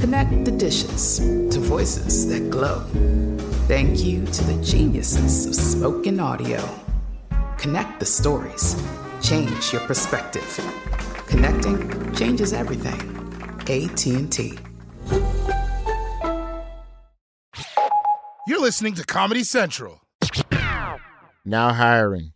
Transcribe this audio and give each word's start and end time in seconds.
Connect 0.00 0.46
the 0.46 0.50
dishes 0.50 1.18
to 1.18 1.60
voices 1.60 2.26
that 2.28 2.48
glow. 2.48 2.80
Thank 3.68 4.02
you 4.02 4.24
to 4.24 4.44
the 4.44 4.64
geniuses 4.64 5.44
of 5.44 5.54
spoken 5.54 6.18
audio. 6.18 6.66
Connect 7.58 8.00
the 8.00 8.06
stories. 8.06 8.74
Change 9.22 9.74
your 9.74 9.82
perspective. 9.82 10.58
Connecting 11.26 12.14
changes 12.14 12.54
everything. 12.54 12.98
AT&T. 13.68 14.58
You're 18.46 18.60
listening 18.60 18.94
to 18.94 19.04
Comedy 19.04 19.44
Central. 19.44 20.00
Now 21.44 21.74
hiring. 21.74 22.32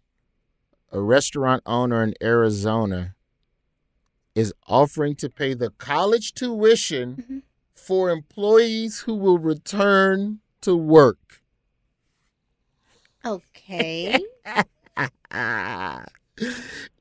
A 0.92 1.00
restaurant 1.00 1.62
owner 1.64 2.02
in 2.02 2.12
Arizona 2.22 3.14
is 4.34 4.52
offering 4.67 5.14
to 5.17 5.30
pay 5.30 5.55
the 5.55 5.70
college 5.70 6.34
tuition 6.34 7.17
mm-hmm. 7.17 7.39
For 7.84 8.10
employees 8.10 9.00
who 9.00 9.14
will 9.14 9.38
return 9.38 10.40
to 10.62 10.74
work. 10.74 11.42
Okay. 13.24 14.18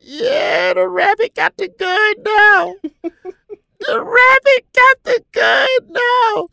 Yeah, 0.05 0.73
the 0.73 0.87
rabbit 0.87 1.33
got 1.33 1.57
the 1.57 1.69
good 1.69 2.17
now. 2.23 2.75
the 3.79 4.01
rabbit 4.03 4.65
got 4.73 5.03
the 5.03 5.23
good 5.31 5.89
now. 5.89 6.47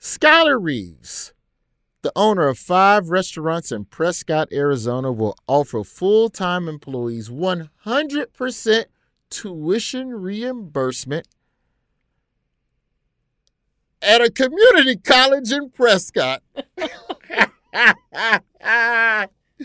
Skylar 0.00 0.62
Reeves, 0.62 1.32
the 2.02 2.12
owner 2.14 2.46
of 2.46 2.58
five 2.58 3.08
restaurants 3.08 3.72
in 3.72 3.86
Prescott, 3.86 4.48
Arizona, 4.52 5.10
will 5.10 5.36
offer 5.48 5.82
full 5.82 6.28
time 6.28 6.68
employees 6.68 7.30
100% 7.30 8.84
tuition 9.30 10.10
reimbursement 10.10 11.26
at 14.02 14.20
a 14.20 14.30
community 14.30 14.96
college 14.96 15.52
in 15.52 15.70
Prescott. 15.70 16.42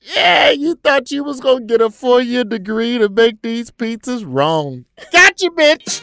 yeah, 0.00 0.50
you 0.50 0.74
thought 0.76 1.10
you 1.10 1.22
was 1.22 1.40
gonna 1.40 1.64
get 1.64 1.80
a 1.80 1.90
four-year 1.90 2.44
degree 2.44 2.98
to 2.98 3.08
make 3.08 3.42
these 3.42 3.70
pizzas 3.70 4.24
wrong. 4.26 4.84
Gotcha, 5.12 5.50
bitch. 5.50 6.02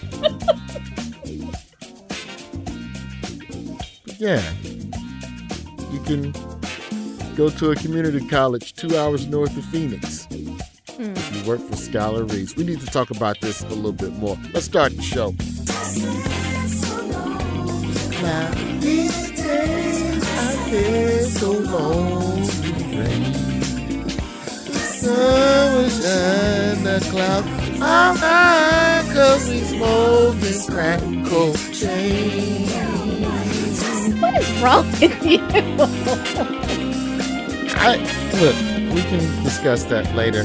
yeah, 4.20 4.42
you 5.92 6.00
can 6.02 6.32
go 7.36 7.50
to 7.50 7.72
a 7.72 7.76
community 7.76 8.26
college 8.28 8.74
two 8.74 8.98
hours 8.98 9.28
north 9.28 9.56
of 9.58 9.66
Phoenix. 9.66 10.26
Hmm. 10.26 11.14
If 11.16 11.36
you 11.36 11.50
work 11.50 11.60
for 11.60 11.76
Skylar 11.76 12.32
Reeves, 12.32 12.56
we 12.56 12.64
need 12.64 12.80
to 12.82 12.86
talk 12.86 13.10
about 13.10 13.42
this 13.42 13.64
a 13.64 13.70
little 13.70 13.92
bit 13.92 14.14
more. 14.14 14.38
Let's 14.54 14.68
start 14.68 14.96
the 14.96 15.02
show. 15.02 15.34
The 26.94 27.00
cloud 27.10 27.44
all 27.82 28.14
night 28.14 29.10
cause 29.16 29.50
we 29.50 29.62
smoking 29.62 30.62
crack 30.68 31.00
cocaine. 31.26 32.70
what 34.22 34.36
is 34.40 34.62
wrong 34.62 34.86
with 35.02 35.26
you? 35.26 35.40
I, 37.76 37.98
look, 38.40 38.56
we 38.94 39.02
can 39.02 39.44
discuss 39.44 39.86
that 39.86 40.14
later. 40.14 40.44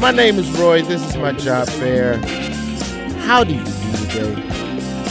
My 0.00 0.12
name 0.12 0.38
is 0.38 0.48
Roy. 0.52 0.82
This 0.82 1.04
is 1.04 1.16
my 1.16 1.32
job 1.32 1.68
fair. 1.68 2.18
How 3.22 3.42
do 3.42 3.54
you 3.54 3.64
do 3.64 4.06
today? 4.06 4.63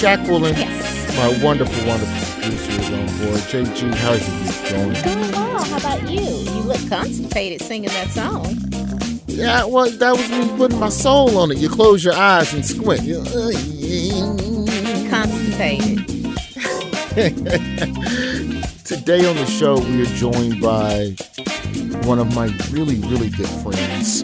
Jacqueline, 0.04 0.54
yes. 0.56 1.16
my 1.16 1.42
wonderful, 1.42 1.88
wonderful 1.88 2.42
producer 2.42 2.72
is 2.74 2.90
on 2.92 3.06
board. 3.26 3.40
JG, 3.48 3.96
how's 3.96 4.28
your 4.28 4.38
week 4.44 4.70
going? 4.70 5.02
Going 5.02 5.32
well. 5.32 5.64
How 5.64 5.78
about 5.78 6.10
you? 6.10 6.20
You 6.20 6.62
look 6.64 6.90
constipated 6.90 7.62
singing 7.62 7.88
that 7.88 8.10
song. 8.10 8.58
Yeah, 9.28 9.64
well, 9.64 9.90
that 9.90 10.12
was 10.12 10.30
me 10.30 10.58
putting 10.58 10.78
my 10.78 10.90
soul 10.90 11.38
on 11.38 11.52
it. 11.52 11.58
You 11.58 11.70
close 11.70 12.04
your 12.04 12.16
eyes 12.16 12.54
and 12.54 12.66
squint. 12.66 13.00
Constipated. 15.10 16.00
Today 18.84 19.26
on 19.26 19.38
the 19.38 19.46
show, 19.46 19.80
we 19.80 20.02
are 20.02 20.16
joined 20.18 20.60
by 20.60 21.16
one 22.06 22.20
of 22.20 22.36
my 22.36 22.48
really, 22.72 23.00
really 23.08 23.30
good 23.30 23.48
friends 23.48 24.24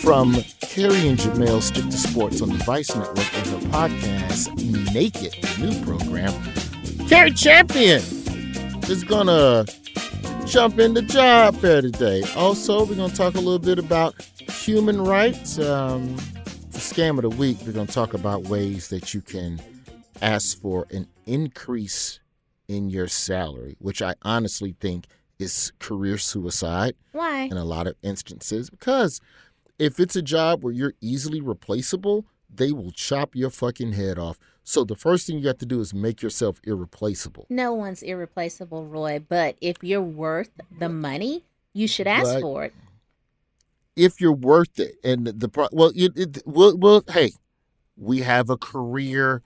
from 0.00 0.36
Cari 0.74 1.06
and 1.06 1.16
Jemele 1.16 1.62
Stick 1.62 1.84
to 1.84 1.96
Sports 1.96 2.40
on 2.42 2.48
the 2.48 2.56
Vice 2.64 2.92
Network 2.96 3.32
and 3.36 3.46
her 3.46 3.68
podcast, 3.68 4.92
Naked, 4.92 5.32
the 5.40 5.66
new 5.66 5.84
program. 5.84 6.32
Cari 7.08 7.30
Champion 7.30 8.02
is 8.90 9.04
going 9.04 9.28
to 9.28 9.72
jump 10.48 10.80
into 10.80 11.00
job 11.02 11.54
fair 11.58 11.80
today. 11.80 12.24
Also, 12.34 12.84
we're 12.84 12.96
going 12.96 13.08
to 13.08 13.14
talk 13.14 13.34
a 13.36 13.38
little 13.38 13.60
bit 13.60 13.78
about 13.78 14.20
human 14.50 15.00
rights. 15.00 15.60
Um, 15.60 16.16
the 16.16 16.80
scam 16.80 17.18
of 17.18 17.22
the 17.22 17.30
week, 17.30 17.58
we're 17.64 17.70
going 17.70 17.86
to 17.86 17.92
talk 17.92 18.12
about 18.12 18.48
ways 18.48 18.88
that 18.88 19.14
you 19.14 19.20
can 19.20 19.62
ask 20.22 20.60
for 20.60 20.88
an 20.90 21.06
increase 21.24 22.18
in 22.66 22.90
your 22.90 23.06
salary, 23.06 23.76
which 23.78 24.02
I 24.02 24.16
honestly 24.22 24.74
think 24.80 25.06
is 25.38 25.70
career 25.78 26.18
suicide 26.18 26.96
Why? 27.12 27.42
in 27.42 27.56
a 27.56 27.64
lot 27.64 27.86
of 27.86 27.94
instances 28.02 28.70
because 28.70 29.20
if 29.78 29.98
it's 30.00 30.16
a 30.16 30.22
job 30.22 30.62
where 30.62 30.72
you're 30.72 30.94
easily 31.00 31.40
replaceable, 31.40 32.24
they 32.52 32.72
will 32.72 32.92
chop 32.92 33.34
your 33.34 33.50
fucking 33.50 33.92
head 33.92 34.18
off. 34.18 34.38
So 34.62 34.84
the 34.84 34.96
first 34.96 35.26
thing 35.26 35.38
you 35.38 35.48
have 35.48 35.58
to 35.58 35.66
do 35.66 35.80
is 35.80 35.92
make 35.92 36.22
yourself 36.22 36.60
irreplaceable. 36.64 37.46
No 37.50 37.74
one's 37.74 38.02
irreplaceable, 38.02 38.86
Roy, 38.86 39.18
but 39.18 39.56
if 39.60 39.76
you're 39.82 40.00
worth 40.00 40.50
the 40.78 40.88
money, 40.88 41.44
you 41.72 41.86
should 41.88 42.06
ask 42.06 42.26
Right. 42.34 42.40
for 42.42 42.64
it. 42.64 42.74
If 43.96 44.20
you're 44.20 44.32
worth 44.32 44.78
it, 44.78 44.96
and 45.04 45.26
the 45.26 45.48
pro- 45.48 45.68
well, 45.70 45.92
it, 45.94 46.12
it 46.16 46.42
well, 46.46 46.76
well, 46.76 47.04
hey, 47.10 47.32
we 47.96 48.20
have 48.20 48.50
a 48.50 48.56
career. 48.56 49.42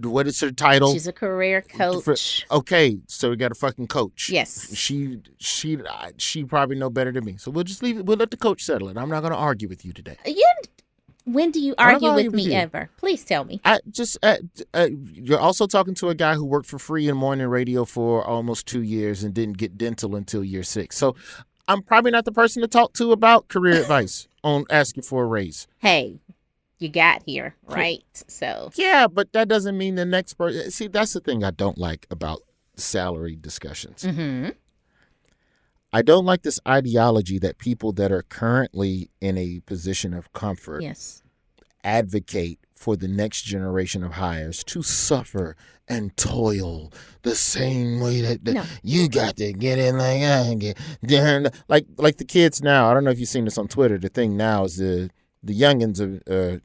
What 0.00 0.26
is 0.26 0.40
her 0.40 0.50
title? 0.52 0.92
She's 0.92 1.06
a 1.06 1.12
career 1.12 1.62
coach. 1.62 2.46
Okay, 2.50 2.98
so 3.08 3.30
we 3.30 3.36
got 3.36 3.50
a 3.50 3.54
fucking 3.54 3.88
coach. 3.88 4.30
Yes. 4.30 4.74
She 4.76 5.18
she 5.38 5.78
she 6.18 6.44
probably 6.44 6.76
know 6.76 6.90
better 6.90 7.10
than 7.12 7.24
me. 7.24 7.36
So 7.36 7.50
we'll 7.50 7.64
just 7.64 7.82
leave 7.82 7.98
it. 7.98 8.06
We'll 8.06 8.18
let 8.18 8.30
the 8.30 8.36
coach 8.36 8.62
settle 8.62 8.88
it. 8.88 8.96
I'm 8.96 9.08
not 9.08 9.20
going 9.20 9.32
to 9.32 9.38
argue 9.38 9.68
with 9.68 9.84
you 9.84 9.92
today. 9.92 10.16
You, 10.24 10.46
when 11.24 11.50
do 11.50 11.60
you 11.60 11.74
argue 11.78 12.12
with 12.12 12.32
me 12.32 12.44
here. 12.44 12.60
ever? 12.60 12.90
Please 12.96 13.24
tell 13.24 13.44
me. 13.44 13.60
I 13.64 13.80
just 13.90 14.18
uh, 14.22 14.38
uh, 14.74 14.88
you're 15.12 15.38
also 15.38 15.66
talking 15.66 15.94
to 15.94 16.08
a 16.08 16.14
guy 16.14 16.34
who 16.34 16.44
worked 16.44 16.66
for 16.66 16.78
free 16.78 17.08
in 17.08 17.16
morning 17.16 17.46
radio 17.48 17.84
for 17.84 18.24
almost 18.24 18.66
two 18.66 18.82
years 18.82 19.22
and 19.22 19.32
didn't 19.32 19.58
get 19.58 19.78
dental 19.78 20.16
until 20.16 20.42
year 20.44 20.62
six. 20.62 20.96
So 20.96 21.14
I'm 21.68 21.82
probably 21.82 22.10
not 22.10 22.24
the 22.24 22.32
person 22.32 22.62
to 22.62 22.68
talk 22.68 22.92
to 22.94 23.12
about 23.12 23.48
career 23.48 23.74
advice 23.80 24.28
on 24.42 24.64
asking 24.70 25.04
for 25.04 25.22
a 25.24 25.26
raise. 25.26 25.68
Hey, 25.78 26.18
you 26.82 26.88
got 26.88 27.22
here, 27.24 27.54
right? 27.66 28.04
So, 28.28 28.70
Yeah, 28.74 29.06
but 29.06 29.32
that 29.32 29.48
doesn't 29.48 29.78
mean 29.78 29.94
the 29.94 30.04
next 30.04 30.34
person. 30.34 30.70
See, 30.70 30.88
that's 30.88 31.12
the 31.12 31.20
thing 31.20 31.42
I 31.44 31.50
don't 31.52 31.78
like 31.78 32.06
about 32.10 32.42
salary 32.76 33.36
discussions. 33.36 34.02
hmm 34.04 34.48
I 35.94 36.00
don't 36.00 36.24
like 36.24 36.42
this 36.42 36.58
ideology 36.66 37.38
that 37.40 37.58
people 37.58 37.92
that 37.92 38.10
are 38.10 38.22
currently 38.22 39.10
in 39.20 39.36
a 39.36 39.60
position 39.66 40.14
of 40.14 40.32
comfort 40.32 40.80
yes. 40.82 41.22
advocate 41.84 42.58
for 42.74 42.96
the 42.96 43.08
next 43.08 43.42
generation 43.42 44.02
of 44.02 44.12
hires 44.12 44.64
to 44.64 44.82
suffer 44.82 45.54
and 45.86 46.16
toil 46.16 46.90
the 47.22 47.34
same 47.34 48.00
way 48.00 48.22
that, 48.22 48.44
that 48.46 48.54
No. 48.54 48.64
you 48.82 49.08
got 49.08 49.36
to 49.36 49.52
get 49.52 49.78
in 49.78 49.98
like 49.98 50.22
I 50.22 50.54
get. 50.54 51.54
Like 51.68 51.86
like 51.98 52.16
the 52.16 52.24
kids 52.24 52.62
now. 52.62 52.90
I 52.90 52.94
don't 52.94 53.04
know 53.04 53.10
if 53.10 53.20
you've 53.20 53.28
seen 53.28 53.44
this 53.44 53.58
on 53.58 53.68
Twitter. 53.68 53.98
The 53.98 54.08
thing 54.08 54.36
now 54.36 54.64
is 54.64 54.76
the 54.78 55.10
the 55.42 55.52
youngins 55.58 56.00
are 56.00 56.54
uh, 56.54 56.58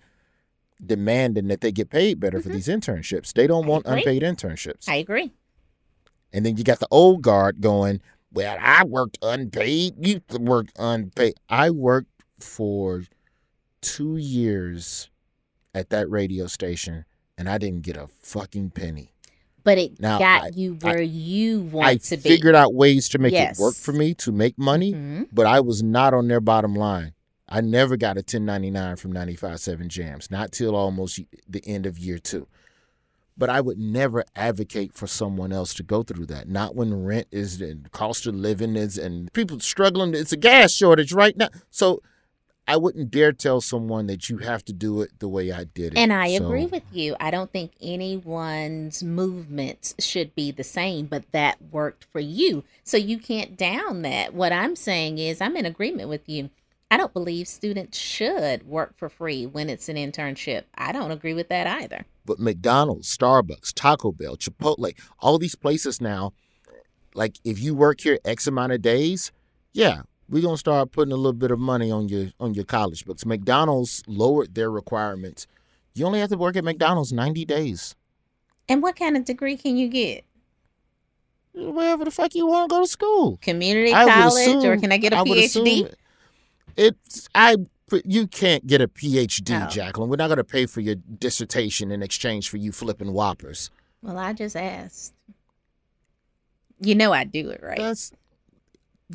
demanding 0.85 1.47
that 1.47 1.62
they 1.62 1.71
get 1.71 1.89
paid 1.89 2.19
better 2.19 2.41
for 2.41 2.50
these 2.50 2.68
internships. 2.68 3.33
They 3.33 3.47
don't 3.47 3.65
want 3.65 3.85
Mm-hmm. 3.85 3.97
agree. 4.00 4.18
unpaid 4.18 4.24
internships. 4.24 4.88
I 4.89 4.95
agree. 4.95 5.31
And 6.33 6.45
then 6.45 6.57
you 6.57 6.63
got 6.63 6.79
the 6.79 6.88
old 6.91 7.21
guard 7.21 7.62
going, 7.62 8.01
Well, 8.33 8.57
I 8.59 8.83
worked 8.83 9.18
unpaid. 9.21 9.95
You 10.06 10.21
worked 10.39 10.74
unpaid. 10.77 11.35
I 11.50 11.69
worked 11.71 12.12
for 12.39 13.03
two 13.81 14.18
years 14.18 15.09
at 15.74 15.89
that 15.89 16.09
radio 16.09 16.47
station 16.47 17.06
and 17.38 17.47
I 17.50 17.57
didn't 17.57 17.81
get 17.83 17.97
a 17.97 18.07
fucking 18.21 18.71
penny. 18.71 19.13
But 19.63 19.77
it 19.77 20.00
Now, 20.00 20.18
got 20.19 20.44
I- 20.44 20.51
you 20.56 20.74
where 20.81 21.01
you 21.01 21.62
want 21.62 21.88
I 21.88 21.95
to 21.97 22.18
be. 22.18 22.29
figured 22.29 22.56
out 22.56 22.74
ways 22.74 23.09
to 23.09 23.18
make 23.19 23.33
Yes. 23.33 23.59
it 23.59 23.62
work 23.62 23.75
for 23.75 23.91
me 23.94 24.13
to 24.15 24.31
make 24.31 24.57
money, 24.57 24.94
Mhm. 24.94 25.27
but 25.31 25.45
I 25.45 25.59
was 25.59 25.81
not 25.83 26.13
on 26.13 26.27
their 26.27 26.39
bottom 26.39 26.74
line. 26.75 27.13
I 27.50 27.62
never 27.62 27.96
got 27.96 28.18
a 28.18 28.20
1099 28.20 28.96
from 28.98 29.14
95.7 29.14 29.88
Jams, 29.88 30.30
not 30.30 30.52
till 30.52 30.76
almost 30.76 31.20
the 31.48 31.64
end 31.66 31.86
of 31.86 31.98
year 31.98 32.18
two. 32.20 32.48
But 33.38 33.50
I 33.50 33.62
would 33.62 33.78
never 33.78 34.26
advocate 34.36 34.94
for 34.96 35.06
someone 35.06 35.54
else 35.54 35.74
to 35.76 35.84
go 35.84 36.02
through 36.02 36.26
that. 36.26 36.50
Not 36.50 36.76
when 36.76 37.04
rent 37.06 37.28
is 37.32 37.62
and 37.62 37.90
cost 37.92 38.26
of 38.26 38.34
living 38.36 38.76
is 38.76 38.98
and 38.98 39.32
people 39.32 39.60
struggling. 39.60 40.16
It's 40.16 40.32
a 40.32 40.38
gas 40.38 40.74
shortage 40.74 41.14
right 41.14 41.38
now. 41.38 41.50
So 41.70 42.02
I 42.68 42.76
wouldn't 42.78 43.12
dare 43.12 43.32
tell 43.32 43.62
someone 43.62 44.08
that 44.08 44.28
you 44.28 44.40
have 44.40 44.66
to 44.66 44.74
do 44.74 45.02
it 45.02 45.20
the 45.20 45.28
way 45.30 45.52
I 45.52 45.66
did 45.66 45.94
it. 45.94 45.98
And 46.00 46.12
I 46.12 46.36
So- 46.36 46.46
agree 46.48 46.66
with 46.66 46.84
you. 46.92 47.16
I 47.20 47.30
don't 47.32 47.52
think 47.54 47.72
anyone's 47.80 49.04
movements 49.04 49.94
should 50.00 50.36
be 50.36 50.52
the 50.52 50.64
same, 50.66 51.06
but 51.06 51.32
that 51.32 51.60
worked 51.72 52.06
for 52.12 52.20
you. 52.20 52.64
So 52.84 52.98
you 52.98 53.20
can't 53.20 53.56
down 53.56 54.02
that. 54.02 54.34
What 54.34 54.52
I'm 54.52 54.76
saying 54.76 55.20
is, 55.20 55.40
I'm 55.40 55.56
in 55.56 55.66
agreement 55.66 56.10
with 56.10 56.28
you. 56.28 56.50
I 56.89 56.98
don't 56.98 57.13
believe 57.13 57.48
students 57.48 57.98
should 57.98 58.63
work 58.68 58.98
for 58.98 59.10
free 59.10 59.45
when 59.45 59.69
it's 59.69 59.89
an 59.89 59.98
internship. 59.98 60.63
I 60.75 60.92
don't 60.94 61.12
agree 61.12 61.34
with 61.34 61.50
that 61.50 61.68
either. 61.68 62.06
but 62.25 62.39
McDonald's, 62.39 63.16
Starbucks, 63.16 63.74
Taco 63.74 64.12
Bell, 64.12 64.38
Chipotle, 64.38 64.94
all 65.19 65.38
these 65.38 65.56
places 65.56 66.00
now, 66.01 66.34
like 67.13 67.38
if 67.44 67.60
you 67.60 67.74
work 67.75 68.01
here 68.01 68.19
X 68.25 68.48
amount 68.48 68.72
of 68.74 68.81
days, 68.81 69.31
yeah, 69.74 70.01
we're 70.30 70.42
gonna 70.42 70.57
start 70.57 70.92
putting 70.92 71.12
a 71.13 71.18
little 71.18 71.34
bit 71.34 71.51
of 71.51 71.60
money 71.60 71.89
on 71.92 72.07
your 72.10 72.28
on 72.39 72.54
your 72.54 72.66
college 72.66 73.06
books. 73.06 73.25
McDonald's 73.25 74.04
lowered 74.07 74.56
their 74.56 74.69
requirements. 74.72 75.48
You 75.94 76.06
only 76.06 76.19
have 76.19 76.30
to 76.30 76.38
work 76.38 76.56
at 76.56 76.63
McDonald's 76.63 77.12
90 77.12 77.44
days. 77.45 77.95
And 78.69 78.81
what 78.84 78.95
kind 78.95 79.18
of 79.18 79.25
degree 79.25 79.57
can 79.57 79.78
you 79.78 79.88
get? 79.88 80.25
Wherever 81.54 82.06
the 82.06 82.12
fuck 82.12 82.36
you 82.36 82.45
want 82.45 82.69
to 82.69 82.75
go 82.75 82.81
to 82.81 82.88
school. 82.88 83.38
Community 83.42 83.94
I 83.94 84.06
college, 84.06 84.63
or 84.63 84.78
can 84.78 84.92
I 84.92 84.98
get 84.98 85.12
a 85.13 85.18
I 85.18 85.22
assume 85.22 85.66
PhD? 85.66 85.94
It's 86.77 87.27
I 87.35 87.56
you 88.06 88.27
can't 88.27 88.68
get 88.68 88.81
a 88.81 88.88
PhD, 88.88 89.65
Oh. 89.65 89.69
Jacqueline. 89.69 90.09
We're 90.09 90.15
not 90.18 90.27
gonna 90.29 90.44
pay 90.44 90.65
for 90.65 90.81
your 90.81 90.95
dissertation 90.95 91.91
in 91.91 92.03
exchange 92.03 92.50
for 92.50 92.57
you 92.57 92.71
flipping 92.71 93.12
whoppers. 93.13 93.69
Well, 94.01 94.18
I 94.18 94.33
just 94.33 94.56
asked. 94.56 95.13
You 96.79 96.94
know 96.95 97.12
I'd 97.13 97.31
do 97.31 97.50
it, 97.50 97.62
right? 97.63 97.77
That's 97.79 98.12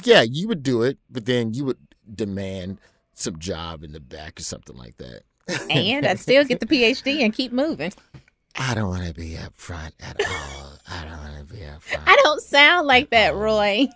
yeah, 0.05 0.23
you 0.23 0.49
would 0.49 0.63
do 0.63 0.83
it, 0.83 0.99
but 1.11 1.27
then 1.27 1.53
you 1.55 1.65
would 1.67 1.79
demand 2.13 2.79
some 3.15 3.39
job 3.39 3.85
in 3.85 3.93
the 3.93 4.01
back 4.01 4.41
or 4.41 4.43
something 4.43 4.77
like 4.77 4.97
that. 4.97 5.23
and 5.71 6.07
I'd 6.07 6.19
still 6.19 6.45
get 6.45 6.61
the 6.61 6.67
PhD 6.67 7.21
and 7.23 7.33
keep 7.33 7.53
moving. 7.53 7.93
I 8.57 8.75
don't 8.75 8.89
want 8.89 9.07
to 9.07 9.15
be 9.15 9.37
up 9.39 9.55
front 9.55 9.95
at 10.01 10.17
all. 10.27 10.73
I 10.89 11.05
don't 11.05 11.19
want 11.19 11.39
to 11.49 11.55
be 11.55 11.65
up 11.65 11.83
front. 11.83 12.05
I 12.09 12.17
don't 12.23 12.41
sound 12.43 12.87
like 12.87 13.11
that, 13.11 13.35
Roy. 13.35 13.87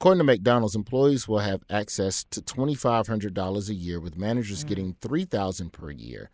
According 0.00 0.18
to 0.18 0.24
McDonald's, 0.24 0.76
employees 0.76 1.26
will 1.26 1.40
have 1.40 1.62
access 1.68 2.22
to 2.30 2.40
twenty 2.40 2.76
five 2.76 3.08
hundred 3.08 3.34
dollars 3.34 3.68
a 3.68 3.74
year, 3.74 3.98
with 3.98 4.16
managers 4.16 4.62
getting 4.62 4.94
$3,000 4.94 5.72
per 5.72 5.90
year. 5.90 6.30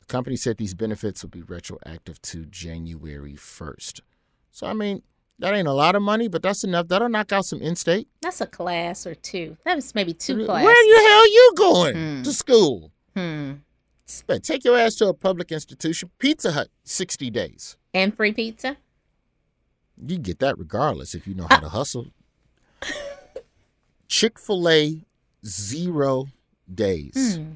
The 0.00 0.06
company 0.06 0.36
said 0.36 0.56
these 0.56 0.72
benefits 0.74 1.22
will 1.22 1.28
be 1.28 1.42
retroactive 1.42 2.22
to 2.22 2.46
January 2.46 3.36
first. 3.36 4.00
So 4.50 4.66
I 4.66 4.72
mean, 4.72 5.02
that 5.38 5.52
ain't 5.52 5.68
a 5.68 5.74
lot 5.74 5.94
of 5.94 6.00
money, 6.00 6.28
but 6.28 6.42
that's 6.42 6.64
enough. 6.64 6.88
That'll 6.88 7.10
knock 7.10 7.32
out 7.32 7.44
some 7.44 7.60
in-state. 7.60 8.08
That's 8.22 8.40
a 8.40 8.46
class 8.46 9.06
or 9.06 9.14
two. 9.14 9.58
That 9.66 9.74
was 9.76 9.94
maybe 9.94 10.14
two 10.14 10.38
Where 10.38 10.46
classes. 10.46 10.64
Where 10.64 11.02
the 11.02 11.08
hell 11.10 11.28
you 11.28 11.52
going 11.56 11.94
Hmm. 11.96 12.22
to 12.22 12.32
school? 12.32 12.92
Hmm. 13.14 13.52
But 14.26 14.42
take 14.42 14.64
your 14.64 14.78
ass 14.78 14.94
to 14.96 15.08
a 15.08 15.14
public 15.14 15.52
institution. 15.52 16.10
Pizza 16.18 16.52
Hut, 16.52 16.68
60 16.84 17.28
days. 17.28 17.76
And 17.92 18.16
free 18.16 18.32
pizza? 18.32 18.78
You 20.02 20.16
get 20.18 20.38
that 20.38 20.56
regardless 20.58 21.14
if 21.14 21.26
you 21.26 21.34
know 21.34 21.46
how 21.50 21.58
to 21.58 21.68
hustle. 21.68 22.06
Chick 24.08 24.38
fil 24.38 24.68
A, 24.68 25.02
zero 25.44 26.26
days. 26.72 27.36
Hmm. 27.36 27.52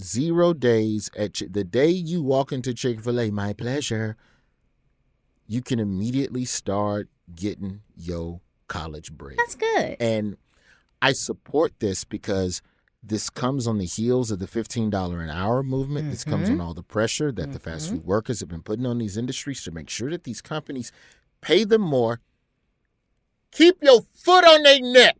Zero 0.00 0.52
days. 0.52 1.10
At 1.16 1.38
Chi- 1.38 1.46
the 1.50 1.64
day 1.64 1.88
you 1.90 2.22
walk 2.22 2.52
into 2.52 2.74
Chick 2.74 3.00
fil 3.00 3.20
A, 3.20 3.30
my 3.30 3.52
pleasure, 3.52 4.16
you 5.46 5.62
can 5.62 5.78
immediately 5.78 6.44
start 6.44 7.08
getting 7.34 7.80
your 7.96 8.40
college 8.68 9.12
bread. 9.12 9.36
That's 9.38 9.54
good. 9.54 9.96
And 10.00 10.36
I 11.02 11.12
support 11.12 11.72
this 11.80 12.04
because 12.04 12.62
this 13.02 13.28
comes 13.28 13.66
on 13.66 13.76
the 13.78 13.84
heels 13.84 14.30
of 14.30 14.38
the 14.38 14.46
$15 14.46 15.22
an 15.22 15.28
hour 15.30 15.62
movement. 15.62 16.10
This 16.10 16.24
comes 16.24 16.48
Mm-hmm. 16.48 16.60
on 16.60 16.66
all 16.66 16.74
the 16.74 16.82
pressure 16.82 17.30
that 17.32 17.52
the 17.52 17.58
fast 17.58 17.90
food 17.90 18.04
workers 18.06 18.40
have 18.40 18.48
been 18.48 18.62
putting 18.62 18.86
on 18.86 18.96
these 18.98 19.16
industries 19.18 19.62
to 19.64 19.70
make 19.70 19.90
sure 19.90 20.10
that 20.10 20.24
these 20.24 20.40
companies 20.40 20.90
pay 21.42 21.64
them 21.64 21.82
more. 21.82 22.20
Keep 23.52 23.82
your 23.82 24.00
foot 24.14 24.44
on 24.44 24.62
their 24.62 24.80
neck. 24.80 25.16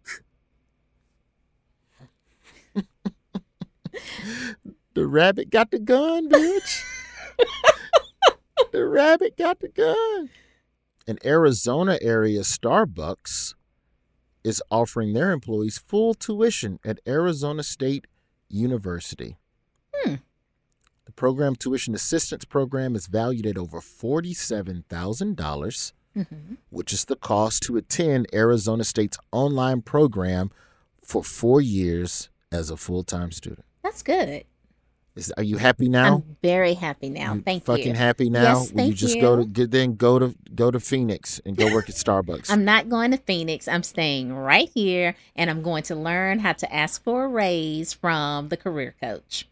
The 4.95 5.07
rabbit 5.07 5.51
got 5.51 5.71
the 5.71 5.79
gun, 5.79 6.29
bitch. 6.29 6.83
the 8.73 8.87
rabbit 8.87 9.37
got 9.37 9.61
the 9.61 9.69
gun. 9.69 10.31
An 11.07 11.19
Arizona 11.25 11.99
area 12.01 12.41
Starbucks 12.41 13.55
is 14.43 14.63
offering 14.71 15.13
their 15.13 15.33
employees 15.33 15.79
full 15.79 16.15
tuition 16.15 16.79
at 16.85 16.99
Arizona 17.07 17.63
State 17.63 18.07
University. 18.49 19.37
Hmm. 19.95 20.15
The 21.07 21.13
program 21.13 21.57
tuition 21.57 21.95
assistance 21.95 22.45
program 22.45 22.95
is 22.97 23.07
valued 23.07 23.47
at 23.47 23.59
over 23.59 23.81
$47,000, 23.81 25.35
dollars 25.37 25.93
Mhm. 26.17 26.59
which 26.71 26.93
is 26.93 27.05
the 27.07 27.17
cost 27.17 27.63
to 27.65 27.77
attend 27.77 28.29
Arizona 28.33 28.85
State's 28.85 29.19
online 29.33 29.83
program 29.83 30.51
for 31.03 31.25
four 31.25 31.61
years 31.61 32.31
as 32.53 32.71
a 32.71 32.77
full 32.77 33.03
time 33.03 33.33
student. 33.33 33.65
That's 33.85 34.03
good. 34.03 34.45
Is, 35.15 35.33
are 35.37 35.45
you 35.45 35.59
happy 35.59 35.89
now? 35.89 36.17
I'm 36.17 36.37
very 36.43 36.75
happy 36.75 37.09
now. 37.11 37.35
you 37.35 37.43
Thank 37.43 37.67
fucking 37.67 37.85
you. 37.85 37.93
Fucking 37.93 37.95
happy 37.95 38.31
now? 38.31 38.43
Yes, 38.43 38.73
Will 38.73 38.81
you 38.81 38.87
thank 38.89 38.97
just 38.97 39.21
go 39.21 39.37
to 39.37 39.45
get 39.45 39.71
then 39.71 39.95
go 39.95 40.19
to 40.19 40.35
go 40.55 40.73
to 40.73 40.81
Phoenix 40.81 41.41
and 41.45 41.57
go 41.57 41.73
work 41.73 41.89
at 41.89 41.95
Starbucks? 41.95 42.51
I'm 42.51 42.65
not 42.65 42.89
going 42.89 43.13
to 43.13 43.19
Phoenix. 43.19 43.69
I'm 43.69 43.85
staying 43.85 44.35
right 44.35 44.69
here 44.75 45.15
and 45.37 45.51
I'm 45.51 45.63
going 45.63 45.85
to 45.85 45.95
learn 45.95 46.41
how 46.41 46.55
to 46.55 46.75
ask 46.75 47.05
for 47.05 47.27
a 47.27 47.29
raise 47.29 47.93
from 47.93 48.49
the 48.49 48.57
career 48.57 48.95
coach. 49.01 49.47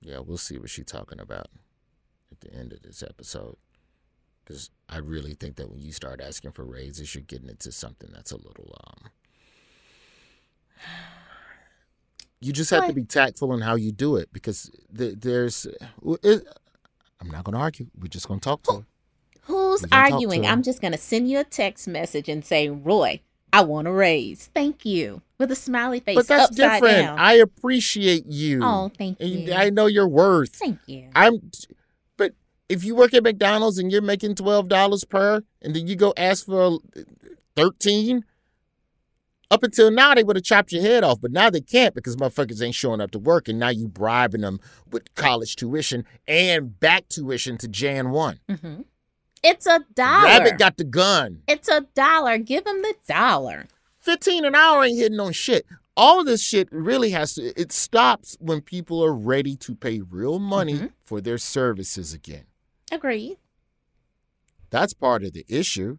Yeah, 0.00 0.20
we'll 0.20 0.38
see 0.38 0.58
what 0.58 0.70
she's 0.70 0.86
talking 0.86 1.20
about 1.20 1.48
at 2.32 2.40
the 2.40 2.52
end 2.52 2.72
of 2.72 2.82
this 2.82 3.02
episode. 3.02 3.56
Because 4.42 4.70
I 4.88 4.98
really 4.98 5.34
think 5.34 5.56
that 5.56 5.70
when 5.70 5.80
you 5.80 5.92
start 5.92 6.20
asking 6.20 6.52
for 6.52 6.64
raises, 6.64 7.14
you're 7.14 7.22
getting 7.22 7.50
into 7.50 7.70
something 7.70 8.10
that's 8.12 8.32
a 8.32 8.36
little 8.36 8.76
um. 8.88 9.10
You 12.40 12.52
just 12.52 12.70
have 12.70 12.86
to 12.86 12.92
be 12.92 13.04
tactful 13.04 13.52
in 13.54 13.60
how 13.60 13.74
you 13.76 13.92
do 13.92 14.16
it 14.16 14.28
because 14.32 14.70
th- 14.96 15.16
there's. 15.18 15.66
It, 16.22 16.46
I'm 17.20 17.28
not 17.30 17.44
going 17.44 17.54
to 17.54 17.60
argue. 17.60 17.86
We're 17.98 18.08
just 18.08 18.28
going 18.28 18.40
to 18.40 18.44
talk 18.44 18.62
to 18.64 18.72
her. 18.72 18.86
Who's 19.42 19.82
We 19.82 19.88
gonna 19.88 20.02
talk 20.04 20.12
arguing? 20.12 20.44
her. 20.44 20.50
I'm 20.50 20.62
just 20.62 20.80
going 20.82 20.92
to 20.92 20.98
send 20.98 21.30
you 21.30 21.38
a 21.38 21.44
text 21.44 21.88
message 21.88 22.28
and 22.28 22.44
say, 22.44 22.68
Roy, 22.68 23.20
I 23.52 23.62
want 23.62 23.88
a 23.88 23.92
raise. 23.92 24.50
Thank 24.54 24.84
you. 24.84 25.22
With 25.38 25.50
a 25.50 25.54
smiley 25.56 26.00
face 26.00 26.14
But 26.16 26.28
that's 26.28 26.50
different. 26.54 26.82
down. 26.82 27.18
I 27.18 27.34
appreciate 27.34 28.26
you. 28.26 28.60
oh, 28.62 28.90
thank 28.96 29.18
And 29.20 29.30
you. 29.30 29.52
I 29.54 29.70
know 29.70 29.86
your 29.86 30.08
worth. 30.08 30.50
Thank 30.56 30.78
you. 30.86 31.08
I'm, 31.14 31.50
but 32.16 32.32
if 32.68 32.84
you 32.84 32.94
work 32.94 33.14
at 33.14 33.22
McDonald's 33.22 33.78
and 33.78 33.90
you're 33.92 34.02
making 34.02 34.34
twelve 34.34 34.68
dollars 34.68 35.04
per, 35.04 35.42
and 35.62 35.74
then 35.76 35.86
you 35.86 35.94
go 35.96 36.12
ask 36.16 36.46
for 36.46 36.78
thirteen, 37.54 38.24
up 39.50 39.62
until 39.62 39.90
now 39.90 40.14
they 40.14 40.24
would 40.24 40.36
have 40.36 40.44
chopped 40.44 40.72
your 40.72 40.82
head 40.82 41.04
off, 41.04 41.20
but 41.20 41.30
now 41.32 41.50
they 41.50 41.60
can't 41.60 41.94
because 41.94 42.16
motherfuckers 42.16 42.62
ain't 42.62 42.74
showing 42.74 43.00
up 43.00 43.10
to 43.12 43.18
work, 43.18 43.48
and 43.48 43.58
now 43.58 43.68
you 43.68 43.86
bribing 43.88 44.40
them 44.40 44.58
with 44.90 45.14
college 45.14 45.56
tuition 45.56 46.04
and 46.26 46.78
back 46.80 47.08
tuition 47.08 47.56
to 47.58 47.68
Jan 47.68 48.10
one. 48.10 48.40
hmm 48.48 48.82
It's 49.42 49.66
a 49.66 49.80
dollar. 49.94 50.24
Rabbit 50.24 50.58
got 50.58 50.76
the 50.76 50.84
gun. 50.84 51.42
it's 51.46 51.68
a 51.68 51.82
dollar. 51.94 52.38
Give 52.38 52.66
him 52.66 52.82
the 52.82 52.94
dollar. 53.06 53.66
Fifteen 54.00 54.44
an 54.44 54.54
hour 54.54 54.84
ain't 54.84 54.98
hitting 54.98 55.20
on 55.20 55.32
shit. 55.32 55.66
all 55.96 56.22
this 56.24 56.42
shit 56.42 56.68
really 56.70 57.10
has 57.10 57.34
to 57.34 57.42
it 57.60 57.72
stops 57.72 58.36
when 58.38 58.60
people 58.60 59.02
are 59.02 59.14
ready 59.14 59.56
to 59.56 59.74
pay 59.74 60.00
real 60.00 60.38
money 60.38 60.74
Mhm. 60.74 60.92
for 61.04 61.20
their 61.22 61.38
services 61.38 62.12
again. 62.12 62.44
Agreed. 62.92 63.38
That's 64.70 64.92
part 64.92 65.24
of 65.24 65.32
the 65.32 65.44
issue. 65.48 65.98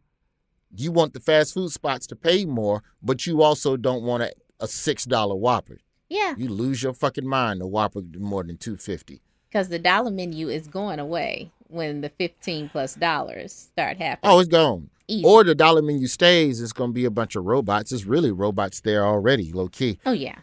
You 0.76 0.92
want 0.92 1.14
the 1.14 1.20
fast 1.20 1.54
food 1.54 1.72
spots 1.72 2.08
to 2.08 2.16
pay 2.16 2.46
more, 2.46 2.84
but 3.02 3.26
you 3.26 3.42
also 3.42 3.78
don't 3.78 4.04
want 4.04 4.24
a, 4.24 4.32
a 4.60 4.68
six 4.68 5.06
dollar 5.06 5.36
Whopper. 5.36 5.80
Yeah, 6.10 6.36
You 6.38 6.48
lose 6.50 6.82
your 6.84 6.94
fucking 6.94 7.28
mind. 7.28 7.62
A 7.62 7.68
Whopper 7.68 8.02
more 8.18 8.44
than 8.44 8.58
two 8.58 8.78
fifty. 8.78 9.22
because 9.50 9.70
the 9.70 9.80
dollar 9.80 10.12
menu 10.12 10.48
is 10.50 10.68
going 10.68 11.00
away 11.00 11.52
when 11.68 12.02
the 12.02 12.10
fifteen 12.10 12.70
plus 12.70 12.96
dollars 12.96 13.52
start 13.54 13.98
happening. 13.98 14.32
Oh, 14.34 14.40
it's 14.40 14.50
gone. 14.50 14.90
Easy. 15.10 15.26
Or 15.26 15.44
the 15.44 15.56
dollar 15.56 15.82
menu 15.82 16.08
stays. 16.08 16.62
It's 16.62 16.74
gonna 16.74 16.92
be 16.94 17.06
a 17.06 17.12
bunch 17.12 17.36
of 17.36 17.46
robots. 17.46 17.92
It's 17.92 18.06
really 18.06 18.32
robots 18.32 18.82
there 18.82 19.06
already, 19.06 19.52
low 19.54 19.68
key. 19.70 20.00
oh 20.06 20.12
yeah. 20.12 20.36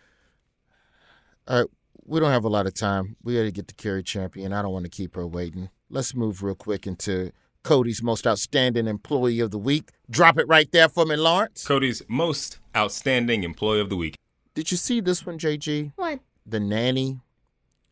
All 1.46 1.60
right, 1.60 1.70
we 2.06 2.20
don't 2.20 2.30
have 2.30 2.44
a 2.44 2.48
lot 2.48 2.66
of 2.66 2.72
time. 2.74 3.16
We 3.22 3.34
got 3.36 3.42
to 3.42 3.52
get 3.52 3.68
to 3.68 3.74
Cari 3.74 4.02
Champion. 4.02 4.52
I 4.54 4.62
don't 4.62 4.72
want 4.72 4.84
to 4.86 4.90
keep 4.90 5.14
her 5.16 5.26
waiting. 5.26 5.68
Let's 5.90 6.14
move 6.14 6.42
real 6.42 6.54
quick 6.54 6.86
into 6.86 7.32
Cody's 7.64 8.02
most 8.02 8.26
outstanding 8.26 8.86
employee 8.86 9.40
of 9.40 9.50
the 9.50 9.58
week. 9.58 9.90
Drop 10.08 10.38
it 10.38 10.46
right 10.46 10.70
there 10.70 10.88
for 10.88 11.04
me, 11.04 11.16
Lawrence. 11.16 11.66
Cody's 11.66 12.02
most 12.08 12.58
outstanding 12.76 13.42
employee 13.42 13.80
of 13.80 13.88
the 13.88 13.96
week. 13.96 14.16
Did 14.54 14.70
you 14.70 14.76
see 14.76 15.00
this 15.00 15.26
one, 15.26 15.38
JG? 15.38 15.92
What? 15.96 16.20
The 16.46 16.60
nanny, 16.60 17.20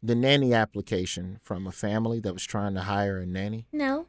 the 0.03 0.15
nanny 0.15 0.53
application 0.55 1.41
from 1.43 1.67
a 1.67 1.73
family 1.73 2.21
that 2.21 2.35
was 2.35 2.45
trying 2.45 2.75
to 2.75 2.83
hire 2.83 3.19
a 3.19 3.27
nanny. 3.27 3.67
No. 3.73 4.07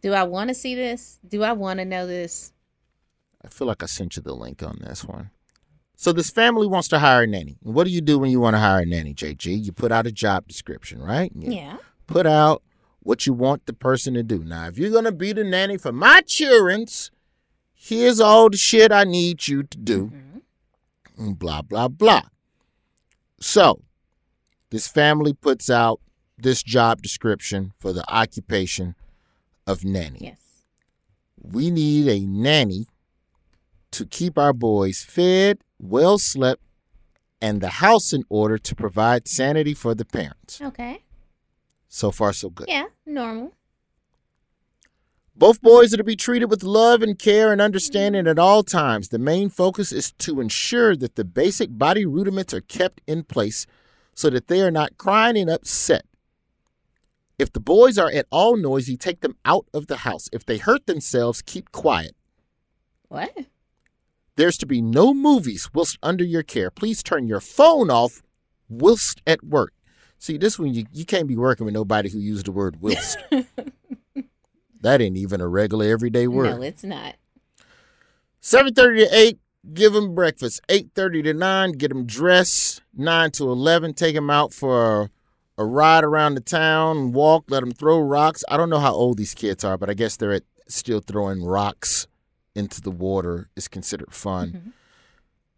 Do 0.00 0.14
I 0.14 0.24
want 0.24 0.48
to 0.48 0.54
see 0.54 0.74
this? 0.74 1.20
Do 1.26 1.42
I 1.44 1.52
want 1.52 1.78
to 1.78 1.84
know 1.84 2.06
this? 2.06 2.52
I 3.44 3.48
feel 3.48 3.68
like 3.68 3.82
I 3.82 3.86
sent 3.86 4.16
you 4.16 4.22
the 4.22 4.34
link 4.34 4.62
on 4.62 4.78
this 4.80 5.04
one. 5.04 5.30
So 5.94 6.12
this 6.12 6.30
family 6.30 6.66
wants 6.66 6.88
to 6.88 6.98
hire 6.98 7.22
a 7.22 7.26
nanny. 7.26 7.58
And 7.64 7.74
what 7.74 7.84
do 7.84 7.90
you 7.90 8.00
do 8.00 8.18
when 8.18 8.30
you 8.30 8.40
want 8.40 8.54
to 8.54 8.60
hire 8.60 8.80
a 8.80 8.86
nanny, 8.86 9.14
JG? 9.14 9.64
You 9.64 9.70
put 9.70 9.92
out 9.92 10.06
a 10.06 10.12
job 10.12 10.48
description, 10.48 11.00
right? 11.00 11.30
You 11.36 11.52
Yeah. 11.52 11.76
Put 12.06 12.26
out 12.26 12.62
what 13.02 13.26
you 13.26 13.32
want 13.32 13.66
the 13.66 13.72
person 13.72 14.14
to 14.14 14.22
do. 14.22 14.44
Now, 14.44 14.68
if 14.68 14.78
you're 14.78 14.90
gonna 14.90 15.12
be 15.12 15.32
the 15.32 15.44
nanny 15.44 15.76
for 15.76 15.92
my 15.92 16.20
children's, 16.22 17.10
here's 17.72 18.20
all 18.20 18.50
the 18.50 18.56
shit 18.56 18.92
I 18.92 19.04
need 19.04 19.48
you 19.48 19.62
to 19.62 19.78
do. 19.78 20.12
And 21.18 21.38
blah 21.38 21.62
blah 21.62 21.88
blah. 21.88 22.22
So 23.40 23.82
this 24.70 24.86
family 24.86 25.32
puts 25.32 25.68
out 25.68 26.00
this 26.38 26.62
job 26.62 27.02
description 27.02 27.72
for 27.78 27.92
the 27.92 28.04
occupation 28.12 28.94
of 29.66 29.84
nanny. 29.84 30.18
Yes. 30.22 30.38
We 31.42 31.70
need 31.70 32.08
a 32.08 32.26
nanny 32.26 32.86
to 33.92 34.06
keep 34.06 34.38
our 34.38 34.52
boys 34.52 35.02
fed, 35.02 35.58
well 35.78 36.18
slept, 36.18 36.62
and 37.42 37.60
the 37.60 37.68
house 37.68 38.12
in 38.12 38.24
order 38.28 38.58
to 38.58 38.74
provide 38.74 39.26
sanity 39.26 39.74
for 39.74 39.94
the 39.94 40.04
parents. 40.04 40.60
Okay. 40.60 41.02
So 41.92 42.12
far, 42.12 42.32
so 42.32 42.48
good. 42.48 42.68
Yeah. 42.68 42.86
Normal. 43.04 43.52
Both 45.34 45.60
boys 45.60 45.92
are 45.92 45.96
to 45.96 46.04
be 46.04 46.16
treated 46.16 46.50
with 46.50 46.62
love 46.62 47.02
and 47.02 47.18
care 47.18 47.50
and 47.50 47.60
understanding 47.60 48.26
at 48.26 48.38
all 48.38 48.62
times. 48.62 49.08
The 49.08 49.18
main 49.18 49.50
focus 49.50 49.90
is 49.90 50.12
to 50.12 50.40
ensure 50.40 50.94
that 50.96 51.16
the 51.16 51.24
basic 51.24 51.76
body 51.76 52.06
rudiments 52.06 52.54
are 52.54 52.60
kept 52.60 53.00
in 53.06 53.24
place 53.24 53.66
so 54.14 54.30
that 54.30 54.48
they 54.48 54.60
are 54.60 54.70
not 54.70 54.98
crying 54.98 55.36
and 55.36 55.50
upset. 55.50 56.04
If 57.38 57.52
the 57.52 57.60
boys 57.60 57.98
are 57.98 58.10
at 58.10 58.26
all 58.30 58.56
noisy, 58.56 58.96
take 58.96 59.20
them 59.20 59.36
out 59.44 59.66
of 59.74 59.86
the 59.88 59.98
house. 59.98 60.28
If 60.32 60.44
they 60.44 60.58
hurt 60.58 60.86
themselves, 60.86 61.42
keep 61.42 61.72
quiet. 61.72 62.14
What? 63.08 63.34
There's 64.36 64.58
to 64.58 64.66
be 64.66 64.80
no 64.80 65.12
movies 65.12 65.70
whilst 65.74 65.98
under 66.02 66.22
your 66.22 66.42
care. 66.42 66.70
Please 66.70 67.02
turn 67.02 67.26
your 67.26 67.40
phone 67.40 67.90
off 67.90 68.22
whilst 68.68 69.22
at 69.26 69.42
work. 69.42 69.72
See, 70.20 70.36
this 70.36 70.58
one 70.58 70.74
you, 70.74 70.84
you 70.92 71.06
can't 71.06 71.26
be 71.26 71.36
working 71.36 71.64
with 71.64 71.72
nobody 71.72 72.10
who 72.10 72.18
used 72.18 72.44
the 72.44 72.52
word 72.52 72.76
whilst. 72.82 73.16
that 74.82 75.00
ain't 75.00 75.16
even 75.16 75.40
a 75.40 75.48
regular 75.48 75.86
everyday 75.86 76.26
word. 76.26 76.56
No, 76.56 76.62
it's 76.62 76.84
not. 76.84 77.16
7.30 78.42 78.74
to 79.08 79.16
8, 79.16 79.38
give 79.72 79.94
them 79.94 80.14
breakfast. 80.14 80.60
8.30 80.68 81.24
to 81.24 81.34
9, 81.34 81.72
get 81.72 81.88
them 81.88 82.04
dressed. 82.04 82.82
9 82.94 83.30
to 83.30 83.50
11, 83.50 83.94
take 83.94 84.14
them 84.14 84.28
out 84.28 84.52
for 84.52 85.02
a, 85.02 85.10
a 85.56 85.64
ride 85.64 86.04
around 86.04 86.34
the 86.34 86.42
town, 86.42 87.12
walk, 87.12 87.44
let 87.48 87.60
them 87.60 87.72
throw 87.72 87.98
rocks. 87.98 88.44
I 88.46 88.58
don't 88.58 88.68
know 88.68 88.78
how 88.78 88.92
old 88.92 89.16
these 89.16 89.34
kids 89.34 89.64
are, 89.64 89.78
but 89.78 89.88
I 89.88 89.94
guess 89.94 90.18
they're 90.18 90.32
at, 90.32 90.42
still 90.68 91.00
throwing 91.00 91.42
rocks 91.42 92.06
into 92.54 92.82
the 92.82 92.90
water 92.90 93.48
is 93.56 93.68
considered 93.68 94.12
fun. 94.12 94.48
Mm-hmm. 94.50 94.70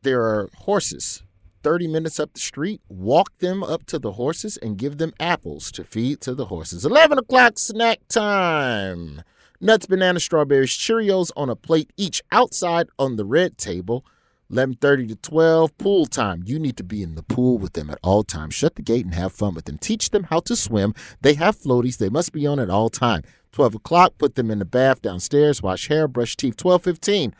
There 0.02 0.22
are 0.22 0.50
horses. 0.58 1.24
30 1.62 1.88
minutes 1.88 2.20
up 2.20 2.32
the 2.34 2.40
street, 2.40 2.80
walk 2.88 3.36
them 3.38 3.62
up 3.62 3.86
to 3.86 3.98
the 3.98 4.12
horses 4.12 4.56
and 4.56 4.76
give 4.76 4.98
them 4.98 5.12
apples 5.20 5.70
to 5.72 5.84
feed 5.84 6.20
to 6.22 6.34
the 6.34 6.46
horses. 6.46 6.84
11 6.84 7.18
o'clock 7.18 7.58
snack 7.58 8.00
time. 8.08 9.22
Nuts, 9.60 9.86
bananas, 9.86 10.24
strawberries, 10.24 10.70
Cheerios 10.70 11.30
on 11.36 11.48
a 11.48 11.56
plate 11.56 11.92
each 11.96 12.22
outside 12.32 12.88
on 12.98 13.16
the 13.16 13.24
red 13.24 13.58
table. 13.58 14.04
11:30 14.50 15.08
to 15.08 15.16
12 15.16 15.78
pool 15.78 16.04
time. 16.04 16.42
You 16.44 16.58
need 16.58 16.76
to 16.76 16.84
be 16.84 17.02
in 17.02 17.14
the 17.14 17.22
pool 17.22 17.56
with 17.58 17.72
them 17.72 17.88
at 17.88 17.98
all 18.02 18.22
times. 18.22 18.54
Shut 18.54 18.74
the 18.74 18.82
gate 18.82 19.06
and 19.06 19.14
have 19.14 19.32
fun 19.32 19.54
with 19.54 19.64
them. 19.64 19.78
Teach 19.78 20.10
them 20.10 20.24
how 20.24 20.40
to 20.40 20.54
swim. 20.54 20.94
They 21.22 21.34
have 21.34 21.58
floaties. 21.58 21.96
They 21.96 22.10
must 22.10 22.32
be 22.32 22.46
on 22.46 22.58
at 22.58 22.68
all 22.68 22.90
time. 22.90 23.22
12 23.52 23.76
o'clock, 23.76 24.18
put 24.18 24.34
them 24.34 24.50
in 24.50 24.58
the 24.58 24.64
bath 24.64 25.00
downstairs, 25.00 25.62
wash 25.62 25.88
hair, 25.88 26.06
brush 26.06 26.36
teeth. 26.36 26.56
12:15 26.56 27.34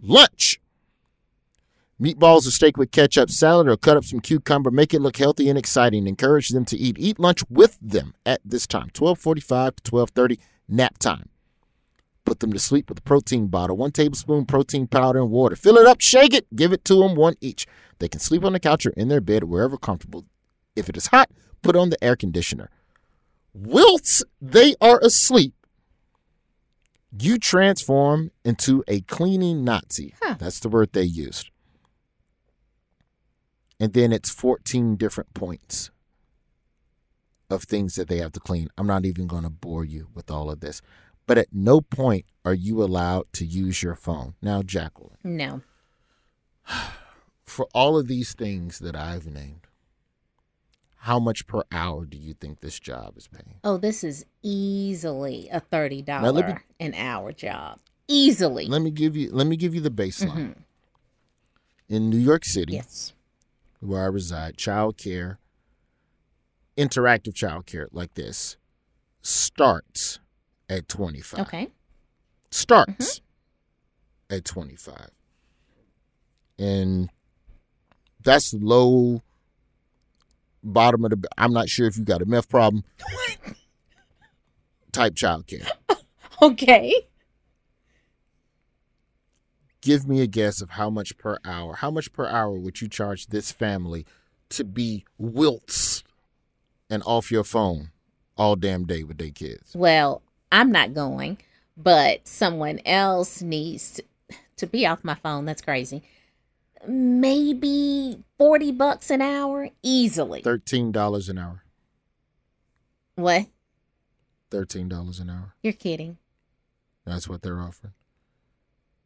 lunch. 0.00 0.60
Meatballs 2.00 2.46
or 2.46 2.50
steak 2.50 2.76
with 2.76 2.90
ketchup, 2.90 3.30
salad, 3.30 3.68
or 3.68 3.76
cut 3.76 3.96
up 3.96 4.04
some 4.04 4.20
cucumber. 4.20 4.70
Make 4.70 4.92
it 4.92 5.00
look 5.00 5.16
healthy 5.16 5.48
and 5.48 5.58
exciting. 5.58 6.06
Encourage 6.06 6.50
them 6.50 6.66
to 6.66 6.76
eat. 6.76 6.96
Eat 6.98 7.18
lunch 7.18 7.42
with 7.48 7.78
them 7.80 8.14
at 8.26 8.40
this 8.44 8.66
time. 8.66 8.90
12:45 8.92 9.76
to 9.76 9.82
12:30 9.82 10.38
nap 10.68 10.98
time. 10.98 11.30
Put 12.26 12.40
them 12.40 12.52
to 12.52 12.58
sleep 12.58 12.90
with 12.90 12.98
a 12.98 13.02
protein 13.02 13.46
bottle, 13.46 13.76
one 13.76 13.92
tablespoon 13.92 14.44
protein 14.44 14.88
powder 14.88 15.20
and 15.20 15.30
water. 15.30 15.56
Fill 15.56 15.78
it 15.78 15.86
up, 15.86 16.00
shake 16.00 16.34
it, 16.34 16.46
give 16.54 16.72
it 16.72 16.84
to 16.84 16.96
them 16.96 17.14
one 17.14 17.36
each. 17.40 17.66
They 17.98 18.08
can 18.08 18.20
sleep 18.20 18.44
on 18.44 18.52
the 18.52 18.60
couch 18.60 18.84
or 18.84 18.90
in 18.90 19.08
their 19.08 19.20
bed, 19.20 19.44
wherever 19.44 19.78
comfortable. 19.78 20.26
If 20.74 20.90
it 20.90 20.96
is 20.96 21.06
hot, 21.06 21.30
put 21.62 21.76
on 21.76 21.88
the 21.88 22.04
air 22.04 22.16
conditioner. 22.16 22.68
Whilst 23.54 24.22
they 24.40 24.74
are 24.82 24.98
asleep, 25.02 25.54
you 27.18 27.38
transform 27.38 28.32
into 28.44 28.84
a 28.86 29.00
cleaning 29.02 29.64
Nazi. 29.64 30.14
Huh. 30.20 30.34
That's 30.38 30.60
the 30.60 30.68
word 30.68 30.92
they 30.92 31.04
used. 31.04 31.50
And 33.78 33.92
then 33.92 34.12
it's 34.12 34.30
14 34.30 34.96
different 34.96 35.34
points 35.34 35.90
of 37.50 37.64
things 37.64 37.94
that 37.96 38.08
they 38.08 38.18
have 38.18 38.32
to 38.32 38.40
clean. 38.40 38.68
I'm 38.76 38.86
not 38.86 39.04
even 39.04 39.26
going 39.26 39.42
to 39.44 39.50
bore 39.50 39.84
you 39.84 40.08
with 40.14 40.30
all 40.30 40.50
of 40.50 40.60
this. 40.60 40.80
But 41.26 41.38
at 41.38 41.48
no 41.52 41.80
point 41.80 42.24
are 42.44 42.54
you 42.54 42.82
allowed 42.82 43.32
to 43.34 43.44
use 43.44 43.82
your 43.82 43.96
phone. 43.96 44.34
Now, 44.40 44.62
Jacqueline, 44.62 45.18
No. 45.24 45.62
for 47.44 47.66
all 47.74 47.98
of 47.98 48.06
these 48.08 48.32
things 48.32 48.78
that 48.78 48.96
I've 48.96 49.26
named, 49.26 49.66
how 51.00 51.18
much 51.20 51.46
per 51.46 51.62
hour 51.70 52.04
do 52.04 52.16
you 52.16 52.34
think 52.34 52.60
this 52.60 52.80
job 52.80 53.16
is 53.16 53.28
paying? 53.28 53.60
Oh, 53.62 53.76
this 53.76 54.02
is 54.02 54.24
easily 54.42 55.48
a 55.52 55.60
thirty 55.60 56.02
dollar 56.02 56.64
an 56.80 56.94
hour 56.94 57.32
job. 57.32 57.78
Easily. 58.08 58.66
Let 58.66 58.82
me 58.82 58.90
give 58.90 59.16
you 59.16 59.30
let 59.32 59.46
me 59.46 59.56
give 59.56 59.74
you 59.74 59.80
the 59.80 59.90
baseline. 59.90 60.30
Mm-hmm. 60.30 60.60
In 61.88 62.10
New 62.10 62.18
York 62.18 62.44
City, 62.44 62.72
yes. 62.72 63.12
Where 63.86 64.02
I 64.02 64.06
reside, 64.06 64.56
child 64.56 64.96
care, 64.96 65.38
interactive 66.76 67.34
child 67.34 67.66
care 67.66 67.88
like 67.92 68.14
this 68.14 68.56
starts 69.22 70.20
at 70.68 70.88
25. 70.88 71.40
Okay. 71.40 71.68
Starts 72.50 73.20
mm-hmm. 73.20 74.36
at 74.36 74.44
25. 74.44 75.10
And 76.58 77.10
that's 78.22 78.54
low 78.54 79.22
bottom 80.62 81.04
of 81.04 81.10
the 81.10 81.28
I'm 81.38 81.52
not 81.52 81.68
sure 81.68 81.86
if 81.86 81.96
you 81.96 82.04
got 82.04 82.22
a 82.22 82.26
meth 82.26 82.48
problem 82.48 82.84
type 84.92 85.14
child 85.14 85.46
care. 85.46 85.66
Okay. 86.42 86.92
Give 89.86 90.08
me 90.08 90.20
a 90.20 90.26
guess 90.26 90.60
of 90.60 90.70
how 90.70 90.90
much 90.90 91.16
per 91.16 91.38
hour. 91.44 91.74
How 91.76 91.92
much 91.92 92.12
per 92.12 92.26
hour 92.26 92.58
would 92.58 92.80
you 92.80 92.88
charge 92.88 93.28
this 93.28 93.52
family 93.52 94.04
to 94.48 94.64
be 94.64 95.04
wilts 95.16 96.02
and 96.90 97.04
off 97.06 97.30
your 97.30 97.44
phone 97.44 97.92
all 98.36 98.56
damn 98.56 98.84
day 98.84 99.04
with 99.04 99.18
their 99.18 99.30
kids? 99.30 99.76
Well, 99.76 100.22
I'm 100.50 100.72
not 100.72 100.92
going, 100.92 101.38
but 101.76 102.26
someone 102.26 102.80
else 102.84 103.42
needs 103.42 104.00
to, 104.56 104.66
be 104.66 104.84
off 104.88 105.04
my 105.04 105.14
phone. 105.14 105.44
That's 105.44 105.62
crazy. 105.62 106.02
Maybe 106.88 108.24
40 108.38 108.72
bucks 108.72 109.08
an 109.08 109.22
hour 109.22 109.68
easily. 109.84 110.42
Thirteen 110.42 110.90
dollars 110.90 111.28
an 111.28 111.38
hour. 111.38 111.62
What? 113.14 113.46
Thirteen 114.50 114.88
dollars 114.88 115.20
an 115.20 115.30
hour. 115.30 115.54
You're 115.62 115.74
kidding. 115.74 116.18
That's 117.04 117.28
what 117.28 117.42
they're 117.42 117.60
offering. 117.60 117.92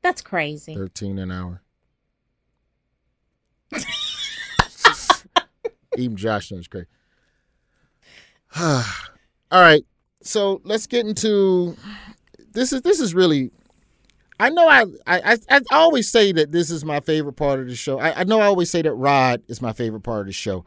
That's 0.02 0.22
crazy. 0.22 0.74
Thirteen 0.74 1.18
an 1.18 1.30
hour. 1.30 1.62
Even 5.96 6.16
Josh 6.16 6.50
knows 6.50 6.68
great. 6.68 6.86
All 8.60 8.82
right, 9.52 9.84
so 10.22 10.60
let's 10.64 10.86
get 10.86 11.06
into 11.06 11.76
this. 12.52 12.72
Is 12.72 12.82
this 12.82 13.00
is 13.00 13.14
really? 13.14 13.50
I 14.38 14.48
know 14.48 14.66
I, 14.68 14.86
I 15.06 15.36
I 15.50 15.60
always 15.70 16.10
say 16.10 16.32
that 16.32 16.50
this 16.50 16.70
is 16.70 16.84
my 16.84 17.00
favorite 17.00 17.34
part 17.34 17.60
of 17.60 17.68
the 17.68 17.76
show. 17.76 17.98
I, 17.98 18.20
I 18.20 18.24
know 18.24 18.40
I 18.40 18.46
always 18.46 18.70
say 18.70 18.82
that 18.82 18.94
Rod 18.94 19.42
is 19.48 19.60
my 19.60 19.72
favorite 19.72 20.00
part 20.00 20.20
of 20.20 20.26
the 20.26 20.32
show, 20.32 20.64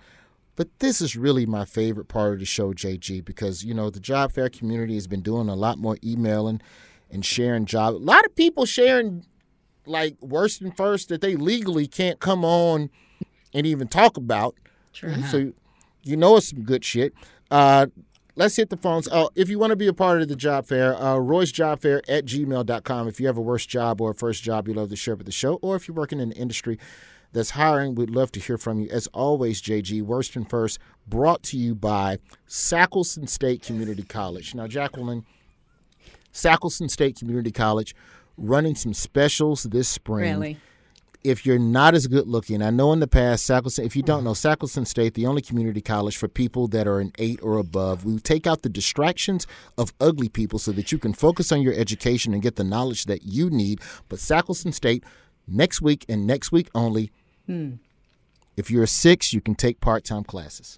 but 0.56 0.68
this 0.80 1.02
is 1.02 1.16
really 1.16 1.46
my 1.46 1.66
favorite 1.66 2.08
part 2.08 2.34
of 2.34 2.40
the 2.40 2.46
show, 2.46 2.74
JG, 2.74 3.26
because 3.26 3.64
you 3.66 3.74
know 3.74 3.90
the 3.90 4.00
job 4.00 4.32
fair 4.32 4.50
community 4.50 4.94
has 4.94 5.08
been 5.08 5.22
doing 5.22 5.50
a 5.50 5.56
lot 5.56 5.80
more 5.80 5.98
emailing 6.04 6.62
and 7.14 7.24
sharing 7.24 7.66
job. 7.66 7.94
A 7.94 7.98
lot 7.98 8.26
of 8.26 8.36
people 8.36 8.66
sharing 8.66 9.26
like 9.86 10.18
worst 10.22 10.62
and 10.62 10.76
first 10.76 11.10
that 11.10 11.22
they 11.22 11.36
legally 11.36 11.88
can't 11.88 12.20
come 12.20 12.44
on 12.44 12.90
and 13.54 13.68
even 13.68 13.88
talk 13.88 14.18
about. 14.18 14.56
True. 14.94 15.22
So 15.24 15.54
you 16.04 16.18
know 16.18 16.38
it's 16.38 16.50
some 16.50 16.64
good 16.64 16.84
shit. 16.84 17.14
Uh, 17.52 17.88
let's 18.36 18.56
hit 18.56 18.70
the 18.70 18.78
phones. 18.78 19.08
Uh, 19.08 19.28
if 19.36 19.50
you 19.50 19.60
want 19.60 19.72
to 19.72 19.76
be 19.76 19.88
a 19.88 19.94
part 19.94 20.22
of 20.22 20.28
the 20.28 20.36
job 20.36 20.66
fair, 20.66 20.96
uh, 20.96 21.18
Roy's 21.18 21.52
Job 21.52 21.82
Fair 21.82 22.02
at 22.08 22.26
gmail.com. 22.26 23.08
If 23.08 23.20
you 23.20 23.28
have 23.28 23.38
a 23.38 23.42
worst 23.42 23.70
job 23.70 24.02
or 24.02 24.12
a 24.12 24.16
first 24.16 24.44
job 24.44 24.68
you 24.68 24.74
love 24.74 24.90
to 24.90 24.96
share 24.96 25.16
with 25.16 25.26
the 25.26 25.32
show, 25.32 25.56
or 25.62 25.76
if 25.76 25.88
you're 25.88 25.96
working 25.96 26.20
in 26.20 26.30
the 26.30 26.36
industry 26.36 26.80
that's 27.32 27.52
hiring, 27.52 27.96
we'd 27.96 28.10
love 28.10 28.32
to 28.34 28.40
hear 28.40 28.58
from 28.58 28.80
you. 28.80 28.90
As 28.90 29.08
always, 29.08 29.62
JG, 29.62 30.02
worst 30.04 30.36
and 30.36 30.50
first, 30.50 30.80
brought 31.08 31.44
to 31.44 31.58
you 31.58 31.76
by 31.76 32.20
Sackleson 32.48 33.28
State 33.28 33.64
Community 33.64 34.04
College. 34.04 34.54
Now, 34.56 34.68
Jacqueline, 34.68 35.26
Sackleson 36.34 36.90
State 36.90 37.18
Community 37.18 37.52
College 37.52 37.96
running 38.38 38.76
some 38.76 38.94
specials 38.94 39.64
this 39.64 39.88
spring. 39.88 40.32
Really? 40.32 40.58
If 41.24 41.46
you're 41.46 41.60
not 41.60 41.94
as 41.94 42.08
good 42.08 42.28
looking, 42.28 42.62
I 42.62 42.70
know 42.70 42.92
in 42.92 43.00
the 43.00 43.08
past, 43.08 43.48
Sackleson, 43.48 43.86
if 43.86 43.96
you 43.96 44.04
don't 44.04 44.22
mm. 44.22 44.26
know, 44.26 44.32
Sackleson 44.32 44.86
State, 44.86 45.14
the 45.14 45.26
only 45.26 45.42
community 45.42 45.80
college 45.80 46.18
for 46.18 46.28
people 46.28 46.68
that 46.70 46.86
are 46.86 47.00
an 47.00 47.14
eight 47.18 47.40
or 47.42 47.58
above, 47.60 48.04
we 48.04 48.20
take 48.20 48.46
out 48.46 48.62
the 48.62 48.68
distractions 48.68 49.48
of 49.78 49.94
ugly 50.02 50.28
people 50.28 50.60
so 50.60 50.74
that 50.74 50.92
you 50.92 50.98
can 50.98 51.14
focus 51.14 51.54
on 51.54 51.62
your 51.62 51.74
education 51.76 52.34
and 52.34 52.42
get 52.42 52.58
the 52.58 52.64
knowledge 52.66 53.06
that 53.06 53.24
you 53.24 53.50
need. 53.50 53.80
But 54.10 54.20
Sackleson 54.20 54.74
State, 54.74 55.06
next 55.48 55.82
week 55.82 56.04
and 56.10 56.28
next 56.28 56.52
week 56.52 56.70
only, 56.76 57.10
hmm. 57.46 57.76
if 58.58 58.70
you're 58.70 58.84
a 58.84 58.88
six, 58.88 59.32
you 59.32 59.40
can 59.40 59.56
take 59.56 59.80
part 59.80 60.04
time 60.04 60.26
classes. 60.26 60.78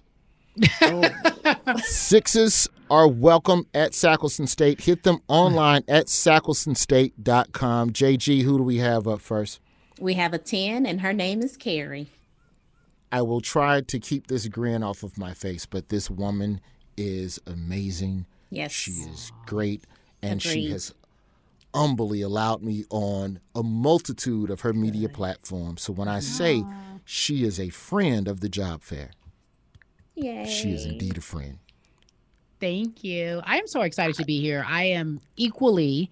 Sixes 1.84 2.68
are 2.90 3.08
welcome 3.08 3.66
at 3.74 3.92
Sackleson 3.92 4.48
State. 4.48 4.80
Hit 4.80 5.02
them 5.02 5.20
online 5.28 5.82
at 5.88 6.06
sacklesonstate.com. 6.06 7.90
JG, 7.90 8.42
who 8.42 8.58
do 8.58 8.64
we 8.64 8.78
have 8.78 9.08
up 9.08 9.20
first? 9.20 9.60
We 9.98 10.14
have 10.14 10.32
a 10.34 10.38
10, 10.38 10.86
and 10.86 11.00
her 11.00 11.12
name 11.12 11.42
is 11.42 11.56
Cari. 11.56 12.08
I 13.10 13.22
will 13.22 13.40
try 13.40 13.80
to 13.80 13.98
keep 13.98 14.26
this 14.26 14.46
grin 14.48 14.82
off 14.82 15.02
of 15.02 15.16
my 15.16 15.32
face, 15.32 15.64
but 15.66 15.88
this 15.88 16.10
woman 16.10 16.60
is 16.96 17.38
amazing. 17.46 18.26
Yes. 18.50 18.72
She 18.72 18.92
is 18.92 19.32
great, 19.46 19.84
and 20.22 20.42
she 20.42 20.70
has 20.70 20.94
humbly 21.74 22.22
allowed 22.22 22.62
me 22.62 22.84
on 22.90 23.40
a 23.54 23.62
multitude 23.62 24.50
of 24.50 24.62
her 24.62 24.72
media 24.72 25.08
platforms. 25.08 25.82
So 25.82 25.92
when 25.92 26.08
I 26.08 26.20
say 26.20 26.64
she 27.04 27.44
is 27.44 27.60
a 27.60 27.68
friend 27.68 28.28
of 28.28 28.40
the 28.40 28.48
job 28.48 28.82
fair, 28.82 29.10
Yay. 30.16 30.46
she 30.46 30.72
is 30.72 30.84
indeed 30.84 31.18
a 31.18 31.20
friend. 31.20 31.58
Thank 32.58 33.04
you. 33.04 33.42
I 33.44 33.58
am 33.58 33.66
so 33.66 33.82
excited 33.82 34.16
to 34.16 34.24
be 34.24 34.40
here. 34.40 34.64
I 34.66 34.84
am 34.84 35.20
equally 35.36 36.10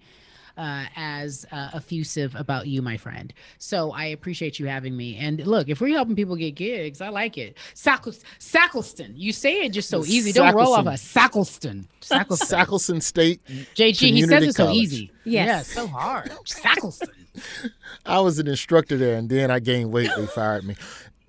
uh, 0.57 0.85
as 0.95 1.45
uh, 1.51 1.71
effusive 1.73 2.35
about 2.35 2.67
you, 2.67 2.81
my 2.81 2.97
friend. 2.97 3.33
So 3.57 3.91
I 3.91 4.05
appreciate 4.05 4.59
you 4.59 4.67
having 4.67 4.95
me. 4.95 5.17
And 5.17 5.45
look, 5.45 5.69
if 5.69 5.81
we're 5.81 5.95
helping 5.95 6.15
people 6.15 6.35
get 6.35 6.55
gigs, 6.55 7.01
I 7.01 7.09
like 7.09 7.37
it. 7.37 7.57
Sackles- 7.73 8.23
Sackleston. 8.39 9.13
You 9.15 9.33
say 9.33 9.65
it 9.65 9.69
just 9.69 9.89
so 9.89 10.05
easy. 10.05 10.31
Don't 10.31 10.55
roll 10.55 10.73
off 10.73 10.85
a 10.85 10.97
Sackleston. 10.97 11.87
Sackleston. 12.01 12.47
Sackleson 12.65 13.01
State. 13.01 13.43
JG, 13.45 13.77
he 13.77 14.21
says 14.21 14.29
Community 14.29 14.47
it 14.47 14.55
so 14.55 14.69
easy. 14.71 15.11
Yes. 15.23 15.47
Yeah, 15.47 15.81
so 15.81 15.87
hard. 15.87 16.31
Sackleston. 16.45 17.09
I 18.05 18.19
was 18.19 18.39
an 18.39 18.47
instructor 18.47 18.97
there, 18.97 19.17
and 19.17 19.29
then 19.29 19.51
I 19.51 19.59
gained 19.59 19.91
weight. 19.91 20.09
They 20.15 20.25
fired 20.27 20.63
me. 20.63 20.75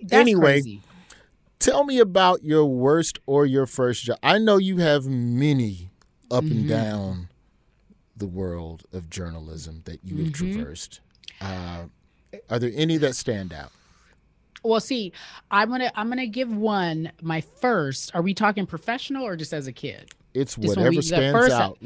That's 0.01 0.21
anyway, 0.21 0.61
crazy. 0.61 0.83
Tell 1.59 1.85
me 1.85 1.99
about 1.99 2.43
your 2.45 2.65
worst 2.67 3.19
or 3.27 3.47
your 3.47 3.67
first 3.67 4.05
job. 4.05 4.19
I 4.23 4.39
know 4.39 4.57
you 4.59 4.79
have 4.79 5.07
many 5.07 5.91
up 6.31 6.45
Mm-hmm. 6.45 6.59
and 6.59 6.69
down 6.69 7.29
the 8.17 8.27
world 8.27 8.85
of 8.93 9.09
journalism 9.11 9.83
that 9.85 10.01
you 10.05 10.25
have 10.25 10.33
Mm-hmm. 10.33 10.55
traversed. 10.55 11.01
Uh, 11.41 11.85
are 12.51 12.59
there 12.59 12.73
any 12.75 12.97
that 12.99 13.15
stand 13.15 13.53
out? 13.53 13.71
Well, 14.63 14.81
see, 14.81 15.13
I'm 15.51 15.69
gonna 15.71 15.93
I'm 15.95 16.09
gonna 16.09 16.27
give 16.27 16.51
one 16.51 17.13
my 17.23 17.41
first. 17.41 18.13
Are 18.15 18.23
we 18.23 18.35
talking 18.35 18.67
professional 18.67 19.25
or 19.25 19.37
just 19.37 19.53
as 19.53 19.67
a 19.69 19.73
kid? 19.73 20.11
It's 20.35 20.57
Just 20.57 20.69
whatever 20.77 20.97
we- 20.97 21.03
stands 21.03 21.39
first- 21.39 21.53
out. 21.55 21.79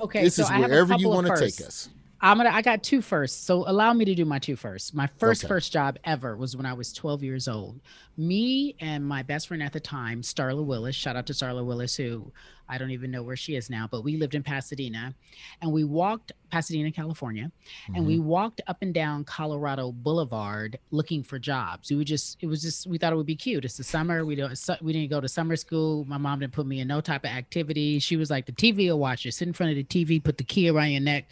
Okay, 0.00 0.22
this 0.22 0.36
so 0.36 0.42
is 0.44 0.50
I 0.50 0.58
have 0.58 0.70
wherever 0.70 0.94
you 0.94 1.08
want 1.08 1.26
to 1.26 1.36
take 1.36 1.60
us. 1.60 1.88
I'm 2.20 2.36
gonna. 2.38 2.50
I 2.50 2.62
got 2.62 2.82
two 2.82 3.00
firsts, 3.00 3.44
so 3.44 3.68
allow 3.68 3.92
me 3.92 4.04
to 4.04 4.14
do 4.14 4.24
my 4.24 4.40
two 4.40 4.56
first. 4.56 4.92
My 4.94 5.06
first 5.18 5.44
Okay. 5.44 5.48
first 5.48 5.72
job 5.72 5.98
ever 6.04 6.36
was 6.36 6.56
when 6.56 6.66
I 6.66 6.72
was 6.72 6.92
12 6.92 7.22
years 7.22 7.46
old. 7.46 7.80
Me 8.16 8.74
and 8.80 9.06
my 9.06 9.22
best 9.22 9.46
friend 9.46 9.62
at 9.62 9.72
the 9.72 9.78
time, 9.78 10.22
Starla 10.22 10.64
Willis. 10.64 10.96
Shout 10.96 11.14
out 11.14 11.26
to 11.26 11.32
Starla 11.32 11.64
Willis, 11.64 11.94
who 11.94 12.32
I 12.68 12.76
don't 12.76 12.90
even 12.90 13.12
know 13.12 13.22
where 13.22 13.36
she 13.36 13.54
is 13.54 13.70
now, 13.70 13.88
but 13.88 14.02
we 14.02 14.16
lived 14.16 14.34
in 14.34 14.42
Pasadena, 14.42 15.14
and 15.62 15.72
we 15.72 15.84
walked 15.84 16.32
Pasadena, 16.50 16.90
California, 16.90 17.52
and 17.94 18.04
we 18.04 18.16
mm-hmm. 18.16 18.26
walked 18.26 18.62
up 18.66 18.78
and 18.82 18.92
down 18.92 19.22
Colorado 19.22 19.92
Boulevard 19.92 20.76
looking 20.90 21.22
for 21.22 21.38
jobs. 21.38 21.88
We 21.88 21.96
would 21.96 22.08
just. 22.08 22.36
It 22.40 22.48
was 22.48 22.62
just. 22.62 22.88
We 22.88 22.98
thought 22.98 23.12
it 23.12 23.16
would 23.16 23.26
be 23.26 23.36
cute. 23.36 23.64
It's 23.64 23.76
the 23.76 23.84
summer. 23.84 24.24
We 24.24 24.34
don't. 24.34 24.58
We 24.82 24.92
didn't 24.92 25.10
go 25.10 25.20
to 25.20 25.28
summer 25.28 25.54
school. 25.54 26.04
My 26.06 26.18
mom 26.18 26.40
didn't 26.40 26.52
put 26.52 26.66
me 26.66 26.80
in 26.80 26.88
no 26.88 27.00
type 27.00 27.22
of 27.22 27.30
activity. 27.30 28.00
She 28.00 28.16
was 28.16 28.28
like, 28.28 28.46
the 28.46 28.52
TV 28.52 28.88
will 28.88 28.98
watch 28.98 29.24
you. 29.24 29.30
Sit 29.30 29.46
in 29.46 29.54
front 29.54 29.70
of 29.70 29.76
the 29.76 29.84
TV, 29.84 30.22
put 30.22 30.36
the 30.36 30.44
key 30.44 30.68
around 30.68 30.90
your 30.90 31.00
neck 31.00 31.26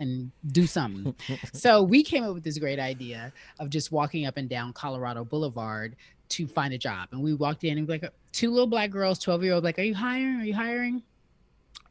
and 0.00 0.30
do 0.48 0.66
something. 0.66 1.14
so 1.52 1.82
we 1.82 2.02
came 2.02 2.24
up 2.24 2.34
with 2.34 2.44
this 2.44 2.58
great 2.58 2.78
idea 2.78 3.32
of 3.58 3.70
just 3.70 3.92
walking 3.92 4.26
up 4.26 4.36
and 4.36 4.48
down 4.48 4.72
Colorado 4.72 5.24
Boulevard 5.24 5.96
to 6.30 6.46
find 6.46 6.74
a 6.74 6.78
job. 6.78 7.08
And 7.12 7.22
we 7.22 7.34
walked 7.34 7.64
in 7.64 7.78
and 7.78 7.88
like 7.88 8.04
two 8.32 8.50
little 8.50 8.66
black 8.66 8.90
girls, 8.90 9.18
12 9.18 9.44
year 9.44 9.54
old, 9.54 9.64
like, 9.64 9.78
are 9.78 9.82
you 9.82 9.94
hiring? 9.94 10.40
Are 10.40 10.44
you 10.44 10.54
hiring? 10.54 11.02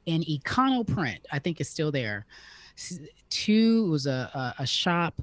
And 0.08 0.24
Econoprint, 0.26 1.20
I 1.32 1.40
think 1.40 1.60
is 1.60 1.70
still 1.70 1.92
there. 1.92 2.26
Two 3.30 3.90
was 3.90 4.06
a, 4.06 4.30
a, 4.34 4.64
a 4.64 4.68
shop 4.68 5.22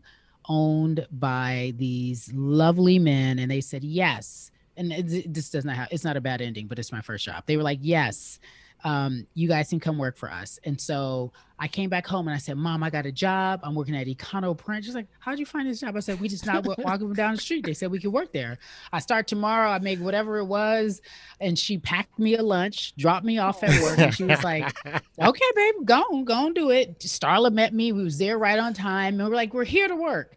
owned 0.49 1.07
by 1.12 1.73
these 1.77 2.33
lovely 2.35 2.99
men. 2.99 3.38
And 3.38 3.51
they 3.51 3.61
said, 3.61 3.85
yes. 3.85 4.51
And 4.77 4.92
it, 4.92 5.33
this 5.33 5.51
does 5.51 5.64
not 5.64 5.77
have, 5.77 5.88
it's 5.90 6.05
not 6.05 6.16
a 6.16 6.21
bad 6.21 6.40
ending, 6.40 6.66
but 6.66 6.79
it's 6.79 6.90
my 6.90 7.03
first 7.03 7.25
job. 7.25 7.45
They 7.47 7.57
were 7.57 7.62
like, 7.62 7.79
yes, 7.83 8.40
um, 8.85 9.27
you 9.35 9.49
guys 9.49 9.68
can 9.68 9.79
come 9.81 9.99
work 9.99 10.16
for 10.16 10.31
us. 10.31 10.59
And 10.64 10.81
so 10.81 11.33
I 11.59 11.69
came 11.69 11.91
back 11.91 12.07
home 12.07 12.29
and 12.29 12.35
I 12.35 12.38
said, 12.38 12.57
Mom, 12.57 12.83
I 12.83 12.91
got 12.91 13.07
a 13.07 13.12
job. 13.12 13.61
I'm 13.62 13.75
working 13.75 13.97
at 13.97 14.07
Econo 14.07 14.57
Print. 14.57 14.85
She's 14.85 14.95
like, 14.95 15.07
How'd 15.21 15.38
you 15.38 15.47
find 15.47 15.69
this 15.69 15.81
job? 15.81 15.97
I 15.97 16.01
said, 16.01 16.21
We 16.21 16.29
just 16.29 16.47
not 16.47 16.67
walking 16.79 17.12
down 17.12 17.35
the 17.35 17.41
street. 17.41 17.65
They 17.65 17.75
said 17.75 17.91
we 17.91 18.01
could 18.01 18.12
work 18.12 18.33
there. 18.33 18.59
I 18.93 18.99
start 19.01 19.27
tomorrow. 19.27 19.71
I 19.71 19.79
make 19.79 20.01
whatever 20.01 20.38
it 20.38 20.47
was. 20.47 21.01
And 21.41 21.59
she 21.59 21.79
packed 21.79 22.19
me 22.19 22.37
a 22.37 22.43
lunch, 22.43 22.95
dropped 22.97 23.25
me 23.25 23.38
off 23.38 23.62
at 23.62 23.81
work. 23.83 23.99
And 23.99 24.15
she 24.15 24.25
was 24.25 24.43
like, 24.43 24.75
Okay, 25.21 25.45
babe, 25.55 25.75
go 25.85 26.01
on, 26.01 26.25
go 26.25 26.47
and 26.47 26.55
do 26.55 26.71
it. 26.71 26.99
Starla 27.01 27.53
met 27.53 27.75
me. 27.75 27.93
We 27.93 28.03
was 28.03 28.19
there 28.19 28.38
right 28.38 28.59
on 28.59 28.75
time. 28.75 29.21
And 29.21 29.29
we're 29.29 29.37
like, 29.37 29.55
We're 29.55 29.65
here 29.65 29.88
to 29.88 29.97
work. 29.97 30.37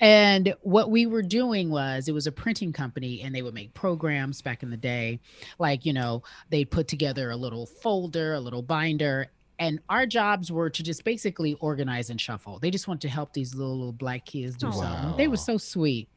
And 0.00 0.54
what 0.62 0.90
we 0.90 1.06
were 1.06 1.22
doing 1.22 1.70
was 1.70 2.08
it 2.08 2.12
was 2.12 2.26
a 2.26 2.32
printing 2.32 2.72
company 2.72 3.22
and 3.22 3.34
they 3.34 3.42
would 3.42 3.54
make 3.54 3.72
programs 3.74 4.42
back 4.42 4.62
in 4.62 4.70
the 4.70 4.76
day. 4.76 5.20
Like, 5.58 5.86
you 5.86 5.92
know, 5.92 6.22
they 6.50 6.64
put 6.64 6.88
together 6.88 7.30
a 7.30 7.36
little 7.36 7.66
folder, 7.66 8.34
a 8.34 8.40
little 8.40 8.62
binder. 8.62 9.30
And 9.58 9.78
our 9.88 10.04
jobs 10.06 10.50
were 10.50 10.68
to 10.70 10.82
just 10.82 11.04
basically 11.04 11.54
organize 11.60 12.10
and 12.10 12.20
shuffle. 12.20 12.58
They 12.58 12.70
just 12.70 12.88
wanted 12.88 13.02
to 13.02 13.08
help 13.08 13.32
these 13.32 13.54
little, 13.54 13.76
little 13.76 13.92
black 13.92 14.26
kids 14.26 14.56
do 14.56 14.72
something. 14.72 15.16
They 15.16 15.28
were 15.28 15.36
so 15.36 15.58
sweet. 15.58 16.08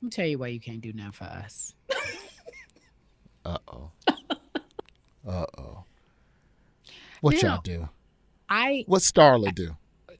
Let 0.00 0.02
me 0.04 0.10
tell 0.10 0.26
you 0.26 0.38
why 0.38 0.48
you 0.48 0.60
can't 0.60 0.80
do 0.80 0.92
nothing 0.92 1.12
for 1.12 1.24
us. 1.24 1.74
Uh 3.44 3.58
oh. 3.72 3.90
uh 5.28 5.46
oh. 5.58 5.84
What 7.20 7.42
Now- 7.42 7.54
y'all 7.54 7.60
do? 7.62 7.88
I 8.48 8.84
What 8.86 9.02
Starla 9.02 9.54
do? 9.54 9.76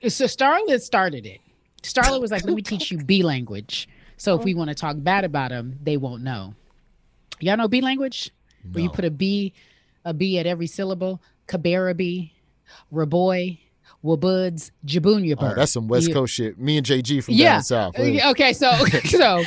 so 0.08 0.24
Starlet 0.26 0.80
started 0.80 1.24
it. 1.26 1.40
Starlet 1.82 2.20
was 2.20 2.30
like, 2.30 2.44
"Let 2.44 2.54
me 2.54 2.62
teach 2.62 2.90
you 2.90 2.98
B 3.04 3.22
language." 3.22 3.88
So 4.16 4.36
if 4.36 4.44
we 4.44 4.52
want 4.54 4.68
to 4.68 4.74
talk 4.74 4.96
bad 4.98 5.24
about 5.24 5.50
them, 5.50 5.78
they 5.82 5.96
won't 5.96 6.22
know. 6.22 6.54
Y'all 7.40 7.56
know 7.56 7.68
B 7.68 7.80
language, 7.80 8.30
where 8.72 8.82
you 8.82 8.90
put 8.90 9.04
a 9.04 9.10
B, 9.10 9.52
a 10.04 10.12
B 10.12 10.38
at 10.38 10.46
every 10.46 10.66
syllable. 10.66 11.22
Kabarabi, 11.46 12.32
Raboy, 12.92 13.58
Wabuds, 14.04 14.70
Jabunya 14.86 15.36
Oh, 15.38 15.54
that's 15.54 15.72
some 15.72 15.88
West 15.88 16.08
You- 16.08 16.14
Coast 16.14 16.34
shit. 16.34 16.58
Me 16.58 16.76
and 16.76 16.86
JG 16.86 17.22
from 17.24 17.34
Yeah. 17.34 17.54
down 17.54 17.62
south. 17.62 17.94
Okay, 17.98 18.28
Okay, 18.30 18.52
so 18.52 18.72
so 19.04 19.42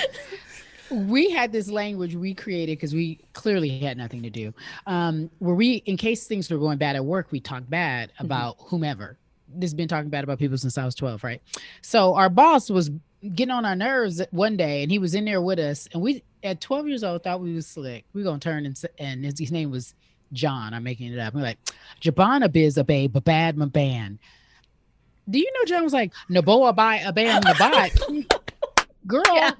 we 0.91 1.29
had 1.29 1.51
this 1.51 1.69
language 1.69 2.15
we 2.15 2.33
created 2.33 2.77
because 2.77 2.93
we 2.93 3.19
clearly 3.33 3.69
had 3.79 3.97
nothing 3.97 4.21
to 4.23 4.29
do. 4.29 4.53
Um, 4.87 5.29
where 5.39 5.55
we, 5.55 5.75
in 5.85 5.95
case 5.95 6.27
things 6.27 6.49
were 6.51 6.57
going 6.57 6.77
bad 6.77 6.95
at 6.97 7.05
work, 7.05 7.27
we 7.31 7.39
talked 7.39 7.69
bad 7.69 8.11
about 8.19 8.57
whomever. 8.59 9.17
This 9.47 9.69
has 9.69 9.73
been 9.73 9.87
talking 9.87 10.09
bad 10.09 10.23
about 10.23 10.37
people 10.39 10.57
since 10.57 10.77
I 10.77 10.83
was 10.85 10.95
12, 10.95 11.23
right? 11.23 11.41
So 11.81 12.15
our 12.15 12.29
boss 12.29 12.69
was 12.69 12.91
getting 13.35 13.51
on 13.51 13.65
our 13.65 13.75
nerves 13.75 14.21
one 14.31 14.57
day, 14.57 14.83
and 14.83 14.91
he 14.91 14.99
was 14.99 15.13
in 15.15 15.23
there 15.25 15.41
with 15.41 15.59
us, 15.59 15.87
and 15.93 16.01
we 16.01 16.23
at 16.43 16.59
12 16.59 16.87
years 16.87 17.03
old 17.03 17.23
thought 17.23 17.39
we 17.39 17.53
was 17.53 17.67
slick. 17.67 18.03
We 18.13 18.23
gonna 18.23 18.39
turn 18.39 18.65
and 18.65 18.81
and 18.97 19.23
his, 19.23 19.37
his 19.39 19.51
name 19.51 19.69
was 19.71 19.93
John. 20.33 20.73
I'm 20.73 20.83
making 20.83 21.13
it 21.13 21.19
up. 21.19 21.35
I'm 21.35 21.41
like, 21.41 21.57
Jabana 22.01 22.51
biz 22.51 22.77
a 22.77 22.83
babe, 22.83 23.15
a 23.15 23.21
bad 23.21 23.57
my 23.57 23.65
band. 23.65 24.19
Do 25.29 25.39
you 25.39 25.51
know 25.53 25.65
John 25.65 25.83
was 25.83 25.93
like, 25.93 26.13
Naboa 26.29 26.73
buy 26.75 26.97
a 26.97 27.13
band 27.13 27.45
Nabat? 27.45 28.39
Girl, 29.07 29.23
yeah. 29.33 29.51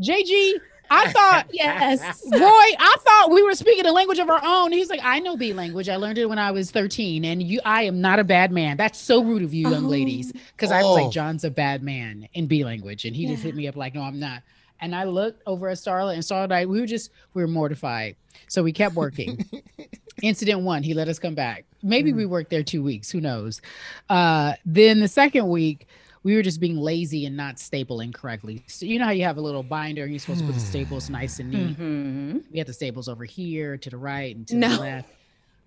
JG, 0.00 0.60
I 0.90 1.10
thought, 1.10 1.46
yes, 1.52 2.22
Roy, 2.30 2.38
I 2.40 2.96
thought 3.00 3.30
we 3.30 3.42
were 3.42 3.54
speaking 3.54 3.84
the 3.84 3.92
language 3.92 4.18
of 4.18 4.28
our 4.28 4.40
own. 4.44 4.72
He's 4.72 4.90
like, 4.90 5.00
I 5.02 5.18
know 5.20 5.36
B 5.36 5.52
language. 5.52 5.88
I 5.88 5.96
learned 5.96 6.18
it 6.18 6.28
when 6.28 6.38
I 6.38 6.50
was 6.50 6.70
13, 6.70 7.24
and 7.24 7.42
you, 7.42 7.60
I 7.64 7.82
am 7.84 8.00
not 8.00 8.18
a 8.18 8.24
bad 8.24 8.52
man. 8.52 8.76
That's 8.76 8.98
so 8.98 9.22
rude 9.22 9.42
of 9.42 9.52
you, 9.52 9.68
young 9.68 9.86
oh. 9.86 9.88
ladies, 9.88 10.32
because 10.32 10.70
I 10.70 10.82
was 10.82 10.96
like, 10.96 11.06
oh. 11.06 11.10
John's 11.10 11.44
a 11.44 11.50
bad 11.50 11.82
man 11.82 12.28
in 12.34 12.46
B 12.46 12.64
language, 12.64 13.04
and 13.04 13.16
he 13.16 13.24
yeah. 13.24 13.30
just 13.30 13.42
hit 13.42 13.54
me 13.54 13.66
up 13.66 13.76
like, 13.76 13.94
no, 13.94 14.02
I'm 14.02 14.20
not. 14.20 14.42
And 14.80 14.94
I 14.94 15.04
looked 15.04 15.42
over 15.46 15.68
at 15.68 15.78
Starla 15.78 16.14
and 16.14 16.22
Starla, 16.22 16.66
we 16.66 16.80
were 16.80 16.86
just, 16.86 17.10
we 17.34 17.42
were 17.42 17.48
mortified. 17.48 18.16
So 18.48 18.62
we 18.62 18.72
kept 18.72 18.94
working. 18.94 19.44
Incident 20.22 20.62
one, 20.62 20.82
he 20.82 20.94
let 20.94 21.08
us 21.08 21.18
come 21.18 21.34
back. 21.34 21.64
Maybe 21.82 22.12
mm. 22.12 22.16
we 22.16 22.26
worked 22.26 22.50
there 22.50 22.62
two 22.62 22.82
weeks, 22.82 23.10
who 23.10 23.20
knows? 23.20 23.60
Uh, 24.08 24.54
then 24.64 25.00
the 25.00 25.08
second 25.08 25.48
week, 25.48 25.86
we 26.22 26.34
were 26.34 26.42
just 26.42 26.58
being 26.58 26.76
lazy 26.76 27.24
and 27.24 27.36
not 27.36 27.56
stapling 27.56 28.12
correctly. 28.12 28.64
So 28.66 28.84
you 28.84 28.98
know 28.98 29.04
how 29.04 29.12
you 29.12 29.22
have 29.22 29.36
a 29.36 29.40
little 29.40 29.62
binder 29.62 30.02
and 30.02 30.10
you're 30.10 30.18
supposed 30.18 30.40
to 30.40 30.46
put 30.46 30.54
the 30.54 30.60
staples 30.60 31.08
nice 31.08 31.38
and 31.38 31.50
neat. 31.50 31.78
Mm-hmm. 31.78 32.38
We 32.50 32.58
had 32.58 32.66
the 32.66 32.72
staples 32.72 33.08
over 33.08 33.24
here 33.24 33.76
to 33.76 33.90
the 33.90 33.96
right 33.96 34.34
and 34.34 34.46
to 34.48 34.56
no. 34.56 34.68
the 34.70 34.80
left. 34.80 35.08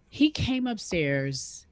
He 0.10 0.32
came 0.32 0.68
upstairs 0.68 1.66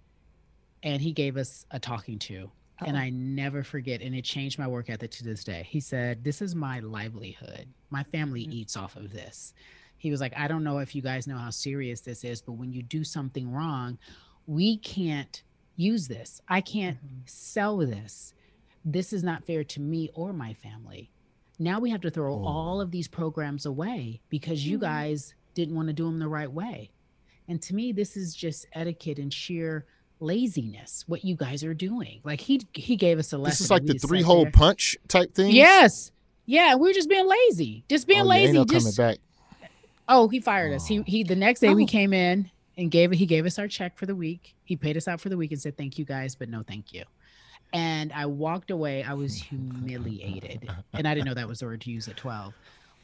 and 0.84 1.02
he 1.02 1.12
gave 1.12 1.36
us 1.36 1.65
a 1.71 1.80
talking 1.80 2.17
to. 2.19 2.50
Uh-oh. 2.80 2.88
And 2.88 2.98
I 2.98 3.10
never 3.10 3.63
forget, 3.63 4.02
and 4.02 4.13
it 4.13 4.24
changed 4.24 4.60
my 4.60 4.68
work 4.68 4.90
ethic 4.90 5.12
to 5.12 5.24
this 5.24 5.44
day. 5.44 5.66
He 5.68 5.80
said, 5.80 6.24
This 6.24 6.42
is 6.42 6.56
my 6.56 6.80
livelihood. 6.80 7.68
My 7.90 8.04
family 8.04 8.44
mm-hmm. 8.44 8.54
eats 8.54 8.78
off 8.78 8.96
of 8.96 9.12
this. 9.12 9.54
He 9.98 10.12
was 10.12 10.22
like, 10.22 10.34
I 10.38 10.48
don't 10.48 10.63
know 10.63 10.78
if 10.78 10.94
you 10.94 11.02
guys 11.02 11.26
know 11.26 11.38
how 11.38 11.50
serious 11.50 12.02
this 12.02 12.24
is, 12.24 12.42
but 12.42 12.54
when 12.54 12.72
you 12.72 12.84
do 12.84 13.04
something 13.04 13.52
wrong, 13.52 13.98
we 14.46 14.78
can't 14.78 15.42
use 15.76 16.08
this. 16.08 16.42
I 16.48 16.62
can't 16.62 16.98
mm-hmm. 16.98 17.22
sell 17.26 17.78
this. 17.78 18.34
This 18.86 19.12
is 19.12 19.24
not 19.24 19.44
fair 19.44 19.63
to 19.63 19.82
me 19.82 20.12
or 20.13 20.34
my 20.34 20.54
family. 20.54 21.10
Now 21.60 21.80
we 21.80 21.90
have 21.90 22.02
to 22.02 22.12
throw 22.12 22.36
oh. 22.36 22.46
all 22.46 22.80
of 22.80 22.92
these 22.92 23.08
programs 23.08 23.66
away 23.66 24.22
because 24.30 24.66
you 24.66 24.78
mm-hmm. 24.78 24.86
guys 24.86 25.34
didn't 25.56 25.76
want 25.76 25.88
to 25.88 25.94
do 25.94 26.06
them 26.06 26.20
the 26.20 26.28
right 26.28 26.52
way. 26.52 26.92
And 27.48 27.62
to 27.63 27.74
me, 27.74 27.92
this 27.92 28.16
is 28.18 28.36
just 28.36 28.68
etiquette 28.74 29.20
and 29.20 29.34
sheer 29.34 29.86
laziness 30.19 31.03
what 31.08 31.23
you 31.23 31.36
guys 31.36 31.63
are 31.63 31.73
doing. 31.73 32.19
Like 32.23 32.41
he 32.41 32.62
he 32.73 32.95
gave 32.95 33.19
us 33.19 33.34
a 33.34 33.38
lesson 33.38 33.51
this 33.51 33.62
is 33.62 33.71
like 33.71 33.86
the 33.86 33.95
three 33.95 34.21
hole 34.21 34.43
there. 34.43 34.51
punch 34.51 34.97
type 35.08 35.34
thing? 35.34 35.51
Yes. 35.51 36.12
Yeah 36.45 36.75
we 36.75 36.89
are 36.89 36.93
just 36.93 37.10
being 37.10 37.27
lazy 37.27 37.84
just 37.89 38.08
being 38.08 38.21
oh, 38.21 38.25
lazy 38.25 38.53
no 38.53 38.65
just 38.65 38.97
coming 38.97 39.12
back. 39.12 39.19
Oh 40.08 40.27
he 40.27 40.39
fired 40.39 40.73
oh. 40.73 40.77
us. 40.77 40.88
He 40.88 41.01
he 41.03 41.23
the 41.23 41.36
next 41.36 41.60
day 41.60 41.69
oh. 41.69 41.75
we 41.75 41.86
came 41.86 42.13
in 42.13 42.49
and 42.77 42.91
gave 42.91 43.12
it 43.12 43.17
he 43.17 43.25
gave 43.25 43.45
us 43.45 43.60
our 43.60 43.67
check 43.67 43.97
for 43.97 44.06
the 44.06 44.15
week. 44.15 44.56
He 44.63 44.75
paid 44.75 44.97
us 44.97 45.08
out 45.08 45.21
for 45.21 45.30
the 45.30 45.38
week 45.38 45.51
and 45.51 45.62
said 45.62 45.77
thank 45.77 45.97
you 45.97 46.06
guys 46.06 46.36
but 46.36 46.49
no 46.49 46.63
thank 46.63 46.93
you. 46.93 47.03
And 47.73 48.12
i 48.13 48.25
walked 48.25 48.71
away. 48.71 49.03
I 49.03 49.13
was 49.13 49.36
humiliated. 49.41 50.69
And 50.93 51.08
i 51.08 51.13
didn't 51.13 51.27
know 51.27 51.34
that 51.34 51.47
was 51.47 51.60
the 51.60 51.65
word 51.65 51.82
to 51.82 51.91
use 51.91 52.08
at 52.08 52.17
12 52.17 52.53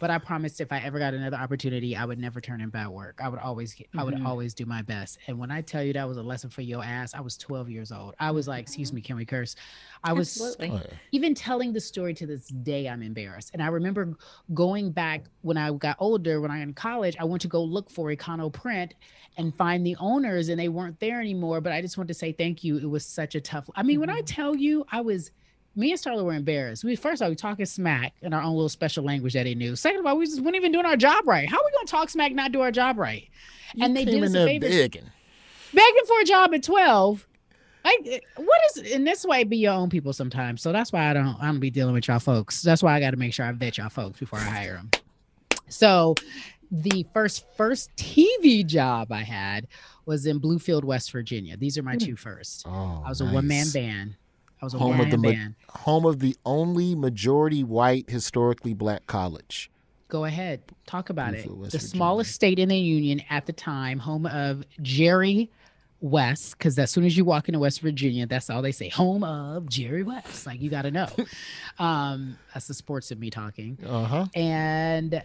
but 0.03 0.11
I 0.11 0.17
promised 0.17 0.59
if 0.59 0.69
I 0.73 0.79
ever 0.79 0.99
got 0.99 1.13
another 1.13 1.37
opportunity, 1.37 1.95
I 1.95 2.03
would 2.03 2.19
never 2.19 2.41
turn 2.41 2.59
in 2.59 2.67
bad 2.67 2.89
work. 2.89 3.21
I 3.23 3.29
would 3.29 3.39
always, 3.39 3.73
mm-hmm. 3.73 3.97
I 3.97 4.03
would 4.03 4.15
mm-hmm. 4.15 4.27
always 4.27 4.53
do 4.53 4.65
my 4.65 4.81
best. 4.81 5.17
And 5.27 5.39
when 5.39 5.49
I 5.49 5.61
tell 5.61 5.81
you 5.81 5.93
that 5.93 6.05
was 6.05 6.17
a 6.17 6.21
lesson 6.21 6.49
for 6.49 6.61
your 6.61 6.83
ass, 6.83 7.13
I 7.13 7.21
was 7.21 7.37
12 7.37 7.69
years 7.69 7.89
old. 7.89 8.13
I 8.19 8.29
was 8.31 8.45
like, 8.45 8.63
excuse 8.63 8.91
me, 8.91 8.99
can 8.99 9.15
we 9.15 9.23
curse? 9.23 9.55
I 10.03 10.11
was 10.11 10.27
Absolutely. 10.41 10.89
even 11.13 11.33
telling 11.33 11.71
the 11.71 11.79
story 11.79 12.13
to 12.15 12.27
this 12.27 12.47
day. 12.47 12.89
I'm 12.89 13.01
embarrassed. 13.01 13.51
And 13.53 13.63
I 13.63 13.67
remember 13.67 14.13
going 14.53 14.91
back 14.91 15.23
when 15.39 15.55
I 15.55 15.71
got 15.71 15.95
older, 15.99 16.41
when 16.41 16.51
I 16.51 16.55
was 16.55 16.63
in 16.63 16.73
college, 16.73 17.15
I 17.17 17.23
went 17.23 17.41
to 17.43 17.47
go 17.47 17.63
look 17.63 17.89
for 17.89 18.09
Econo 18.09 18.51
Print 18.51 18.95
and 19.37 19.55
find 19.55 19.85
the 19.85 19.95
owners, 20.01 20.49
and 20.49 20.59
they 20.59 20.67
weren't 20.67 20.99
there 20.99 21.21
anymore. 21.21 21.61
But 21.61 21.71
I 21.71 21.81
just 21.81 21.97
want 21.97 22.09
to 22.09 22.13
say 22.13 22.33
thank 22.33 22.61
you. 22.61 22.75
It 22.75 22.89
was 22.89 23.05
such 23.05 23.35
a 23.35 23.39
tough. 23.39 23.69
I 23.73 23.83
mean, 23.83 23.93
mm-hmm. 23.93 24.01
when 24.01 24.09
I 24.09 24.17
mm-hmm. 24.17 24.25
tell 24.25 24.53
you, 24.53 24.85
I 24.91 24.99
was 24.99 25.31
me 25.75 25.91
and 25.91 25.99
Starla 25.99 26.23
were 26.23 26.33
embarrassed. 26.33 26.83
We 26.83 26.95
first 26.95 27.21
of 27.21 27.25
all 27.25 27.29
we 27.29 27.35
talking 27.35 27.65
smack 27.65 28.13
in 28.21 28.33
our 28.33 28.41
own 28.41 28.53
little 28.53 28.69
special 28.69 29.03
language 29.03 29.33
that 29.33 29.45
he 29.45 29.55
knew. 29.55 29.75
Second 29.75 30.01
of 30.01 30.05
all, 30.05 30.17
we 30.17 30.25
just 30.25 30.41
weren't 30.41 30.55
even 30.55 30.71
doing 30.71 30.85
our 30.85 30.97
job 30.97 31.27
right. 31.27 31.49
How 31.49 31.57
are 31.57 31.65
we 31.65 31.71
gonna 31.71 31.87
talk 31.87 32.09
smack, 32.09 32.31
not 32.31 32.51
do 32.51 32.61
our 32.61 32.71
job 32.71 32.97
right? 32.97 33.27
You 33.75 33.85
and 33.85 33.95
they 33.95 34.05
did 34.05 34.23
us 34.23 34.33
a 34.35 34.45
favor. 34.45 34.67
Begging. 34.67 35.09
begging 35.73 36.05
for 36.07 36.19
a 36.21 36.25
job 36.25 36.53
at 36.53 36.63
12. 36.63 37.27
Like 37.83 38.23
what 38.37 38.59
is 38.71 38.91
in 38.91 39.03
this 39.03 39.25
way 39.25 39.43
be 39.43 39.57
your 39.57 39.73
own 39.73 39.89
people 39.89 40.13
sometimes. 40.13 40.61
So 40.61 40.71
that's 40.71 40.91
why 40.91 41.09
I 41.09 41.13
don't 41.13 41.35
I 41.41 41.47
don't 41.47 41.59
be 41.59 41.71
dealing 41.71 41.93
with 41.93 42.07
y'all 42.07 42.19
folks. 42.19 42.61
That's 42.61 42.83
why 42.83 42.95
I 42.95 42.99
gotta 42.99 43.17
make 43.17 43.33
sure 43.33 43.45
I 43.45 43.51
vet 43.51 43.77
y'all 43.77 43.89
folks 43.89 44.19
before 44.19 44.39
I 44.39 44.43
hire 44.43 44.73
them. 44.73 44.91
So 45.69 46.15
the 46.71 47.05
first 47.13 47.45
first 47.57 47.89
TV 47.95 48.65
job 48.65 49.11
I 49.11 49.23
had 49.23 49.67
was 50.05 50.25
in 50.25 50.39
Bluefield, 50.39 50.83
West 50.83 51.11
Virginia. 51.11 51.57
These 51.57 51.77
are 51.77 51.83
my 51.83 51.93
hmm. 51.93 51.99
two 51.99 52.15
first. 52.15 52.65
Oh, 52.67 53.03
I 53.05 53.09
was 53.09 53.21
a 53.21 53.25
one 53.25 53.47
man 53.47 53.67
band. 53.73 54.15
I 54.63 54.65
was 54.65 54.73
a 54.73 54.77
home 54.77 54.97
of 55.01 55.11
the 55.11 55.17
band. 55.17 55.55
home 55.67 56.05
of 56.05 56.19
the 56.19 56.37
only 56.45 56.95
majority 56.95 57.65
white 57.65 58.09
historically 58.09 58.73
black 58.73 59.05
college. 59.07 59.69
Go 60.07 60.23
ahead, 60.23 60.61
talk 60.85 61.09
about 61.09 61.33
it. 61.33 61.45
West 61.47 61.49
the 61.49 61.77
Virginia. 61.79 61.87
smallest 61.87 62.31
state 62.31 62.59
in 62.59 62.69
the 62.69 62.77
union 62.77 63.21
at 63.29 63.45
the 63.45 63.51
time, 63.51 63.99
home 63.99 64.25
of 64.25 64.63
Jerry 64.81 65.51
West, 65.99 66.57
because 66.57 66.79
as 66.79 66.91
soon 66.91 67.03
as 67.03 67.17
you 67.17 67.25
walk 67.25 67.49
into 67.49 67.59
West 67.59 67.81
Virginia, 67.81 68.25
that's 68.25 68.49
all 68.49 68.61
they 68.61 68.71
say. 68.71 68.87
Home 68.87 69.25
of 69.25 69.67
Jerry 69.67 70.03
West. 70.03 70.45
Like 70.45 70.61
you 70.61 70.69
got 70.69 70.83
to 70.83 70.91
know. 70.91 71.09
um, 71.77 72.37
that's 72.53 72.67
the 72.67 72.73
sports 72.73 73.11
of 73.11 73.19
me 73.19 73.29
talking. 73.29 73.77
Uh 73.85 74.05
huh. 74.05 74.25
And 74.33 75.21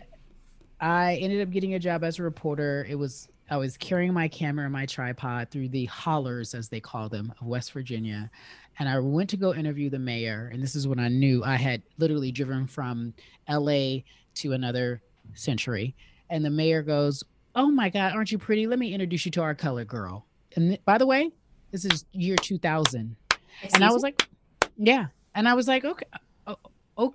I 0.80 1.14
ended 1.22 1.42
up 1.42 1.50
getting 1.50 1.74
a 1.74 1.78
job 1.78 2.02
as 2.02 2.18
a 2.18 2.24
reporter. 2.24 2.84
It 2.90 2.96
was 2.96 3.28
I 3.50 3.56
was 3.56 3.76
carrying 3.76 4.12
my 4.12 4.28
camera 4.28 4.64
and 4.64 4.72
my 4.72 4.86
tripod 4.86 5.50
through 5.50 5.68
the 5.68 5.86
hollers, 5.86 6.54
as 6.54 6.68
they 6.68 6.80
call 6.80 7.08
them, 7.08 7.32
of 7.40 7.46
West 7.46 7.72
Virginia, 7.72 8.30
and 8.78 8.88
I 8.88 8.98
went 8.98 9.30
to 9.30 9.36
go 9.36 9.54
interview 9.54 9.90
the 9.90 9.98
mayor. 9.98 10.50
And 10.52 10.62
this 10.62 10.76
is 10.76 10.86
when 10.86 10.98
I 11.00 11.08
knew 11.08 11.42
I 11.44 11.56
had 11.56 11.82
literally 11.98 12.30
driven 12.30 12.66
from 12.66 13.12
LA 13.48 13.98
to 14.36 14.52
another 14.52 15.02
century. 15.34 15.94
And 16.30 16.44
the 16.44 16.50
mayor 16.50 16.82
goes, 16.82 17.24
Oh 17.54 17.70
my 17.70 17.88
God, 17.88 18.12
aren't 18.14 18.30
you 18.30 18.38
pretty? 18.38 18.66
Let 18.66 18.78
me 18.78 18.92
introduce 18.92 19.24
you 19.24 19.32
to 19.32 19.42
our 19.42 19.54
color 19.54 19.84
girl. 19.84 20.26
And 20.54 20.70
th- 20.70 20.84
by 20.84 20.98
the 20.98 21.06
way, 21.06 21.32
this 21.72 21.84
is 21.84 22.04
year 22.12 22.36
2000. 22.36 23.16
Excuse 23.30 23.72
and 23.74 23.84
I 23.84 23.90
was 23.90 24.02
like, 24.02 24.28
Yeah. 24.76 25.06
And 25.34 25.48
I 25.48 25.54
was 25.54 25.66
like, 25.66 25.84
Okay, 25.84 26.06
uh, 26.46 26.54
oh, 26.64 26.70
oh, 26.96 27.14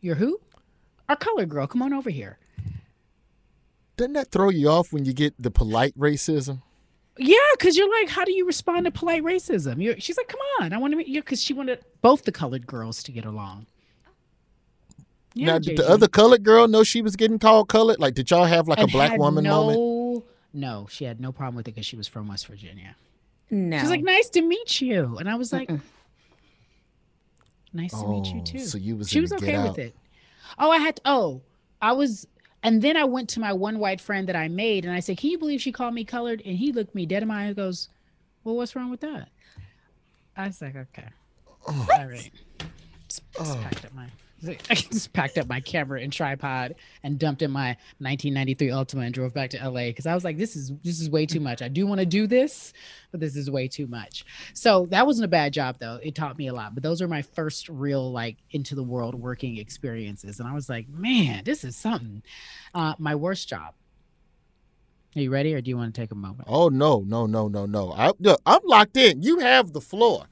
you're 0.00 0.16
who? 0.16 0.40
Our 1.08 1.16
color 1.16 1.46
girl. 1.46 1.66
Come 1.68 1.82
on 1.82 1.92
over 1.92 2.10
here. 2.10 2.38
Doesn't 3.96 4.14
that 4.14 4.30
throw 4.30 4.50
you 4.50 4.68
off 4.68 4.92
when 4.92 5.04
you 5.04 5.12
get 5.14 5.40
the 5.40 5.50
polite 5.50 5.96
racism? 5.96 6.62
Yeah, 7.18 7.38
because 7.58 7.76
you're 7.76 7.90
like, 7.90 8.08
how 8.08 8.24
do 8.24 8.32
you 8.32 8.46
respond 8.46 8.84
to 8.84 8.90
polite 8.90 9.22
racism? 9.22 9.82
You're, 9.82 9.98
she's 9.98 10.16
like, 10.16 10.28
come 10.28 10.40
on, 10.60 10.72
I 10.72 10.78
want 10.78 10.92
to 10.92 10.96
meet 10.96 11.08
you 11.08 11.22
because 11.22 11.42
she 11.42 11.54
wanted 11.54 11.82
both 12.02 12.24
the 12.24 12.32
colored 12.32 12.66
girls 12.66 13.02
to 13.04 13.12
get 13.12 13.24
along. 13.24 13.66
Yeah, 15.34 15.46
now, 15.46 15.58
did 15.58 15.76
the 15.76 15.88
other 15.88 16.08
colored 16.08 16.44
girl 16.44 16.66
know 16.66 16.82
she 16.82 17.02
was 17.02 17.14
getting 17.14 17.38
called 17.38 17.68
colored? 17.68 18.00
Like, 18.00 18.14
did 18.14 18.30
y'all 18.30 18.44
have 18.44 18.68
like 18.68 18.78
and 18.78 18.88
a 18.88 18.92
black 18.92 19.18
woman 19.18 19.44
no, 19.44 19.66
moment? 19.66 20.24
No, 20.54 20.86
she 20.90 21.04
had 21.04 21.20
no 21.20 21.30
problem 21.32 21.56
with 21.56 21.68
it 21.68 21.74
because 21.74 21.84
she 21.86 21.96
was 21.96 22.08
from 22.08 22.28
West 22.28 22.46
Virginia. 22.46 22.96
No, 23.50 23.78
she's 23.78 23.90
like, 23.90 24.02
nice 24.02 24.30
to 24.30 24.40
meet 24.40 24.80
you, 24.80 25.18
and 25.18 25.28
I 25.28 25.34
was 25.36 25.52
like, 25.52 25.68
Mm-mm. 25.68 25.80
nice 27.72 27.92
oh, 27.94 28.02
to 28.02 28.08
meet 28.08 28.26
you 28.26 28.40
oh, 28.40 28.44
too. 28.44 28.58
So 28.60 28.78
you 28.78 28.96
was 28.96 29.10
she 29.10 29.20
was 29.20 29.32
okay 29.32 29.62
with 29.62 29.78
it. 29.78 29.94
Oh, 30.58 30.70
I 30.70 30.78
had 30.78 30.96
to, 30.96 31.02
oh, 31.04 31.42
I 31.82 31.92
was 31.92 32.26
and 32.66 32.82
then 32.82 32.96
I 32.96 33.04
went 33.04 33.28
to 33.30 33.40
my 33.40 33.52
one 33.52 33.78
white 33.78 34.00
friend 34.00 34.28
that 34.28 34.34
I 34.34 34.48
made 34.48 34.84
and 34.84 34.92
I 34.92 34.98
said, 34.98 35.18
Can 35.18 35.30
you 35.30 35.38
believe 35.38 35.62
she 35.62 35.70
called 35.70 35.94
me 35.94 36.04
colored? 36.04 36.42
And 36.44 36.56
he 36.58 36.72
looked 36.72 36.96
me 36.96 37.06
dead 37.06 37.22
in 37.22 37.28
my 37.28 37.42
eye 37.42 37.44
and 37.44 37.54
goes, 37.54 37.88
Well, 38.42 38.56
what's 38.56 38.74
wrong 38.74 38.90
with 38.90 39.02
that? 39.02 39.28
I 40.36 40.48
was 40.48 40.60
like, 40.60 40.74
Okay. 40.74 41.06
Oh. 41.68 41.86
All 41.96 42.06
right. 42.06 42.28
Just, 43.08 43.22
just 43.34 43.56
oh. 43.56 43.60
packed 43.62 43.84
up 43.84 43.94
my 43.94 44.08
I 44.70 44.74
just 44.74 45.12
packed 45.12 45.38
up 45.38 45.48
my 45.48 45.60
camera 45.60 46.00
and 46.00 46.12
tripod 46.12 46.74
and 47.02 47.18
dumped 47.18 47.42
in 47.42 47.50
my 47.50 47.68
1993 47.98 48.68
Altima 48.68 49.04
and 49.06 49.14
drove 49.14 49.32
back 49.32 49.50
to 49.50 49.68
LA 49.68 49.86
because 49.86 50.06
I 50.06 50.14
was 50.14 50.24
like, 50.24 50.36
this 50.36 50.56
is 50.56 50.72
this 50.82 51.00
is 51.00 51.08
way 51.08 51.26
too 51.26 51.40
much. 51.40 51.62
I 51.62 51.68
do 51.68 51.86
want 51.86 52.00
to 52.00 52.06
do 52.06 52.26
this, 52.26 52.72
but 53.10 53.20
this 53.20 53.36
is 53.36 53.50
way 53.50 53.68
too 53.68 53.86
much. 53.86 54.24
So 54.52 54.86
that 54.90 55.06
wasn't 55.06 55.24
a 55.24 55.28
bad 55.28 55.52
job 55.52 55.76
though. 55.78 55.98
It 56.02 56.14
taught 56.14 56.38
me 56.38 56.48
a 56.48 56.54
lot. 56.54 56.74
But 56.74 56.82
those 56.82 57.00
are 57.00 57.08
my 57.08 57.22
first 57.22 57.68
real 57.68 58.12
like 58.12 58.36
into 58.50 58.74
the 58.74 58.82
world 58.82 59.14
working 59.14 59.56
experiences, 59.56 60.38
and 60.38 60.48
I 60.48 60.52
was 60.52 60.68
like, 60.68 60.88
man, 60.88 61.44
this 61.44 61.64
is 61.64 61.76
something. 61.76 62.22
Uh, 62.74 62.94
my 62.98 63.14
worst 63.14 63.48
job. 63.48 63.74
Are 65.14 65.20
you 65.20 65.30
ready, 65.30 65.54
or 65.54 65.62
do 65.62 65.70
you 65.70 65.78
want 65.78 65.94
to 65.94 65.98
take 66.00 66.12
a 66.12 66.14
moment? 66.14 66.46
Oh 66.46 66.68
no, 66.68 67.00
no, 67.00 67.24
no, 67.24 67.48
no, 67.48 67.64
no! 67.64 67.92
I, 67.92 68.12
I'm 68.44 68.60
locked 68.64 68.98
in. 68.98 69.22
You 69.22 69.38
have 69.38 69.72
the 69.72 69.80
floor. 69.80 70.26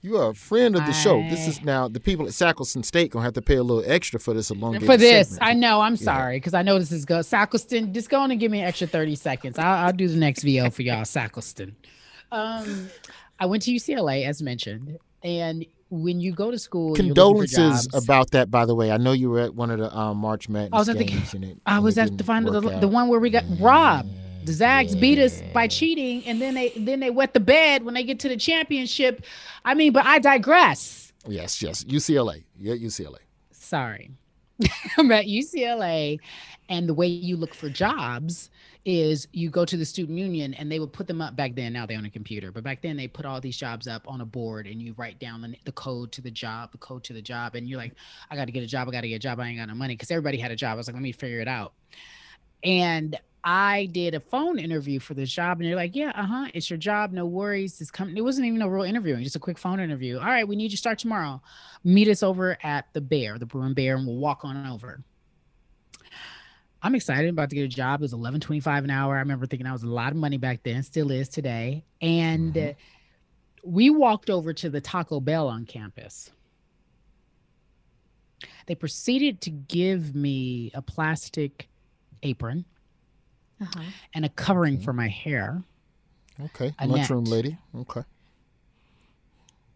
You 0.00 0.16
are 0.18 0.30
a 0.30 0.34
friend 0.34 0.76
of 0.76 0.82
the 0.82 0.90
I... 0.90 0.92
show. 0.92 1.20
This 1.28 1.48
is 1.48 1.62
now 1.62 1.88
the 1.88 1.98
people 1.98 2.26
at 2.26 2.32
Sackleton 2.32 2.84
State 2.84 3.10
gonna 3.10 3.24
have 3.24 3.34
to 3.34 3.42
pay 3.42 3.56
a 3.56 3.62
little 3.62 3.82
extra 3.90 4.20
for 4.20 4.32
this 4.32 4.50
along 4.50 4.78
for 4.80 4.96
this. 4.96 5.30
Segment. 5.30 5.50
I 5.50 5.54
know. 5.54 5.80
I'm 5.80 5.96
sorry 5.96 6.36
because 6.36 6.54
I 6.54 6.62
know 6.62 6.78
this 6.78 6.92
is 6.92 7.04
good. 7.04 7.24
Sackleton, 7.24 7.92
just 7.92 8.08
go 8.08 8.20
on 8.20 8.30
and 8.30 8.38
give 8.38 8.52
me 8.52 8.60
an 8.60 8.66
extra 8.66 8.86
thirty 8.86 9.16
seconds. 9.16 9.58
I'll, 9.58 9.86
I'll 9.86 9.92
do 9.92 10.06
the 10.06 10.16
next 10.16 10.44
VO 10.44 10.70
for 10.70 10.82
y'all, 10.82 11.02
Sackleton. 11.02 11.74
Um, 12.30 12.88
I 13.40 13.46
went 13.46 13.64
to 13.64 13.72
UCLA 13.72 14.24
as 14.24 14.40
mentioned, 14.40 14.98
and 15.24 15.66
when 15.90 16.20
you 16.20 16.32
go 16.32 16.50
to 16.50 16.58
school, 16.58 16.94
and 16.94 16.98
you're 16.98 17.14
for 17.14 17.44
Condolences 17.46 17.88
about 17.94 18.30
that, 18.32 18.50
by 18.50 18.66
the 18.66 18.74
way. 18.74 18.92
I 18.92 18.98
know 18.98 19.12
you 19.12 19.30
were 19.30 19.40
at 19.40 19.54
one 19.54 19.70
of 19.70 19.78
the 19.78 19.96
um, 19.96 20.18
March 20.18 20.48
Madness 20.48 20.74
I 20.74 20.78
was 20.78 20.88
at 20.88 20.98
the- 20.98 21.04
games. 21.04 21.34
and 21.34 21.44
it, 21.44 21.58
I 21.66 21.78
was 21.80 21.98
at 21.98 22.16
the 22.16 22.24
final, 22.24 22.60
the, 22.60 22.78
the 22.78 22.88
one 22.88 23.08
where 23.08 23.20
we 23.20 23.30
got 23.30 23.44
robbed. 23.58 24.10
The 24.48 24.54
Zags 24.54 24.96
beat 24.96 25.18
us 25.18 25.42
by 25.52 25.68
cheating, 25.68 26.24
and 26.24 26.40
then 26.40 26.54
they 26.54 26.70
then 26.70 27.00
they 27.00 27.10
wet 27.10 27.34
the 27.34 27.40
bed 27.40 27.82
when 27.82 27.92
they 27.92 28.02
get 28.02 28.18
to 28.20 28.30
the 28.30 28.36
championship. 28.38 29.22
I 29.62 29.74
mean, 29.74 29.92
but 29.92 30.06
I 30.06 30.20
digress. 30.20 31.12
Yes, 31.26 31.60
yes. 31.60 31.84
UCLA. 31.84 32.44
Yeah, 32.58 32.72
UCLA. 32.72 33.18
Sorry, 33.50 34.10
I'm 34.96 35.12
at 35.12 35.26
UCLA, 35.26 36.18
and 36.70 36.88
the 36.88 36.94
way 36.94 37.08
you 37.08 37.36
look 37.36 37.52
for 37.52 37.68
jobs 37.68 38.48
is 38.86 39.28
you 39.32 39.50
go 39.50 39.66
to 39.66 39.76
the 39.76 39.84
student 39.84 40.16
union, 40.16 40.54
and 40.54 40.72
they 40.72 40.80
would 40.80 40.94
put 40.94 41.06
them 41.06 41.20
up 41.20 41.36
back 41.36 41.54
then. 41.54 41.74
Now 41.74 41.84
they 41.84 41.94
on 41.94 42.06
a 42.06 42.10
computer, 42.10 42.50
but 42.50 42.64
back 42.64 42.80
then 42.80 42.96
they 42.96 43.06
put 43.06 43.26
all 43.26 43.42
these 43.42 43.58
jobs 43.58 43.86
up 43.86 44.08
on 44.08 44.22
a 44.22 44.26
board, 44.26 44.66
and 44.66 44.80
you 44.80 44.94
write 44.96 45.18
down 45.18 45.42
the, 45.42 45.54
the 45.66 45.72
code 45.72 46.10
to 46.12 46.22
the 46.22 46.30
job, 46.30 46.72
the 46.72 46.78
code 46.78 47.04
to 47.04 47.12
the 47.12 47.20
job, 47.20 47.54
and 47.54 47.68
you're 47.68 47.76
like, 47.76 47.92
I 48.30 48.36
got 48.36 48.46
to 48.46 48.52
get 48.52 48.62
a 48.62 48.66
job, 48.66 48.88
I 48.88 48.92
got 48.92 49.02
to 49.02 49.08
get 49.08 49.16
a 49.16 49.18
job, 49.18 49.40
I 49.40 49.48
ain't 49.48 49.58
got 49.58 49.68
no 49.68 49.74
money 49.74 49.92
because 49.92 50.10
everybody 50.10 50.38
had 50.38 50.52
a 50.52 50.56
job. 50.56 50.72
I 50.72 50.76
was 50.76 50.86
like, 50.86 50.94
let 50.94 51.02
me 51.02 51.12
figure 51.12 51.40
it 51.40 51.48
out, 51.48 51.74
and 52.64 53.14
I 53.44 53.86
did 53.92 54.14
a 54.14 54.20
phone 54.20 54.58
interview 54.58 55.00
for 55.00 55.14
this 55.14 55.30
job, 55.30 55.60
and 55.60 55.68
they're 55.68 55.76
like, 55.76 55.94
"Yeah, 55.94 56.12
uh 56.14 56.26
huh, 56.26 56.48
it's 56.54 56.68
your 56.68 56.78
job, 56.78 57.12
no 57.12 57.24
worries." 57.26 57.78
This 57.78 57.90
company, 57.90 58.18
it 58.18 58.22
wasn't 58.22 58.46
even 58.46 58.62
a 58.62 58.68
real 58.68 58.84
interviewing, 58.84 59.22
just 59.22 59.36
a 59.36 59.40
quick 59.40 59.58
phone 59.58 59.80
interview. 59.80 60.18
All 60.18 60.26
right, 60.26 60.46
we 60.46 60.56
need 60.56 60.64
you 60.64 60.70
to 60.70 60.76
start 60.76 60.98
tomorrow. 60.98 61.40
Meet 61.84 62.08
us 62.08 62.22
over 62.22 62.58
at 62.62 62.86
the 62.92 63.00
Bear, 63.00 63.38
the 63.38 63.46
Bruin 63.46 63.74
Bear, 63.74 63.96
and 63.96 64.06
we'll 64.06 64.16
walk 64.16 64.44
on 64.44 64.66
over. 64.66 65.02
I'm 66.82 66.94
excited 66.94 67.30
about 67.30 67.50
to 67.50 67.56
get 67.56 67.64
a 67.64 67.68
job. 67.68 68.00
It 68.00 68.02
was 68.02 68.14
11.25 68.14 68.84
an 68.84 68.90
hour. 68.90 69.16
I 69.16 69.18
remember 69.18 69.46
thinking 69.46 69.64
that 69.64 69.72
was 69.72 69.82
a 69.82 69.88
lot 69.88 70.12
of 70.12 70.16
money 70.16 70.36
back 70.36 70.62
then, 70.62 70.82
still 70.84 71.10
is 71.10 71.28
today. 71.28 71.84
And 72.00 72.56
uh, 72.56 72.72
we 73.64 73.90
walked 73.90 74.30
over 74.30 74.52
to 74.52 74.70
the 74.70 74.80
Taco 74.80 75.18
Bell 75.18 75.48
on 75.48 75.66
campus. 75.66 76.30
They 78.66 78.76
proceeded 78.76 79.40
to 79.42 79.50
give 79.50 80.14
me 80.14 80.70
a 80.74 80.82
plastic 80.82 81.68
apron 82.22 82.64
Uh-huh. 83.60 83.82
and 84.14 84.24
a 84.24 84.28
covering 84.28 84.78
for 84.80 84.92
my 84.92 85.08
hair 85.08 85.62
Okay. 86.40 86.72
A 86.78 86.86
Lunchroom 86.86 87.24
net. 87.24 87.32
lady. 87.32 87.58
Okay. 87.76 88.02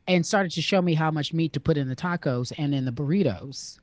and 0.06 0.24
started 0.26 0.52
to 0.52 0.62
show 0.62 0.80
me 0.82 0.94
how 0.94 1.10
much 1.10 1.32
meat 1.32 1.52
to 1.54 1.60
put 1.60 1.76
in 1.76 1.88
the 1.88 1.96
tacos 1.96 2.52
and 2.58 2.74
in 2.74 2.84
the 2.84 2.92
burritos. 2.92 3.78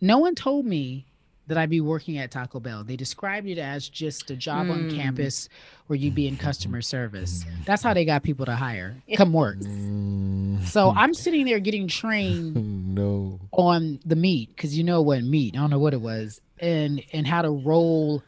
No 0.00 0.18
one 0.18 0.34
told 0.34 0.64
me 0.64 1.04
that 1.46 1.56
I'd 1.58 1.70
be 1.70 1.80
working 1.80 2.18
at 2.18 2.30
Taco 2.30 2.60
Bell. 2.60 2.84
They 2.84 2.96
described 2.96 3.48
it 3.48 3.58
as 3.58 3.88
just 3.88 4.30
a 4.30 4.36
job 4.36 4.70
on 4.70 4.90
campus 4.90 5.48
where 5.86 5.98
you'd 5.98 6.14
be 6.14 6.28
in 6.28 6.36
customer 6.36 6.82
service. 6.82 7.44
That's 7.64 7.82
how 7.82 7.94
they 7.94 8.04
got 8.04 8.22
people 8.22 8.44
to 8.46 8.54
hire. 8.54 8.96
Come 9.16 9.32
work. 9.32 9.56
Mm, 9.58 10.62
So 10.66 10.90
I'm 10.90 11.14
sitting 11.14 11.46
there 11.46 11.58
getting 11.58 11.88
trained 11.88 12.54
no. 12.94 13.40
on 13.52 13.98
the 14.04 14.14
meat 14.16 14.50
because 14.54 14.76
you 14.76 14.84
know 14.84 15.00
what 15.00 15.22
meat. 15.24 15.54
I 15.56 15.58
don't 15.60 15.70
know 15.70 15.78
what 15.78 15.94
it 15.94 16.00
was, 16.02 16.40
and 16.60 17.02
and 17.14 17.26
how 17.26 17.40
to 17.42 17.50
roll 17.50 18.22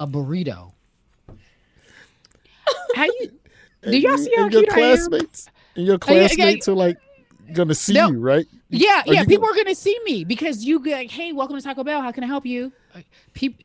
a 0.00 0.06
burrito. 0.06 0.72
How 2.94 3.04
you? 3.04 3.30
Do 3.82 3.96
y'all 3.98 4.18
see 4.18 4.32
how 4.36 4.44
and 4.44 4.52
your 4.52 4.62
cute 4.62 4.72
I 4.72 4.80
am? 4.80 4.96
classmates? 4.96 5.48
And 5.76 5.86
your 5.86 5.98
yeah, 6.06 6.12
yeah, 6.14 6.26
classmates 6.28 6.68
are 6.68 6.74
like 6.74 6.96
gonna 7.52 7.74
see 7.74 7.92
No. 7.94 8.08
you, 8.10 8.18
right? 8.18 8.46
Yeah, 8.70 9.02
Are 9.06 9.12
yeah. 9.14 9.20
you 9.20 9.26
People 9.26 9.46
go- 9.46 9.52
are 9.52 9.56
gonna 9.56 9.74
see 9.74 9.96
me 10.04 10.24
because 10.24 10.64
you 10.64 10.80
go 10.80 10.90
like, 10.90 11.10
"Hey, 11.10 11.32
welcome 11.32 11.56
to 11.56 11.62
Taco 11.62 11.84
Bell. 11.84 12.00
How 12.02 12.10
can 12.10 12.24
I 12.24 12.26
help 12.26 12.44
you?" 12.46 12.72
People, 13.34 13.64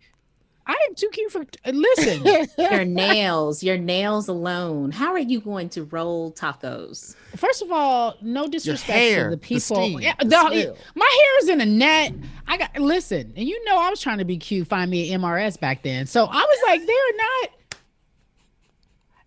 I 0.72 0.78
am 0.88 0.96
too 0.96 1.10
cute 1.12 1.32
for. 1.32 1.46
Listen, 1.66 2.24
your 2.58 2.86
nails, 2.86 3.62
your 3.62 3.78
nails 3.78 4.30
alone. 4.30 4.92
How 4.92 5.12
are 5.12 5.20
you 5.20 5.42
going 5.42 5.68
to 5.70 5.84
roll 5.84 6.32
tacos? 6.32 7.16
first 7.36 7.62
of 7.62 7.72
all, 7.72 8.16
no 8.22 8.48
disrespect 8.48 8.98
hair, 8.98 9.24
to 9.26 9.30
the 9.32 9.36
the 9.36 9.42
people. 9.42 9.60
steam, 9.60 10.00
yeah, 10.00 10.14
the 10.20 10.28
the- 10.28 10.76
my 10.96 11.06
hair 11.24 11.40
is 11.40 11.50
in 11.50 11.60
a 11.62 11.66
net. 11.66 12.14
I 12.48 12.58
got 12.58 12.78
listen, 12.80 13.34
and 13.36 13.46
you 13.48 13.64
know 13.66 13.78
I 13.78 13.90
was 13.90 14.00
trying 14.00 14.20
to 14.20 14.26
be 14.26 14.38
cute, 14.38 14.68
find 14.68 14.90
me 14.90 15.12
an 15.14 15.22
MRS 15.22 15.60
back 15.60 15.84
then. 15.84 16.06
So 16.06 16.24
I 16.26 16.40
was 16.42 16.60
like, 16.68 16.80
they're 16.86 17.18
not. 17.18 17.50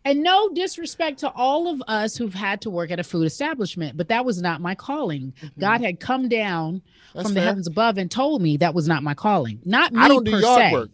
And 0.07 0.23
no 0.23 0.51
disrespect 0.51 1.21
to 1.21 1.31
all 1.31 1.67
of 1.69 1.83
us 1.89 2.15
who've 2.17 2.35
had 2.35 2.61
to 2.63 2.71
work 2.71 2.91
at 2.91 3.01
a 3.01 3.05
food 3.05 3.25
establishment, 3.25 3.97
but 3.97 4.09
that 4.09 4.25
was 4.27 4.41
not 4.43 4.61
my 4.61 4.75
calling. 4.75 5.33
God 5.59 5.81
had 5.83 6.01
come 6.01 6.29
down 6.29 6.83
Mm-hmm. 7.15 7.19
That's 7.19 7.29
from 7.29 7.35
the 7.35 7.41
heavens 7.43 7.67
above 7.69 7.97
and 7.97 8.11
told 8.11 8.43
me 8.43 8.57
that 8.57 8.75
was 8.75 8.89
not 8.89 9.05
my 9.05 9.15
calling. 9.15 9.61
Not 9.65 9.93
me 9.93 10.01
I 10.01 10.09
don't 10.09 10.25
do 10.25 10.33
per 10.33 10.41
yard 10.41 10.59
se. 10.61 10.73
work. 10.73 10.91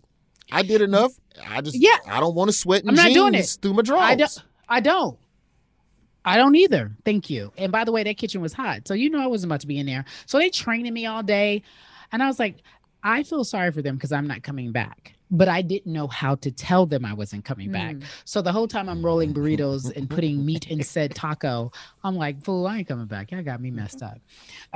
I 0.52 0.62
did 0.62 0.82
enough. 0.82 1.12
I 1.46 1.60
just 1.60 1.76
Yeah. 1.76 1.96
I 2.06 2.20
don't 2.20 2.34
want 2.34 2.50
to 2.50 2.56
sweat 2.56 2.82
in 2.82 2.88
I'm 2.88 2.94
not 2.94 3.06
jeans 3.06 3.14
doing 3.14 3.34
it. 3.34 3.58
through 3.62 3.74
my 3.74 3.82
drawers. 3.82 4.02
I 4.02 4.14
don't. 4.14 4.42
I 4.68 4.80
don't. 4.80 5.18
I 6.24 6.36
don't 6.36 6.54
either. 6.54 6.92
Thank 7.04 7.30
you. 7.30 7.52
And 7.56 7.72
by 7.72 7.84
the 7.84 7.92
way, 7.92 8.02
that 8.04 8.16
kitchen 8.16 8.40
was 8.40 8.52
hot, 8.52 8.86
so 8.86 8.94
you 8.94 9.08
know 9.10 9.22
I 9.22 9.26
wasn't 9.26 9.50
about 9.50 9.60
to 9.62 9.66
be 9.66 9.78
in 9.78 9.86
there. 9.86 10.04
So 10.26 10.38
they 10.38 10.50
training 10.50 10.92
me 10.92 11.06
all 11.06 11.22
day, 11.22 11.62
and 12.12 12.22
I 12.22 12.26
was 12.26 12.38
like, 12.38 12.56
I 13.02 13.22
feel 13.22 13.44
sorry 13.44 13.72
for 13.72 13.82
them 13.82 13.96
because 13.96 14.12
I'm 14.12 14.26
not 14.26 14.42
coming 14.42 14.72
back. 14.72 15.14
But 15.32 15.48
I 15.48 15.62
didn't 15.62 15.92
know 15.92 16.08
how 16.08 16.34
to 16.36 16.50
tell 16.50 16.86
them 16.86 17.04
I 17.04 17.14
wasn't 17.14 17.44
coming 17.44 17.70
back. 17.70 17.94
Mm. 17.94 18.04
So 18.24 18.42
the 18.42 18.50
whole 18.50 18.66
time 18.66 18.88
I'm 18.88 19.04
rolling 19.04 19.32
burritos 19.32 19.96
and 19.96 20.10
putting 20.10 20.44
meat 20.44 20.68
in 20.68 20.82
said 20.82 21.14
taco, 21.14 21.70
I'm 22.02 22.16
like, 22.16 22.42
fool, 22.42 22.66
I 22.66 22.78
ain't 22.78 22.88
coming 22.88 23.06
back. 23.06 23.30
Y'all 23.30 23.42
got 23.44 23.60
me 23.60 23.70
messed 23.70 24.02
up. 24.02 24.18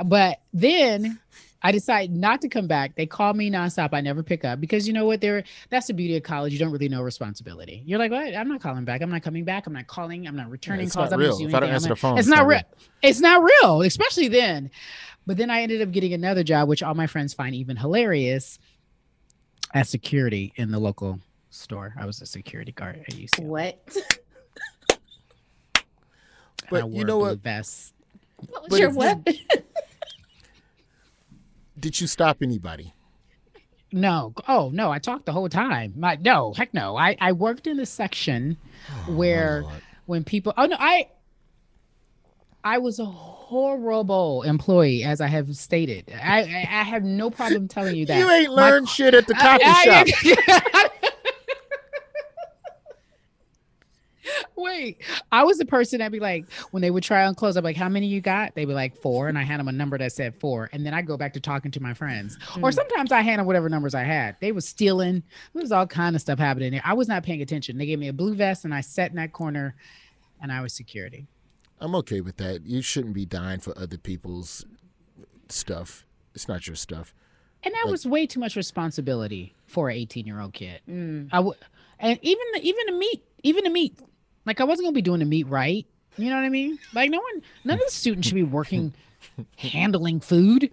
But 0.05 0.39
then 0.53 1.19
I 1.65 1.71
decide 1.71 2.11
not 2.11 2.41
to 2.41 2.47
come 2.47 2.67
back. 2.67 2.95
They 2.95 3.07
call 3.07 3.33
me 3.33 3.49
nonstop. 3.49 3.89
I 3.91 3.99
never 4.01 4.21
pick 4.21 4.45
up 4.45 4.61
because 4.61 4.87
you 4.87 4.93
know 4.93 5.05
what? 5.05 5.19
They're 5.19 5.43
that's 5.69 5.87
the 5.87 5.93
beauty 5.95 6.15
of 6.15 6.21
college. 6.21 6.53
You 6.53 6.59
don't 6.59 6.71
really 6.71 6.87
know 6.89 7.01
responsibility. 7.01 7.81
You're 7.87 7.97
like, 7.97 8.11
what? 8.11 8.35
I'm 8.35 8.47
not 8.47 8.61
calling 8.61 8.85
back. 8.85 9.01
I'm 9.01 9.09
not 9.09 9.23
coming 9.23 9.43
back. 9.43 9.65
I'm 9.65 9.73
not 9.73 9.87
calling. 9.87 10.27
I'm 10.27 10.35
not 10.35 10.51
returning 10.51 10.85
it's 10.85 10.95
calls. 10.95 11.09
not 11.09 11.15
I'm 11.15 11.19
real. 11.21 11.29
just 11.29 11.39
doing 11.39 11.49
If 11.49 11.55
I 11.55 11.59
don't 11.61 11.69
anything. 11.69 11.75
answer 11.75 11.89
the 11.89 11.95
phone, 11.95 12.17
it's 12.19 12.27
it's 12.27 12.29
not 12.29 12.43
not 12.43 12.47
real. 12.47 12.59
real. 12.59 12.89
It's 13.01 13.19
not 13.19 13.43
real, 13.43 13.81
especially 13.81 14.27
then. 14.27 14.69
But 15.25 15.37
then 15.37 15.49
I 15.49 15.61
ended 15.61 15.81
up 15.81 15.91
getting 15.91 16.13
another 16.13 16.43
job, 16.43 16.69
which 16.69 16.83
all 16.83 16.93
my 16.93 17.07
friends 17.07 17.33
find 17.33 17.55
even 17.55 17.75
hilarious, 17.77 18.59
as 19.73 19.89
security 19.89 20.53
in 20.57 20.69
the 20.69 20.77
local 20.77 21.19
store. 21.49 21.95
I 21.99 22.05
was 22.05 22.21
a 22.21 22.27
security 22.27 22.73
guard 22.73 22.97
at 23.07 23.15
UCLA. 23.15 23.41
What? 23.41 23.97
But 26.69 26.83
I 26.83 26.87
you 26.87 27.05
know 27.05 27.17
blue 27.17 27.29
what? 27.29 27.39
Vest. 27.39 27.93
What 28.49 28.61
was 28.63 28.69
But 28.69 28.79
your 28.79 28.89
if 28.89 28.93
you- 28.93 28.99
weapon? 28.99 29.35
Did 31.79 31.99
you 31.99 32.07
stop 32.07 32.37
anybody? 32.41 32.93
No. 33.91 34.33
Oh 34.47 34.69
no, 34.73 34.91
I 34.91 34.99
talked 34.99 35.25
the 35.25 35.31
whole 35.31 35.49
time. 35.49 35.93
My, 35.95 36.15
no, 36.21 36.53
heck 36.53 36.73
no. 36.73 36.97
I 36.97 37.15
I 37.21 37.31
worked 37.31 37.67
in 37.67 37.77
the 37.77 37.85
section 37.85 38.57
oh, 38.91 39.13
where 39.13 39.63
when 40.05 40.23
people. 40.23 40.53
Oh 40.57 40.65
no, 40.65 40.75
I. 40.79 41.09
I 42.63 42.79
was 42.79 42.97
a 42.97 43.05
horrible 43.05 44.41
employee, 44.41 45.03
as 45.03 45.21
I 45.21 45.27
have 45.27 45.55
stated. 45.55 46.11
I 46.11 46.39
I, 46.41 46.79
I 46.79 46.83
have 46.83 47.03
no 47.03 47.29
problem 47.29 47.67
telling 47.67 47.95
you 47.95 48.05
that. 48.07 48.17
You 48.17 48.29
ain't 48.29 48.55
My- 48.55 48.69
learned 48.71 48.89
shit 48.89 49.13
at 49.13 49.27
the 49.27 49.35
I- 49.37 49.39
coffee 49.59 49.63
I- 49.65 50.05
shop. 50.05 50.84
Wait, 54.75 55.01
I 55.31 55.43
was 55.43 55.57
the 55.57 55.65
person 55.65 55.99
that'd 55.99 56.11
be 56.11 56.19
like, 56.19 56.51
when 56.71 56.81
they 56.81 56.91
would 56.91 57.03
try 57.03 57.25
on 57.25 57.35
clothes, 57.35 57.55
I'm 57.55 57.63
like, 57.63 57.77
how 57.77 57.89
many 57.89 58.07
you 58.07 58.21
got? 58.21 58.55
They'd 58.55 58.65
be 58.65 58.73
like, 58.73 58.95
four. 58.95 59.27
And 59.27 59.37
I 59.37 59.43
had 59.43 59.59
them 59.59 59.67
a 59.67 59.71
number 59.71 59.97
that 59.97 60.11
said 60.11 60.35
four. 60.35 60.69
And 60.73 60.85
then 60.85 60.93
I'd 60.93 61.07
go 61.07 61.17
back 61.17 61.33
to 61.33 61.39
talking 61.39 61.71
to 61.71 61.81
my 61.81 61.93
friends. 61.93 62.37
Or 62.57 62.69
mm. 62.69 62.73
sometimes 62.73 63.11
I 63.11 63.21
hand 63.21 63.39
them 63.39 63.45
whatever 63.45 63.69
numbers 63.69 63.95
I 63.95 64.03
had. 64.03 64.35
They 64.41 64.51
were 64.51 64.61
stealing. 64.61 65.23
There 65.53 65.61
was 65.61 65.71
all 65.71 65.87
kind 65.87 66.15
of 66.15 66.21
stuff 66.21 66.39
happening 66.39 66.71
there. 66.71 66.81
I 66.83 66.93
was 66.93 67.07
not 67.07 67.23
paying 67.23 67.41
attention. 67.41 67.77
They 67.77 67.85
gave 67.85 67.99
me 67.99 68.07
a 68.07 68.13
blue 68.13 68.35
vest 68.35 68.65
and 68.65 68.73
I 68.73 68.81
sat 68.81 69.11
in 69.11 69.15
that 69.17 69.33
corner 69.33 69.75
and 70.41 70.51
I 70.51 70.61
was 70.61 70.73
security. 70.73 71.27
I'm 71.79 71.95
okay 71.95 72.21
with 72.21 72.37
that. 72.37 72.65
You 72.65 72.81
shouldn't 72.81 73.13
be 73.13 73.25
dying 73.25 73.59
for 73.59 73.77
other 73.77 73.97
people's 73.97 74.65
stuff. 75.49 76.05
It's 76.33 76.47
not 76.47 76.67
your 76.67 76.75
stuff. 76.75 77.13
And 77.63 77.73
that 77.73 77.89
was 77.89 78.05
way 78.05 78.27
too 78.27 78.39
much 78.39 78.55
responsibility 78.55 79.55
for 79.65 79.89
an 79.89 79.97
18 79.97 80.27
year 80.27 80.39
old 80.39 80.53
kid. 80.53 80.81
Mm. 80.87 81.29
I 81.31 81.39
would, 81.39 81.57
and 81.99 82.19
even 82.21 82.45
the, 82.53 82.61
even 82.61 82.85
the 82.85 82.91
meat, 82.91 83.23
even 83.43 83.63
the 83.63 83.69
meat, 83.69 83.99
like 84.45 84.61
I 84.61 84.63
wasn't 84.63 84.87
gonna 84.87 84.95
be 84.95 85.01
doing 85.01 85.19
the 85.19 85.25
meat 85.25 85.47
right. 85.47 85.85
You 86.17 86.29
know 86.29 86.35
what 86.35 86.45
I 86.45 86.49
mean? 86.49 86.79
Like 86.93 87.09
no 87.09 87.19
one, 87.19 87.41
none 87.63 87.77
of 87.79 87.85
the 87.85 87.91
students 87.91 88.27
should 88.27 88.35
be 88.35 88.43
working 88.43 88.93
handling 89.57 90.19
food. 90.19 90.71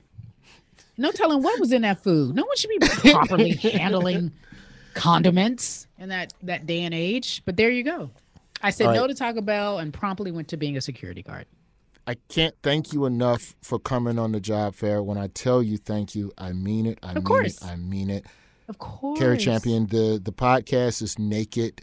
No 0.98 1.10
telling 1.10 1.42
what 1.42 1.58
was 1.58 1.72
in 1.72 1.82
that 1.82 2.02
food. 2.02 2.34
No 2.34 2.44
one 2.44 2.56
should 2.56 2.70
be 2.70 3.10
properly 3.10 3.50
handling 3.72 4.32
condiments 4.94 5.86
in 5.98 6.10
that 6.10 6.32
that 6.42 6.66
day 6.66 6.82
and 6.82 6.94
age. 6.94 7.42
But 7.44 7.56
there 7.56 7.70
you 7.70 7.82
go. 7.82 8.10
I 8.62 8.70
said 8.70 8.88
All 8.88 8.94
no 8.94 9.06
to 9.08 9.14
Taco 9.14 9.40
Bell 9.40 9.78
and 9.78 9.92
promptly 9.92 10.30
went 10.30 10.48
to 10.48 10.56
being 10.56 10.76
a 10.76 10.80
security 10.80 11.22
guard. 11.22 11.46
I 12.06 12.14
can't 12.28 12.54
thank 12.62 12.92
you 12.92 13.06
enough 13.06 13.54
for 13.62 13.78
coming 13.78 14.18
on 14.18 14.32
the 14.32 14.40
job 14.40 14.74
fair. 14.74 15.02
When 15.02 15.18
I 15.18 15.28
tell 15.28 15.62
you 15.62 15.78
thank 15.78 16.14
you, 16.14 16.32
I 16.36 16.52
mean 16.52 16.86
it. 16.86 16.98
I 17.02 17.14
mean 17.14 17.24
course. 17.24 17.62
it. 17.62 17.64
I 17.64 17.76
mean 17.76 18.10
it. 18.10 18.26
Of 18.68 18.78
course. 18.78 19.18
Cari 19.18 19.38
Champion, 19.38 19.86
the 19.86 20.20
the 20.22 20.32
podcast 20.32 21.02
is 21.02 21.18
naked. 21.18 21.82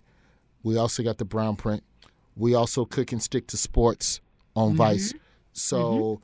We 0.64 0.78
also 0.78 1.04
got 1.04 1.18
the 1.18 1.26
brown 1.26 1.56
print. 1.56 1.84
We 2.36 2.54
also 2.56 2.86
cook 2.86 3.12
and 3.12 3.22
stick 3.22 3.48
to 3.48 3.58
sports 3.58 4.22
on 4.56 4.76
Vice. 4.76 5.14
So 5.54 6.22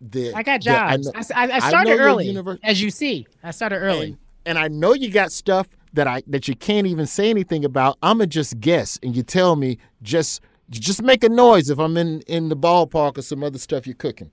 the 0.00 0.28
Mm-hmm. 0.28 0.36
I 0.36 0.42
got 0.42 0.62
the- 0.64 0.70
I 0.70 0.96
jobs. 0.96 1.06
know- 1.06 1.12
I, 1.36 1.44
I- 1.44 1.48
I 1.50 1.56
I 1.56 1.68
started 1.68 1.90
know 1.96 2.02
early, 2.04 2.32
univer- 2.32 2.58
as 2.62 2.80
you 2.82 2.90
see. 2.90 3.26
I 3.42 3.50
started 3.50 3.76
early. 3.76 4.06
and, 4.06 4.18
and 4.46 4.58
I 4.58 4.68
know 4.68 4.94
you 4.94 5.10
got 5.10 5.30
stuff 5.32 5.68
that 5.92 6.06
I 6.06 6.22
that 6.28 6.48
you 6.48 6.54
can't 6.56 6.86
even 6.86 7.06
say 7.06 7.28
anything 7.30 7.64
about. 7.64 7.98
I'ma 8.02 8.24
just 8.26 8.60
guess, 8.60 8.98
and 9.02 9.14
you 9.16 9.22
tell 9.22 9.56
me 9.56 9.78
just 10.02 10.40
Just 10.70 11.02
make 11.02 11.24
a 11.24 11.28
noise 11.28 11.68
if 11.68 11.78
I'm 11.80 11.96
in 11.96 12.20
in 12.28 12.48
the 12.48 12.56
ballpark 12.56 13.18
or 13.18 13.22
some 13.22 13.42
other 13.42 13.58
stuff 13.58 13.86
you're 13.88 13.96
cooking. 13.96 14.30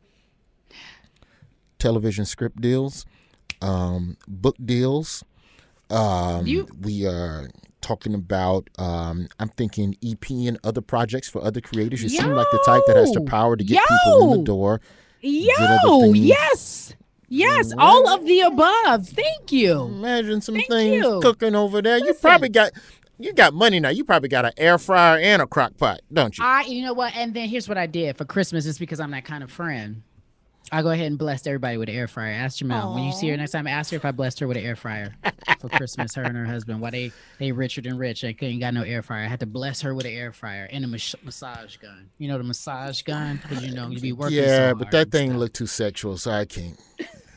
Television 1.80 2.26
script 2.26 2.60
deals, 2.62 3.06
um, 3.62 4.18
book 4.28 4.56
deals. 4.64 5.24
Um, 5.90 6.46
You- 6.46 6.68
we 6.82 7.06
are 7.06 7.50
talking 7.88 8.14
about. 8.14 8.70
Um, 8.78 9.28
I'm 9.40 9.50
thinking 9.50 9.96
EP 10.04 10.30
and 10.30 10.60
other 10.64 10.82
projects 10.82 11.30
for 11.30 11.44
other 11.44 11.62
creators. 11.62 12.04
You 12.04 12.10
seem 12.10 12.32
like 12.32 12.48
the 12.52 12.62
type 12.66 12.84
that 12.88 12.98
has 12.98 13.12
the 13.12 13.22
power 13.22 13.56
to 13.56 13.64
get 13.64 13.84
people 13.88 14.34
in 14.34 14.40
the 14.40 14.46
door. 14.46 14.82
Yo, 15.22 16.12
yes. 16.14 16.94
Yes, 17.30 17.74
all 17.78 18.08
of 18.08 18.26
the 18.26 18.40
above. 18.40 19.08
Thank 19.10 19.52
you. 19.52 19.84
Imagine 19.84 20.40
some 20.40 20.56
Thank 20.56 20.68
things 20.70 21.04
you. 21.04 21.20
cooking 21.22 21.56
over 21.56 21.82
there. 21.82 21.98
You 21.98 22.14
probably 22.14 22.48
got 22.48 22.72
you 23.20 23.34
got 23.34 23.54
money 23.54 23.80
now. 23.80 23.90
You 23.90 24.04
probably 24.06 24.30
got 24.30 24.46
an 24.46 24.54
air 24.58 24.78
fryer 24.78 25.20
and 25.20 25.42
a 25.42 25.48
crock 25.48 25.76
pot, 25.78 26.02
don't 26.14 26.38
you? 26.38 26.44
I, 26.46 26.62
you 26.62 26.84
know 26.84 26.94
what? 26.94 27.16
And 27.16 27.34
then 27.34 27.50
here's 27.50 27.68
what 27.68 27.78
I 27.78 27.86
did 27.86 28.16
for 28.16 28.24
Christmas. 28.26 28.66
It's 28.66 28.78
because 28.78 29.00
I'm 29.00 29.12
that 29.12 29.26
kind 29.26 29.44
of 29.44 29.52
friend. 29.52 30.04
I 30.72 30.82
go 30.82 30.90
ahead 30.90 31.08
and 31.08 31.18
bless 31.18 31.48
everybody 31.48 31.78
with 31.78 31.90
an 31.90 31.96
air 31.96 32.08
fryer. 32.08 32.34
Ask 32.34 32.60
Jemele 32.60 32.94
when 32.94 33.04
you 33.04 33.12
see 33.14 33.30
her 33.30 33.38
next 33.38 33.52
time. 33.52 33.68
Ask 33.68 33.92
her 33.92 33.98
if 33.98 34.04
I 34.06 34.12
blessed 34.12 34.40
her 34.42 34.48
with 34.48 34.58
an 34.58 34.64
air 34.64 34.76
fryer 34.76 35.14
for 35.60 35.70
Christmas. 35.70 36.14
Her 36.16 36.24
and 36.24 36.36
her 36.36 36.46
husband. 36.46 36.82
Why 36.82 36.90
they 36.90 37.12
they 37.40 37.52
Richard 37.52 37.86
and 37.86 37.98
Rich? 37.98 38.22
They 38.22 38.34
couldn't 38.34 38.60
got 38.60 38.74
no 38.74 38.84
air 38.84 39.02
fryer. 39.02 39.24
I 39.24 39.28
had 39.28 39.40
to 39.40 39.46
bless 39.46 39.82
her 39.82 39.94
with 39.96 40.06
an 40.06 40.12
air 40.14 40.34
fryer 40.34 40.68
and 40.72 40.84
a 40.84 40.88
mas- 40.88 41.16
massage 41.24 41.78
gun. 41.78 42.10
You 42.18 42.28
know 42.28 42.38
the 42.38 42.44
massage 42.44 43.02
gun 43.04 43.40
because 43.42 43.66
you 43.66 43.74
know 43.74 43.88
you 43.90 44.00
be 44.00 44.12
working. 44.12 44.38
yeah, 44.38 44.72
so 44.72 44.76
but 44.76 44.92
that 44.92 45.12
thing 45.12 45.30
stuff. 45.30 45.40
looked 45.40 45.56
too 45.56 45.68
sexual, 45.68 46.18
so 46.18 46.32
I 46.32 46.46
can't 46.46 46.78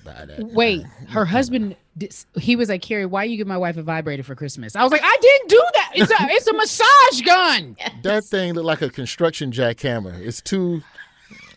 buy 0.04 0.24
that. 0.26 0.40
Wait, 0.52 0.84
her 1.08 1.24
husband. 1.24 1.76
He 2.36 2.56
was 2.56 2.68
like, 2.70 2.80
Cari, 2.82 3.04
why 3.04 3.24
you 3.24 3.36
give 3.36 3.46
my 3.46 3.58
wife 3.58 3.76
a 3.76 3.82
vibrator 3.82 4.22
for 4.22 4.34
Christmas? 4.34 4.74
I 4.74 4.82
was 4.82 4.90
like, 4.90 5.02
I 5.04 5.16
didn't 5.20 5.48
do 5.50 5.62
that. 5.74 5.90
It's 5.94 6.10
a 6.10 6.16
it's 6.30 6.46
a 6.46 6.52
massage 6.54 7.20
gun. 7.22 7.76
That 8.02 8.24
thing 8.24 8.54
looked 8.54 8.66
like 8.66 8.80
a 8.82 8.88
construction 8.90 9.52
jackhammer. 9.52 10.18
It's 10.18 10.40
too. 10.40 10.82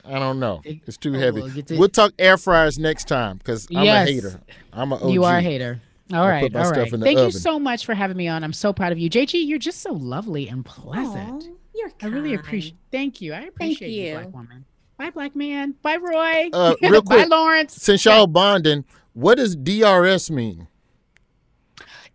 I 0.06 0.20
don't 0.20 0.40
know. 0.40 0.62
It's 0.66 0.98
too 0.98 1.16
Oh, 1.16 1.20
heavy. 1.20 1.42
well, 1.42 1.50
get 1.50 1.68
to- 1.68 1.78
We'll 1.78 1.90
talk 1.90 2.14
air 2.20 2.38
fryers 2.38 2.78
next 2.78 3.08
time 3.08 3.38
because 3.38 3.68
I'm 3.74 3.84
Yes. 3.84 4.08
a 4.10 4.12
hater. 4.12 4.42
I'm 4.74 4.92
a 4.92 4.96
OG. 4.96 5.14
You 5.14 5.24
are 5.24 5.38
a 5.38 5.42
hater. 5.42 5.82
All 6.12 6.24
I 6.24 6.30
right, 6.30 6.42
put 6.44 6.54
my 6.54 6.60
all 6.60 6.66
stuff 6.66 6.78
right. 6.78 6.94
in 6.94 7.00
the 7.00 7.06
Thank 7.06 7.20
you 7.20 7.32
so 7.32 7.58
much 7.58 7.86
for 7.86 7.94
having 7.94 8.18
me 8.18 8.28
on. 8.28 8.44
I'm 8.44 8.54
so 8.54 8.74
proud 8.74 8.92
of 8.92 9.00
you, 9.00 9.10
JG. 9.10 9.40
You're 9.48 9.58
just 9.60 9.82
so 9.82 9.94
lovely 9.94 10.48
and 10.50 10.66
pleasant. 10.66 11.44
Aw, 11.44 11.50
you're 11.74 11.90
kind. 11.92 12.14
I 12.14 12.18
really 12.18 12.36
kind. 12.36 12.40
appreciate. 12.46 12.76
Thank 12.92 13.22
you. 13.22 13.34
I 13.34 13.42
appreciate 13.44 13.90
you. 13.92 14.08
you. 14.08 14.14
black 14.16 14.34
woman. 14.34 14.66
Bye, 14.98 15.10
black 15.10 15.36
man. 15.36 15.76
Bye, 15.82 15.98
Roy. 15.98 16.50
Uh, 16.52 16.76
real 16.82 17.02
Bye. 17.04 17.24
Lawrence. 17.24 17.74
Since 17.76 18.04
y'all 18.06 18.28
bonding, 18.28 18.84
what 19.14 19.36
does 19.36 19.56
DRS 19.56 20.30
mean? 20.30 20.68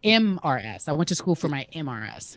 MRS. 0.04 0.88
I 0.88 0.92
went 0.92 1.08
to 1.08 1.14
school 1.14 1.34
for 1.34 1.48
my 1.48 1.66
MRS. 1.74 2.36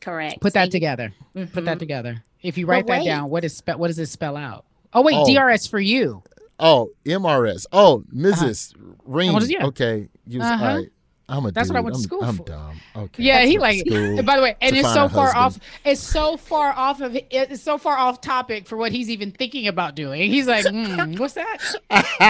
Correct. 0.00 0.40
Put 0.40 0.52
that 0.54 0.70
together. 0.70 1.12
Put 1.34 1.52
Mhm. 1.52 1.64
that 1.64 1.78
together. 1.78 2.22
If 2.42 2.58
you 2.58 2.66
write 2.66 2.86
that 2.86 3.00
wait. 3.00 3.06
down, 3.06 3.30
what 3.30 3.44
is 3.44 3.56
spe- 3.56 3.76
what 3.76 3.88
does 3.88 3.98
it 3.98 4.06
spell 4.06 4.36
out? 4.36 4.64
Oh 4.94 5.02
wait, 5.02 5.14
Oh. 5.16 5.32
DRS 5.32 5.66
for 5.66 5.80
you. 5.80 6.22
Oh, 6.58 6.90
MRS. 7.04 7.66
Oh, 7.72 8.04
missus 8.12 8.72
Ring. 9.04 9.32
What 9.32 9.42
is- 9.42 9.50
yeah. 9.50 9.66
Okay. 9.66 10.08
You 10.26 10.38
was, 10.38 10.48
Uh-huh. 10.48 10.64
all 10.64 10.76
right. 10.78 10.88
I'm 11.28 11.46
a 11.46 11.50
That's 11.52 11.68
what 11.70 11.76
I 11.76 11.80
went 11.80 11.94
to 11.94 11.98
I'm- 11.98 12.02
school 12.02 12.24
I'm 12.24 12.36
dumb. 12.38 12.80
Okay. 12.94 13.22
Yeah, 13.22 13.44
he 13.46 13.58
like. 13.58 13.78
school 13.86 14.22
by 14.22 14.36
the 14.36 14.42
way, 14.42 14.56
and 14.60 14.76
it's 14.76 14.92
so 14.92 15.08
far 15.08 15.34
off. 15.34 15.58
It's 15.84 16.00
so 16.00 16.36
far 16.36 16.72
off 16.72 17.00
of. 17.00 17.16
It's 17.30 17.62
so 17.62 17.78
far 17.78 17.96
off 17.96 18.20
topic 18.20 18.66
for 18.66 18.76
what 18.76 18.92
he's 18.92 19.08
even 19.08 19.30
thinking 19.32 19.66
about 19.66 19.94
doing. 19.94 20.30
He's 20.30 20.46
like, 20.46 20.66
hmm, 20.66 21.14
what's 21.16 21.34
that? 21.34 21.58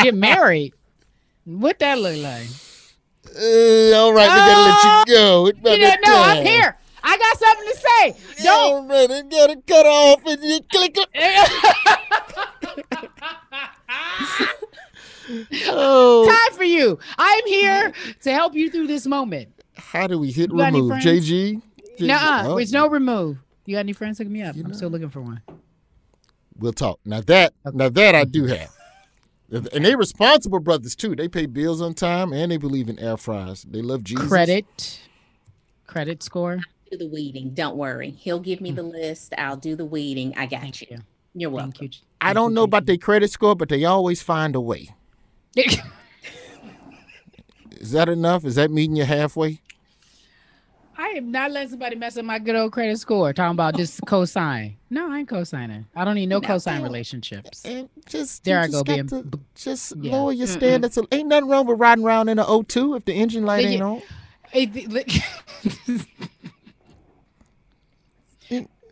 Get 0.03 0.15
married. 0.15 0.73
What 1.45 1.81
that 1.81 1.99
look 1.99 2.17
like? 2.19 2.47
Uh, 3.35 3.97
all 3.97 4.13
right, 4.13 4.29
we 4.29 4.37
gotta 4.37 4.61
let 4.63 5.09
you 5.09 5.15
go. 5.15 5.47
It's 5.47 5.59
You 5.65 5.79
know, 5.79 5.95
no, 6.05 6.23
I'm 6.23 6.45
here. 6.47 6.77
I 7.05 7.17
got 7.19 7.39
something 7.39 7.67
to 7.67 7.77
say. 7.77 8.45
Don't. 8.45 8.91
Already 8.91 9.29
got 9.29 9.51
it 9.51 9.67
cut 9.67 9.87
off 9.87 10.21
and 10.27 10.43
you 10.43 10.61
click 10.71 10.97
it. 10.97 11.09
Oh, 15.69 16.27
Time 16.29 16.57
for 16.57 16.65
you. 16.65 16.99
I'm 17.17 17.47
here 17.47 17.93
to 18.23 18.33
help 18.33 18.55
you 18.55 18.71
through 18.71 18.87
this 18.89 19.07
moment. 19.07 19.49
how 19.77 20.07
do 20.07 20.19
we 20.19 20.31
hit 20.31 20.51
You 20.51 20.63
remove? 20.63 20.93
JG? 20.95 21.63
JG? 21.99 22.07
Nuh-uh. 22.07 22.43
Oh, 22.49 22.57
There's 22.57 22.73
no 22.73 22.89
remove. 22.89 23.39
You 23.65 23.77
got 23.77 23.81
any 23.81 23.93
friends? 23.93 24.19
Look 24.19 24.29
me 24.29 24.43
up. 24.43 24.57
I'm 24.57 24.75
still 24.75 24.91
looking 24.91 25.11
for 25.11 25.23
one. 25.23 25.41
We'll 26.59 26.73
talk. 26.73 26.99
Now 27.05 27.21
that, 27.23 27.55
now 27.73 27.89
that 27.89 28.15
I 28.15 28.25
do 28.25 28.47
have. 28.47 28.71
And 29.51 29.85
they're 29.85 29.97
responsible 29.97 30.59
brothers 30.61 30.97
too. 30.97 31.15
They 31.15 31.29
pay 31.29 31.47
bills 31.47 31.81
on 31.81 31.95
time 31.95 32.33
and 32.33 32.51
they 32.51 32.57
believe 32.57 32.89
in 32.89 32.99
air 32.99 33.17
fryers. 33.17 33.63
They 33.63 33.81
love 33.81 34.03
Jesus. 34.03 34.27
Credit. 34.29 35.01
Credit 35.87 36.23
score. 36.23 36.61
Do 36.93 36.99
the 36.99 37.07
weeding. 37.07 37.55
Don't 37.55 37.77
worry. 37.77 38.11
He'll 38.11 38.39
give 38.39 38.61
me 38.61 38.71
the 38.71 38.83
list. 38.83 39.33
I'll 39.39 39.57
do 39.57 39.75
the 39.77 39.85
weeding. 39.87 40.35
I 40.37 40.45
got 40.45 40.59
Hmm. 40.59 40.63
Thank 40.65 40.81
you. 40.83 40.87
you. 40.91 40.99
You're 41.35 41.49
welcome. 41.51 41.73
Thank 41.73 41.95
you. 41.97 42.01
I 42.21 42.35
don't 42.35 42.53
know 42.53 42.65
about 42.65 42.85
their 42.85 42.99
credit 42.99 43.31
score, 43.31 43.57
but 43.57 43.71
they 43.71 43.85
always 43.87 44.21
find 44.21 44.55
a 44.55 44.61
way. 44.61 44.91
Is 47.73 47.93
that 47.93 48.11
enough? 48.11 48.45
Is 48.45 48.57
that 48.57 48.71
meeting 48.71 48.97
you 48.97 49.05
halfway? 49.05 49.61
I 50.99 51.09
am 51.17 51.31
not 51.33 51.51
letting 51.51 51.71
somebody 51.71 51.97
mess 51.97 52.19
up 52.19 52.27
my 52.27 52.39
good 52.39 52.55
old 52.57 52.73
credit 52.73 52.99
score. 52.99 53.33
Talking 53.33 53.53
about 53.57 53.75
this 53.77 53.99
cosign. 54.07 54.75
No, 54.91 55.11
I 55.11 55.21
ain't 55.21 55.29
cosigning. 55.31 55.87
I 55.97 56.05
don't 56.05 56.15
need 56.15 56.29
no, 56.29 56.43
cosign 56.43 56.83
relationships. 56.83 57.65
And 57.65 57.89
just 58.07 58.45
There 58.45 58.59
you 58.59 58.63
I 58.65 58.67
just 58.67 58.85
go 58.85 58.95
being- 58.95 59.09
to 59.09 59.41
just 59.55 59.95
Yeah. 59.99 60.13
lower 60.13 60.33
your 60.33 60.47
standards. 60.47 60.99
a- 60.99 61.07
Ain't 61.11 61.29
nothing 61.29 61.49
wrong 61.49 61.65
with 61.67 61.81
riding 61.81 62.05
around 62.05 62.29
in 62.29 62.39
an 62.39 62.45
O2 62.45 62.99
if 62.99 63.07
the 63.07 63.15
engine 63.15 63.47
light 63.47 63.65
ain't 63.65 63.83
on. 63.83 64.03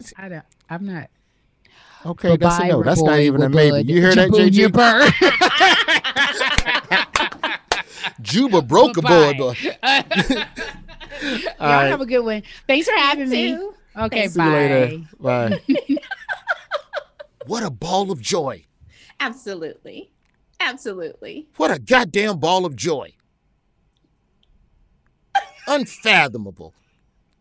Hey, 0.01 0.05
th- 0.05 0.13
li- 0.19 0.25
I 0.25 0.29
don't, 0.29 0.45
I'm 0.69 0.85
not. 0.87 1.09
Okay, 2.07 2.37
that's 2.37 2.59
a 2.61 2.69
no. 2.69 2.83
That's 2.83 3.03
not 3.03 3.19
even 3.19 3.43
a 3.43 3.45
we're 3.45 3.49
maybe. 3.51 3.71
good. 3.85 3.91
You 3.91 4.01
hear 4.01 4.15
that, 4.15 4.31
Jaboo, 4.31 4.51
JG? 4.51 4.73
Juba 8.23 8.63
broke 8.63 8.97
a 8.97 9.03
boy, 9.03 9.35
boy. 9.35 9.55
Y'all 11.23 11.39
All 11.61 11.69
right. 11.69 11.89
have 11.89 12.01
a 12.01 12.07
good 12.07 12.25
one. 12.25 12.43
Thanks 12.67 12.89
for 12.89 12.97
having 12.97 13.29
me. 13.29 13.55
Too. 13.55 13.75
Okay, 13.97 14.29
See 14.29 14.41
you 14.41 14.47
bye. 14.49 14.55
later. 14.55 14.99
Bye. 15.19 15.61
what 17.47 17.63
a 17.63 17.69
ball 17.71 18.11
of 18.11 18.21
joy. 18.23 18.65
Absolutely. 19.19 20.11
Absolutely. 20.61 21.49
What 21.57 21.71
a 21.71 21.79
goddamn 21.79 22.39
ball 22.39 22.65
of 22.65 22.75
joy. 22.77 23.13
Unfathomable. 25.67 26.73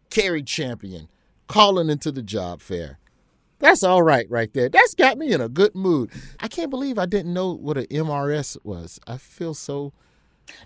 Cari 0.10 0.44
Champion 0.44 1.08
calling 1.50 1.90
into 1.90 2.12
the 2.12 2.22
job 2.22 2.62
fair. 2.62 3.00
That's 3.60 3.84
all 3.84 4.02
right, 4.02 4.26
right 4.30 4.54
there. 4.54 4.70
That's 4.70 4.94
got 4.94 5.18
me 5.18 5.34
in 5.34 5.42
a 5.42 5.50
good 5.50 5.76
mood. 5.76 6.12
I 6.40 6.48
can't 6.48 6.70
believe 6.70 6.98
I 6.98 7.06
didn't 7.06 7.34
know 7.34 7.52
what 7.54 7.78
an 7.78 7.88
MRS 7.88 8.58
was. 8.64 9.02
I 9.06 9.18
feel 9.18 9.54
so, 9.54 9.92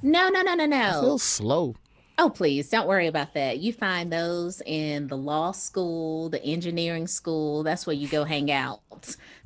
No, 0.04 0.30
no, 0.30 0.43
no, 0.43 0.54
no, 0.54 0.65
I 0.65 0.91
feel 0.91 1.02
no. 1.04 1.17
slow. 1.17 1.76
Oh, 2.19 2.30
please 2.30 2.69
don't 2.69 2.88
worry 2.88 3.08
about 3.08 3.34
that. 3.34 3.58
You 3.58 3.74
find 3.74 4.13
those 4.13 4.62
in 4.67 5.08
the 5.08 5.17
law 5.17 5.52
school, 5.52 6.30
the 6.30 6.43
engineering 6.43 7.08
school. 7.08 7.63
That's 7.63 7.88
where 7.88 7.96
you 7.96 8.08
go 8.08 8.24
hang 8.24 8.52
out. 8.52 8.82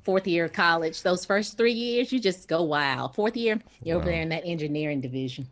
Fourth 0.03 0.27
year 0.27 0.43
of 0.45 0.51
college, 0.53 1.01
those 1.01 1.23
first 1.23 1.55
three 1.57 1.71
years, 1.71 2.11
you 2.11 2.19
just 2.19 2.49
go 2.49 2.63
wild. 2.63 3.15
Fourth 3.15 3.37
year, 3.37 3.61
you're 3.81 3.95
over 3.95 4.05
there 4.05 4.21
in 4.21 4.27
that 4.29 4.43
engineering 4.45 4.99
division. 4.99 5.47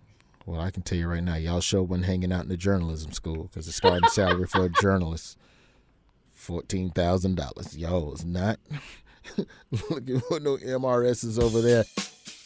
Well, 0.45 0.59
I 0.59 0.71
can 0.71 0.83
tell 0.83 0.97
you 0.97 1.07
right 1.07 1.23
now, 1.23 1.35
y'all 1.35 1.61
show 1.61 1.81
wasn't 1.83 2.05
hanging 2.05 2.33
out 2.33 2.43
in 2.43 2.49
the 2.49 2.57
journalism 2.57 3.13
school 3.13 3.43
because 3.43 3.65
the 3.65 3.71
starting 3.71 4.09
salary 4.09 4.45
for 4.45 4.65
a 4.65 4.69
journalist, 4.69 5.37
fourteen 6.45 6.91
thousand 6.91 7.35
dollars. 7.35 7.75
Y'all 7.75 8.11
was 8.11 8.23
not 8.23 8.59
looking 9.89 10.19
for 10.21 10.39
no 10.39 10.57
MRSs 10.57 11.41
over 11.41 11.61
there. 11.61 11.83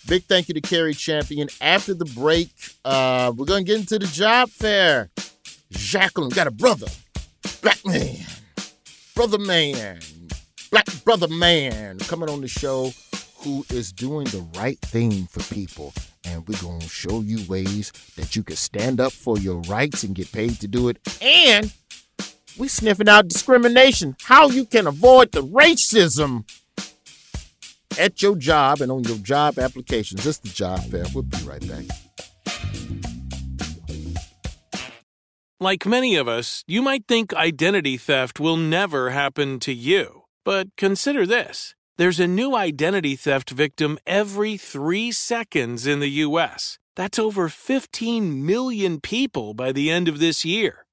Big 0.08 0.24
thank 0.24 0.48
you 0.48 0.54
to 0.54 0.62
Cari 0.62 0.94
Champion. 0.94 1.50
After 1.62 1.94
the 1.94 2.06
break, 2.06 2.50
uh, 2.86 3.34
we're 3.36 3.46
gonna 3.46 3.64
get 3.64 3.78
into 3.80 4.00
the 4.00 4.08
job 4.08 4.50
fair. 4.50 5.10
Jacqueline 5.72 6.30
got 6.30 6.48
a 6.48 6.52
brother, 6.52 6.88
black 7.62 7.86
man, 7.86 8.18
brother 9.14 9.38
man, 9.38 10.00
black 10.72 10.88
brother 11.04 11.28
man 11.28 12.00
coming 12.00 12.30
on 12.30 12.42
the 12.42 12.48
show 12.48 12.92
who 13.40 13.66
is 13.70 13.92
doing 13.92 14.26
the 14.28 14.46
right 14.58 14.80
thing 14.80 15.26
for 15.28 15.42
people. 15.54 15.94
And 16.26 16.46
we're 16.48 16.56
to 16.58 16.90
show 16.90 17.22
you 17.22 17.40
ways 17.48 17.92
that 18.18 18.36
you 18.36 18.44
can 18.44 18.56
stand 18.56 19.00
up 19.00 19.12
for 19.12 19.38
your 19.40 19.62
rights 19.62 20.04
and 20.04 20.14
get 20.14 20.32
paid 20.32 20.60
to 20.60 20.68
do 20.68 20.90
it. 20.90 21.00
And 21.22 21.74
we 22.60 22.68
sniffing 22.68 23.10
out 23.10 23.28
discrimination, 23.28 24.16
how 24.24 24.50
you 24.50 24.66
can 24.66 24.86
avoid 24.86 25.32
the 25.32 25.42
racism 25.42 26.44
at 27.98 28.22
your 28.22 28.36
job 28.36 28.82
and 28.82 28.92
on 28.92 29.04
your 29.06 29.18
job 29.18 29.58
applications. 29.58 30.26
Is 30.26 30.40
the 30.40 30.50
job 30.50 30.84
fair. 30.92 31.06
We'll 31.14 31.24
be 31.24 31.38
right 31.44 31.66
back. 31.68 31.86
Like 35.62 35.86
many 35.86 36.16
of 36.16 36.28
us, 36.28 36.64
you 36.68 36.82
might 36.82 37.06
think 37.08 37.34
identity 37.34 37.98
theft 37.98 38.40
will 38.40 38.58
never 38.58 39.10
happen 39.10 39.60
to 39.62 39.74
you. 39.74 40.24
But 40.46 40.68
consider 40.78 41.26
this 41.26 41.76
there's 41.98 42.20
a 42.20 42.28
new 42.28 42.56
identity 42.56 43.16
theft 43.16 43.50
victim 43.50 44.00
every 44.06 44.58
three 44.58 45.12
seconds 45.12 45.86
in 45.86 46.00
the 46.00 46.10
U.S. 46.28 46.78
That's 46.96 47.20
over 47.20 47.50
15 47.50 48.46
million 48.46 49.00
people 49.00 49.54
by 49.54 49.72
the 49.72 49.90
end 49.90 50.08
of 50.08 50.20
this 50.20 50.44
year. 50.46 50.86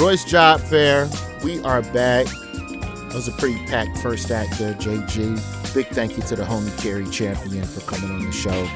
Roy's 0.00 0.24
Job 0.24 0.60
Fair, 0.60 1.08
we 1.44 1.62
are 1.62 1.82
back. 1.82 2.26
That 2.26 3.12
was 3.14 3.28
a 3.28 3.32
pretty 3.32 3.58
packed 3.66 3.98
first 3.98 4.30
act 4.30 4.58
there, 4.58 4.72
JG. 4.74 5.74
Big 5.74 5.86
thank 5.88 6.16
you 6.16 6.22
to 6.24 6.36
the 6.36 6.42
homie 6.42 6.76
Cari 6.82 7.06
Champion 7.10 7.64
for 7.64 7.80
coming 7.82 8.10
on 8.10 8.24
the 8.24 8.32
show. 8.32 8.66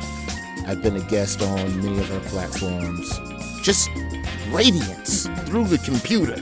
I've 0.66 0.82
been 0.82 0.96
a 0.96 1.00
guest 1.08 1.40
on 1.40 1.82
many 1.82 1.98
of 1.98 2.08
her 2.10 2.20
platforms. 2.28 3.08
Just 3.62 3.88
radiance 4.50 5.26
through 5.46 5.64
the 5.68 5.78
computer. 5.78 6.34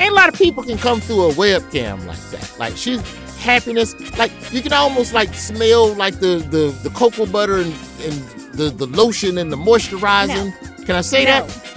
Ain't 0.00 0.12
a 0.12 0.14
lot 0.14 0.28
of 0.30 0.34
people 0.34 0.62
can 0.62 0.78
come 0.78 1.00
through 1.00 1.30
a 1.30 1.32
webcam 1.34 2.06
like 2.06 2.18
that. 2.30 2.54
Like 2.58 2.76
she's 2.76 3.02
happiness. 3.38 3.94
Like 4.18 4.32
you 4.50 4.62
can 4.62 4.72
almost 4.72 5.12
like 5.12 5.34
smell 5.34 5.92
like 5.94 6.20
the 6.20 6.38
the, 6.50 6.70
the 6.82 6.90
cocoa 6.90 7.26
butter 7.26 7.58
and, 7.58 7.74
and 8.02 8.14
the, 8.54 8.72
the 8.74 8.86
lotion 8.86 9.36
and 9.36 9.52
the 9.52 9.56
moisturizing. 9.58 10.52
No. 10.78 10.84
Can 10.86 10.96
I 10.96 11.02
say 11.02 11.24
No. 11.24 11.46
that? 11.46 11.69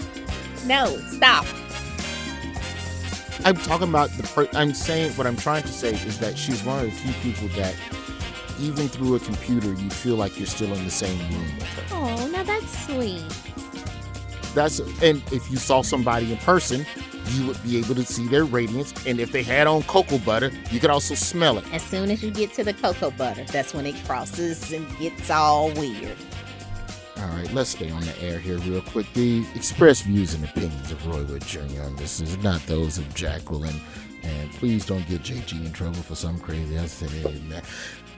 No, 0.66 0.97
stop. 1.09 1.45
I'm 3.45 3.57
talking 3.57 3.89
about 3.89 4.09
the. 4.11 4.24
Per- 4.24 4.49
I'm 4.53 4.74
saying 4.74 5.11
what 5.14 5.28
I'm 5.28 5.36
trying 5.36 5.64
to 5.64 5.70
say 5.70 5.93
is 5.93 6.20
that 6.20 6.38
she's 6.38 6.64
one 6.64 6.80
of 6.80 6.86
the 6.86 6.91
few 6.91 7.14
people 7.34 7.47
that, 7.57 7.76
even 8.59 8.88
through 8.88 9.16
a 9.16 9.20
computer, 9.20 9.74
you 9.74 9.89
feel 9.89 10.16
like 10.16 10.38
you're 10.38 10.47
still 10.47 10.74
in 10.74 10.84
the 10.86 10.91
same 10.91 11.20
room 11.32 11.55
with 11.57 11.68
her. 11.68 11.84
Oh, 11.91 12.30
now 12.32 12.43
that's 12.43 12.86
sweet. 12.86 13.24
That's 14.53 14.80
and 15.01 15.22
if 15.32 15.49
you 15.51 15.57
saw 15.57 15.82
somebody 15.82 16.32
in 16.32 16.38
person, 16.38 16.86
you 17.30 17.47
would 17.47 17.61
be 17.64 17.78
able 17.78 17.95
to 17.95 18.05
see 18.05 18.28
their 18.28 18.45
radiance. 18.45 18.93
And 19.05 19.20
if 19.20 19.32
they 19.32 19.43
had 19.43 19.68
on 19.68 19.84
cocoa 19.84 20.20
butter, 20.20 20.51
you 20.72 20.80
could 20.80 20.91
also 20.91 21.16
smell 21.16 21.57
it. 21.57 21.66
As 21.74 21.82
soon 21.82 22.11
as 22.11 22.24
you 22.24 22.32
get 22.32 22.53
to 22.53 22.64
the 22.64 22.74
cocoa 22.74 23.11
butter, 23.11 23.43
that's 23.45 23.74
when 23.74 23.86
it 23.86 23.95
crosses 24.05 24.72
and 24.72 24.88
gets 24.99 25.30
all 25.30 25.72
weird. 25.72 26.16
All 27.18 27.28
right, 27.30 27.51
let's 27.53 27.70
stay 27.72 27.89
on 27.91 28.01
the 28.01 28.22
air 28.24 28.39
here 28.39 28.57
real 28.59 28.82
quick. 28.82 29.05
The 29.14 29.45
expressed 29.55 30.03
views 30.03 30.34
and 30.34 30.43
opinions 30.43 30.91
of 30.91 31.05
Roy 31.05 31.24
Wood 31.24 31.43
Jr. 31.45 31.84
on 31.84 31.95
this 31.95 32.20
is 32.20 32.38
not 32.43 32.66
those 32.66 32.97
of 32.97 33.14
Jacqueline. 33.14 33.80
And 34.24 34.51
please 34.53 34.86
don't 34.86 35.05
get 35.07 35.22
JG 35.22 35.66
in 35.66 35.72
trouble 35.74 36.01
for 36.01 36.16
some 36.16 36.39
crazy 36.39 36.76
said. 36.88 37.64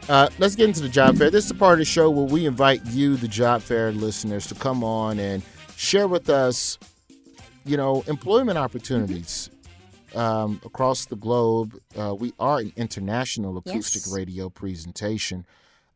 Uh, 0.07 0.29
let's 0.37 0.55
get 0.55 0.67
into 0.67 0.81
the 0.81 0.89
job 0.89 1.17
fair. 1.17 1.29
This 1.31 1.45
is 1.45 1.49
the 1.49 1.55
part 1.57 1.73
of 1.73 1.79
the 1.79 1.85
show 1.85 2.09
where 2.11 2.25
we 2.25 2.45
invite 2.45 2.85
you, 2.87 3.15
the 3.17 3.27
job 3.27 3.61
fair 3.61 3.91
listeners, 3.91 4.45
to 4.47 4.55
come 4.55 4.83
on 4.83 5.19
and 5.19 5.41
share 5.75 6.07
with 6.07 6.29
us, 6.29 6.77
you 7.65 7.75
know, 7.75 8.03
employment 8.07 8.57
opportunities 8.59 9.49
um, 10.15 10.61
across 10.63 11.05
the 11.05 11.15
globe. 11.15 11.77
Uh, 11.97 12.13
we 12.13 12.33
are 12.39 12.59
an 12.59 12.71
international 12.77 13.57
acoustic 13.57 14.03
Yes. 14.05 14.13
radio 14.13 14.47
presentation. 14.49 15.43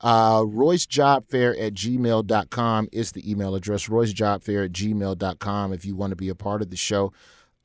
Uh, 0.02 0.44
Roy's 0.48 0.86
Job 0.86 1.26
Fair 1.26 1.58
at 1.58 1.74
gmail.com 1.74 2.90
is 2.92 3.12
the 3.12 3.30
email 3.30 3.56
address. 3.56 3.90
Roy's 3.90 4.14
Job 4.14 4.44
Fair 4.44 4.64
at 4.64 4.72
gmail.com 4.72 5.74
if 5.74 5.86
you 5.86 5.96
want 5.96 6.12
to 6.12 6.16
be 6.16 6.30
a 6.30 6.36
part 6.36 6.62
of 6.62 6.70
the 6.70 6.78
show. 6.78 7.12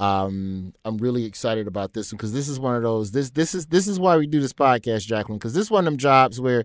Um, 0.00 0.74
I'm 0.84 0.98
really 0.98 1.24
excited 1.24 1.68
about 1.68 1.92
this 1.92 2.12
one 2.12 2.16
because 2.16 2.32
this 2.32 2.48
is 2.48 2.58
one 2.58 2.74
of 2.74 2.82
those. 2.82 3.12
This 3.12 3.30
this 3.30 3.54
is 3.54 3.66
this 3.66 3.86
is 3.86 4.00
why 4.00 4.16
we 4.16 4.26
do 4.26 4.40
this 4.40 4.52
podcast, 4.52 5.06
Jacqueline. 5.06 5.38
Because 5.38 5.54
this 5.54 5.66
is 5.66 5.70
one 5.70 5.86
of 5.86 5.92
them 5.92 5.98
jobs 5.98 6.40
where 6.40 6.64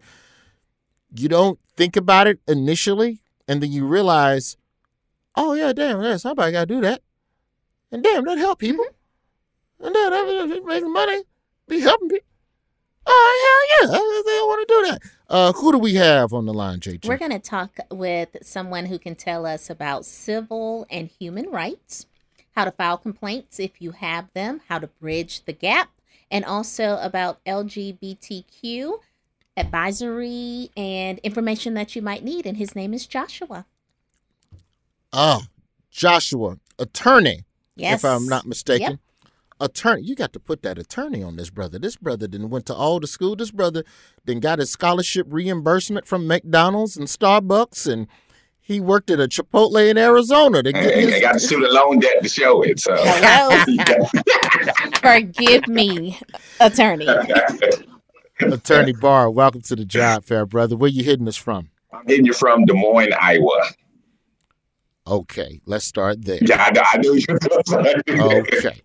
you 1.15 1.29
don't 1.29 1.59
think 1.77 1.95
about 1.95 2.25
it 2.25 2.39
initially, 2.47 3.21
and 3.47 3.61
then 3.61 3.71
you 3.71 3.85
realize, 3.85 4.57
oh 5.35 5.53
yeah, 5.53 5.73
damn, 5.73 6.01
yeah, 6.01 6.17
somebody 6.17 6.51
got 6.51 6.61
to 6.67 6.73
do 6.73 6.81
that, 6.81 7.01
and 7.91 8.03
damn, 8.03 8.25
that 8.25 8.39
help 8.39 8.57
people, 8.57 8.85
and 9.79 9.93
then 9.93 10.11
that 10.11 10.61
making 10.65 10.91
money, 10.91 11.21
be 11.67 11.81
helping 11.81 12.09
people. 12.09 12.27
Oh 13.05 13.75
hell 13.79 13.89
yeah, 13.89 13.95
I, 13.95 13.99
I 13.99 14.43
want 14.47 14.67
to 14.67 14.73
do 14.73 14.91
that. 14.91 15.18
Uh, 15.29 15.53
who 15.53 15.71
do 15.71 15.77
we 15.77 15.93
have 15.93 16.33
on 16.33 16.45
the 16.47 16.53
line, 16.53 16.79
JT? 16.79 17.07
We're 17.07 17.17
going 17.17 17.31
to 17.31 17.39
talk 17.39 17.77
with 17.91 18.35
someone 18.41 18.87
who 18.87 18.97
can 18.97 19.13
tell 19.13 19.45
us 19.45 19.69
about 19.69 20.03
civil 20.05 20.87
and 20.89 21.07
human 21.07 21.51
rights, 21.51 22.07
how 22.55 22.65
to 22.65 22.71
file 22.71 22.97
complaints 22.97 23.59
if 23.59 23.79
you 23.79 23.91
have 23.91 24.33
them, 24.33 24.61
how 24.69 24.79
to 24.79 24.87
bridge 24.87 25.45
the 25.45 25.53
gap, 25.53 25.91
and 26.31 26.43
also 26.43 26.97
about 27.01 27.43
LGBTQ 27.45 28.99
advisory 29.55 30.71
and 30.75 31.19
information 31.19 31.75
that 31.75 31.95
you 31.95 32.01
might 32.01 32.23
need. 32.23 32.47
And 32.47 32.57
his 32.57 32.75
name 32.75 32.93
is 32.93 33.05
Joshua. 33.05 33.67
Oh, 35.13 35.43
Joshua, 35.91 36.57
attorney. 36.79 37.43
Yes. 37.75 37.99
If 37.99 38.05
I'm 38.05 38.27
not 38.27 38.47
mistaken. 38.47 38.91
Yep. 38.91 38.99
Attorney, 39.61 40.03
you 40.03 40.15
got 40.15 40.31
to 40.33 40.39
put 40.39 40.61
that 40.63 40.77
attorney 40.77 41.21
on 41.21 41.35
this 41.35 41.49
brother. 41.49 41.77
This 41.79 41.97
brother 41.97 42.27
then 42.27 42.49
went 42.49 42.65
to 42.67 42.73
all 42.73 42.99
the 42.99 43.07
school. 43.07 43.35
This 43.35 43.51
brother 43.51 43.83
then 44.25 44.39
got 44.39 44.59
his 44.59 44.69
scholarship 44.71 45.27
reimbursement 45.29 46.07
from 46.07 46.25
McDonald's 46.27 46.95
and 46.95 47.07
Starbucks, 47.07 47.91
and 47.91 48.07
he 48.61 48.79
worked 48.79 49.09
at 49.09 49.19
a 49.19 49.27
Chipotle 49.27 49.89
in 49.89 49.97
Arizona 49.97 50.63
to 50.63 50.71
get 50.71 50.83
Hey, 50.93 51.01
his. 51.01 51.13
I 51.15 51.19
got 51.19 51.33
the 51.33 51.39
student 51.41 51.73
loan 51.73 51.99
debt 51.99 52.23
to 52.23 52.29
show 52.29 52.61
it. 52.61 52.79
So 52.79 52.95
Hello. 52.97 53.65
Forgive 55.01 55.67
me, 55.67 56.17
attorney. 56.61 57.07
Attorney 58.41 58.93
Barr, 58.93 59.29
welcome 59.29 59.59
to 59.63 59.75
the 59.75 59.83
job 59.83 60.23
fair, 60.23 60.45
brother. 60.45 60.77
Where 60.77 60.89
you 60.89 61.03
hitting 61.03 61.27
us 61.27 61.35
from? 61.35 61.69
I'm 61.91 62.07
hitting 62.07 62.25
you 62.25 62.31
from 62.31 62.63
Des 62.63 62.73
Moines, 62.73 63.11
Iowa. 63.19 63.63
Okay, 65.05 65.59
let's 65.65 65.83
start 65.83 66.23
there. 66.23 66.39
Yeah, 66.41 66.63
I, 66.63 66.71
know- 66.71 66.83
I 66.93 66.97
knew 66.99 67.15
you 67.15 67.25
were 67.27 67.39
going 67.39 67.63
to 67.65 68.37
Okay. 68.55 68.81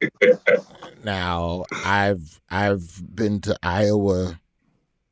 Now 1.04 1.64
I've 1.84 2.40
I've 2.50 3.02
been 3.14 3.40
to 3.42 3.56
Iowa. 3.62 4.40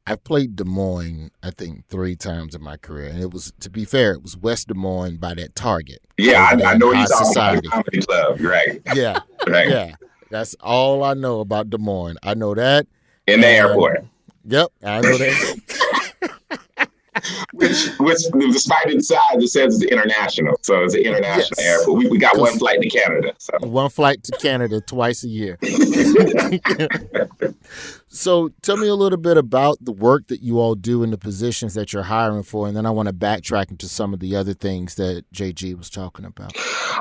I've 0.09 0.23
played 0.23 0.55
Des 0.55 0.65
Moines, 0.65 1.31
I 1.43 1.51
think, 1.51 1.87
three 1.89 2.15
times 2.15 2.55
in 2.55 2.63
my 2.63 2.77
career, 2.77 3.09
and 3.09 3.21
it 3.21 3.33
was 3.33 3.53
to 3.61 3.71
be 3.71 3.85
fair, 3.85 4.13
it 4.13 4.23
was 4.23 4.37
West 4.37 4.69
Des 4.69 4.75
Moines 4.75 5.17
by 5.17 5.35
that 5.35 5.55
Target. 5.57 5.99
Yeah, 6.17 6.45
I, 6.45 6.73
I 6.73 6.77
know 6.77 6.93
talking 6.93 7.07
Society. 7.07 7.67
about 7.67 7.71
comedy 7.87 8.01
club, 8.03 8.41
right? 8.41 8.81
Yeah, 8.95 9.19
Right. 9.47 9.69
yeah. 9.69 9.95
That's 10.31 10.55
all 10.61 11.03
I 11.05 11.15
know 11.15 11.41
about 11.41 11.71
Des 11.71 11.79
Moines. 11.79 12.19
I 12.23 12.35
know 12.35 12.55
that 12.55 12.87
In 13.27 13.41
the 13.41 13.47
and- 13.47 13.57
airport. 13.69 14.05
Yep, 14.49 14.69
I 14.85 15.01
know 15.01 15.19
that. 15.19 15.61
Which, 17.53 17.89
which, 17.99 18.19
despite 18.53 18.87
its 18.91 19.09
size, 19.09 19.19
it 19.37 19.49
says 19.49 19.81
it's 19.81 19.91
international. 19.91 20.57
So 20.63 20.85
it's 20.85 20.95
an 20.95 21.01
international 21.01 21.49
Yes. 21.59 21.81
airport. 21.81 21.99
We, 21.99 22.09
we 22.11 22.19
got 22.19 22.37
one 22.39 22.59
flight 22.59 22.81
to 22.83 22.89
Canada. 22.89 23.33
So 23.39 23.53
One 23.61 23.91
flight 23.91 24.23
to 24.25 24.33
Canada 24.39 24.81
twice 24.81 25.25
a 25.25 25.29
year. 25.29 25.59
so 28.17 28.51
tell 28.63 28.77
me 28.77 28.89
a 28.89 28.95
little 28.95 29.19
bit 29.19 29.37
about 29.37 29.79
the 29.81 29.93
work 29.93 30.29
that 30.29 30.43
you 30.43 30.59
all 30.59 30.75
do 30.75 31.03
and 31.03 31.13
the 31.13 31.19
positions 31.19 31.75
that 31.75 31.93
you're 31.93 32.03
hiring 32.03 32.43
for, 32.43 32.67
and 32.67 32.77
then 32.77 32.87
I 32.87 32.91
want 32.91 33.09
to 33.09 33.15
backtrack 33.15 33.71
into 33.71 33.89
some 33.89 34.15
of 34.15 34.21
the 34.21 34.35
other 34.37 34.55
things 34.55 34.95
that 34.97 35.25
JG 35.35 35.77
was 35.77 35.91
talking 35.91 36.25
about. 36.25 36.57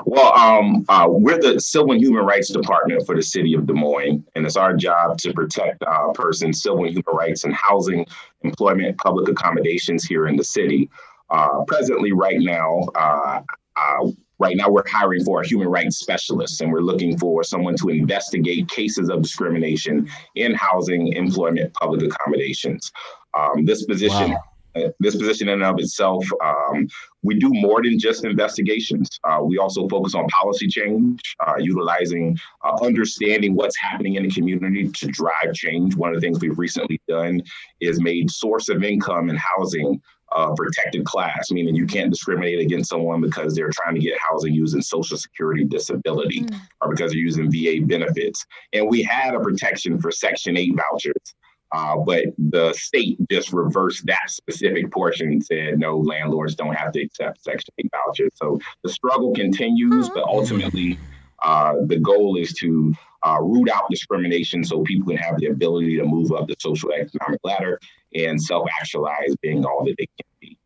Well, 0.05 0.33
um, 0.37 0.85
uh, 0.89 1.07
we're 1.09 1.39
the 1.39 1.59
Civil 1.59 1.93
and 1.93 2.01
Human 2.01 2.25
Rights 2.25 2.51
Department 2.51 3.05
for 3.05 3.15
the 3.15 3.23
city 3.23 3.53
of 3.53 3.65
Des 3.65 3.73
Moines, 3.73 4.25
and 4.35 4.45
it's 4.45 4.57
our 4.57 4.75
job 4.75 5.17
to 5.19 5.33
protect 5.33 5.81
uh, 5.83 6.11
persons' 6.13 6.61
civil 6.61 6.83
and 6.83 6.89
human 6.89 7.15
rights 7.15 7.43
and 7.43 7.53
housing, 7.53 8.05
employment, 8.43 8.97
public 8.97 9.29
accommodations 9.29 10.03
here 10.03 10.27
in 10.27 10.35
the 10.35 10.43
city. 10.43 10.89
Uh, 11.29 11.63
presently, 11.67 12.11
right 12.11 12.39
now, 12.39 12.81
uh, 12.95 13.41
uh, 13.77 14.07
right 14.39 14.57
now 14.57 14.69
we're 14.69 14.87
hiring 14.87 15.23
for 15.23 15.41
a 15.41 15.47
human 15.47 15.67
rights 15.67 15.97
specialist, 15.97 16.61
and 16.61 16.71
we're 16.71 16.81
looking 16.81 17.17
for 17.17 17.43
someone 17.43 17.75
to 17.77 17.89
investigate 17.89 18.69
cases 18.69 19.09
of 19.09 19.21
discrimination 19.21 20.09
in 20.35 20.53
housing, 20.53 21.13
employment, 21.13 21.73
public 21.73 22.03
accommodations. 22.03 22.91
Um, 23.33 23.65
this 23.65 23.85
position. 23.85 24.31
Wow. 24.31 24.43
uh, 24.75 24.89
This 24.99 25.15
position 25.15 25.47
in 25.47 25.61
and 25.61 25.63
of 25.63 25.79
itself, 25.79 26.25
um, 26.43 26.87
we 27.23 27.39
do 27.39 27.49
more 27.53 27.81
than 27.81 27.97
just 27.97 28.25
investigations. 28.25 29.07
Uh, 29.23 29.39
we 29.41 29.57
also 29.57 29.87
focus 29.87 30.13
on 30.15 30.27
policy 30.27 30.67
change, 30.67 31.21
uh, 31.45 31.55
utilizing, 31.57 32.37
uh, 32.63 32.75
understanding 32.81 33.55
what's 33.55 33.77
happening 33.77 34.15
in 34.15 34.23
the 34.23 34.29
community 34.29 34.89
to 34.89 35.07
drive 35.07 35.53
change. 35.53 35.95
One 35.95 36.09
of 36.09 36.15
the 36.15 36.21
things 36.21 36.41
we've 36.41 36.59
recently 36.59 36.99
done 37.07 37.41
is 37.79 38.01
made 38.01 38.29
source 38.29 38.67
of 38.67 38.83
income 38.83 39.29
and 39.29 39.39
housing 39.39 40.01
uh, 40.35 40.53
protected 40.53 41.05
class, 41.05 41.49
meaning 41.51 41.75
you 41.75 41.87
can't 41.87 42.11
discriminate 42.11 42.59
against 42.59 42.89
someone 42.89 43.21
because 43.21 43.55
they're 43.55 43.71
trying 43.71 43.95
to 43.95 44.01
get 44.01 44.17
housing 44.29 44.53
using 44.53 44.81
Social 44.81 45.17
Security 45.17 45.63
disability 45.63 46.45
or 46.81 46.89
because 46.89 47.11
they're 47.11 47.19
using 47.19 47.49
VA 47.49 47.85
benefits. 47.85 48.45
And 48.73 48.89
we 48.89 49.01
had 49.01 49.33
a 49.33 49.39
protection 49.39 49.99
for 49.99 50.11
Section 50.11 50.57
8 50.57 50.75
vouchers. 50.75 51.35
Uh, 51.71 51.97
but 51.97 52.25
the 52.37 52.73
state 52.73 53.17
just 53.29 53.51
reversed 53.51 54.05
that 54.05 54.29
specific 54.29 54.91
portion 54.91 55.27
and 55.27 55.43
said 55.43 55.79
no 55.79 55.97
landlords 55.97 56.55
don't 56.55 56.75
have 56.75 56.91
to 56.91 57.01
accept 57.01 57.43
section 57.43 57.73
8 57.79 57.91
vouchers 57.91 58.31
so 58.35 58.59
the 58.83 58.89
struggle 58.89 59.33
continues 59.33 60.07
but 60.09 60.23
ultimately 60.23 60.97
uh, 61.45 61.75
the 61.85 61.99
goal 61.99 62.37
is 62.37 62.53
to 62.53 62.93
uh, 63.23 63.37
root 63.39 63.69
out 63.69 63.83
discrimination 63.89 64.63
so 64.63 64.81
people 64.81 65.07
can 65.07 65.17
have 65.17 65.37
the 65.37 65.45
ability 65.47 65.95
to 65.97 66.03
move 66.03 66.31
up 66.31 66.47
the 66.47 66.55
social 66.59 66.91
economic 66.91 67.39
ladder 67.43 67.79
and 68.15 68.41
self-actualize 68.41 69.35
being 69.41 69.63
all 69.63 69.85
that 69.85 69.95
they 69.97 70.07
can 70.07 70.25
be 70.39 70.57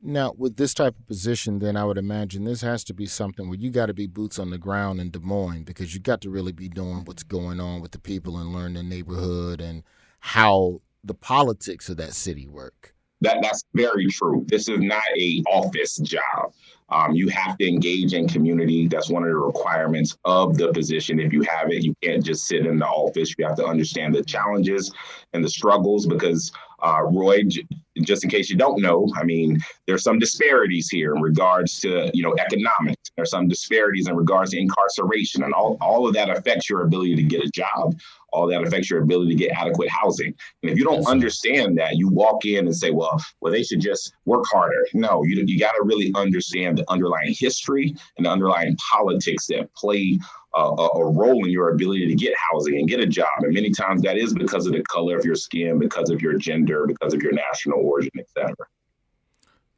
Now, 0.00 0.32
with 0.36 0.56
this 0.56 0.74
type 0.74 0.94
of 0.98 1.06
position, 1.06 1.58
then 1.58 1.76
I 1.76 1.84
would 1.84 1.98
imagine 1.98 2.44
this 2.44 2.62
has 2.62 2.84
to 2.84 2.94
be 2.94 3.06
something 3.06 3.48
where 3.48 3.58
you 3.58 3.70
got 3.70 3.86
to 3.86 3.94
be 3.94 4.06
boots 4.06 4.38
on 4.38 4.50
the 4.50 4.58
ground 4.58 5.00
in 5.00 5.10
Des 5.10 5.18
Moines 5.20 5.64
because 5.64 5.92
you 5.94 6.00
got 6.00 6.20
to 6.22 6.30
really 6.30 6.52
be 6.52 6.68
doing 6.68 7.04
what's 7.04 7.24
going 7.24 7.60
on 7.60 7.80
with 7.80 7.90
the 7.90 8.00
people 8.00 8.38
and 8.38 8.52
learn 8.52 8.74
the 8.74 8.82
neighborhood 8.82 9.60
and 9.60 9.82
how 10.20 10.80
the 11.02 11.14
politics 11.14 11.88
of 11.88 11.96
that 11.96 12.14
city 12.14 12.46
work. 12.46 12.91
That 13.22 13.38
that's 13.42 13.64
very 13.74 14.06
true. 14.08 14.44
This 14.48 14.68
is 14.68 14.80
not 14.80 15.02
a 15.16 15.42
office 15.48 15.96
job. 15.98 16.52
Um, 16.88 17.14
you 17.14 17.28
have 17.28 17.56
to 17.56 17.66
engage 17.66 18.12
in 18.12 18.28
community. 18.28 18.86
That's 18.86 19.08
one 19.08 19.22
of 19.22 19.30
the 19.30 19.36
requirements 19.36 20.18
of 20.26 20.58
the 20.58 20.72
position. 20.72 21.20
If 21.20 21.32
you 21.32 21.40
have 21.42 21.70
it, 21.70 21.82
you 21.82 21.94
can't 22.02 22.22
just 22.22 22.46
sit 22.46 22.66
in 22.66 22.78
the 22.78 22.86
office. 22.86 23.34
You 23.38 23.46
have 23.46 23.56
to 23.56 23.64
understand 23.64 24.14
the 24.14 24.22
challenges 24.22 24.92
and 25.32 25.42
the 25.42 25.48
struggles 25.48 26.06
because 26.06 26.52
uh, 26.82 27.02
Roy, 27.04 27.44
j- 27.44 27.66
just 28.02 28.24
in 28.24 28.30
case 28.30 28.50
you 28.50 28.56
don't 28.56 28.82
know, 28.82 29.08
I 29.16 29.24
mean, 29.24 29.58
there's 29.86 30.02
some 30.02 30.18
disparities 30.18 30.90
here 30.90 31.14
in 31.14 31.22
regards 31.22 31.80
to 31.80 32.10
you 32.12 32.22
know 32.22 32.34
economics. 32.38 33.10
There's 33.16 33.30
some 33.30 33.48
disparities 33.48 34.08
in 34.08 34.16
regards 34.16 34.50
to 34.50 34.58
incarceration, 34.58 35.44
and 35.44 35.54
all 35.54 35.78
all 35.80 36.06
of 36.06 36.14
that 36.14 36.28
affects 36.28 36.68
your 36.68 36.82
ability 36.82 37.16
to 37.16 37.22
get 37.22 37.42
a 37.42 37.50
job. 37.50 37.98
All 38.32 38.46
that 38.48 38.62
affects 38.62 38.90
your 38.90 39.02
ability 39.02 39.30
to 39.30 39.36
get 39.36 39.52
adequate 39.52 39.88
housing. 39.88 40.34
And 40.62 40.70
if 40.70 40.78
you 40.78 40.84
don't 40.84 41.06
understand 41.06 41.78
that, 41.78 41.96
you 41.96 42.08
walk 42.08 42.44
in 42.44 42.66
and 42.66 42.74
say, 42.74 42.90
"Well, 42.90 43.22
well, 43.40 43.52
they 43.52 43.62
should 43.62 43.80
just 43.80 44.12
work 44.24 44.44
harder." 44.50 44.86
No, 44.94 45.22
you 45.24 45.42
you 45.46 45.58
got 45.58 45.72
to 45.72 45.82
really 45.84 46.12
understand 46.14 46.78
the 46.78 46.90
underlying 46.90 47.34
history 47.34 47.94
and 48.16 48.26
the 48.26 48.30
underlying 48.30 48.76
politics 48.92 49.46
that 49.48 49.72
play 49.74 50.18
uh, 50.54 50.88
a 50.94 51.04
role 51.04 51.44
in 51.44 51.50
your 51.50 51.70
ability 51.70 52.06
to 52.06 52.14
get 52.14 52.34
housing 52.50 52.78
and 52.78 52.88
get 52.88 53.00
a 53.00 53.06
job. 53.06 53.28
And 53.38 53.54
many 53.54 53.70
times 53.70 54.02
that 54.02 54.16
is 54.16 54.34
because 54.34 54.66
of 54.66 54.72
the 54.72 54.82
color 54.82 55.16
of 55.16 55.24
your 55.24 55.34
skin, 55.34 55.78
because 55.78 56.10
of 56.10 56.20
your 56.20 56.36
gender, 56.36 56.86
because 56.86 57.14
of 57.14 57.22
your 57.22 57.32
national 57.32 57.80
origin, 57.80 58.12
etc. 58.18 58.54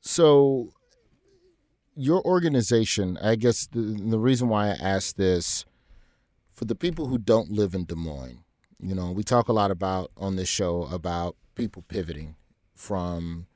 So, 0.00 0.72
your 1.94 2.22
organization, 2.24 3.18
I 3.22 3.36
guess 3.36 3.66
the, 3.66 3.80
the 3.80 4.18
reason 4.18 4.48
why 4.48 4.68
I 4.68 4.72
asked 4.72 5.16
this, 5.16 5.64
for 6.52 6.64
the 6.64 6.74
people 6.74 7.06
who 7.06 7.18
don't 7.18 7.50
live 7.50 7.74
in 7.74 7.84
Des 7.84 7.94
Moines, 7.94 8.43
you 8.84 8.94
know, 8.94 9.10
we 9.10 9.24
talk 9.24 9.48
a 9.48 9.52
lot 9.52 9.70
about 9.70 10.10
on 10.14 10.36
this 10.36 10.48
show 10.48 10.82
about 10.92 11.36
people 11.54 11.82
pivoting 11.88 12.36
from 12.74 13.46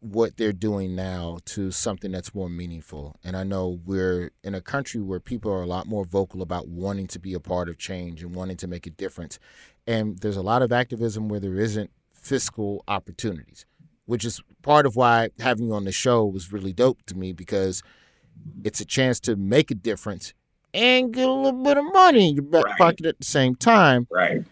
what 0.00 0.36
they're 0.36 0.52
doing 0.52 0.96
now 0.96 1.38
to 1.44 1.70
something 1.70 2.10
that's 2.10 2.34
more 2.34 2.48
meaningful. 2.48 3.14
And 3.22 3.36
I 3.36 3.44
know 3.44 3.78
we're 3.84 4.32
in 4.42 4.56
a 4.56 4.60
country 4.60 5.00
where 5.00 5.20
people 5.20 5.52
are 5.52 5.62
a 5.62 5.66
lot 5.66 5.86
more 5.86 6.04
vocal 6.04 6.42
about 6.42 6.66
wanting 6.66 7.06
to 7.08 7.20
be 7.20 7.32
a 7.32 7.38
part 7.38 7.68
of 7.68 7.78
change 7.78 8.24
and 8.24 8.34
wanting 8.34 8.56
to 8.56 8.66
make 8.66 8.88
a 8.88 8.90
difference. 8.90 9.38
And 9.86 10.18
there's 10.18 10.38
a 10.38 10.42
lot 10.42 10.62
of 10.62 10.72
activism 10.72 11.28
where 11.28 11.38
there 11.38 11.56
isn't 11.56 11.90
fiscal 12.12 12.82
opportunities, 12.88 13.66
which 14.06 14.24
is 14.24 14.40
part 14.62 14.84
of 14.84 14.96
why 14.96 15.28
having 15.38 15.66
you 15.66 15.74
on 15.74 15.84
the 15.84 15.92
show 15.92 16.24
was 16.24 16.52
really 16.52 16.72
dope 16.72 17.02
to 17.06 17.14
me 17.14 17.32
because 17.32 17.84
it's 18.64 18.80
a 18.80 18.84
chance 18.84 19.20
to 19.20 19.36
make 19.36 19.70
a 19.70 19.76
difference 19.76 20.34
and 20.74 21.12
get 21.12 21.28
a 21.28 21.32
little 21.32 21.62
bit 21.62 21.76
of 21.76 21.84
money 21.92 22.28
in 22.28 22.34
your 22.36 22.44
back 22.44 22.64
right. 22.64 22.78
pocket 22.78 23.06
at 23.06 23.18
the 23.18 23.24
same 23.24 23.54
time. 23.54 24.06
Right 24.10 24.44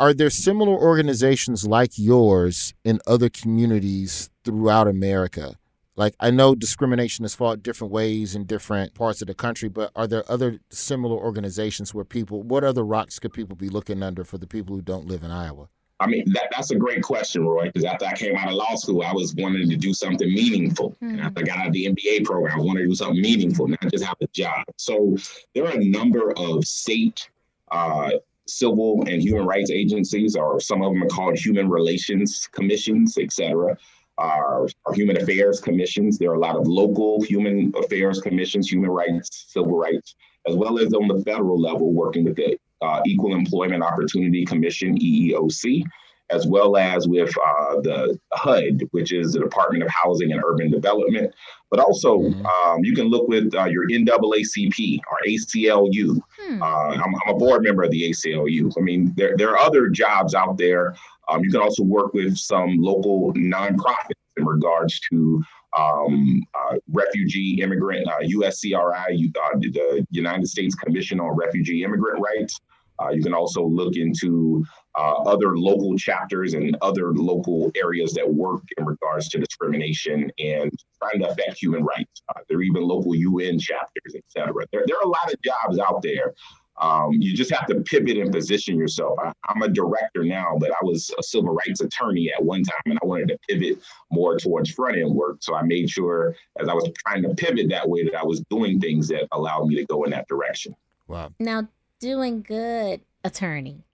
are 0.00 0.14
there 0.14 0.30
similar 0.30 0.72
organizations 0.72 1.66
like 1.66 1.98
yours 1.98 2.72
in 2.84 3.00
other 3.06 3.28
communities 3.28 4.30
throughout 4.44 4.88
America? 4.88 5.56
Like 5.94 6.14
I 6.18 6.30
know 6.30 6.54
discrimination 6.54 7.26
is 7.26 7.34
fought 7.34 7.62
different 7.62 7.92
ways 7.92 8.34
in 8.34 8.46
different 8.46 8.94
parts 8.94 9.20
of 9.20 9.28
the 9.28 9.34
country, 9.34 9.68
but 9.68 9.90
are 9.94 10.06
there 10.06 10.24
other 10.26 10.58
similar 10.70 11.16
organizations 11.16 11.92
where 11.92 12.06
people 12.06 12.42
what 12.42 12.64
other 12.64 12.82
rocks 12.82 13.18
could 13.18 13.34
people 13.34 13.56
be 13.56 13.68
looking 13.68 14.02
under 14.02 14.24
for 14.24 14.38
the 14.38 14.46
people 14.46 14.74
who 14.74 14.80
don't 14.80 15.06
live 15.06 15.22
in 15.22 15.30
Iowa? 15.30 15.68
I 16.00 16.06
mean, 16.06 16.24
that, 16.32 16.48
that's 16.50 16.70
a 16.70 16.76
great 16.76 17.02
question, 17.02 17.46
Roy, 17.46 17.66
because 17.66 17.84
after 17.84 18.06
I 18.06 18.14
came 18.14 18.34
out 18.34 18.48
of 18.48 18.54
law 18.54 18.74
school, 18.74 19.02
I 19.02 19.12
was 19.12 19.34
wanting 19.34 19.68
to 19.68 19.76
do 19.76 19.92
something 19.92 20.32
meaningful. 20.32 20.96
Mm. 21.02 21.10
And 21.10 21.20
after 21.20 21.40
I 21.40 21.44
got 21.44 21.58
out 21.58 21.66
of 21.66 21.72
the 21.74 21.86
MBA 21.86 22.24
program, 22.24 22.58
I 22.58 22.62
wanted 22.62 22.82
to 22.82 22.88
do 22.88 22.94
something 22.94 23.20
meaningful, 23.20 23.68
not 23.68 23.82
just 23.90 24.04
have 24.04 24.16
a 24.22 24.26
job. 24.28 24.64
So 24.78 25.14
there 25.54 25.66
are 25.66 25.78
a 25.78 25.84
number 25.84 26.32
of 26.38 26.64
state 26.64 27.28
uh, 27.70 28.12
civil 28.46 29.04
and 29.06 29.22
human 29.22 29.44
rights 29.46 29.70
agencies, 29.70 30.36
or 30.36 30.58
some 30.58 30.82
of 30.82 30.92
them 30.92 31.02
are 31.02 31.08
called 31.08 31.38
human 31.38 31.68
relations 31.68 32.48
commissions, 32.50 33.18
et 33.18 33.30
cetera, 33.30 33.76
are, 34.16 34.68
are 34.86 34.94
human 34.94 35.18
affairs 35.18 35.60
commissions. 35.60 36.16
There 36.16 36.30
are 36.30 36.34
a 36.34 36.40
lot 36.40 36.56
of 36.56 36.66
local 36.66 37.22
human 37.22 37.72
affairs 37.76 38.20
commissions, 38.22 38.70
human 38.70 38.90
rights, 38.90 39.46
civil 39.48 39.76
rights, 39.76 40.14
as 40.48 40.56
well 40.56 40.78
as 40.78 40.94
on 40.94 41.08
the 41.08 41.22
federal 41.24 41.60
level, 41.60 41.92
working 41.92 42.24
with 42.24 42.36
the 42.36 42.58
uh, 42.82 43.00
Equal 43.06 43.34
Employment 43.34 43.82
Opportunity 43.82 44.44
Commission, 44.44 44.98
EEOC, 44.98 45.84
as 46.30 46.46
well 46.46 46.76
as 46.76 47.08
with 47.08 47.30
uh, 47.36 47.80
the 47.80 48.18
HUD, 48.32 48.82
which 48.92 49.12
is 49.12 49.32
the 49.32 49.40
Department 49.40 49.82
of 49.82 49.90
Housing 49.90 50.32
and 50.32 50.42
Urban 50.44 50.70
Development. 50.70 51.34
But 51.70 51.80
also, 51.80 52.18
mm-hmm. 52.18 52.46
um, 52.46 52.84
you 52.84 52.94
can 52.94 53.06
look 53.06 53.28
with 53.28 53.54
uh, 53.54 53.64
your 53.64 53.88
NAACP 53.88 55.00
or 55.10 55.18
ACLU. 55.26 56.20
Hmm. 56.38 56.62
Uh, 56.62 56.66
I'm, 56.66 57.14
I'm, 57.26 57.34
a 57.34 57.38
board 57.38 57.62
member 57.62 57.82
of 57.82 57.90
the 57.90 58.10
ACLU. 58.10 58.72
I 58.76 58.80
mean, 58.80 59.12
there, 59.16 59.36
there 59.36 59.50
are 59.50 59.58
other 59.58 59.88
jobs 59.88 60.34
out 60.34 60.56
there. 60.56 60.94
Um, 61.28 61.44
you 61.44 61.50
can 61.50 61.60
also 61.60 61.82
work 61.82 62.12
with 62.12 62.36
some 62.36 62.76
local 62.78 63.32
nonprofits 63.34 64.14
in 64.36 64.44
regards 64.44 64.98
to 65.10 65.42
um, 65.78 66.42
uh, 66.54 66.76
refugee 66.92 67.60
immigrant, 67.62 68.08
uh, 68.08 68.18
USCRI, 68.20 69.36
uh, 69.36 69.58
the 69.58 70.06
United 70.10 70.48
States 70.48 70.74
Commission 70.74 71.20
on 71.20 71.36
Refugee 71.36 71.84
Immigrant 71.84 72.20
Rights. 72.20 72.60
Uh, 73.00 73.10
you 73.10 73.22
can 73.22 73.34
also 73.34 73.64
look 73.64 73.96
into 73.96 74.64
uh, 74.98 75.22
other 75.22 75.56
local 75.56 75.96
chapters 75.96 76.54
and 76.54 76.76
other 76.82 77.12
local 77.14 77.70
areas 77.76 78.12
that 78.12 78.28
work 78.28 78.62
in 78.76 78.84
regards 78.84 79.28
to 79.28 79.38
discrimination 79.38 80.30
and 80.38 80.70
trying 81.02 81.20
to 81.22 81.28
affect 81.28 81.60
human 81.60 81.82
rights. 81.82 82.22
Uh, 82.28 82.40
there 82.48 82.58
are 82.58 82.62
even 82.62 82.82
local 82.82 83.14
UN 83.14 83.58
chapters, 83.58 84.14
et 84.14 84.24
cetera. 84.28 84.66
There, 84.72 84.84
there 84.86 84.96
are 84.96 85.04
a 85.04 85.08
lot 85.08 85.32
of 85.32 85.40
jobs 85.42 85.78
out 85.78 86.02
there. 86.02 86.34
Um, 86.80 87.12
you 87.12 87.36
just 87.36 87.50
have 87.50 87.66
to 87.66 87.80
pivot 87.82 88.16
and 88.16 88.32
position 88.32 88.78
yourself. 88.78 89.18
I, 89.22 89.32
am 89.50 89.62
a 89.62 89.68
director 89.68 90.24
now, 90.24 90.56
but 90.58 90.70
I 90.70 90.82
was 90.82 91.10
a 91.18 91.22
civil 91.22 91.54
rights 91.54 91.80
attorney 91.80 92.32
at 92.34 92.42
one 92.42 92.62
time, 92.62 92.80
and 92.86 92.98
I 93.02 93.06
wanted 93.06 93.28
to 93.28 93.38
pivot 93.48 93.82
more 94.10 94.38
towards 94.38 94.70
front 94.70 94.96
end 94.96 95.14
work. 95.14 95.38
So 95.40 95.54
I 95.54 95.62
made 95.62 95.90
sure, 95.90 96.34
as 96.58 96.68
I 96.68 96.74
was 96.74 96.90
trying 97.06 97.22
to 97.22 97.34
pivot 97.34 97.68
that 97.68 97.86
way, 97.86 98.04
that 98.04 98.14
I 98.14 98.24
was 98.24 98.42
doing 98.48 98.80
things 98.80 99.08
that 99.08 99.28
allowed 99.32 99.66
me 99.66 99.76
to 99.76 99.84
go 99.84 100.04
in 100.04 100.10
that 100.12 100.26
direction. 100.26 100.74
Wow. 101.06 101.32
Now, 101.38 101.68
doing 102.00 102.40
good 102.42 103.02
attorney 103.22 103.84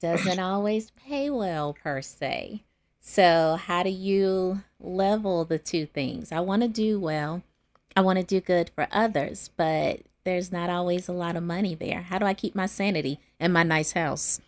doesn't 0.00 0.38
always 0.38 0.90
pay 0.92 1.28
well 1.28 1.74
per 1.74 2.00
se. 2.00 2.62
So, 3.00 3.58
how 3.60 3.82
do 3.82 3.90
you 3.90 4.62
level 4.80 5.44
the 5.44 5.58
two 5.58 5.86
things? 5.86 6.30
I 6.30 6.40
want 6.40 6.62
to 6.62 6.68
do 6.68 7.00
well, 7.00 7.42
I 7.96 8.00
want 8.00 8.18
to 8.18 8.24
do 8.24 8.40
good 8.40 8.70
for 8.74 8.86
others, 8.92 9.50
but 9.56 10.00
there's 10.24 10.52
not 10.52 10.70
always 10.70 11.08
a 11.08 11.12
lot 11.12 11.36
of 11.36 11.42
money 11.42 11.74
there. 11.74 12.02
How 12.02 12.18
do 12.18 12.26
I 12.26 12.34
keep 12.34 12.54
my 12.54 12.66
sanity 12.66 13.18
and 13.40 13.52
my 13.52 13.62
nice 13.62 13.92
house? 13.92 14.40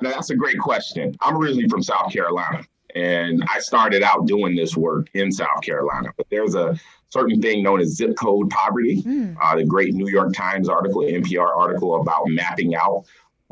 Now, 0.00 0.10
that's 0.10 0.30
a 0.30 0.36
great 0.36 0.58
question. 0.58 1.16
I'm 1.20 1.36
originally 1.36 1.68
from 1.68 1.82
South 1.82 2.12
Carolina, 2.12 2.64
and 2.94 3.42
I 3.48 3.60
started 3.60 4.02
out 4.02 4.26
doing 4.26 4.56
this 4.56 4.76
work 4.76 5.08
in 5.14 5.30
South 5.30 5.62
Carolina. 5.62 6.12
But 6.16 6.26
there's 6.28 6.54
a 6.54 6.78
certain 7.12 7.42
thing 7.42 7.62
known 7.62 7.80
as 7.80 7.96
zip 7.96 8.16
code 8.16 8.48
poverty. 8.50 9.02
Mm. 9.02 9.36
Uh, 9.40 9.56
the 9.56 9.64
great 9.64 9.94
New 9.94 10.08
York 10.08 10.32
Times 10.32 10.68
article, 10.68 11.02
NPR 11.02 11.56
article 11.56 12.00
about 12.00 12.22
mapping 12.26 12.74
out 12.74 13.04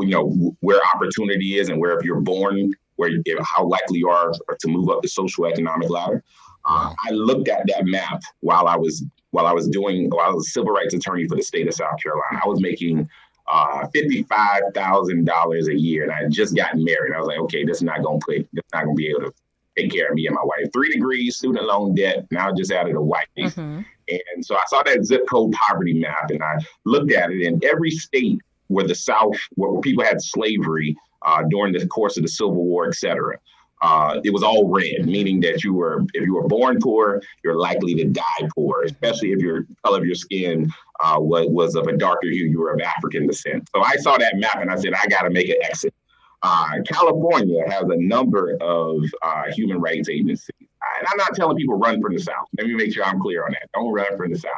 you 0.03 0.09
know 0.09 0.55
where 0.61 0.81
opportunity 0.95 1.59
is 1.59 1.69
and 1.69 1.81
where 1.81 1.99
if 1.99 2.05
you're 2.05 2.21
born 2.21 2.73
where 2.97 3.09
you, 3.09 3.23
how 3.43 3.65
likely 3.67 3.99
you 3.99 4.09
are 4.09 4.33
to 4.59 4.69
move 4.69 4.89
up 4.89 5.03
the 5.03 5.09
social 5.09 5.47
economic 5.47 5.91
ladder 5.91 6.23
uh, 6.65 6.93
i 7.07 7.11
looked 7.11 7.49
at 7.49 7.63
that 7.67 7.85
map 7.85 8.23
while 8.41 8.67
i 8.67 8.77
was 8.77 9.05
while 9.31 9.47
i 9.47 9.53
was 9.53 9.69
doing 9.69 10.09
while 10.11 10.27
i 10.27 10.33
was 10.33 10.47
a 10.47 10.51
civil 10.51 10.73
rights 10.73 10.95
attorney 10.95 11.27
for 11.27 11.37
the 11.37 11.43
state 11.43 11.67
of 11.67 11.75
south 11.75 12.01
carolina 12.03 12.41
i 12.45 12.49
was 12.49 12.61
making 12.61 13.09
uh, 13.53 13.85
$55,000 13.93 15.67
a 15.67 15.77
year 15.77 16.05
and 16.05 16.13
I 16.13 16.23
had 16.23 16.31
just 16.31 16.55
gotten 16.55 16.85
married. 16.85 17.13
I 17.13 17.19
was 17.19 17.27
like, 17.27 17.39
okay, 17.41 17.65
this 17.65 17.79
is 17.79 17.83
not 17.83 18.01
going 18.01 18.21
to 18.21 18.25
put, 18.25 18.49
this 18.53 18.63
not 18.73 18.85
going 18.85 18.97
to 18.97 19.01
be 19.01 19.09
able 19.09 19.23
to 19.23 19.33
take 19.77 19.93
care 19.93 20.09
of 20.09 20.15
me 20.15 20.27
and 20.27 20.35
my 20.35 20.45
wife. 20.45 20.71
Three 20.73 20.93
degrees, 20.93 21.37
student 21.37 21.65
loan 21.67 21.95
debt. 21.95 22.27
Now 22.31 22.53
just 22.53 22.73
added 22.73 22.97
a 22.97 23.03
wife. 23.03 23.27
Mm-hmm. 23.39 23.83
And 24.09 24.45
so 24.45 24.57
I 24.57 24.63
saw 24.67 24.83
that 24.83 25.05
zip 25.05 25.23
code 25.29 25.53
poverty 25.53 25.95
map 25.95 26.31
and 26.31 26.43
I 26.43 26.57
looked 26.85 27.13
at 27.13 27.31
it 27.31 27.47
and 27.47 27.65
every 27.65 27.91
state 27.91 28.41
where 28.67 28.87
the 28.87 28.95
South, 28.95 29.37
where 29.55 29.81
people 29.81 30.05
had 30.05 30.21
slavery 30.21 30.97
uh, 31.23 31.43
during 31.49 31.73
the 31.73 31.87
course 31.87 32.17
of 32.17 32.23
the 32.23 32.29
Civil 32.29 32.55
War, 32.55 32.89
et 32.89 32.95
cetera. 32.95 33.39
Uh, 33.83 34.21
it 34.25 34.33
was 34.33 34.43
all 34.43 34.69
red, 34.69 35.07
meaning 35.07 35.41
that 35.41 35.65
you 35.65 35.73
were, 35.73 36.05
if 36.13 36.23
you 36.25 36.35
were 36.35 36.47
born 36.47 36.79
poor, 36.81 37.23
you're 37.43 37.57
likely 37.57 37.95
to 37.95 38.05
die 38.05 38.49
poor, 38.55 38.83
especially 38.83 39.33
if 39.33 39.39
your 39.39 39.67
color 39.85 39.99
of 39.99 40.05
your 40.05 40.15
skin 40.15 40.71
uh, 41.03 41.17
was, 41.19 41.47
was 41.49 41.75
of 41.77 41.87
a 41.87 41.97
darker 41.97 42.29
hue, 42.29 42.47
you 42.47 42.61
were 42.61 42.75
of 42.75 42.81
African 42.81 43.27
descent. 43.27 43.67
So 43.75 43.83
I 43.83 43.97
saw 43.97 44.19
that 44.19 44.37
map 44.37 44.57
and 44.61 44.71
I 44.71 44.77
said, 44.77 44.93
I 44.93 45.07
got 45.07 45.23
to 45.23 45.31
make 45.31 45.49
an 45.49 45.57
exit. 45.63 45.95
Uh, 46.43 46.71
California 46.87 47.63
has 47.69 47.85
a 47.85 47.97
number 47.97 48.57
of 48.61 49.03
uh, 49.23 49.45
human 49.53 49.81
rights 49.81 50.09
agencies. 50.09 50.49
And 50.61 51.07
I'm 51.11 51.19
not 51.19 51.35
telling 51.35 51.57
people 51.57 51.77
run 51.77 52.01
from 52.01 52.15
the 52.15 52.21
South. 52.21 52.47
Let 52.57 52.67
me 52.67 52.75
make 52.75 52.95
sure 52.95 53.05
I'm 53.05 53.21
clear 53.21 53.45
on 53.45 53.53
that. 53.53 53.69
Don't 53.75 53.93
run 53.93 54.17
from 54.17 54.33
the 54.33 54.39
South. 54.39 54.53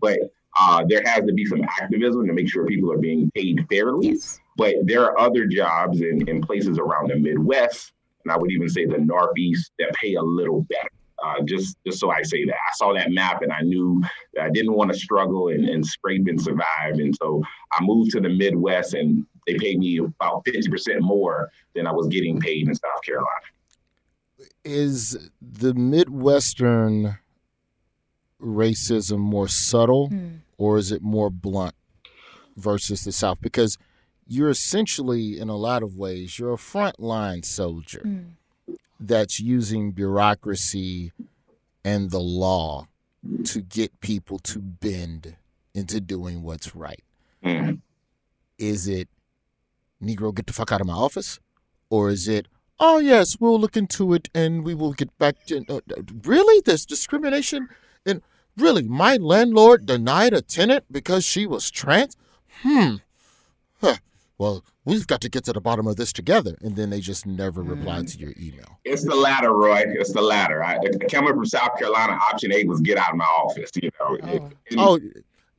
But 0.00 0.18
uh, 0.58 0.84
there 0.88 1.02
has 1.06 1.24
to 1.26 1.32
be 1.32 1.44
some 1.46 1.62
activism 1.80 2.26
to 2.26 2.32
make 2.32 2.48
sure 2.48 2.66
people 2.66 2.92
are 2.92 2.98
being 2.98 3.30
paid 3.34 3.66
fairly. 3.70 4.08
Yes. 4.08 4.38
But 4.56 4.74
there 4.84 5.04
are 5.04 5.18
other 5.18 5.46
jobs 5.46 6.00
in, 6.00 6.26
in 6.28 6.42
places 6.42 6.78
around 6.78 7.10
the 7.10 7.16
Midwest, 7.16 7.92
and 8.24 8.32
I 8.32 8.36
would 8.36 8.50
even 8.50 8.68
say 8.68 8.86
the 8.86 8.98
Northeast, 8.98 9.72
that 9.78 9.92
pay 9.94 10.14
a 10.14 10.22
little 10.22 10.62
better. 10.62 10.90
Uh, 11.22 11.42
just 11.44 11.78
just 11.86 11.98
so 11.98 12.10
I 12.10 12.22
say 12.22 12.44
that 12.44 12.54
I 12.54 12.74
saw 12.74 12.92
that 12.92 13.10
map 13.10 13.40
and 13.40 13.50
I 13.50 13.62
knew 13.62 14.02
I 14.40 14.50
didn't 14.50 14.74
want 14.74 14.92
to 14.92 14.98
struggle 14.98 15.48
and, 15.48 15.66
and 15.66 15.84
scrape 15.84 16.26
and 16.28 16.40
survive, 16.40 16.94
and 16.94 17.16
so 17.16 17.42
I 17.72 17.82
moved 17.82 18.10
to 18.12 18.20
the 18.20 18.28
Midwest, 18.28 18.92
and 18.92 19.26
they 19.46 19.54
paid 19.54 19.78
me 19.78 19.98
about 19.98 20.42
fifty 20.44 20.68
percent 20.68 21.02
more 21.02 21.50
than 21.74 21.86
I 21.86 21.92
was 21.92 22.08
getting 22.08 22.40
paid 22.40 22.68
in 22.68 22.74
South 22.74 23.02
Carolina. 23.04 23.28
Is 24.64 25.30
the 25.40 25.74
Midwestern 25.74 27.18
racism 28.40 29.18
more 29.18 29.48
subtle 29.48 30.10
mm. 30.10 30.38
or 30.58 30.76
is 30.76 30.92
it 30.92 31.02
more 31.02 31.30
blunt 31.30 31.74
versus 32.56 33.02
the 33.02 33.12
South? 33.12 33.40
Because 33.40 33.78
you're 34.26 34.50
essentially, 34.50 35.38
in 35.38 35.48
a 35.48 35.56
lot 35.56 35.82
of 35.82 35.96
ways, 35.96 36.38
you're 36.38 36.52
a 36.52 36.56
frontline 36.56 37.44
soldier 37.44 38.02
mm. 38.04 38.30
that's 38.98 39.38
using 39.40 39.92
bureaucracy 39.92 41.12
and 41.84 42.10
the 42.10 42.20
law 42.20 42.88
to 43.44 43.60
get 43.60 44.00
people 44.00 44.38
to 44.40 44.58
bend 44.58 45.36
into 45.74 46.00
doing 46.00 46.42
what's 46.42 46.74
right. 46.74 47.02
Mm. 47.44 47.80
Is 48.58 48.88
it 48.88 49.08
Negro, 50.02 50.34
get 50.34 50.46
the 50.46 50.52
fuck 50.52 50.72
out 50.72 50.80
of 50.80 50.86
my 50.86 50.94
office? 50.94 51.40
Or 51.88 52.10
is 52.10 52.28
it, 52.28 52.48
oh, 52.80 52.98
yes, 52.98 53.36
we'll 53.40 53.58
look 53.58 53.76
into 53.76 54.12
it 54.14 54.28
and 54.34 54.64
we 54.64 54.74
will 54.74 54.92
get 54.92 55.16
back 55.18 55.44
to. 55.46 55.64
Uh, 55.68 55.80
really? 56.24 56.62
There's 56.64 56.84
discrimination? 56.86 57.68
And 58.04 58.22
really, 58.56 58.82
my 58.82 59.16
landlord 59.16 59.86
denied 59.86 60.32
a 60.32 60.42
tenant 60.42 60.84
because 60.90 61.24
she 61.24 61.46
was 61.46 61.70
trans? 61.70 62.16
Hmm. 62.62 62.96
Huh. 63.80 63.96
Well, 64.38 64.64
we've 64.84 65.06
got 65.06 65.20
to 65.22 65.30
get 65.30 65.44
to 65.44 65.52
the 65.52 65.60
bottom 65.60 65.86
of 65.86 65.96
this 65.96 66.12
together. 66.12 66.56
And 66.60 66.76
then 66.76 66.90
they 66.90 67.00
just 67.00 67.24
never 67.24 67.62
replied 67.62 68.08
to 68.08 68.18
your 68.18 68.32
email. 68.38 68.78
It's 68.84 69.04
the 69.04 69.14
latter, 69.14 69.52
Roy. 69.52 69.84
It's 69.86 70.12
the 70.12 70.20
latter. 70.20 70.62
I, 70.62 70.78
coming 71.10 71.34
from 71.34 71.46
South 71.46 71.78
Carolina, 71.78 72.14
option 72.14 72.52
A 72.52 72.64
was 72.64 72.80
get 72.80 72.98
out 72.98 73.10
of 73.10 73.16
my 73.16 73.24
office. 73.24 73.70
You 73.74 73.90
know. 73.98 74.18
Oh, 74.22 74.50
oh 74.76 75.00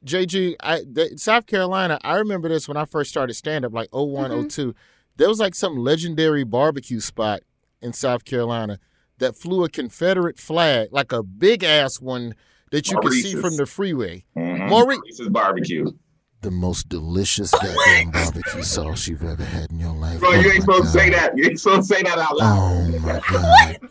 JG, 0.05 0.55
I, 0.61 0.81
the, 0.89 1.17
South 1.17 1.45
Carolina, 1.47 1.99
I 2.03 2.15
remember 2.15 2.49
this 2.49 2.67
when 2.67 2.77
I 2.77 2.85
first 2.85 3.09
started 3.09 3.33
stand 3.33 3.65
up, 3.65 3.73
like 3.73 3.89
01, 3.91 4.31
mm-hmm. 4.31 4.47
02. 4.47 4.75
There 5.17 5.27
was 5.27 5.39
like 5.39 5.55
some 5.55 5.77
legendary 5.77 6.43
barbecue 6.43 6.99
spot 6.99 7.41
in 7.81 7.93
South 7.93 8.23
Carolina 8.23 8.79
that 9.17 9.35
flew 9.35 9.63
a 9.63 9.69
Confederate 9.69 10.37
flag, 10.37 10.89
like 10.91 11.11
a 11.11 11.23
big 11.23 11.63
ass 11.63 11.99
one 11.99 12.35
that 12.71 12.89
you 12.89 12.95
Maurice's. 12.95 13.23
could 13.23 13.31
see 13.31 13.41
from 13.41 13.57
the 13.57 13.65
freeway. 13.65 14.23
Mm-hmm. 14.37 14.69
Maurice's 14.69 15.29
barbecue. 15.29 15.91
The 16.41 16.51
most 16.51 16.87
delicious 16.87 17.51
goddamn 17.51 18.11
barbecue 18.11 18.61
sauce 18.61 19.07
you've 19.07 19.23
ever 19.23 19.43
had 19.43 19.71
in 19.71 19.79
your 19.79 19.93
life. 19.93 20.19
Bro, 20.19 20.29
oh 20.29 20.33
you 20.33 20.51
ain't 20.51 20.61
supposed 20.61 20.83
God. 20.83 20.93
to 20.93 20.99
say 20.99 21.09
that. 21.09 21.37
You 21.37 21.45
ain't 21.45 21.59
supposed 21.59 21.89
to 21.89 21.95
say 21.95 22.03
that 22.03 22.17
out 22.19 22.37
loud. 22.37 22.59
Oh 22.59 22.99
my 22.99 23.21
God. 23.31 23.89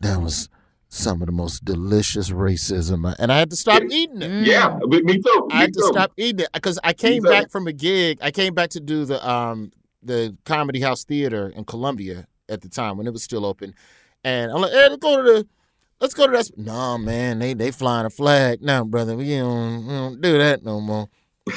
that 0.00 0.20
was 0.20 0.48
some 0.94 1.20
of 1.22 1.26
the 1.26 1.32
most 1.32 1.64
delicious 1.64 2.30
racism, 2.30 3.12
and 3.18 3.32
I 3.32 3.38
had 3.38 3.50
to 3.50 3.56
stop 3.56 3.82
eating 3.90 4.22
it. 4.22 4.46
Yeah, 4.46 4.78
me 4.86 5.00
too. 5.00 5.10
Me 5.10 5.20
I 5.50 5.62
had 5.62 5.74
to 5.74 5.82
stop 5.86 6.12
eating 6.16 6.44
it 6.44 6.52
because 6.52 6.78
I 6.84 6.92
came 6.92 7.20
back 7.22 7.50
from 7.50 7.66
a 7.66 7.72
gig. 7.72 8.18
I 8.22 8.30
came 8.30 8.54
back 8.54 8.70
to 8.70 8.80
do 8.80 9.04
the 9.04 9.28
um 9.28 9.72
the 10.02 10.36
Comedy 10.44 10.80
House 10.80 11.02
Theater 11.04 11.52
in 11.54 11.64
Columbia 11.64 12.28
at 12.48 12.60
the 12.60 12.68
time 12.68 12.96
when 12.96 13.08
it 13.08 13.12
was 13.12 13.24
still 13.24 13.44
open, 13.44 13.74
and 14.22 14.52
I'm 14.52 14.60
like, 14.60 14.70
hey, 14.72 14.88
let's 14.88 15.02
go 15.02 15.16
to 15.16 15.22
the. 15.22 15.46
Let's 16.00 16.14
go 16.14 16.26
to 16.26 16.32
that. 16.32 16.50
No, 16.56 16.98
man, 16.98 17.40
they 17.40 17.54
they 17.54 17.70
flying 17.70 18.06
a 18.06 18.10
flag 18.10 18.62
now, 18.62 18.84
brother. 18.84 19.16
We 19.16 19.36
don't, 19.36 19.86
we 19.86 19.92
don't 19.92 20.20
do 20.20 20.38
that 20.38 20.64
no 20.64 20.80
more. 20.80 21.08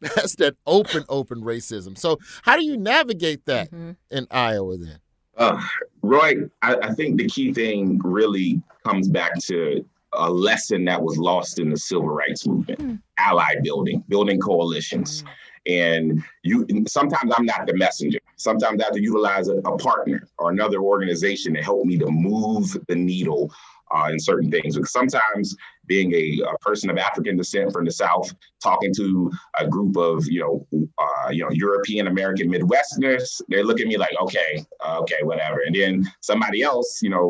That's 0.00 0.36
that 0.36 0.54
open, 0.66 1.04
open 1.08 1.42
racism. 1.42 1.98
So, 1.98 2.18
how 2.42 2.56
do 2.56 2.64
you 2.64 2.76
navigate 2.76 3.44
that 3.46 3.70
mm-hmm. 3.70 3.92
in 4.10 4.26
Iowa 4.30 4.78
then? 4.78 4.98
Uh, 5.40 5.58
Roy, 6.02 6.42
I, 6.60 6.76
I, 6.76 6.94
think 6.94 7.16
the 7.16 7.26
key 7.26 7.52
thing 7.54 7.98
really 8.04 8.60
comes 8.84 9.08
back 9.08 9.38
to 9.44 9.82
a 10.12 10.30
lesson 10.30 10.84
that 10.84 11.02
was 11.02 11.16
lost 11.16 11.58
in 11.58 11.70
the 11.70 11.78
civil 11.78 12.10
rights 12.10 12.46
movement 12.46 12.78
mm. 12.80 13.00
ally 13.18 13.54
building, 13.62 14.04
building 14.08 14.38
coalitions. 14.38 15.22
Mm. 15.22 15.28
And 15.66 16.24
you 16.42 16.66
sometimes 16.86 17.32
I'm 17.34 17.46
not 17.46 17.66
the 17.66 17.74
messenger. 17.74 18.18
Sometimes 18.36 18.80
I 18.80 18.84
have 18.84 18.94
to 18.94 19.02
utilize 19.02 19.48
a, 19.48 19.56
a 19.56 19.78
partner 19.78 20.28
or 20.38 20.50
another 20.50 20.80
organization 20.80 21.54
to 21.54 21.62
help 21.62 21.86
me 21.86 21.96
to 21.98 22.10
move 22.10 22.76
the 22.88 22.96
needle 22.96 23.50
uh, 23.90 24.08
in 24.10 24.20
certain 24.20 24.50
things. 24.50 24.76
Because 24.76 24.92
sometimes 24.92 25.56
being 25.90 26.14
a, 26.14 26.40
a, 26.48 26.56
person 26.58 26.88
of 26.88 26.96
African 26.98 27.36
descent 27.36 27.72
from 27.72 27.84
the 27.84 27.90
South, 27.90 28.32
talking 28.62 28.94
to 28.94 29.28
a 29.58 29.66
group 29.66 29.96
of 29.96 30.24
you 30.26 30.40
know 30.40 30.86
uh, 30.98 31.30
you 31.30 31.42
know 31.42 31.50
European 31.50 32.06
American 32.06 32.48
Midwesterners, 32.48 33.42
they 33.48 33.64
look 33.64 33.80
at 33.80 33.88
me 33.88 33.96
like, 33.96 34.14
okay, 34.22 34.64
okay, 35.02 35.20
whatever. 35.22 35.62
And 35.66 35.74
then 35.74 36.10
somebody 36.20 36.62
else, 36.62 37.00
you 37.02 37.10
know, 37.10 37.28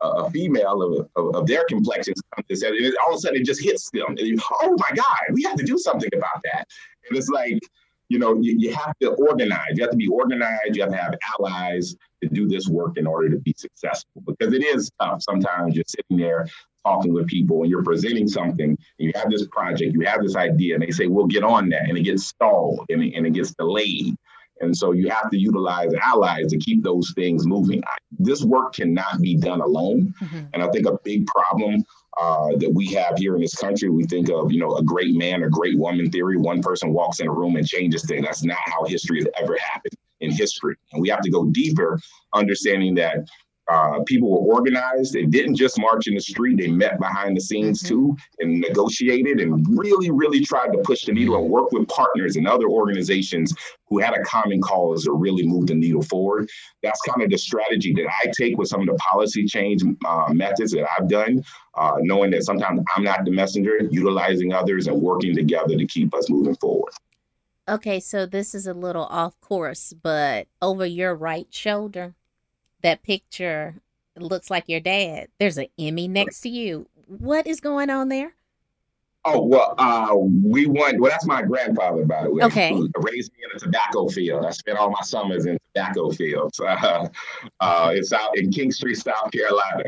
uh, 0.00 0.24
a 0.24 0.30
female 0.30 0.80
of, 0.82 1.08
of, 1.14 1.36
of, 1.36 1.46
their 1.46 1.64
complexion, 1.68 2.14
and 2.38 2.94
all 3.04 3.12
of 3.12 3.16
a 3.16 3.20
sudden 3.20 3.42
it 3.42 3.44
just 3.44 3.62
hits 3.62 3.90
them. 3.90 4.16
And, 4.18 4.40
oh 4.62 4.76
my 4.78 4.96
God, 4.96 5.24
we 5.32 5.42
have 5.42 5.56
to 5.56 5.64
do 5.64 5.76
something 5.76 6.10
about 6.14 6.40
that. 6.44 6.64
And 7.06 7.18
it's 7.18 7.28
like 7.28 7.58
you 8.10 8.18
know, 8.18 8.34
you, 8.40 8.56
you 8.58 8.74
have 8.74 8.92
to 9.00 9.10
organize. 9.12 9.76
You 9.76 9.84
have 9.84 9.92
to 9.92 9.96
be 9.96 10.08
organized. 10.08 10.74
You 10.74 10.82
have 10.82 10.90
to 10.90 10.98
have 10.98 11.14
allies 11.38 11.94
to 12.22 12.28
do 12.28 12.48
this 12.48 12.66
work 12.66 12.98
in 12.98 13.06
order 13.06 13.30
to 13.30 13.38
be 13.38 13.54
successful 13.56 14.22
because 14.26 14.52
it 14.52 14.64
is 14.64 14.90
tough. 15.00 15.22
Sometimes 15.22 15.76
you're 15.76 15.84
sitting 15.86 16.16
there 16.16 16.46
talking 16.84 17.12
with 17.12 17.26
people 17.26 17.62
and 17.62 17.70
you're 17.70 17.82
presenting 17.82 18.28
something 18.28 18.70
and 18.70 18.78
you 18.98 19.12
have 19.14 19.30
this 19.30 19.46
project, 19.48 19.92
you 19.92 20.00
have 20.00 20.22
this 20.22 20.36
idea, 20.36 20.74
and 20.74 20.82
they 20.82 20.90
say, 20.90 21.06
we'll 21.06 21.26
get 21.26 21.44
on 21.44 21.68
that. 21.70 21.88
And 21.88 21.98
it 21.98 22.02
gets 22.02 22.26
stalled 22.26 22.86
and 22.88 23.02
it, 23.02 23.14
and 23.14 23.26
it 23.26 23.34
gets 23.34 23.52
delayed. 23.54 24.14
And 24.62 24.76
so 24.76 24.92
you 24.92 25.08
have 25.08 25.30
to 25.30 25.38
utilize 25.38 25.92
allies 26.02 26.48
to 26.48 26.58
keep 26.58 26.82
those 26.82 27.12
things 27.14 27.46
moving. 27.46 27.82
This 28.18 28.44
work 28.44 28.74
cannot 28.74 29.20
be 29.20 29.36
done 29.36 29.62
alone. 29.62 30.12
Mm-hmm. 30.20 30.40
And 30.52 30.62
I 30.62 30.68
think 30.68 30.86
a 30.86 30.98
big 31.02 31.26
problem 31.26 31.82
uh, 32.20 32.48
that 32.58 32.70
we 32.70 32.88
have 32.88 33.16
here 33.16 33.36
in 33.36 33.40
this 33.40 33.54
country. 33.54 33.88
We 33.88 34.04
think 34.04 34.28
of, 34.28 34.52
you 34.52 34.60
know, 34.60 34.76
a 34.76 34.82
great 34.82 35.14
man 35.16 35.42
or 35.42 35.48
great 35.48 35.78
woman 35.78 36.10
theory. 36.10 36.36
One 36.36 36.60
person 36.60 36.92
walks 36.92 37.20
in 37.20 37.28
a 37.28 37.32
room 37.32 37.56
and 37.56 37.66
changes 37.66 38.04
things. 38.04 38.26
That's 38.26 38.44
not 38.44 38.58
how 38.66 38.84
history 38.84 39.20
has 39.20 39.28
ever 39.40 39.56
happened 39.72 39.94
in 40.20 40.30
history. 40.30 40.76
And 40.92 41.00
we 41.00 41.08
have 41.08 41.22
to 41.22 41.30
go 41.30 41.46
deeper, 41.46 41.98
understanding 42.34 42.94
that 42.96 43.26
uh, 43.68 44.00
people 44.06 44.30
were 44.30 44.54
organized. 44.54 45.12
They 45.12 45.24
didn't 45.24 45.54
just 45.54 45.78
march 45.78 46.06
in 46.06 46.14
the 46.14 46.20
street. 46.20 46.58
They 46.58 46.68
met 46.68 46.98
behind 46.98 47.36
the 47.36 47.40
scenes 47.40 47.82
mm-hmm. 47.82 47.94
too 47.94 48.16
and 48.40 48.60
negotiated 48.60 49.40
and 49.40 49.64
really, 49.78 50.10
really 50.10 50.40
tried 50.44 50.72
to 50.72 50.78
push 50.78 51.04
the 51.04 51.12
needle 51.12 51.36
and 51.36 51.48
work 51.48 51.70
with 51.72 51.86
partners 51.88 52.36
and 52.36 52.48
other 52.48 52.68
organizations 52.68 53.54
who 53.88 53.98
had 53.98 54.14
a 54.14 54.22
common 54.22 54.60
cause 54.60 55.04
to 55.04 55.12
really 55.12 55.46
move 55.46 55.66
the 55.66 55.74
needle 55.74 56.02
forward. 56.02 56.48
That's 56.82 57.00
kind 57.02 57.22
of 57.22 57.30
the 57.30 57.38
strategy 57.38 57.92
that 57.94 58.06
I 58.06 58.30
take 58.36 58.58
with 58.58 58.68
some 58.68 58.80
of 58.80 58.86
the 58.86 58.94
policy 58.94 59.44
change 59.44 59.82
uh, 60.04 60.32
methods 60.32 60.72
that 60.72 60.86
I've 60.98 61.08
done, 61.08 61.44
uh, 61.74 61.96
knowing 62.00 62.30
that 62.32 62.44
sometimes 62.44 62.80
I'm 62.96 63.04
not 63.04 63.24
the 63.24 63.30
messenger, 63.30 63.78
utilizing 63.90 64.52
others 64.52 64.86
and 64.86 65.00
working 65.00 65.34
together 65.34 65.76
to 65.76 65.86
keep 65.86 66.14
us 66.14 66.28
moving 66.28 66.56
forward. 66.56 66.92
Okay, 67.68 68.00
so 68.00 68.26
this 68.26 68.52
is 68.52 68.66
a 68.66 68.74
little 68.74 69.04
off 69.04 69.40
course, 69.40 69.92
but 69.92 70.48
over 70.60 70.84
your 70.84 71.14
right 71.14 71.46
shoulder, 71.50 72.16
that 72.82 73.02
picture 73.02 73.76
looks 74.16 74.50
like 74.50 74.68
your 74.68 74.80
dad. 74.80 75.28
There's 75.38 75.58
an 75.58 75.66
Emmy 75.78 76.08
next 76.08 76.40
to 76.42 76.48
you. 76.48 76.88
What 77.06 77.46
is 77.46 77.60
going 77.60 77.90
on 77.90 78.08
there? 78.08 78.34
Oh 79.26 79.42
well, 79.42 79.74
uh, 79.76 80.16
we 80.16 80.66
won. 80.66 80.98
Well, 80.98 81.10
that's 81.10 81.26
my 81.26 81.42
grandfather, 81.42 82.04
by 82.06 82.22
the 82.22 82.30
way. 82.30 82.42
Okay. 82.44 82.72
Raised 82.72 83.32
me 83.32 83.38
in 83.44 83.56
a 83.56 83.58
tobacco 83.58 84.08
field. 84.08 84.46
I 84.46 84.50
spent 84.50 84.78
all 84.78 84.90
my 84.90 85.02
summers 85.02 85.44
in 85.44 85.58
tobacco 85.74 86.10
fields. 86.10 86.60
Uh, 86.70 87.08
uh, 87.60 87.92
it's 87.94 88.12
out 88.12 88.36
in 88.38 88.50
Kingstree, 88.50 88.96
South 88.96 89.30
Carolina. 89.32 89.84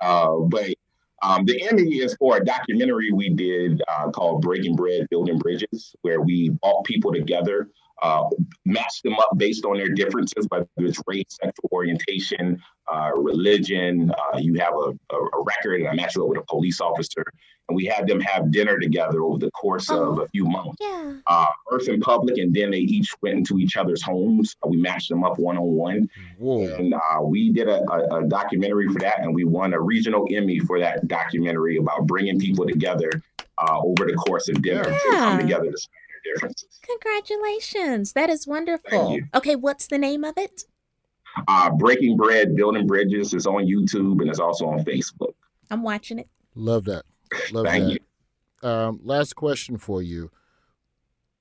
Uh, 0.00 0.38
but 0.48 0.74
um, 1.22 1.44
the 1.44 1.62
Emmy 1.68 1.98
is 1.98 2.16
for 2.16 2.38
a 2.38 2.44
documentary 2.44 3.12
we 3.12 3.28
did 3.28 3.80
uh, 3.86 4.10
called 4.10 4.42
Breaking 4.42 4.74
Bread, 4.74 5.06
Building 5.10 5.38
Bridges, 5.38 5.94
where 6.02 6.20
we 6.20 6.48
brought 6.48 6.84
people 6.84 7.12
together 7.12 7.68
uh, 8.02 8.28
match 8.64 9.00
them 9.02 9.14
up 9.14 9.30
based 9.36 9.64
on 9.64 9.76
their 9.76 9.88
differences, 9.88 10.46
whether 10.48 10.66
it's 10.78 11.00
race, 11.06 11.24
sexual 11.28 11.68
orientation, 11.72 12.60
uh, 12.92 13.10
religion. 13.14 14.10
Uh, 14.10 14.38
you 14.38 14.54
have 14.54 14.74
a, 14.74 15.14
a, 15.14 15.16
a, 15.16 15.44
record, 15.44 15.80
and 15.80 15.88
I 15.88 15.94
match 15.94 16.16
you 16.16 16.24
up 16.24 16.30
with 16.30 16.38
a 16.38 16.44
police 16.48 16.80
officer, 16.80 17.24
and 17.68 17.76
we 17.76 17.84
had 17.84 18.08
them 18.08 18.20
have 18.20 18.50
dinner 18.50 18.78
together 18.80 19.22
over 19.22 19.38
the 19.38 19.52
course 19.52 19.88
oh, 19.88 20.12
of 20.12 20.18
a 20.18 20.28
few 20.28 20.44
months. 20.44 20.78
Yeah. 20.80 21.14
Uh, 21.28 21.46
first 21.70 21.88
in 21.88 22.00
public, 22.00 22.38
and 22.38 22.52
then 22.52 22.72
they 22.72 22.78
each 22.78 23.14
went 23.22 23.38
into 23.38 23.58
each 23.58 23.76
other's 23.76 24.02
homes. 24.02 24.56
we 24.66 24.78
matched 24.78 25.08
them 25.08 25.22
up 25.22 25.38
one 25.38 25.56
on 25.56 25.72
one, 25.72 26.08
and 26.40 26.94
uh, 26.94 27.22
we 27.22 27.52
did 27.52 27.68
a, 27.68 27.88
a, 27.88 28.18
a 28.18 28.28
documentary 28.28 28.88
for 28.88 28.98
that, 28.98 29.20
and 29.20 29.32
we 29.32 29.44
won 29.44 29.74
a 29.74 29.80
regional 29.80 30.26
Emmy 30.28 30.58
for 30.58 30.80
that 30.80 31.06
documentary 31.06 31.76
about 31.76 32.06
bringing 32.08 32.40
people 32.40 32.66
together 32.66 33.10
uh, 33.58 33.78
over 33.78 34.06
the 34.06 34.14
course 34.14 34.48
of 34.48 34.60
dinner 34.62 34.88
yeah. 34.88 34.98
to 34.98 35.16
come 35.16 35.38
together 35.38 35.70
to 35.70 35.78
differences. 36.24 36.80
Congratulations. 36.82 38.12
That 38.12 38.30
is 38.30 38.46
wonderful. 38.46 39.18
Okay, 39.34 39.56
what's 39.56 39.86
the 39.86 39.98
name 39.98 40.24
of 40.24 40.34
it? 40.36 40.64
Uh, 41.48 41.70
Breaking 41.70 42.16
Bread, 42.16 42.54
Building 42.54 42.86
Bridges 42.86 43.34
is 43.34 43.46
on 43.46 43.64
YouTube 43.64 44.20
and 44.20 44.28
it's 44.28 44.38
also 44.38 44.66
on 44.68 44.80
Facebook. 44.84 45.34
I'm 45.70 45.82
watching 45.82 46.18
it. 46.18 46.28
Love 46.54 46.84
that. 46.84 47.04
Love 47.50 47.66
Thank 47.66 47.84
that. 47.84 47.92
you. 48.62 48.68
Um, 48.68 49.00
last 49.02 49.34
question 49.34 49.78
for 49.78 50.02
you. 50.02 50.30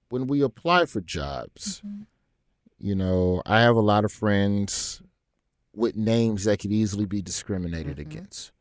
When 0.09 0.27
we 0.27 0.41
apply 0.41 0.85
for 0.85 1.01
jobs, 1.01 1.81
mm-hmm. 1.85 2.03
you 2.79 2.95
know, 2.95 3.41
I 3.45 3.61
have 3.61 3.75
a 3.75 3.81
lot 3.81 4.05
of 4.05 4.11
friends 4.11 5.01
with 5.73 5.95
names 5.95 6.45
that 6.45 6.59
could 6.59 6.71
easily 6.71 7.05
be 7.05 7.21
discriminated 7.21 7.97
mm-hmm. 7.97 8.11
against. 8.11 8.51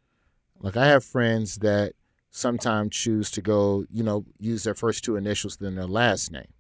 Like 0.61 0.77
I 0.77 0.87
have 0.87 1.05
friends 1.05 1.57
that 1.57 1.95
sometimes 2.31 2.95
choose 2.95 3.31
to 3.33 3.43
go, 3.43 3.85
you 3.91 4.03
know, 4.03 4.25
use 4.39 4.63
their 4.63 4.75
first 4.75 5.05
two 5.05 5.17
initials 5.17 5.57
than 5.57 5.75
their 5.75 5.87
last 5.87 6.31
name, 6.31 6.53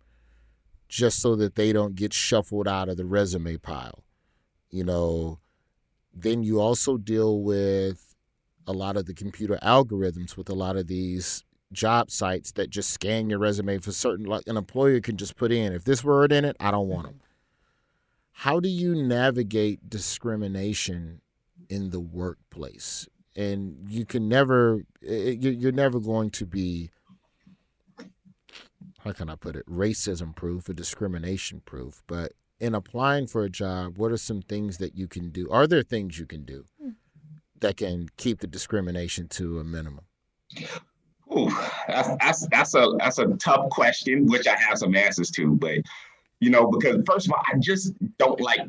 just 0.89 1.21
so 1.21 1.37
that 1.37 1.55
they 1.55 1.73
don't 1.73 1.95
get 1.95 2.13
shuffled 2.13 2.69
out 2.69 2.89
of 2.89 2.97
the 2.97 3.05
resume 3.05 3.57
pile. 3.57 4.05
You 4.71 4.85
know, 4.85 5.39
then 6.15 6.43
you 6.43 6.61
also 6.61 6.97
deal 6.97 7.41
with 7.41 8.15
a 8.67 8.73
lot 8.73 8.97
of 8.97 9.07
the 9.07 9.15
computer 9.15 9.59
algorithms 9.63 10.37
with 10.37 10.49
a 10.49 10.55
lot 10.55 10.77
of 10.77 10.87
these 10.87 11.45
job 11.73 12.11
sites 12.11 12.53
that 12.53 12.71
just 12.71 12.91
scan 12.91 13.31
your 13.31 13.39
resume 13.39 13.79
for 13.79 13.93
certain 13.93 14.27
like 14.27 14.47
an 14.49 14.57
employer 14.57 15.01
can 15.01 15.17
just 15.17 15.37
put 15.37 15.53
in 15.53 15.73
if 15.73 15.85
this 15.85 16.03
word 16.03 16.33
in 16.33 16.45
it 16.45 16.57
i 16.59 16.69
don't 16.71 16.89
want 16.89 17.07
them 17.07 17.15
mm-hmm. 17.15 17.25
how 18.33 18.59
do 18.59 18.69
you 18.69 18.95
navigate 18.95 19.89
discrimination 19.89 21.21
in 21.69 21.91
the 21.91 22.01
workplace 22.01 23.09
and 23.41 23.89
you 23.89 24.05
can 24.05 24.29
never 24.29 24.83
you're 25.01 25.73
never 25.73 25.99
going 25.99 26.31
to 26.31 26.45
be 26.45 26.91
how 29.05 29.13
can 29.13 29.31
I 29.31 29.37
put 29.37 29.57
it 29.57 29.67
racism 29.67 30.35
proof 30.35 30.69
or 30.69 30.75
discrimination 30.75 31.63
proof 31.65 32.03
but 32.07 32.33
in 32.59 32.75
applying 32.75 33.27
for 33.27 33.45
a 33.45 33.51
job 33.51 33.97
what 33.97 34.13
are 34.13 34.19
some 34.19 34.43
things 34.43 34.79
that 34.79 34.95
you 34.95 35.09
can 35.09 35.31
do 35.31 35.49
are 35.51 35.67
there 35.67 35.83
things 35.83 36.19
you 36.19 36.27
can 36.27 36.45
do 36.45 36.65
hmm. 36.81 36.91
that 37.61 37.79
can 37.79 38.09
keep 38.17 38.41
the 38.41 38.47
discrimination 38.47 39.29
to 39.29 39.59
a 39.59 39.65
minimum? 39.65 40.05
Ooh, 41.37 41.49
that's 41.87 42.09
that's 42.21 42.49
that's 42.49 42.75
a 42.75 42.97
that's 42.99 43.19
a 43.19 43.29
tough 43.37 43.71
question, 43.71 44.27
which 44.27 44.49
I 44.49 44.57
have 44.57 44.79
some 44.79 44.97
answers 44.97 45.31
to. 45.33 45.55
But 45.55 45.79
you 46.41 46.51
know, 46.51 46.67
because 46.67 47.03
first 47.07 47.27
of 47.27 47.33
all, 47.33 47.43
I 47.53 47.59
just 47.59 47.93
don't 48.19 48.41
like 48.41 48.61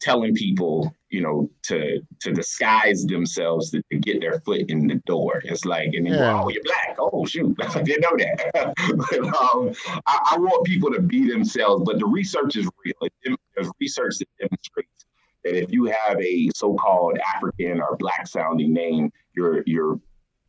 telling 0.00 0.34
people, 0.34 0.94
you 1.10 1.22
know, 1.22 1.50
to 1.64 2.00
to 2.20 2.32
disguise 2.32 3.04
themselves 3.06 3.70
to, 3.70 3.82
to 3.90 3.98
get 3.98 4.20
their 4.20 4.40
foot 4.40 4.62
in 4.68 4.86
the 4.86 4.96
door. 5.06 5.40
It's 5.44 5.64
like, 5.64 5.90
and 5.94 6.06
then, 6.06 6.14
yeah. 6.14 6.42
oh, 6.42 6.48
you're 6.48 6.62
black. 6.64 6.96
Oh, 6.98 7.24
shoot, 7.26 7.56
I 7.74 7.82
didn't 7.82 8.02
know 8.02 8.16
that. 8.16 8.74
but, 9.10 9.18
um, 9.40 9.74
I, 10.06 10.32
I, 10.32 10.38
want 10.38 10.66
people 10.66 10.92
to 10.92 11.00
be 11.00 11.28
themselves, 11.28 11.82
but 11.84 11.98
the 11.98 12.06
research 12.06 12.56
is 12.56 12.68
real. 12.84 13.10
There's 13.54 13.70
research 13.80 14.18
that 14.18 14.28
demonstrates 14.38 15.06
that 15.44 15.56
if 15.56 15.72
you 15.72 15.86
have 15.86 16.20
a 16.20 16.50
so-called 16.54 17.18
African 17.34 17.80
or 17.80 17.96
black 17.96 18.26
sounding 18.26 18.72
name, 18.72 19.10
you're 19.34 19.62
you're 19.66 19.98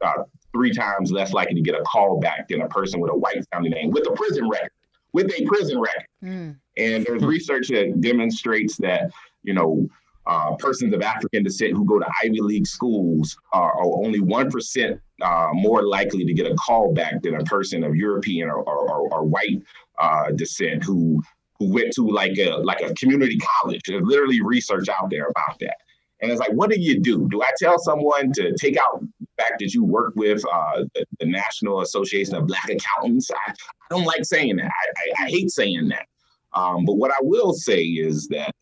uh, 0.02 0.24
three 0.52 0.74
times 0.74 1.12
less 1.12 1.34
likely 1.34 1.56
to 1.56 1.62
get 1.62 1.76
a 1.76 1.84
call 1.84 2.20
back 2.20 2.48
than 2.48 2.62
a 2.62 2.68
person 2.68 3.00
with 3.00 3.12
a 3.12 3.16
white 3.16 3.44
sounding 3.54 3.72
name 3.72 3.92
with 3.92 4.08
a 4.08 4.12
prison 4.12 4.50
record. 4.50 4.72
With 5.12 5.32
a 5.32 5.46
prison 5.46 5.80
record. 5.80 6.06
Mm. 6.24 6.56
And 6.78 7.06
there's 7.06 7.24
research 7.24 7.70
that 7.70 8.00
demonstrates 8.00 8.78
that, 8.78 9.12
you 9.44 9.54
know, 9.54 9.90
uh, 10.30 10.56
persons 10.58 10.94
of 10.94 11.02
African 11.02 11.44
descent 11.44 11.74
who 11.74 11.84
go 11.86 11.98
to 11.98 12.06
Ivy 12.24 12.40
League 12.42 12.68
schools 12.68 13.36
are, 13.52 13.72
are 13.74 14.06
only 14.06 14.20
1% 14.20 15.00
uh, 15.22 15.50
more 15.54 15.82
likely 15.82 16.24
to 16.24 16.34
get 16.34 16.46
a 16.46 16.54
call 16.54 16.94
back 16.94 17.24
than 17.24 17.34
a 17.34 17.44
person 17.46 17.84
of 17.84 17.96
European 17.96 18.48
or, 18.48 18.62
or, 18.62 19.12
or 19.12 19.24
white 19.24 19.64
uh, 20.00 20.32
descent 20.36 20.84
who 20.84 21.22
who 21.58 21.74
went 21.74 21.92
to 21.94 22.08
like 22.08 22.38
a 22.38 22.52
like 22.58 22.80
a 22.82 22.94
community 22.94 23.38
college. 23.38 23.82
There's 23.86 24.04
literally 24.06 24.40
research 24.42 24.88
out 24.88 25.10
there 25.10 25.26
about 25.26 25.60
that. 25.60 25.76
And 26.22 26.32
it's 26.32 26.40
like, 26.40 26.52
what 26.52 26.70
do 26.70 26.80
you 26.80 27.00
do? 27.00 27.28
Do 27.30 27.42
I 27.42 27.50
tell 27.58 27.80
someone 27.80 28.32
to 28.34 28.54
take 28.56 28.78
out 28.78 29.02
the 29.02 29.28
fact 29.38 29.56
that 29.60 29.74
you 29.74 29.84
work 29.84 30.14
with 30.16 30.44
uh, 30.46 30.84
the, 30.94 31.06
the, 31.20 31.26
National 31.26 31.82
Association 31.82 32.36
of 32.36 32.46
Black 32.46 32.70
Accountants? 32.70 33.32
I, 33.32 33.52
I 33.52 33.56
don't 33.90 34.04
like 34.04 34.26
saying 34.26 34.58
that. 34.58 34.66
I, 34.66 35.24
I, 35.24 35.26
I 35.26 35.30
hate 35.30 35.50
saying 35.50 35.88
that. 35.90 36.08
Um, 36.54 36.84
but 36.86 36.96
what 36.96 37.12
I 37.12 37.20
will 37.22 37.54
say 37.54 37.84
is 37.84 38.28
that 38.28 38.54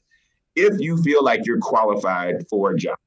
if 0.57 0.79
you 0.79 0.97
feel 1.03 1.23
like 1.23 1.45
you're 1.45 1.59
qualified 1.59 2.47
for 2.49 2.71
a 2.71 2.77
job, 2.77 2.97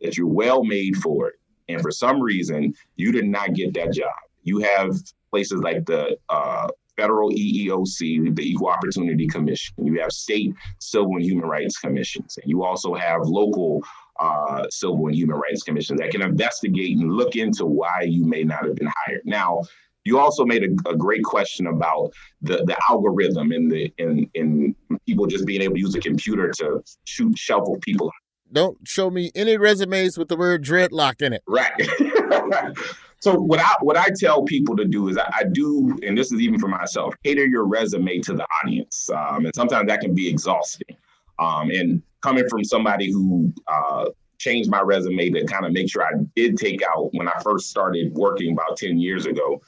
that 0.00 0.16
you're 0.16 0.26
well 0.26 0.64
made 0.64 0.96
for 0.96 1.28
it, 1.28 1.34
and 1.68 1.80
for 1.80 1.90
some 1.90 2.20
reason 2.20 2.74
you 2.96 3.12
did 3.12 3.24
not 3.24 3.54
get 3.54 3.72
that 3.74 3.92
job, 3.92 4.12
you 4.42 4.58
have 4.58 4.96
places 5.30 5.60
like 5.62 5.86
the 5.86 6.16
uh, 6.28 6.68
federal 6.96 7.30
EEOC, 7.30 8.34
the 8.34 8.50
Equal 8.50 8.68
Opportunity 8.68 9.26
Commission. 9.26 9.74
You 9.78 10.00
have 10.00 10.12
state 10.12 10.54
civil 10.78 11.16
and 11.16 11.22
human 11.22 11.48
rights 11.48 11.78
commissions. 11.78 12.38
And 12.42 12.50
you 12.50 12.64
also 12.64 12.94
have 12.94 13.22
local 13.22 13.82
uh, 14.18 14.66
civil 14.70 15.06
and 15.06 15.14
human 15.14 15.36
rights 15.36 15.62
commissions 15.62 16.00
that 16.00 16.10
can 16.10 16.22
investigate 16.22 16.96
and 16.96 17.12
look 17.12 17.36
into 17.36 17.66
why 17.66 18.02
you 18.02 18.24
may 18.24 18.44
not 18.44 18.64
have 18.64 18.76
been 18.76 18.90
hired. 19.04 19.20
Now, 19.24 19.62
you 20.06 20.18
also 20.18 20.44
made 20.44 20.62
a, 20.62 20.90
a, 20.90 20.96
great 20.96 21.22
question 21.24 21.66
about 21.66 22.12
the, 22.40 22.58
the 22.64 22.76
algorithm 22.88 23.52
and 23.52 23.70
the 23.70 23.92
in 23.98 24.30
in 24.34 24.74
people 25.06 25.26
just 25.26 25.46
being 25.46 25.62
able 25.62 25.74
to 25.74 25.80
use 25.80 25.94
a 25.94 26.00
computer 26.00 26.50
to 26.58 26.82
shoot 27.04 27.36
shuffle 27.36 27.78
people. 27.80 28.10
Don't 28.52 28.78
show 28.86 29.10
me 29.10 29.32
any 29.34 29.56
resumes 29.56 30.16
with 30.16 30.28
the 30.28 30.36
word 30.36 30.64
dreadlock 30.64 31.20
in 31.20 31.32
it. 31.32 31.42
Right. 31.46 31.72
So 33.20 33.34
what 33.34 33.58
I 33.58 33.74
what 33.80 33.96
I 33.96 34.08
tell 34.16 34.44
people 34.44 34.76
to 34.76 34.84
do 34.84 35.08
is 35.08 35.16
I, 35.16 35.28
I, 35.34 35.44
do, 35.50 35.98
and 36.02 36.16
this 36.16 36.30
is 36.32 36.40
even 36.40 36.60
for 36.60 36.68
myself, 36.68 37.14
cater 37.24 37.46
your 37.46 37.64
resume 37.64 38.20
to 38.20 38.34
the 38.34 38.46
audience, 38.62 39.08
um, 39.10 39.46
and 39.46 39.54
sometimes 39.54 39.88
that 39.88 40.00
can 40.00 40.14
be 40.14 40.28
exhausting. 40.28 40.96
Um, 41.38 41.70
and 41.70 42.02
coming 42.22 42.48
from 42.48 42.62
somebody 42.62 43.10
who 43.10 43.52
uh, 43.66 44.06
changed 44.38 44.70
my 44.70 44.80
resume 44.80 45.30
to 45.30 45.44
kind 45.46 45.66
of 45.66 45.72
make 45.72 45.90
sure 45.90 46.04
I 46.04 46.12
did 46.36 46.56
take 46.56 46.82
out 46.82 47.08
when 47.14 47.26
I 47.26 47.32
first 47.42 47.68
started 47.70 48.12
working 48.14 48.52
about 48.52 48.76
ten 48.76 48.98
years 48.98 49.26
ago, 49.26 49.60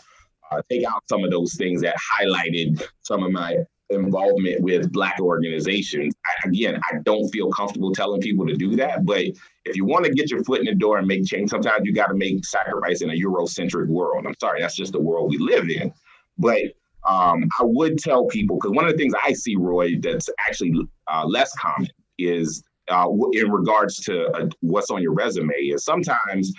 uh, 0.50 0.62
take 0.70 0.84
out 0.84 1.02
some 1.08 1.24
of 1.24 1.30
those 1.30 1.54
things 1.54 1.80
that 1.82 1.96
highlighted 2.18 2.82
some 3.02 3.22
of 3.22 3.32
my 3.32 3.56
involvement 3.90 4.60
with 4.60 4.92
black 4.92 5.18
organizations. 5.20 6.14
I, 6.26 6.48
again, 6.48 6.80
I 6.90 6.98
don't 7.04 7.28
feel 7.30 7.50
comfortable 7.50 7.92
telling 7.92 8.20
people 8.20 8.46
to 8.46 8.54
do 8.54 8.76
that, 8.76 9.06
but 9.06 9.24
if 9.64 9.76
you 9.76 9.84
want 9.84 10.04
to 10.04 10.12
get 10.12 10.30
your 10.30 10.44
foot 10.44 10.60
in 10.60 10.66
the 10.66 10.74
door 10.74 10.98
and 10.98 11.06
make 11.06 11.24
change, 11.24 11.50
sometimes 11.50 11.82
you 11.84 11.94
got 11.94 12.08
to 12.08 12.14
make 12.14 12.44
sacrifice 12.44 13.02
in 13.02 13.10
a 13.10 13.14
Eurocentric 13.14 13.88
world. 13.88 14.26
I'm 14.26 14.34
sorry, 14.40 14.60
that's 14.60 14.76
just 14.76 14.92
the 14.92 15.00
world 15.00 15.30
we 15.30 15.38
live 15.38 15.68
in. 15.70 15.92
But 16.38 16.62
um, 17.08 17.48
I 17.58 17.62
would 17.62 17.98
tell 17.98 18.26
people 18.26 18.56
because 18.56 18.72
one 18.72 18.84
of 18.84 18.92
the 18.92 18.98
things 18.98 19.14
I 19.24 19.32
see, 19.32 19.56
Roy, 19.56 19.98
that's 20.00 20.28
actually 20.46 20.74
uh, 21.10 21.24
less 21.26 21.54
common 21.56 21.88
is 22.18 22.62
uh, 22.88 23.08
in 23.32 23.50
regards 23.50 24.00
to 24.00 24.28
uh, 24.30 24.48
what's 24.60 24.90
on 24.90 25.02
your 25.02 25.14
resume 25.14 25.52
is 25.54 25.84
sometimes 25.84 26.52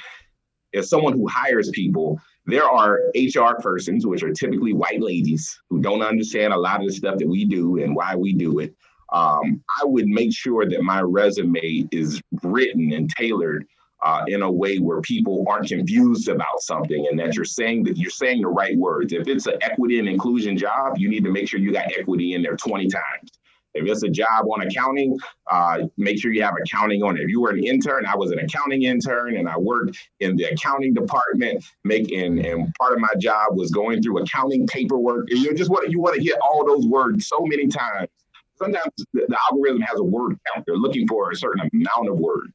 if 0.74 0.86
someone 0.86 1.14
who 1.14 1.28
hires 1.28 1.70
people 1.74 2.20
there 2.50 2.66
are 2.66 3.00
HR 3.16 3.62
persons, 3.62 4.06
which 4.06 4.24
are 4.24 4.32
typically 4.32 4.74
white 4.74 5.02
ladies 5.02 5.60
who 5.70 5.82
don't 5.82 6.02
understand 6.02 6.54
a 6.54 6.58
lot 6.58 6.82
of 6.82 6.88
the 6.88 6.93
stuff 6.93 7.18
that 7.18 7.28
we 7.28 7.45
do 7.45 7.82
and 7.82 7.95
why 7.95 8.16
we 8.16 8.34
do 8.34 8.60
it. 8.60 8.76
Um, 9.12 9.62
I 9.82 9.86
would 9.86 10.08
make 10.08 10.34
sure 10.34 10.68
that 10.68 10.82
my 10.84 11.02
resume 11.02 11.88
is 11.91 12.22
written 12.43 12.93
and 12.93 13.10
tailored 13.10 13.66
uh, 14.02 14.24
in 14.28 14.43
a 14.43 14.52
way 14.52 14.78
where 14.78 15.02
people 15.02 15.45
aren't 15.50 15.68
confused 15.68 16.30
about 16.30 16.62
something 16.62 17.08
and 17.10 17.20
that 17.20 17.36
you're 17.36 17.45
saying 17.45 17.84
that 17.84 17.97
you're 17.97 18.12
saying 18.12 18.41
the 18.41 18.47
right 18.47 18.78
words. 18.78 19.12
If 19.12 19.28
it's 19.28 19.47
an 19.47 19.58
equity 19.62 20.00
and 20.00 20.08
inclusion 20.08 20.58
job, 20.58 20.97
you 20.97 21.10
need 21.10 21.24
to 21.26 21.32
make 21.32 21.50
sure 21.50 21.60
you 21.60 21.74
got 21.74 21.91
equity 21.97 22.34
in 22.34 22.41
there 22.41 22.56
20 22.56 22.88
times. 22.88 23.39
If 23.74 23.88
it's 23.88 24.03
a 24.03 24.09
job 24.09 24.45
on 24.51 24.61
accounting, 24.61 25.17
uh, 25.51 25.84
make 25.97 26.20
sure 26.20 26.34
you 26.34 26.41
have 26.43 26.55
accounting 26.61 27.03
on 27.03 27.17
it. 27.17 27.22
If 27.22 27.30
you 27.30 27.41
were 27.41 27.51
an 27.51 27.63
intern, 27.63 28.05
I 28.05 28.15
was 28.15 28.32
an 28.32 28.39
accounting 28.39 28.84
intern 28.84 29.38
and 29.38 29.47
I 29.47 29.57
worked 29.57 29.97
in 30.20 30.36
the 30.36 30.45
accounting 30.45 30.93
department, 30.93 31.63
making 31.84 32.45
and 32.45 32.74
part 32.80 32.93
of 32.93 32.99
my 32.99 33.13
job 33.20 33.55
was 33.55 33.72
going 33.72 34.01
through 34.01 34.20
accounting 34.20 34.65
paperwork. 34.67 35.28
You 35.30 35.53
just 35.53 35.70
want 35.70 35.89
you 35.91 35.99
want 35.99 36.15
to 36.15 36.24
get 36.24 36.39
all 36.41 36.65
those 36.65 36.88
words 36.88 37.28
so 37.28 37.39
many 37.41 37.67
times. 37.67 38.09
Sometimes 38.57 38.91
the, 39.13 39.26
the 39.28 39.38
algorithm 39.51 39.82
has 39.82 39.99
a 39.99 40.03
word 40.03 40.38
count. 40.53 40.65
They're 40.65 40.76
looking 40.76 41.07
for 41.07 41.32
a 41.32 41.36
certain 41.36 41.70
amount 41.72 42.09
of 42.09 42.17
words. 42.17 42.51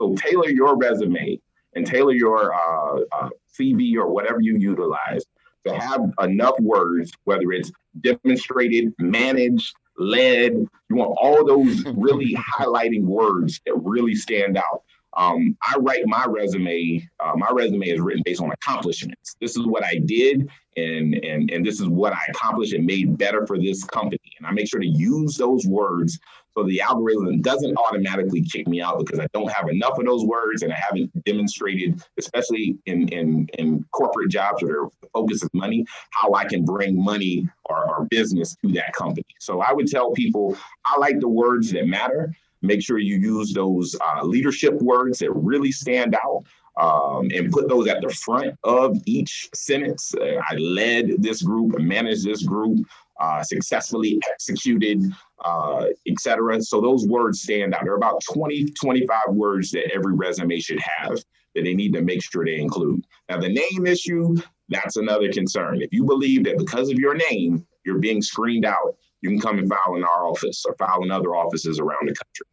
So 0.00 0.14
tailor 0.16 0.50
your 0.50 0.76
resume 0.76 1.40
and 1.74 1.86
tailor 1.86 2.12
your 2.12 2.54
uh, 2.54 3.00
uh, 3.12 3.30
CV 3.58 3.96
or 3.96 4.08
whatever 4.08 4.40
you 4.40 4.56
utilize 4.58 5.24
to 5.66 5.74
have 5.74 6.00
enough 6.22 6.58
words, 6.60 7.10
whether 7.24 7.52
it's 7.52 7.72
demonstrated, 8.00 8.92
managed, 8.98 9.74
led. 9.98 10.52
You 10.88 10.96
want 10.96 11.16
all 11.20 11.44
those 11.44 11.84
really 11.96 12.36
highlighting 12.36 13.02
words 13.02 13.60
that 13.66 13.74
really 13.82 14.14
stand 14.14 14.56
out. 14.56 14.82
Um, 15.16 15.56
I 15.66 15.78
write 15.78 16.02
my 16.06 16.26
resume. 16.28 17.08
Uh, 17.20 17.32
my 17.36 17.48
resume 17.50 17.88
is 17.88 18.00
written 18.00 18.22
based 18.24 18.42
on 18.42 18.50
accomplishments. 18.50 19.34
This 19.40 19.56
is 19.56 19.66
what 19.66 19.82
I 19.82 19.98
did, 20.04 20.48
and 20.76 21.14
and 21.14 21.50
and 21.50 21.64
this 21.64 21.80
is 21.80 21.88
what 21.88 22.12
I 22.12 22.20
accomplished 22.28 22.74
and 22.74 22.84
made 22.84 23.16
better 23.16 23.46
for 23.46 23.58
this 23.58 23.82
company. 23.84 24.20
And 24.38 24.46
I 24.46 24.50
make 24.50 24.68
sure 24.68 24.80
to 24.80 24.86
use 24.86 25.36
those 25.36 25.66
words 25.66 26.18
so 26.56 26.64
the 26.64 26.80
algorithm 26.80 27.42
doesn't 27.42 27.76
automatically 27.76 28.40
kick 28.40 28.66
me 28.66 28.80
out 28.80 28.98
because 28.98 29.18
I 29.18 29.26
don't 29.34 29.52
have 29.52 29.68
enough 29.68 29.98
of 29.98 30.06
those 30.06 30.24
words 30.24 30.62
and 30.62 30.72
I 30.72 30.76
haven't 30.76 31.12
demonstrated, 31.24 32.02
especially 32.18 32.78
in 32.86 33.08
in, 33.08 33.48
in 33.58 33.84
corporate 33.92 34.30
jobs 34.30 34.62
where 34.62 34.88
the 35.02 35.08
focus 35.12 35.42
is 35.42 35.50
money, 35.52 35.84
how 36.10 36.32
I 36.34 36.44
can 36.44 36.64
bring 36.64 37.02
money 37.02 37.46
or, 37.66 37.88
or 37.88 38.06
business 38.06 38.56
to 38.62 38.72
that 38.72 38.94
company. 38.94 39.26
So 39.38 39.60
I 39.60 39.72
would 39.72 39.88
tell 39.88 40.12
people 40.12 40.56
I 40.84 40.98
like 40.98 41.20
the 41.20 41.28
words 41.28 41.72
that 41.72 41.86
matter. 41.86 42.34
Make 42.62 42.82
sure 42.82 42.98
you 42.98 43.16
use 43.16 43.52
those 43.52 43.94
uh, 44.00 44.24
leadership 44.24 44.74
words 44.80 45.18
that 45.18 45.30
really 45.32 45.72
stand 45.72 46.16
out. 46.24 46.44
Um, 46.78 47.30
and 47.34 47.50
put 47.50 47.70
those 47.70 47.88
at 47.88 48.02
the 48.02 48.10
front 48.10 48.54
of 48.62 48.98
each 49.06 49.48
sentence. 49.54 50.14
Uh, 50.14 50.42
I 50.46 50.56
led 50.56 51.22
this 51.22 51.40
group, 51.40 51.78
managed 51.78 52.26
this 52.26 52.42
group, 52.42 52.86
uh, 53.20 53.42
successfully 53.42 54.18
executed, 54.32 55.02
uh, 55.44 55.86
etc. 56.06 56.62
So 56.62 56.80
those 56.80 57.06
words 57.06 57.42
stand 57.42 57.74
out. 57.74 57.82
There 57.84 57.92
are 57.92 57.96
about 57.96 58.22
20, 58.32 58.66
25 58.70 59.18
words 59.30 59.70
that 59.72 59.90
every 59.94 60.14
resume 60.14 60.58
should 60.60 60.80
have 60.80 61.18
that 61.54 61.62
they 61.64 61.74
need 61.74 61.92
to 61.94 62.02
make 62.02 62.22
sure 62.22 62.44
they 62.44 62.58
include. 62.58 63.06
Now, 63.28 63.40
the 63.40 63.48
name 63.48 63.86
issue, 63.86 64.36
that's 64.68 64.96
another 64.96 65.32
concern. 65.32 65.80
If 65.80 65.92
you 65.92 66.04
believe 66.04 66.44
that 66.44 66.58
because 66.58 66.90
of 66.90 66.98
your 66.98 67.14
name, 67.30 67.66
you're 67.84 67.98
being 67.98 68.20
screened 68.20 68.66
out, 68.66 68.96
you 69.22 69.30
can 69.30 69.40
come 69.40 69.58
and 69.58 69.68
file 69.68 69.96
in 69.96 70.04
our 70.04 70.26
office 70.26 70.64
or 70.66 70.74
file 70.74 71.02
in 71.02 71.10
other 71.10 71.34
offices 71.34 71.80
around 71.80 72.08
the 72.08 72.14
country. 72.14 72.46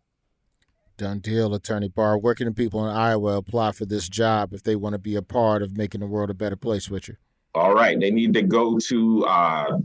Done 0.95 1.19
deal, 1.19 1.53
Attorney 1.53 1.89
Barr. 1.89 2.17
Where 2.17 2.35
can 2.35 2.45
the 2.45 2.53
people 2.53 2.87
in 2.87 2.95
Iowa 2.95 3.37
apply 3.37 3.71
for 3.71 3.85
this 3.85 4.07
job 4.07 4.53
if 4.53 4.63
they 4.63 4.75
want 4.75 4.93
to 4.93 4.99
be 4.99 5.15
a 5.15 5.21
part 5.21 5.61
of 5.61 5.75
making 5.75 6.01
the 6.01 6.07
world 6.07 6.29
a 6.29 6.35
better 6.35 6.55
place 6.55 6.89
with 6.89 7.07
you? 7.07 7.15
All 7.55 7.73
right. 7.73 7.99
They 7.99 8.11
need 8.11 8.33
to 8.35 8.41
go 8.41 8.77
to 8.77 9.25
uh, 9.25 9.79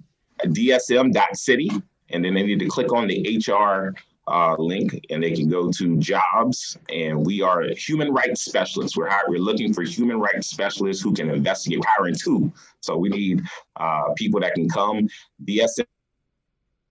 dsm.city, 0.45 1.71
and 2.11 2.25
then 2.25 2.35
they 2.35 2.43
need 2.43 2.59
to 2.61 2.67
click 2.67 2.93
on 2.93 3.09
the 3.09 3.43
HR 3.47 3.95
uh, 4.27 4.55
link, 4.59 5.05
and 5.11 5.23
they 5.23 5.33
can 5.33 5.49
go 5.49 5.71
to 5.71 5.97
jobs. 5.99 6.77
And 6.89 7.25
we 7.25 7.43
are 7.43 7.65
human 7.75 8.13
rights 8.13 8.45
specialists. 8.45 8.97
We're 8.97 9.09
hiring, 9.09 9.31
we're 9.31 9.39
looking 9.39 9.73
for 9.73 9.83
human 9.83 10.21
rights 10.21 10.49
specialists 10.49 11.03
who 11.03 11.15
can 11.15 11.31
investigate. 11.31 11.81
We're 11.81 11.93
hiring 11.97 12.15
two, 12.15 12.53
so 12.81 12.97
we 12.97 13.09
need 13.09 13.43
uh, 13.77 14.13
people 14.17 14.41
that 14.41 14.55
can 14.55 14.69
come. 14.69 15.09
DSM 15.45 15.85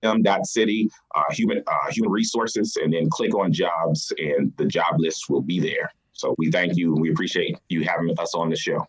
uh, 0.03 1.23
human 1.31 1.63
uh, 1.67 1.91
human 1.91 2.11
resources, 2.11 2.77
and 2.81 2.93
then 2.93 3.09
click 3.09 3.35
on 3.35 3.51
jobs, 3.51 4.13
and 4.17 4.53
the 4.57 4.65
job 4.65 4.95
list 4.99 5.29
will 5.29 5.41
be 5.41 5.59
there. 5.59 5.91
So 6.17 6.33
we 6.39 6.49
thank 6.49 6.75
you 6.75 6.93
and 6.93 7.01
we 7.01 7.11
appreciate 7.11 7.57
you 7.69 7.83
having 7.83 8.13
us 8.17 8.33
on 8.33 8.49
the 8.49 8.55
show. 8.55 8.87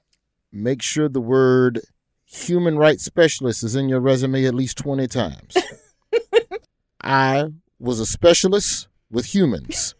Make 0.50 0.80
sure 0.80 1.10
the 1.10 1.20
word 1.20 1.80
human 2.30 2.76
rights 2.76 3.04
specialist 3.04 3.62
is 3.64 3.74
in 3.74 3.88
your 3.88 4.00
resume 4.00 4.44
at 4.44 4.54
least 4.54 4.76
20 4.78 5.06
times. 5.08 5.56
I 7.02 7.46
was 7.78 8.00
a 8.00 8.06
specialist 8.06 8.88
with 9.10 9.26
humans 9.34 9.94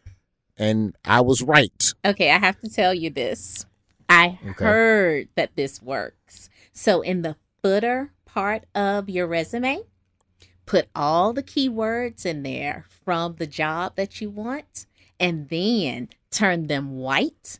and 0.57 0.95
I 1.05 1.21
was 1.21 1.43
right. 1.43 1.93
Okay, 2.05 2.31
I 2.31 2.39
have 2.39 2.61
to 2.61 2.69
tell 2.69 2.93
you 2.93 3.11
this. 3.11 3.65
I 4.09 4.39
Okay. 4.51 4.65
heard 4.65 5.29
that 5.37 5.55
this 5.57 5.81
works. 5.83 6.49
So 6.73 7.01
in 7.03 7.23
the 7.23 7.37
footer 7.63 8.13
part 8.25 8.65
of 8.75 9.09
your 9.09 9.27
resume, 9.27 9.83
put 10.67 10.89
all 10.95 11.33
the 11.33 11.43
keywords 11.43 12.27
in 12.27 12.43
there 12.43 12.85
from 13.05 13.37
the 13.37 13.47
job 13.47 13.97
that 13.97 14.21
you 14.21 14.29
want 14.31 14.87
and 15.21 15.49
then 15.49 16.09
turn 16.31 16.67
them 16.67 16.97
white. 16.99 17.59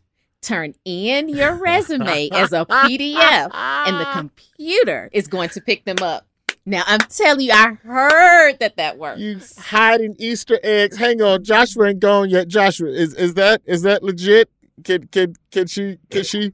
Turn 0.49 0.75
in 0.87 1.29
your 1.29 1.55
resume 1.57 2.31
as 2.33 2.55
a 2.55 2.65
PDF 2.65 3.51
and 3.53 4.01
the 4.01 4.11
computer 4.15 5.11
is 5.13 5.27
going 5.27 5.51
to 5.51 5.61
pick 5.61 5.85
them 5.85 5.99
up. 6.01 6.27
Now 6.65 6.85
I'm 6.87 7.01
telling 7.01 7.47
you, 7.47 7.53
I 7.53 7.75
heard 7.85 8.59
that 8.61 8.77
that 8.77 8.97
works. 8.97 9.21
You 9.21 9.41
hiding 9.59 10.17
Easter 10.19 10.59
eggs. 10.63 10.97
Hang 10.97 11.21
on, 11.21 11.45
Joshua 11.45 11.89
ain't 11.89 12.01
gone 12.01 12.31
yet. 12.31 12.49
Joshua, 12.49 12.89
is 12.89 13.13
is 13.13 13.35
that 13.35 13.61
is 13.67 13.83
that 13.83 14.03
legit? 14.03 14.49
Can 14.85 15.07
can 15.09 15.35
can 15.51 15.67
she 15.67 15.99
can 16.11 16.25
she? 16.25 16.53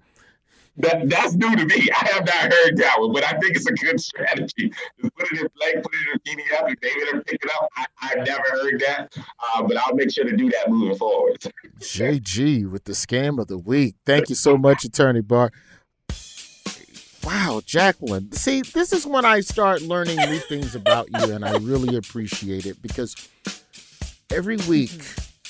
That 0.76 1.08
that's 1.08 1.34
new 1.34 1.54
to 1.54 1.64
me. 1.64 1.88
I 2.00 2.08
have 2.12 2.26
not 2.26 2.52
heard 2.52 2.76
that 2.78 2.96
one, 2.98 3.12
but 3.12 3.24
I 3.24 3.32
think 3.38 3.56
it's 3.56 3.66
a 3.66 3.72
good 3.72 4.00
strategy. 4.00 4.72
Put 5.00 5.32
it 5.32 5.40
in 5.40 5.48
play, 5.58 5.74
put 5.74 5.92
it 5.94 6.20
in 6.26 6.38
PDF, 6.38 6.66
and 6.66 6.80
David 6.80 7.14
will 7.14 7.22
pick 7.22 7.40
it 7.44 7.50
up. 7.56 7.68
I, 7.76 7.86
I've 8.02 8.26
never 8.26 8.42
heard 8.50 8.80
that, 8.80 9.16
uh, 9.16 9.62
but 9.62 9.76
I'll 9.76 9.94
make 9.94 10.10
sure 10.12 10.24
to 10.24 10.36
do 10.36 10.50
that 10.50 10.68
moving 10.68 10.96
forward. 10.96 11.38
JG 11.78 12.70
with 12.70 12.84
the 12.84 12.92
scam 12.92 13.38
of 13.40 13.46
the 13.46 13.58
week. 13.58 13.94
Thank 14.04 14.28
you 14.28 14.34
so 14.34 14.56
much, 14.56 14.84
Attorney 14.84 15.20
Bar. 15.20 15.52
Wow, 17.24 17.62
Jacqueline. 17.64 18.32
See, 18.32 18.60
this 18.60 18.92
is 18.92 19.06
when 19.06 19.24
I 19.24 19.40
start 19.40 19.80
learning 19.80 20.16
new 20.16 20.38
things 20.40 20.74
about 20.74 21.08
you, 21.10 21.32
and 21.32 21.44
I 21.44 21.56
really 21.56 21.96
appreciate 21.96 22.66
it 22.66 22.82
because 22.82 23.16
every 24.30 24.56
week 24.68 25.00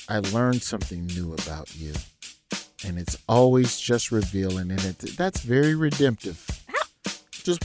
I 0.07 0.19
learn 0.19 0.61
something 0.61 1.05
new 1.07 1.33
about 1.33 1.75
you, 1.75 1.93
and 2.83 2.97
it's 2.99 3.17
always 3.27 3.79
just 3.79 4.11
revealing, 4.11 4.71
and 4.71 4.83
it, 4.83 4.97
that's 5.17 5.41
very 5.41 5.75
redemptive. 5.75 6.45
Just 7.43 7.61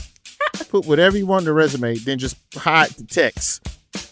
put 0.69 0.85
whatever 0.85 1.17
you 1.17 1.25
want 1.25 1.41
on 1.41 1.45
the 1.45 1.53
resume, 1.53 1.95
then 1.97 2.19
just 2.19 2.37
hide 2.55 2.91
the 2.91 3.03
text. 3.03 3.63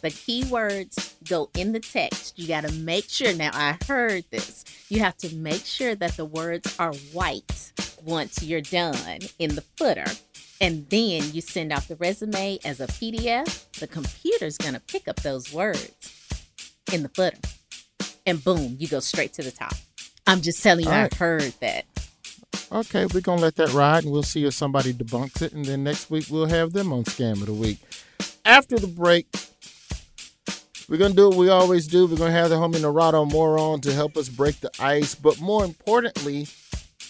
the 0.02 0.10
keywords 0.10 1.14
go 1.30 1.50
in 1.56 1.72
the 1.72 1.80
text. 1.80 2.38
You 2.38 2.48
got 2.48 2.66
to 2.66 2.72
make 2.74 3.10
sure. 3.10 3.34
Now, 3.34 3.52
I 3.54 3.78
heard 3.88 4.26
this. 4.32 4.66
You 4.90 5.00
have 5.00 5.18
to 5.18 5.34
make 5.36 5.66
sure 5.66 5.96
that 5.96 6.14
the 6.18 6.26
words 6.26 6.76
are 6.80 6.94
white 7.14 7.72
once 8.04 8.42
you're 8.44 8.62
done 8.62 9.20
in 9.40 9.56
the 9.56 9.62
footer. 9.78 10.06
And 10.62 10.90
then 10.90 11.24
you 11.32 11.42
send 11.42 11.72
out 11.72 11.88
the 11.88 11.96
resume 11.96 12.60
as 12.66 12.82
a 12.82 12.88
PDF. 12.88 13.72
The 13.80 13.88
computer's 13.88 14.58
going 14.58 14.74
to 14.74 14.82
pick 14.82 15.08
up 15.08 15.18
those 15.18 15.54
words 15.54 15.96
in 16.92 17.04
the 17.04 17.10
footer. 17.10 17.38
And 18.26 18.44
boom, 18.44 18.76
you 18.80 18.88
go 18.88 19.00
straight 19.00 19.34
to 19.34 19.44
the 19.44 19.52
top. 19.52 19.74
I'm 20.30 20.42
just 20.42 20.62
telling 20.62 20.86
you, 20.86 20.92
All 20.92 20.96
I 20.96 21.02
right. 21.02 21.14
heard 21.16 21.54
that. 21.60 21.86
Okay, 22.72 23.08
we're 23.08 23.22
gonna 23.22 23.42
let 23.42 23.56
that 23.56 23.74
ride, 23.74 24.04
and 24.04 24.14
we'll 24.14 24.22
see 24.22 24.46
if 24.46 24.54
somebody 24.54 24.94
debunks 24.94 25.42
it, 25.42 25.54
and 25.54 25.66
then 25.66 25.84
next 25.84 26.12
week 26.12 26.28
we'll 26.30 26.46
have 26.46 26.72
them 26.72 26.94
on 26.94 27.04
Scam 27.04 27.42
of 27.42 27.48
the 27.48 27.54
Week. 27.54 27.80
After 28.46 28.78
the 28.78 28.86
break, 28.86 29.26
we're 30.88 30.98
gonna 30.98 31.16
do 31.16 31.30
what 31.30 31.38
we 31.40 31.50
always 31.50 31.88
do. 31.88 32.06
We're 32.06 32.18
gonna 32.18 32.32
have 32.32 32.52
the 32.52 32.58
homie 32.58 32.76
Narado 32.76 33.28
Moore 33.32 33.58
on 33.58 33.82
to 33.82 33.92
help 33.92 34.18
us 34.18 34.30
break 34.30 34.60
the 34.60 34.70
ice, 34.80 35.16
but 35.16 35.42
more 35.42 35.66
importantly, 35.66 36.48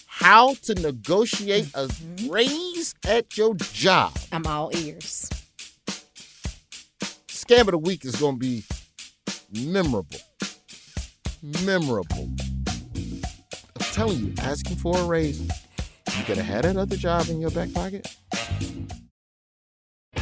how 0.06 0.54
to 0.62 0.74
negotiate 0.76 1.68
a 1.74 1.88
mm-hmm. 1.88 2.30
raise 2.30 2.94
at 3.06 3.36
your 3.36 3.54
job. 3.54 4.16
I'm 4.32 4.46
all 4.46 4.70
ears. 4.74 5.28
Scam 7.28 7.60
of 7.60 7.72
the 7.72 7.78
Week 7.78 8.06
is 8.06 8.16
gonna 8.16 8.38
be 8.38 8.64
memorable. 9.52 10.20
Memorable. 11.42 12.30
Telling 14.00 14.28
you, 14.28 14.34
asking 14.40 14.76
for 14.76 14.96
a 14.96 15.04
raise, 15.04 15.42
you 15.42 16.24
better 16.26 16.42
have 16.42 16.62
that 16.62 16.78
other 16.78 16.96
job 16.96 17.28
in 17.28 17.38
your 17.38 17.50
back 17.50 17.70
pocket. 17.74 18.16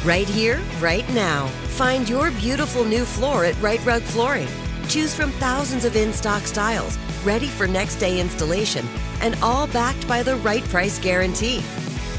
Right 0.03 0.27
here, 0.27 0.59
right 0.81 1.07
now. 1.13 1.47
Find 1.77 2.09
your 2.09 2.29
beautiful 2.31 2.83
new 2.83 3.05
floor 3.05 3.45
at 3.45 3.57
Rite 3.61 3.85
Rug 3.85 4.01
Flooring. 4.01 4.49
Choose 4.89 5.15
from 5.15 5.31
thousands 5.31 5.85
of 5.85 5.95
in 5.95 6.11
stock 6.11 6.41
styles, 6.41 6.97
ready 7.23 7.47
for 7.47 7.67
next 7.67 7.95
day 7.99 8.19
installation, 8.19 8.85
and 9.21 9.37
all 9.41 9.65
backed 9.67 10.05
by 10.09 10.23
the 10.23 10.35
right 10.35 10.65
price 10.65 10.99
guarantee. 10.99 11.59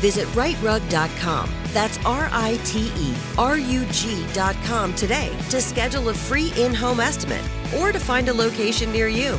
Visit 0.01 0.27
riterug.com. 0.29 1.51
That's 1.75 1.99
R 2.07 2.31
I 2.33 2.59
T 2.65 2.91
E 2.97 3.15
R 3.37 3.59
U 3.59 3.85
G.com 3.93 4.95
today 4.95 5.37
to 5.51 5.61
schedule 5.61 6.09
a 6.09 6.15
free 6.15 6.55
in 6.57 6.73
home 6.73 7.01
estimate 7.01 7.45
or 7.77 7.93
to 7.93 8.01
find 8.01 8.31
a 8.31 8.33
location 8.33 8.91
near 8.93 9.09
you. 9.09 9.39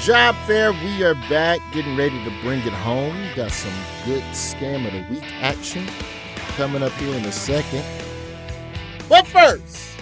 Job 0.00 0.36
fair, 0.46 0.72
we 0.72 1.02
are 1.02 1.14
back 1.28 1.60
getting 1.72 1.96
ready 1.96 2.22
to 2.24 2.30
bring 2.40 2.60
it 2.60 2.72
home. 2.72 3.16
Got 3.34 3.50
some 3.50 3.72
good 4.06 4.22
scam 4.32 4.86
of 4.86 4.92
the 4.92 5.14
week 5.14 5.24
action 5.42 5.86
coming 6.56 6.82
up 6.82 6.92
here 6.92 7.14
in 7.14 7.24
a 7.24 7.32
second. 7.32 7.84
But 9.08 9.26
first, 9.26 9.98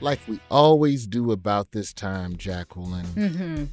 like 0.00 0.20
we 0.28 0.38
always 0.50 1.06
do 1.06 1.32
about 1.32 1.72
this 1.72 1.92
time, 1.92 2.36
Jacqueline, 2.36 3.06
Mm-hmm. 3.06 3.64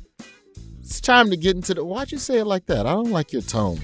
it's 0.80 1.02
time 1.02 1.30
to 1.30 1.38
get 1.38 1.56
into 1.56 1.74
the. 1.74 1.84
Why'd 1.84 2.12
you 2.12 2.18
say 2.18 2.40
it 2.40 2.46
like 2.46 2.66
that? 2.68 2.86
I 2.88 2.94
don't 2.94 3.12
like 3.12 3.34
your 3.34 3.42
tone. 3.44 3.80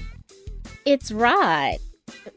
It's 0.84 1.12
Rod. 1.12 1.76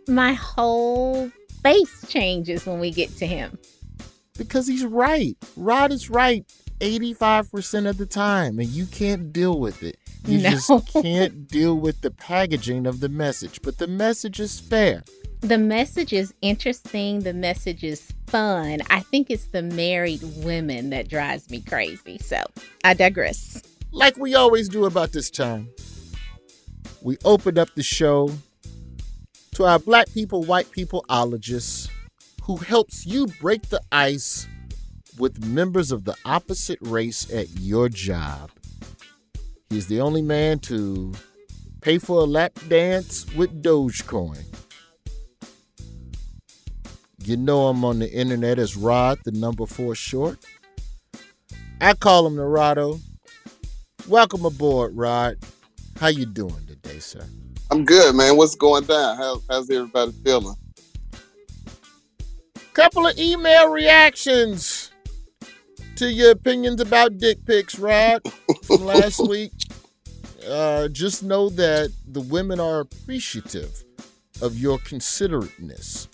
My 0.08 0.34
whole 0.34 1.32
face 1.64 2.06
changes 2.08 2.66
when 2.66 2.80
we 2.80 2.92
get 2.92 3.10
to 3.18 3.26
him. 3.26 3.58
Because 4.38 4.68
he's 4.68 4.86
right. 4.86 5.36
Rod 5.56 5.92
is 5.92 6.10
right 6.12 6.46
85% 6.80 7.90
of 7.90 7.98
the 7.98 8.06
time, 8.06 8.60
and 8.60 8.68
you 8.70 8.86
can't 8.86 9.32
deal 9.34 9.60
with 9.60 9.84
it. 9.84 9.98
You 10.26 10.40
No. 10.40 10.50
just 10.52 10.70
can't 10.94 11.48
deal 11.48 11.76
with 11.76 12.02
the 12.02 12.12
packaging 12.12 12.86
of 12.86 13.00
the 13.00 13.10
message. 13.10 13.62
But 13.62 13.78
the 13.78 13.88
message 13.88 14.40
is 14.40 14.60
fair. 14.60 15.04
The 15.42 15.58
message 15.58 16.14
is 16.14 16.34
interesting. 16.42 17.20
The 17.22 17.34
message 17.34 17.84
is 17.84 18.12
fun. 18.28 18.82
I 18.90 19.02
think 19.02 19.30
it's 19.30 19.46
the 19.46 19.62
married 19.62 20.22
women 20.38 20.90
that 20.90 21.08
drives 21.08 21.50
me 21.50 21.62
crazy. 21.62 22.18
So 22.18 22.44
I 22.84 22.94
digress. 22.94 23.62
Like 23.92 24.18
we 24.18 24.36
always 24.36 24.68
do 24.68 24.86
about 24.86 25.12
this 25.12 25.30
time, 25.30 25.70
we 27.02 27.18
opened 27.24 27.58
up 27.58 27.74
the 27.76 27.84
show 27.84 28.32
to 29.56 29.64
our 29.66 29.80
black 29.80 30.12
people, 30.14 30.44
white 30.44 30.70
people 30.72 31.06
ologist 31.10 31.90
who 32.44 32.58
helps 32.58 33.06
you 33.06 33.28
break 33.40 33.70
the 33.70 33.82
ice 33.92 34.48
with 35.20 35.46
members 35.46 35.92
of 35.92 36.06
the 36.06 36.16
opposite 36.26 36.80
race 36.82 37.32
at 37.34 37.48
your 37.60 37.90
job. 37.90 38.52
He's 39.70 39.88
the 39.88 40.02
only 40.02 40.22
man 40.22 40.60
to 40.60 41.14
pay 41.82 41.98
for 41.98 42.22
a 42.22 42.26
lap 42.26 42.54
dance 42.68 43.26
with 43.36 43.62
Dogecoin. 43.62 44.44
You 47.24 47.36
know 47.36 47.70
him 47.70 47.84
on 47.84 48.00
the 48.00 48.10
internet 48.10 48.58
as 48.60 48.78
Rod, 48.78 49.20
the 49.26 49.32
number 49.32 49.66
four 49.66 49.96
short. 49.96 50.38
I 51.82 51.94
call 51.94 52.26
him 52.26 52.36
Narado. 52.36 53.00
Welcome 54.08 54.46
aboard, 54.46 54.96
Rod. 54.96 55.38
How 56.00 56.08
you 56.08 56.26
doing 56.26 56.66
today, 56.68 57.00
sir? 57.00 57.26
I'm 57.70 57.84
good, 57.84 58.16
man. 58.16 58.38
What's 58.38 58.56
going 58.56 58.86
down? 58.86 59.18
How, 59.18 59.42
how's 59.50 59.70
everybody 59.70 60.14
feeling? 60.24 60.56
Couple 62.74 63.08
of 63.08 63.18
email 63.18 63.70
reactions 63.70 64.87
to 65.98 66.12
your 66.12 66.32
opinions 66.32 66.80
about 66.80 67.18
dick 67.18 67.44
pics, 67.46 67.80
Rod, 67.80 68.22
from 68.64 68.86
last 68.86 69.20
week. 69.28 69.52
Uh, 70.48 70.88
just 70.90 71.24
know 71.24 71.50
that 71.50 71.92
the 72.08 72.22
women 72.22 72.60
are 72.60 72.82
appreciative 72.82 73.84
of 74.42 74.58
your 74.58 74.78
considerateness 74.80 76.08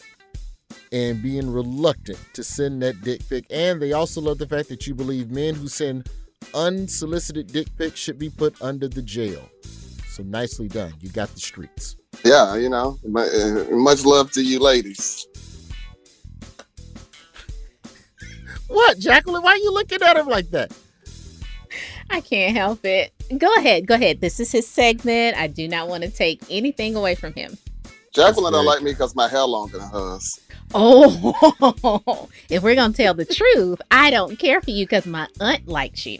and 0.94 1.22
being 1.22 1.52
reluctant 1.52 2.18
to 2.34 2.44
send 2.44 2.82
that 2.82 3.02
dick 3.02 3.28
pic. 3.28 3.46
And 3.50 3.82
they 3.82 3.92
also 3.92 4.22
love 4.22 4.38
the 4.38 4.48
fact 4.48 4.70
that 4.70 4.88
you 4.88 4.94
believe 4.96 5.30
men 5.30 5.54
who 5.54 5.68
send 5.68 6.10
unsolicited 6.54 7.48
dick 7.48 7.68
pics 7.78 8.00
should 8.00 8.18
be 8.18 8.30
put 8.30 8.60
under 8.62 8.88
the 8.88 9.02
jail. 9.02 9.50
So 10.08 10.24
nicely 10.24 10.70
done. 10.70 10.94
You 11.02 11.10
got 11.10 11.30
the 11.30 11.40
streets. 11.40 11.98
Yeah, 12.24 12.56
you 12.56 12.70
know, 12.70 12.98
uh, 13.16 13.66
much 13.72 14.06
love 14.06 14.32
to 14.32 14.42
you 14.42 14.60
ladies. 14.60 15.28
What, 18.68 18.98
Jacqueline? 19.00 19.44
Why 19.44 19.52
are 19.52 19.58
you 19.58 19.72
looking 19.74 20.02
at 20.02 20.18
him 20.18 20.28
like 20.28 20.50
that? 20.52 20.72
I 22.10 22.22
can't 22.22 22.56
help 22.56 22.86
it. 22.86 23.14
Go 23.38 23.52
ahead. 23.56 23.88
Go 23.88 23.96
ahead. 23.96 24.22
This 24.22 24.40
is 24.40 24.52
his 24.52 24.68
segment. 24.68 25.38
I 25.38 25.48
do 25.48 25.68
not 25.68 25.88
want 25.88 26.04
to 26.04 26.10
take 26.10 26.42
anything 26.50 26.96
away 26.96 27.16
from 27.16 27.34
him. 27.34 27.58
Jacqueline 28.14 28.54
don't 28.54 28.66
like 28.66 28.84
me 28.84 28.92
because 28.92 29.16
my 29.16 29.28
hair 29.28 29.42
longer 29.44 29.80
than 29.80 29.90
hers. 29.90 30.40
Oh, 30.76 32.30
if 32.50 32.62
we're 32.62 32.76
going 32.76 32.92
to 32.94 32.98
tell 32.98 33.14
the 33.16 33.26
truth, 33.26 33.82
I 33.90 34.12
don't 34.12 34.38
care 34.38 34.62
for 34.62 34.70
you 34.72 34.86
because 34.86 35.06
my 35.08 35.28
aunt 35.40 35.68
likes 35.68 36.06
you. 36.06 36.20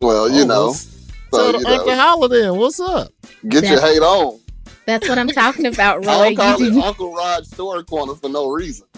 Well, 0.00 0.28
you 0.28 0.42
Oh, 0.42 0.46
know, 0.46 0.66
what's- 0.68 0.92
so, 1.32 1.52
So, 1.52 1.58
you 1.58 1.66
Uncle 1.66 1.86
know, 1.86 1.96
Holla 1.96 2.28
then, 2.28 2.56
what's 2.56 2.80
up? 2.80 3.12
get 3.48 3.62
your 3.64 3.76
That's- 3.76 3.92
hate 3.94 4.02
on. 4.02 4.40
That's 4.86 5.08
what 5.08 5.18
I'm 5.18 5.28
talking 5.28 5.66
about, 5.66 6.06
I 6.06 6.08
Roy. 6.30 6.34
don't 6.34 6.36
call 6.36 6.60
You- 6.60 6.78
it 6.80 6.84
Uncle 6.84 7.14
Rod 7.14 7.46
Story 7.46 7.84
Corner 7.84 8.14
for 8.14 8.28
no 8.28 8.48
reason. 8.50 8.86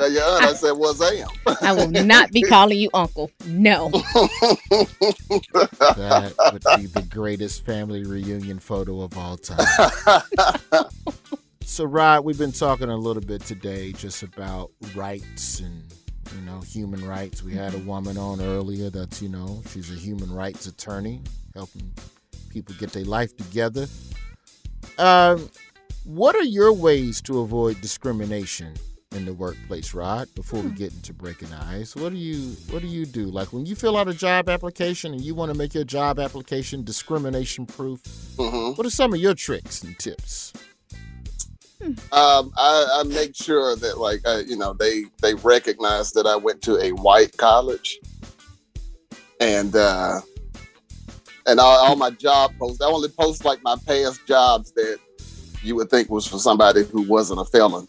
Tell 0.00 0.10
your 0.10 0.24
aunt 0.24 0.44
I 0.44 0.54
said, 0.54 0.72
"What's 0.72 1.02
am?" 1.02 1.28
I 1.60 1.72
will 1.74 1.90
not 1.90 2.32
be 2.32 2.40
calling 2.40 2.78
you 2.78 2.88
uncle. 2.94 3.30
No. 3.46 3.90
That 5.80 6.34
would 6.52 6.62
be 6.80 6.86
the 6.86 7.06
greatest 7.10 7.66
family 7.66 8.04
reunion 8.04 8.58
photo 8.60 9.02
of 9.02 9.18
all 9.18 9.36
time. 9.36 10.22
so, 11.64 11.84
Rod, 11.84 12.24
we've 12.24 12.38
been 12.38 12.52
talking 12.52 12.88
a 12.88 12.96
little 12.96 13.22
bit 13.22 13.42
today 13.42 13.92
just 13.92 14.22
about 14.22 14.70
rights 14.94 15.60
and 15.60 15.82
you 16.34 16.40
know 16.42 16.60
human 16.60 17.06
rights. 17.06 17.42
We 17.42 17.52
had 17.52 17.74
a 17.74 17.78
woman 17.78 18.16
on 18.16 18.40
earlier 18.40 18.88
that's 18.88 19.20
you 19.20 19.28
know 19.28 19.62
she's 19.68 19.90
a 19.90 19.96
human 19.96 20.32
rights 20.32 20.66
attorney 20.66 21.20
helping 21.54 21.92
people 22.48 22.74
get 22.78 22.92
their 22.92 23.04
life 23.04 23.36
together. 23.36 23.86
Um, 24.96 25.50
what 26.04 26.34
are 26.36 26.44
your 26.44 26.72
ways 26.72 27.20
to 27.22 27.40
avoid 27.40 27.80
discrimination 27.82 28.74
in 29.12 29.24
the 29.24 29.34
workplace, 29.34 29.92
Rod? 29.92 30.28
Before 30.36 30.60
we 30.62 30.70
get 30.70 30.92
into 30.92 31.12
breaking 31.12 31.50
the 31.50 31.60
ice, 31.64 31.96
what 31.96 32.10
do 32.10 32.16
you 32.16 32.54
what 32.70 32.80
do 32.80 32.86
you 32.88 33.04
do? 33.06 33.24
Like 33.26 33.52
when 33.52 33.66
you 33.66 33.74
fill 33.74 33.96
out 33.96 34.06
a 34.08 34.14
job 34.14 34.48
application 34.48 35.12
and 35.12 35.20
you 35.20 35.34
want 35.34 35.50
to 35.52 35.58
make 35.58 35.74
your 35.74 35.82
job 35.84 36.18
application 36.20 36.84
discrimination 36.84 37.66
proof, 37.66 38.00
Mhm. 38.36 38.76
what 38.78 38.86
are 38.86 38.90
some 38.90 39.12
of 39.12 39.18
your 39.20 39.34
tricks 39.34 39.82
and 39.82 39.98
tips? 39.98 40.52
um, 42.12 42.52
I, 42.56 43.00
I 43.00 43.02
make 43.06 43.34
sure 43.34 43.74
that 43.76 43.98
like 43.98 44.20
uh, 44.24 44.42
you 44.46 44.56
know 44.56 44.74
they 44.74 45.04
they 45.22 45.34
recognize 45.34 46.12
that 46.12 46.26
I 46.26 46.36
went 46.36 46.62
to 46.62 46.76
a 46.78 46.90
white 46.92 47.36
college, 47.36 47.98
and 49.40 49.74
uh, 49.74 50.20
and 51.46 51.58
all, 51.58 51.78
all 51.84 51.96
my 51.96 52.10
job 52.10 52.52
posts. 52.60 52.80
I 52.80 52.86
only 52.86 53.08
post 53.08 53.44
like 53.44 53.60
my 53.64 53.74
past 53.88 54.24
jobs 54.26 54.70
that 54.72 54.98
you 55.64 55.74
would 55.74 55.90
think 55.90 56.10
was 56.10 56.26
for 56.28 56.38
somebody 56.38 56.84
who 56.84 57.02
wasn't 57.02 57.40
a 57.40 57.44
felon. 57.44 57.88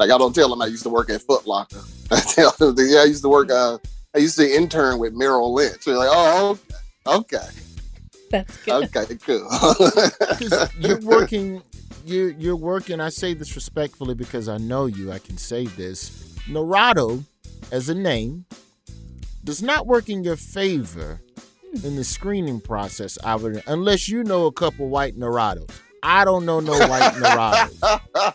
Like 0.00 0.10
I 0.10 0.16
don't 0.16 0.34
tell 0.34 0.48
them 0.48 0.62
I 0.62 0.66
used 0.66 0.82
to 0.84 0.88
work 0.88 1.10
at 1.10 1.20
Foot 1.22 1.46
Locker. 1.46 1.82
I 2.10 2.20
tell 2.20 2.52
them, 2.58 2.74
yeah, 2.78 3.00
I 3.00 3.04
used 3.04 3.22
to 3.22 3.28
work. 3.28 3.50
Uh, 3.50 3.76
I 4.14 4.18
used 4.18 4.36
to 4.38 4.50
intern 4.50 4.98
with 4.98 5.12
Merrill 5.12 5.52
Lynch. 5.52 5.84
They're 5.84 5.96
like, 5.96 6.08
oh, 6.10 6.58
okay, 7.06 7.36
okay. 7.36 7.46
That's 8.30 8.56
good. 8.64 8.88
Okay, 8.96 9.14
cool. 9.16 9.46
'Cause 9.50 10.70
you're 10.78 10.98
working 11.02 11.62
you're 12.06 12.30
you're 12.30 12.56
working 12.56 12.98
i 12.98 13.10
say 13.10 13.34
this 13.34 13.54
respectfully 13.54 14.14
because 14.14 14.48
i 14.48 14.56
know 14.56 14.86
you 14.86 15.12
i 15.12 15.18
can 15.18 15.36
say 15.36 15.66
this 15.66 16.34
narado 16.48 17.22
as 17.70 17.90
a 17.90 17.94
name 17.94 18.46
does 19.44 19.62
not 19.62 19.86
work 19.86 20.08
in 20.08 20.24
your 20.24 20.36
favor 20.36 21.20
in 21.84 21.96
the 21.96 22.02
screening 22.04 22.58
process 22.58 23.18
I 23.22 23.34
would, 23.36 23.62
unless 23.66 24.08
you 24.08 24.24
know 24.24 24.46
a 24.46 24.52
couple 24.52 24.88
white 24.88 25.18
narados 25.18 25.70
i 26.02 26.24
don't 26.24 26.46
know 26.46 26.58
no 26.60 26.72
white 26.72 27.12
narados 27.12 28.32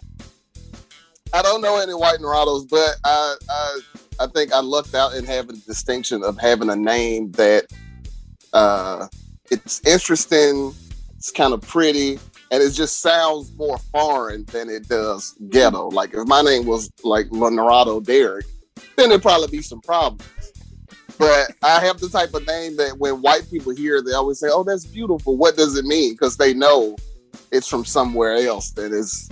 I 1.35 1.41
don't 1.41 1.61
know 1.61 1.77
any 1.81 1.93
white 1.93 2.19
Nerados, 2.19 2.69
but 2.69 2.95
I, 3.03 3.35
I 3.49 3.79
I 4.21 4.27
think 4.27 4.53
I 4.53 4.61
lucked 4.61 4.95
out 4.95 5.15
in 5.15 5.25
having 5.25 5.57
the 5.57 5.61
distinction 5.67 6.23
of 6.23 6.37
having 6.39 6.69
a 6.69 6.77
name 6.77 7.33
that 7.33 7.65
uh, 8.53 9.07
it's 9.51 9.85
interesting, 9.85 10.73
it's 11.17 11.31
kind 11.31 11.53
of 11.53 11.59
pretty, 11.59 12.19
and 12.51 12.63
it 12.63 12.69
just 12.69 13.01
sounds 13.01 13.51
more 13.57 13.77
foreign 13.91 14.45
than 14.45 14.69
it 14.69 14.87
does 14.87 15.35
ghetto. 15.49 15.89
Like 15.89 16.13
if 16.13 16.25
my 16.25 16.41
name 16.41 16.65
was 16.65 16.89
like 17.03 17.27
Nerado 17.31 18.01
Derek, 18.01 18.45
then 18.95 19.09
there'd 19.09 19.21
probably 19.21 19.49
be 19.49 19.61
some 19.61 19.81
problems. 19.81 20.23
But 21.17 21.51
I 21.61 21.81
have 21.81 21.99
the 21.99 22.07
type 22.07 22.33
of 22.33 22.47
name 22.47 22.77
that 22.77 22.97
when 22.97 23.21
white 23.21 23.49
people 23.51 23.75
hear, 23.75 24.01
they 24.01 24.13
always 24.13 24.39
say, 24.39 24.47
"Oh, 24.49 24.63
that's 24.63 24.85
beautiful." 24.85 25.35
What 25.35 25.57
does 25.57 25.77
it 25.77 25.83
mean? 25.83 26.13
Because 26.13 26.37
they 26.37 26.53
know 26.53 26.95
it's 27.51 27.67
from 27.67 27.83
somewhere 27.83 28.35
else. 28.35 28.71
That 28.71 28.93
is, 28.93 29.29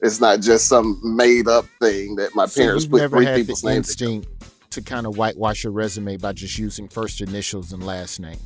it's 0.00 0.20
not 0.20 0.40
just 0.40 0.66
some 0.68 1.00
made 1.02 1.48
up 1.48 1.66
thing 1.80 2.14
that 2.16 2.34
my 2.34 2.46
So 2.46 2.60
parents 2.62 2.86
put 2.86 3.10
three 3.10 3.26
people's 3.34 3.64
names. 3.64 3.88
instinct 3.90 4.28
to 4.70 4.82
kind 4.82 5.06
of 5.06 5.16
whitewash 5.16 5.64
your 5.64 5.72
resume 5.72 6.16
by 6.18 6.32
just 6.32 6.58
using 6.58 6.88
first 6.88 7.20
initials 7.20 7.72
and 7.72 7.84
last 7.84 8.20
name 8.20 8.38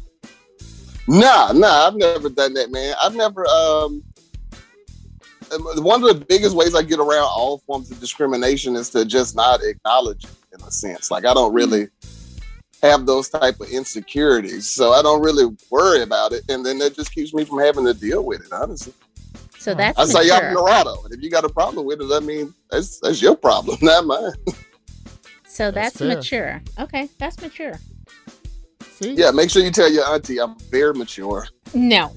Nah, 1.08 1.50
nah, 1.52 1.88
I've 1.88 1.96
never 1.96 2.28
done 2.28 2.54
that, 2.54 2.70
man. 2.70 2.94
I've 3.02 3.16
never. 3.16 3.44
um 3.48 4.04
um, 5.52 5.62
One 5.84 6.02
of 6.02 6.08
the 6.16 6.24
biggest 6.24 6.54
ways 6.54 6.74
I 6.76 6.82
get 6.82 7.00
around 7.00 7.24
all 7.24 7.58
forms 7.66 7.90
of 7.90 7.98
discrimination 7.98 8.76
is 8.76 8.88
to 8.90 9.04
just 9.04 9.34
not 9.34 9.62
acknowledge 9.64 10.24
it, 10.24 10.30
in 10.54 10.64
a 10.64 10.70
sense. 10.70 11.10
Like 11.10 11.26
I 11.26 11.34
don't 11.34 11.52
really 11.52 11.88
have 12.84 13.04
those 13.04 13.28
type 13.28 13.60
of 13.60 13.68
insecurities, 13.68 14.70
so 14.70 14.92
I 14.92 15.02
don't 15.02 15.22
really 15.22 15.54
worry 15.70 16.02
about 16.02 16.32
it, 16.32 16.44
and 16.48 16.64
then 16.64 16.78
that 16.78 16.94
just 16.94 17.12
keeps 17.12 17.34
me 17.34 17.44
from 17.44 17.58
having 17.58 17.84
to 17.86 17.94
deal 17.94 18.24
with 18.24 18.40
it. 18.44 18.52
Honestly, 18.52 18.92
So 19.62 19.74
that's 19.74 19.96
I 19.96 20.06
say 20.06 20.28
I'm 20.28 20.52
mature. 20.52 20.66
Nerado, 20.66 21.04
and 21.04 21.14
if 21.14 21.22
you 21.22 21.30
got 21.30 21.44
a 21.44 21.48
problem 21.48 21.86
with 21.86 22.00
it, 22.00 22.10
I 22.12 22.18
mean 22.18 22.52
that's 22.68 22.98
that's 22.98 23.22
your 23.22 23.36
problem, 23.36 23.78
not 23.82 24.04
mine. 24.04 24.32
So 25.46 25.70
That's 25.70 25.98
that's, 25.98 26.16
mature. 26.16 26.60
Okay, 26.80 27.08
that's 27.18 27.40
mature. 27.40 27.74
See? 28.80 29.12
Yeah, 29.12 29.30
make 29.30 29.50
sure 29.50 29.62
you 29.62 29.70
tell 29.70 29.88
your 29.88 30.04
auntie 30.08 30.40
I'm 30.40 30.58
very 30.70 30.94
mature. 30.94 31.46
No. 31.74 32.08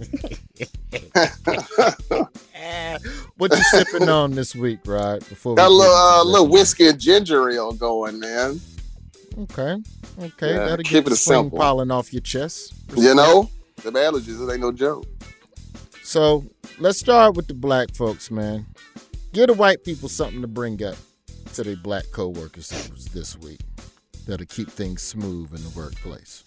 what 3.37 3.51
you 3.51 3.63
sipping 3.69 4.09
on 4.09 4.31
this 4.31 4.55
week 4.55 4.79
right 4.87 5.19
before 5.29 5.51
we 5.53 5.57
Got 5.57 5.67
a 5.67 5.69
little, 5.69 5.93
uh, 5.93 6.23
little 6.23 6.47
whiskey 6.47 6.87
and 6.87 6.99
ginger 6.99 7.47
ale 7.51 7.73
going, 7.73 8.19
man. 8.19 8.59
Okay. 9.37 9.83
Okay. 10.19 10.53
Yeah, 10.53 10.65
That'll 10.65 10.77
keep 10.77 10.91
get 10.91 11.07
it 11.07 11.09
the 11.11 11.15
spring 11.15 11.41
simple. 11.43 11.59
pollen 11.59 11.91
off 11.91 12.11
your 12.11 12.21
chest. 12.21 12.73
You 12.95 13.13
know, 13.13 13.51
the 13.83 13.91
allergies, 13.91 14.41
it 14.41 14.51
ain't 14.51 14.61
no 14.61 14.71
joke. 14.71 15.05
So 16.05 16.45
let's 16.77 16.99
start 16.99 17.35
with 17.35 17.47
the 17.47 17.55
black 17.55 17.95
folks, 17.95 18.29
man. 18.29 18.67
Give 19.33 19.47
the 19.47 19.55
white 19.55 19.83
people 19.83 20.07
something 20.07 20.39
to 20.41 20.47
bring 20.47 20.83
up 20.83 20.97
to 21.55 21.63
their 21.63 21.75
black 21.75 22.05
coworkers 22.11 22.69
this- 22.69 23.05
this 23.05 23.35
week 23.39 23.59
that'll 24.27 24.45
keep 24.45 24.69
things 24.69 25.01
smooth 25.01 25.51
in 25.55 25.63
the 25.63 25.69
workplace. 25.69 26.43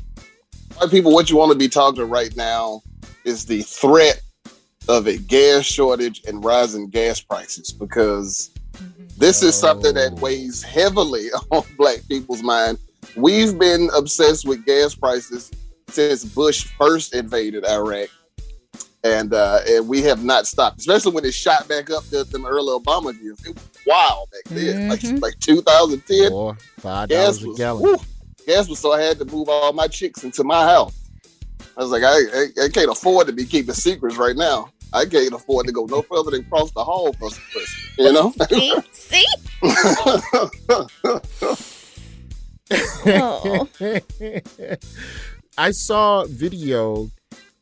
White 0.76 0.90
people, 0.92 1.12
what 1.12 1.28
you 1.28 1.36
want 1.36 1.50
to 1.50 1.58
be 1.58 1.68
talking 1.68 2.08
right 2.08 2.34
now 2.36 2.84
is 3.24 3.46
the 3.46 3.62
threat 3.62 4.22
of 4.86 5.08
a 5.08 5.18
gas 5.18 5.64
shortage 5.64 6.22
and 6.28 6.44
rising 6.44 6.88
gas 6.88 7.20
prices 7.20 7.72
because 7.72 8.50
this 9.16 9.42
is 9.42 9.56
something 9.56 9.94
that 9.94 10.12
oh. 10.12 10.20
weighs 10.20 10.62
heavily 10.62 11.30
on 11.50 11.64
black 11.76 12.06
people's 12.08 12.44
mind. 12.44 12.78
We've 13.16 13.58
been 13.58 13.90
obsessed 13.92 14.46
with 14.46 14.64
gas 14.64 14.94
prices 14.94 15.50
since 15.88 16.24
Bush 16.24 16.68
first 16.78 17.12
invaded 17.12 17.64
Iraq. 17.64 18.08
And 19.04 19.32
uh, 19.32 19.60
and 19.68 19.88
we 19.88 20.02
have 20.02 20.24
not 20.24 20.46
stopped, 20.46 20.80
especially 20.80 21.12
when 21.12 21.24
it 21.24 21.32
shot 21.32 21.68
back 21.68 21.88
up 21.90 22.04
to 22.08 22.24
them 22.24 22.44
early 22.44 22.76
Obama 22.76 23.20
years. 23.22 23.38
It 23.46 23.54
was 23.54 23.68
wild 23.86 24.28
back 24.32 24.42
then, 24.46 24.88
like 24.88 25.02
like 25.22 25.38
2010. 25.38 26.32
Or 26.32 26.56
five 26.78 27.08
gas 27.08 27.38
dollars 27.38 27.44
a 27.44 27.48
was, 27.48 27.58
gallon. 27.58 27.82
whew, 27.84 27.98
gas 28.44 28.68
was 28.68 28.80
so 28.80 28.92
I 28.92 29.00
had 29.00 29.18
to 29.20 29.24
move 29.24 29.48
all 29.48 29.72
my 29.72 29.86
chicks 29.86 30.24
into 30.24 30.42
my 30.42 30.64
house. 30.64 30.98
I 31.76 31.82
was 31.82 31.92
like, 31.92 32.02
I, 32.02 32.08
I, 32.08 32.64
I 32.64 32.68
can't 32.70 32.90
afford 32.90 33.28
to 33.28 33.32
be 33.32 33.44
keeping 33.44 33.72
secrets 33.72 34.16
right 34.16 34.34
now. 34.34 34.70
I 34.92 35.04
can't 35.04 35.32
afford 35.32 35.66
to 35.66 35.72
go 35.72 35.84
no 35.84 36.02
further 36.02 36.32
than 36.32 36.44
cross 36.44 36.72
the 36.72 36.82
hall 36.82 37.12
for 37.12 37.30
some 37.30 37.44
pussy, 37.52 38.02
you 38.02 38.12
know? 38.12 38.32
See? 38.92 39.26
Oh. 43.06 43.68
I 45.58 45.70
saw 45.70 46.24
video 46.24 47.10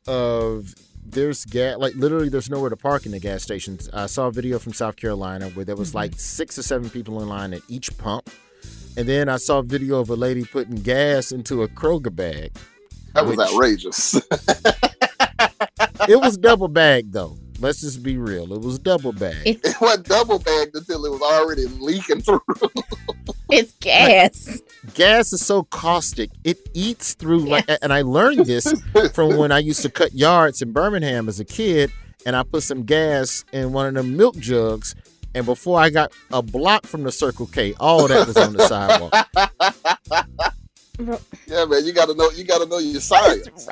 of 0.06 0.74
there's 1.10 1.44
gas 1.44 1.78
like 1.78 1.94
literally 1.94 2.28
there's 2.28 2.50
nowhere 2.50 2.70
to 2.70 2.76
park 2.76 3.06
in 3.06 3.12
the 3.12 3.18
gas 3.20 3.42
stations. 3.42 3.88
I 3.92 4.06
saw 4.06 4.26
a 4.26 4.32
video 4.32 4.58
from 4.58 4.72
South 4.72 4.96
Carolina 4.96 5.48
where 5.50 5.64
there 5.64 5.76
was 5.76 5.88
Mm-hmm. 5.90 5.96
like 5.98 6.14
six 6.16 6.58
or 6.58 6.62
seven 6.62 6.90
people 6.90 7.22
in 7.22 7.28
line 7.28 7.52
at 7.54 7.62
each 7.68 7.96
pump. 7.98 8.28
And 8.96 9.06
then 9.08 9.28
I 9.28 9.36
saw 9.36 9.58
a 9.58 9.62
video 9.62 10.00
of 10.00 10.08
a 10.10 10.16
lady 10.16 10.44
putting 10.44 10.76
gas 10.76 11.30
into 11.32 11.62
a 11.62 11.68
Kroger 11.68 12.14
bag. 12.14 12.52
That 13.14 13.26
was 13.26 13.36
which- 13.36 13.48
outrageous. 13.48 14.14
it 16.08 16.20
was 16.20 16.36
double 16.38 16.68
bagged 16.68 17.12
though. 17.12 17.36
Let's 17.58 17.80
just 17.80 18.02
be 18.02 18.18
real. 18.18 18.52
It 18.52 18.60
was 18.60 18.78
double 18.78 19.12
bagged. 19.12 19.46
it 19.46 19.80
was 19.80 19.98
double 19.98 20.38
bagged 20.38 20.76
until 20.76 21.04
it 21.06 21.10
was 21.10 21.22
already 21.22 21.66
leaking 21.66 22.20
through. 22.20 22.40
It's 23.50 23.72
gas. 23.80 24.60
gas 24.94 25.32
is 25.32 25.44
so 25.44 25.62
caustic 25.64 26.30
it 26.44 26.58
eats 26.74 27.14
through 27.14 27.38
like 27.40 27.64
and 27.82 27.92
i 27.92 28.02
learned 28.02 28.44
this 28.46 28.72
from 29.14 29.36
when 29.36 29.50
i 29.52 29.58
used 29.58 29.82
to 29.82 29.90
cut 29.90 30.12
yards 30.12 30.62
in 30.62 30.72
birmingham 30.72 31.28
as 31.28 31.38
a 31.40 31.44
kid 31.44 31.90
and 32.24 32.34
i 32.36 32.42
put 32.42 32.62
some 32.62 32.82
gas 32.84 33.44
in 33.52 33.72
one 33.72 33.86
of 33.86 33.94
the 33.94 34.02
milk 34.02 34.36
jugs 34.36 34.94
and 35.34 35.44
before 35.44 35.78
i 35.80 35.90
got 35.90 36.12
a 36.32 36.40
block 36.42 36.84
from 36.86 37.02
the 37.02 37.10
circle 37.12 37.46
k 37.46 37.74
all 37.80 38.06
that 38.08 38.26
was 38.26 38.36
on 38.36 38.52
the 38.52 38.66
sidewalk 38.68 39.12
yeah, 41.46 41.64
man, 41.66 41.84
you 41.84 41.92
gotta 41.92 42.14
know 42.14 42.30
you 42.30 42.44
gotta 42.44 42.66
know 42.66 42.78
your 42.78 43.00
science. 43.00 43.68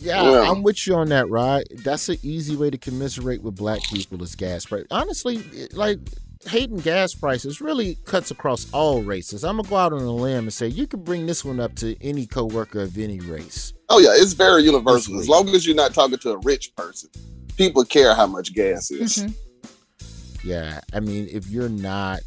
Yeah 0.00 0.22
Yeah. 0.22 0.50
i'm 0.50 0.62
with 0.62 0.86
you 0.86 0.94
on 0.94 1.08
that 1.10 1.28
right 1.28 1.64
that's 1.84 2.08
an 2.08 2.18
easy 2.22 2.56
way 2.56 2.70
to 2.70 2.78
commiserate 2.78 3.42
with 3.42 3.56
black 3.56 3.82
people 3.84 4.22
is 4.22 4.34
gas 4.34 4.66
price 4.66 4.86
honestly 4.90 5.36
it- 5.52 5.74
like 5.74 5.98
hating 6.46 6.78
gas 6.78 7.12
prices 7.14 7.60
really 7.60 7.98
cuts 8.06 8.30
across 8.30 8.66
all 8.72 9.02
races 9.02 9.44
i'm 9.44 9.56
gonna 9.56 9.68
go 9.68 9.76
out 9.76 9.92
on 9.92 10.00
a 10.00 10.10
limb 10.10 10.44
and 10.44 10.52
say 10.52 10.66
you 10.66 10.86
can 10.86 11.02
bring 11.02 11.26
this 11.26 11.44
one 11.44 11.60
up 11.60 11.74
to 11.74 11.94
any 12.02 12.26
coworker 12.26 12.80
of 12.80 12.96
any 12.98 13.20
race 13.20 13.72
Oh 13.92 13.98
yeah, 13.98 14.10
it's 14.12 14.34
very 14.34 14.62
universal. 14.62 15.18
As 15.18 15.28
long 15.28 15.48
as 15.48 15.66
you're 15.66 15.74
not 15.74 15.92
talking 15.92 16.16
to 16.18 16.30
a 16.30 16.38
rich 16.44 16.76
person, 16.76 17.10
people 17.56 17.84
care 17.84 18.14
how 18.14 18.24
much 18.28 18.54
gas 18.54 18.88
is. 18.92 19.16
Mm-hmm. 19.16 20.48
Yeah, 20.48 20.80
I 20.92 21.00
mean, 21.00 21.26
if 21.28 21.48
you're 21.48 21.68
not, 21.68 22.20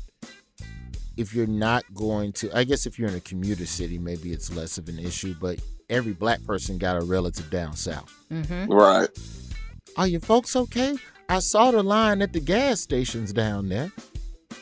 if 1.15 1.33
you're 1.33 1.47
not 1.47 1.85
going 1.93 2.33
to, 2.33 2.51
I 2.53 2.65
guess 2.65 2.85
if 2.85 2.99
you're 2.99 3.07
in 3.07 3.15
a 3.15 3.21
commuter 3.21 3.65
city, 3.65 3.97
maybe 3.97 4.33
it's 4.33 4.53
less 4.53 4.77
of 4.77 4.89
an 4.89 4.99
issue. 4.99 5.35
But 5.39 5.59
every 5.89 6.13
black 6.13 6.43
person 6.45 6.77
got 6.77 7.01
a 7.01 7.05
relative 7.05 7.49
down 7.49 7.75
south. 7.75 8.13
Mm-hmm. 8.31 8.71
Right. 8.71 9.09
Are 9.97 10.07
your 10.07 10.21
folks 10.21 10.55
okay? 10.55 10.95
I 11.29 11.39
saw 11.39 11.71
the 11.71 11.83
line 11.83 12.21
at 12.21 12.33
the 12.33 12.39
gas 12.39 12.81
stations 12.81 13.33
down 13.33 13.69
there. 13.69 13.91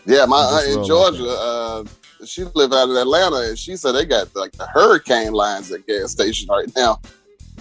Yeah, 0.05 0.25
my 0.25 0.37
aunt 0.37 0.67
in 0.67 0.85
Georgia, 0.85 1.27
uh, 1.27 1.83
she 2.25 2.43
lived 2.43 2.73
out 2.73 2.89
in 2.89 2.97
Atlanta, 2.97 3.49
and 3.49 3.57
she 3.57 3.75
said 3.75 3.93
they 3.93 4.05
got 4.05 4.35
like 4.35 4.51
the 4.53 4.65
hurricane 4.67 5.33
lines 5.33 5.71
at 5.71 5.85
gas 5.85 6.11
stations 6.11 6.49
right 6.49 6.69
now. 6.75 6.99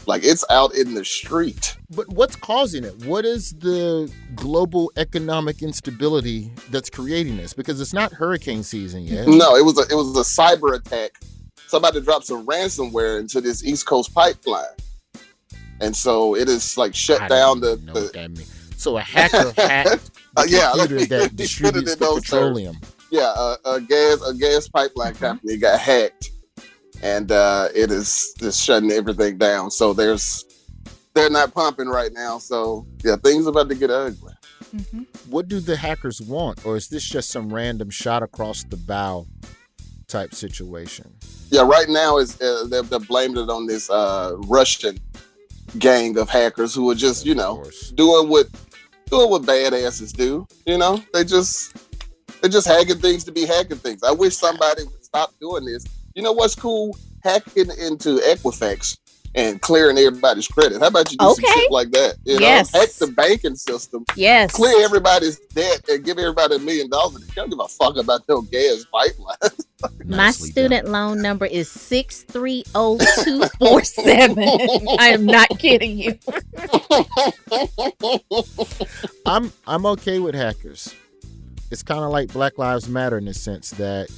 Like 0.07 0.25
it's 0.25 0.45
out 0.51 0.75
in 0.75 0.95
the 0.95 1.05
street. 1.05 1.77
But 1.91 2.09
what's 2.09 2.35
causing 2.37 2.85
it? 2.85 3.05
What 3.05 3.25
is 3.25 3.53
the 3.53 4.11
global 4.35 4.91
economic 4.97 5.63
instability 5.63 6.51
that's 6.71 6.89
creating 6.89 7.37
this? 7.37 7.53
Because 7.53 7.81
it's 7.81 7.93
not 7.93 8.13
hurricane 8.13 8.63
season 8.63 9.03
yet. 9.03 9.29
No, 9.29 9.57
it 9.57 9.65
was 9.65 9.79
a 9.79 9.83
it 9.93 9.97
was 9.97 10.17
a 10.17 10.23
cyber 10.23 10.75
attack. 10.75 11.13
Somebody 11.71 12.01
dropped 12.01 12.27
some 12.27 12.45
ransomware 12.47 13.21
into 13.21 13.41
this 13.41 13.65
East 13.65 13.87
Coast 13.87 14.13
pipeline, 14.13 14.65
and 15.81 15.95
so 15.95 16.35
it 16.35 16.49
is 16.49 16.77
like 16.77 16.95
shut 16.97 17.23
I 17.23 17.29
down 17.29 17.61
don't 17.61 17.81
the. 17.87 17.87
know 17.87 17.93
the 17.93 18.01
what 18.03 18.13
that. 18.13 18.47
So 18.77 18.97
a 18.99 19.03
hacker 19.03 19.53
hacked 19.57 20.11
the 20.15 20.21
Uh, 20.37 20.45
yeah, 20.49 20.73
computer 20.77 21.07
that 21.07 21.23
it 21.27 21.37
distributes 21.37 21.95
the 21.95 22.05
those 22.05 22.23
terms. 22.25 22.31
petroleum. 22.31 22.77
yeah, 23.13 23.33
a, 23.37 23.57
a 23.77 23.81
gas 23.81 24.21
a 24.27 24.35
gas 24.35 24.67
pipeline 24.69 25.15
company 25.15 25.57
got 25.59 25.79
hacked, 25.79 26.31
and 27.03 27.31
uh, 27.31 27.69
it 27.73 27.93
is 27.93 28.35
just 28.41 28.65
shutting 28.65 28.91
everything 28.91 29.39
down. 29.39 29.71
So 29.71 29.93
there's 29.93 30.45
they're 31.15 31.31
not 31.31 31.55
pumping 31.55 31.87
right 31.89 32.13
now. 32.13 32.39
So 32.39 32.85
yeah, 33.05 33.15
things 33.17 33.47
about 33.47 33.69
to 33.69 33.77
get 33.77 33.91
ugly. 33.91 34.33
Mm-hmm. 34.75 35.03
What 35.31 35.47
do 35.47 35.61
the 35.61 35.77
hackers 35.77 36.21
want, 36.21 36.67
or 36.67 36.77
is 36.77 36.89
this 36.89 37.05
just 37.05 37.31
some 37.31 37.53
random 37.55 37.91
shot 37.91 38.23
across 38.25 38.65
the 38.65 38.77
bow 38.77 39.27
type 40.11 40.35
situation? 40.35 41.13
Yeah, 41.51 41.63
right 41.63 41.89
now 41.89 42.19
is 42.19 42.41
uh, 42.41 42.67
they're, 42.69 42.83
they're 42.83 42.99
blamed 42.99 43.39
it 43.39 43.49
on 43.49 43.67
this 43.67 43.89
uh, 43.89 44.37
Russian 44.47 44.99
gang 45.79 46.19
of 46.19 46.29
hackers 46.29 46.75
who 46.75 46.91
are 46.91 46.97
just 46.97 47.25
you 47.25 47.35
know 47.35 47.65
doing 47.95 48.29
what 48.29 48.49
doing 49.07 49.31
what 49.31 49.43
badasses 49.43 50.13
do. 50.13 50.47
You 50.67 50.79
know, 50.79 51.03
they 51.13 51.25
just 51.25 51.77
they're 52.41 52.51
just 52.51 52.67
hacking 52.67 52.99
things 52.99 53.25
to 53.25 53.33
be 53.33 53.47
hacking 53.47 53.79
things. 53.79 54.03
I 54.03 54.13
wish 54.13 54.37
somebody 54.37 54.85
would 54.85 55.05
stop 55.05 55.33
doing 55.41 55.65
this. 55.65 55.85
You 56.15 56.23
know 56.23 56.33
what's 56.33 56.55
cool? 56.55 56.97
Hacking 57.23 57.71
into 57.79 58.19
Equifax 58.19 58.99
and 59.35 59.61
clearing 59.61 59.97
everybody's 59.99 60.49
credit. 60.49 60.81
How 60.81 60.89
about 60.89 61.11
you 61.11 61.19
do 61.19 61.27
okay. 61.27 61.47
some 61.47 61.59
shit 61.59 61.71
like 61.71 61.91
that? 61.93 62.17
You 62.25 62.35
know, 62.35 62.41
yes. 62.41 62.73
hack 62.73 62.91
the 62.93 63.07
banking 63.09 63.55
system. 63.55 64.05
Yes. 64.17 64.53
Clear 64.53 64.85
everybody's 64.85 65.39
debt 65.55 65.83
and 65.89 66.05
give 66.05 66.19
everybody 66.19 66.57
a 66.57 66.59
million 66.59 66.91
dollars. 66.91 67.27
Don't 67.29 67.49
give 67.49 67.61
a 67.61 67.69
fuck 67.69 67.97
about 67.97 68.29
no 68.29 68.43
gas 68.43 68.85
pipeline. 68.93 69.37
My 70.05 70.31
student 70.31 70.85
done. 70.85 70.93
loan 70.93 71.23
number 71.23 71.47
is 71.47 71.71
six 71.71 72.23
three 72.23 72.65
zero 72.73 72.99
two 73.23 73.45
four 73.59 73.85
seven. 73.85 74.39
I 74.99 75.09
am 75.09 75.27
not 75.27 75.49
kidding 75.59 75.97
you. 75.97 76.19
I'm 79.27 79.53
I'm 79.67 79.87
okay 79.87 80.19
with 80.19 80.35
hackers. 80.35 80.95
It's 81.71 81.83
kind 81.85 82.03
of 82.03 82.11
like 82.11 82.33
Black 82.33 82.59
Lives 82.59 82.89
Matter 82.89 83.17
in 83.17 83.27
the 83.27 83.35
sense 83.35 83.71
that 83.73 84.11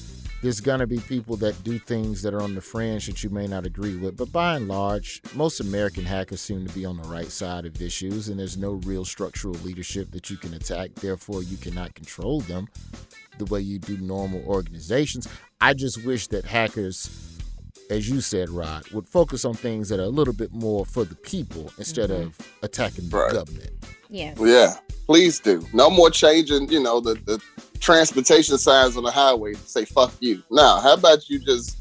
there's 0.43 0.60
going 0.60 0.81
to 0.81 0.86
be 0.89 0.98
people 0.98 1.36
that 1.36 1.62
do 1.62 1.78
things 1.78 2.20
that 2.23 2.35
are 2.35 2.43
on 2.43 2.55
the 2.55 2.60
fringe 2.60 3.06
that 3.06 3.23
you 3.23 3.31
may 3.31 3.47
not 3.47 3.64
agree 3.64 3.97
with. 3.97 4.16
But 4.16 4.32
by 4.32 4.56
and 4.56 4.66
large, 4.66 5.23
most 5.35 5.60
American 5.60 6.05
hackers 6.05 6.40
seem 6.40 6.66
to 6.66 6.74
be 6.74 6.85
on 6.85 6.97
the 6.97 7.09
right 7.09 7.31
side 7.31 7.64
of 7.64 7.81
issues, 7.81 8.28
and 8.28 8.40
there's 8.40 8.56
no 8.56 8.73
real 8.85 9.05
structural 9.05 9.55
leadership 9.55 10.10
that 10.10 10.31
you 10.31 10.36
can 10.36 10.52
attack. 10.55 10.94
Therefore, 10.97 11.44
you 11.44 11.56
cannot 11.56 11.94
control 11.94 12.40
them 12.40 12.69
the 13.39 13.44
way 13.47 13.60
you 13.60 13.78
do 13.78 13.97
normal 13.98 14.43
organizations. 14.44 15.28
I 15.60 15.74
just 15.74 16.05
wish 16.05 16.27
that 16.28 16.44
hackers, 16.44 17.39
as 17.89 18.10
you 18.10 18.20
said, 18.20 18.51
Rod, 18.51 18.89
would 18.90 19.06
focus 19.06 19.44
on 19.44 19.55
things 19.55 19.89
that 19.90 20.01
are 20.01 20.05
a 20.05 20.09
little 20.09 20.35
bit 20.35 20.52
more 20.52 20.85
for 20.85 21.05
the 21.05 21.14
people 21.14 21.73
instead 21.78 22.10
mm-hmm. 22.10 22.23
of 22.24 22.39
attacking 22.62 23.09
the 23.09 23.16
right. 23.16 23.32
government. 23.32 23.70
Yeah. 24.10 24.35
Yeah. 24.40 24.74
Please 25.06 25.39
do. 25.39 25.66
No 25.73 25.89
more 25.89 26.10
changing, 26.10 26.69
you 26.69 26.82
know, 26.82 27.01
the, 27.01 27.14
the 27.14 27.43
transportation 27.82 28.56
signs 28.56 28.96
on 28.96 29.02
the 29.02 29.10
highway 29.10 29.52
to 29.52 29.59
say 29.59 29.84
fuck 29.84 30.14
you. 30.20 30.42
Now, 30.50 30.80
how 30.80 30.94
about 30.94 31.28
you 31.28 31.38
just, 31.38 31.76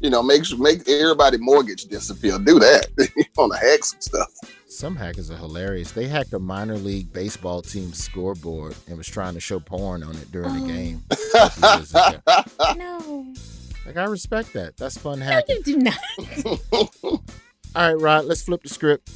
you 0.00 0.10
know, 0.10 0.22
make 0.22 0.44
make 0.58 0.88
everybody 0.88 1.38
mortgage 1.38 1.86
disappear. 1.86 2.38
Do 2.38 2.60
that. 2.60 2.88
you 3.16 3.24
want 3.36 3.54
to 3.54 3.58
hack 3.58 3.84
some 3.84 4.00
stuff. 4.00 4.28
Some 4.68 4.94
hackers 4.94 5.30
are 5.30 5.36
hilarious. 5.36 5.92
They 5.92 6.06
hacked 6.06 6.34
a 6.34 6.38
minor 6.38 6.76
league 6.76 7.12
baseball 7.12 7.62
team's 7.62 7.98
scoreboard 7.98 8.76
and 8.86 8.98
was 8.98 9.08
trying 9.08 9.34
to 9.34 9.40
show 9.40 9.58
porn 9.58 10.02
on 10.02 10.14
it 10.16 10.30
during 10.30 10.50
oh. 10.50 10.60
the 10.60 10.66
game. 10.66 11.02
no. 12.78 13.34
Like 13.86 13.96
I 13.96 14.04
respect 14.04 14.52
that. 14.52 14.76
That's 14.76 14.98
fun 14.98 15.20
hacking. 15.20 15.62
No, 15.66 15.72
you 15.72 15.78
do 15.78 15.78
not. 15.78 16.60
All 17.02 17.92
right, 17.92 17.94
Rod, 17.94 18.26
let's 18.26 18.42
flip 18.42 18.62
the 18.62 18.68
script 18.68 19.10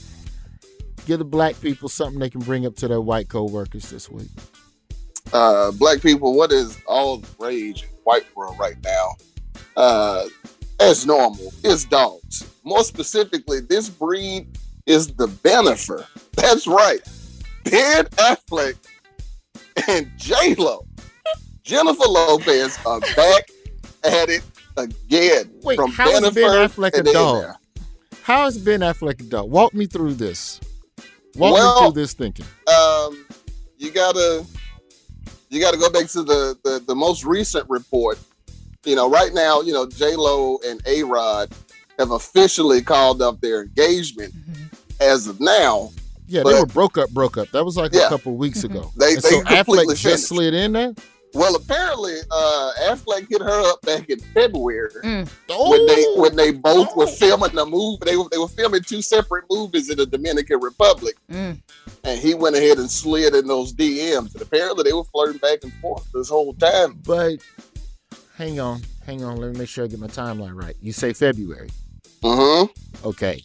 give 1.06 1.18
the 1.18 1.24
black 1.24 1.60
people 1.60 1.88
something 1.88 2.20
they 2.20 2.30
can 2.30 2.40
bring 2.42 2.66
up 2.66 2.76
to 2.76 2.86
their 2.86 3.00
white 3.00 3.28
co-workers 3.28 3.90
this 3.90 4.08
week. 4.10 4.28
Uh, 5.32 5.70
black 5.73 6.01
people, 6.01 6.35
what 6.36 6.52
is 6.52 6.78
all 6.86 7.19
the 7.19 7.28
rage 7.39 7.85
in 7.85 7.89
white 8.05 8.24
world 8.36 8.59
right 8.59 8.77
now? 8.82 9.15
Uh, 9.77 10.27
as 10.81 11.07
normal, 11.07 11.52
is 11.62 11.85
dogs. 11.85 12.44
More 12.65 12.82
specifically, 12.82 13.61
this 13.61 13.89
breed 13.89 14.48
is 14.86 15.09
the 15.09 15.28
Bennifer. 15.28 16.07
That's 16.32 16.66
right. 16.66 17.01
Ben 17.65 18.07
Affleck 18.07 18.77
and 19.89 20.11
J 20.16 20.55
Lo, 20.57 20.86
Jennifer 21.62 22.09
Lopez 22.09 22.78
are 22.85 23.01
back 23.01 23.48
at 24.05 24.28
it 24.28 24.43
again. 24.77 25.51
Wait, 25.62 25.77
from 25.77 25.93
how 25.93 26.11
Bennifer 26.11 26.27
is 26.28 26.35
Ben 26.35 26.69
Affleck 26.69 26.98
a 26.98 27.02
dog? 27.02 27.55
How 28.23 28.47
is 28.47 28.59
Ben 28.59 28.81
Affleck 28.81 29.20
a 29.20 29.24
dog? 29.24 29.51
Walk 29.51 29.74
me 29.74 29.86
through 29.86 30.15
this. 30.15 30.61
Walk 31.36 31.55
well, 31.55 31.74
me 31.74 31.86
through 31.86 32.01
this 32.01 32.15
thinking. 32.15 32.47
Um, 32.66 33.27
you 33.77 33.90
gotta 33.90 34.44
you 35.51 35.60
gotta 35.60 35.77
go 35.77 35.90
back 35.90 36.06
to 36.06 36.22
the, 36.22 36.56
the 36.64 36.82
the 36.86 36.94
most 36.94 37.24
recent 37.24 37.68
report. 37.68 38.18
You 38.85 38.97
know, 38.97 39.10
right 39.10 39.35
now, 39.35 39.60
you 39.60 39.72
know, 39.72 39.86
J 39.86 40.16
Lo 40.16 40.59
and 40.66 40.81
A 40.86 41.02
Rod 41.02 41.51
have 41.98 42.12
officially 42.12 42.81
called 42.81 43.20
up 43.20 43.40
their 43.40 43.62
engagement 43.62 44.32
mm-hmm. 44.35 44.64
as 45.01 45.27
of 45.27 45.39
now. 45.40 45.90
Yeah, 46.27 46.44
but, 46.44 46.52
they 46.52 46.60
were 46.60 46.66
broke 46.66 46.97
up, 46.97 47.10
broke 47.10 47.36
up. 47.36 47.51
That 47.51 47.64
was 47.64 47.77
like 47.77 47.93
yeah. 47.93 48.06
a 48.06 48.09
couple 48.09 48.36
weeks 48.36 48.64
ago. 48.64 48.90
they, 48.97 49.14
and 49.14 49.22
they 49.22 49.31
so 49.31 49.43
Affleck 49.43 49.97
just 49.97 50.28
slid 50.28 50.55
in 50.55 50.72
there. 50.72 50.94
Well, 51.32 51.55
apparently, 51.55 52.15
uh, 52.31 52.73
Affleck 52.82 53.28
hit 53.31 53.40
her 53.40 53.70
up 53.70 53.81
back 53.82 54.11
in 54.11 54.19
February 54.19 54.90
mm. 55.05 55.28
when 55.48 55.86
they 55.86 56.05
when 56.16 56.36
they 56.36 56.51
both 56.51 56.89
oh. 56.93 56.97
were 56.97 57.07
filming 57.07 57.55
the 57.55 57.65
movie. 57.65 58.02
They 58.05 58.16
were 58.16 58.28
they 58.31 58.39
were 58.39 58.48
filming 58.48 58.82
two 58.82 59.01
separate 59.01 59.44
movies 59.48 59.90
in 59.90 59.98
the 59.98 60.07
Dominican 60.07 60.61
Republic, 60.61 61.16
mm. 61.31 61.57
and 62.02 62.20
he 62.20 62.35
went 62.35 62.57
ahead 62.57 62.78
and 62.78 62.90
slid 62.90 63.35
in 63.35 63.47
those 63.47 63.73
DMs. 63.73 64.32
And 64.32 64.43
apparently, 64.43 64.82
they 64.82 64.93
were 64.93 65.05
flirting 65.05 65.39
back 65.39 65.61
and 65.62 65.73
forth 65.74 66.11
this 66.12 66.28
whole 66.28 66.52
time. 66.55 67.01
But 67.07 67.40
hang 68.36 68.59
on, 68.59 68.82
hang 69.07 69.23
on. 69.23 69.36
Let 69.36 69.52
me 69.52 69.59
make 69.59 69.69
sure 69.69 69.85
I 69.85 69.89
get 69.89 70.01
my 70.01 70.09
timeline 70.09 70.61
right. 70.61 70.77
You 70.81 70.93
say 70.93 71.12
February. 71.12 71.70
Mm-hmm. 72.23 73.07
Okay. 73.07 73.43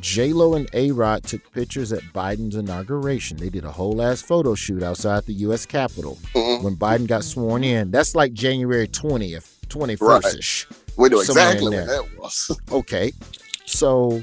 J 0.00 0.32
Lo 0.32 0.54
and 0.54 0.68
A 0.72 0.90
Rod 0.90 1.24
took 1.24 1.50
pictures 1.52 1.92
at 1.92 2.02
Biden's 2.14 2.56
inauguration. 2.56 3.36
They 3.36 3.48
did 3.48 3.64
a 3.64 3.70
whole 3.70 4.00
ass 4.02 4.22
photo 4.22 4.54
shoot 4.54 4.82
outside 4.82 5.24
the 5.26 5.32
U.S. 5.34 5.66
Capitol 5.66 6.18
mm-hmm. 6.34 6.64
when 6.64 6.76
Biden 6.76 7.06
got 7.06 7.24
sworn 7.24 7.64
in. 7.64 7.90
That's 7.90 8.14
like 8.14 8.32
January 8.32 8.88
twentieth, 8.88 9.58
twenty 9.68 9.96
first 9.96 10.36
ish. 10.36 10.68
We 10.96 11.08
know 11.08 11.20
exactly 11.20 11.76
when 11.76 11.86
that 11.86 12.06
was. 12.16 12.58
okay, 12.70 13.12
so 13.66 14.22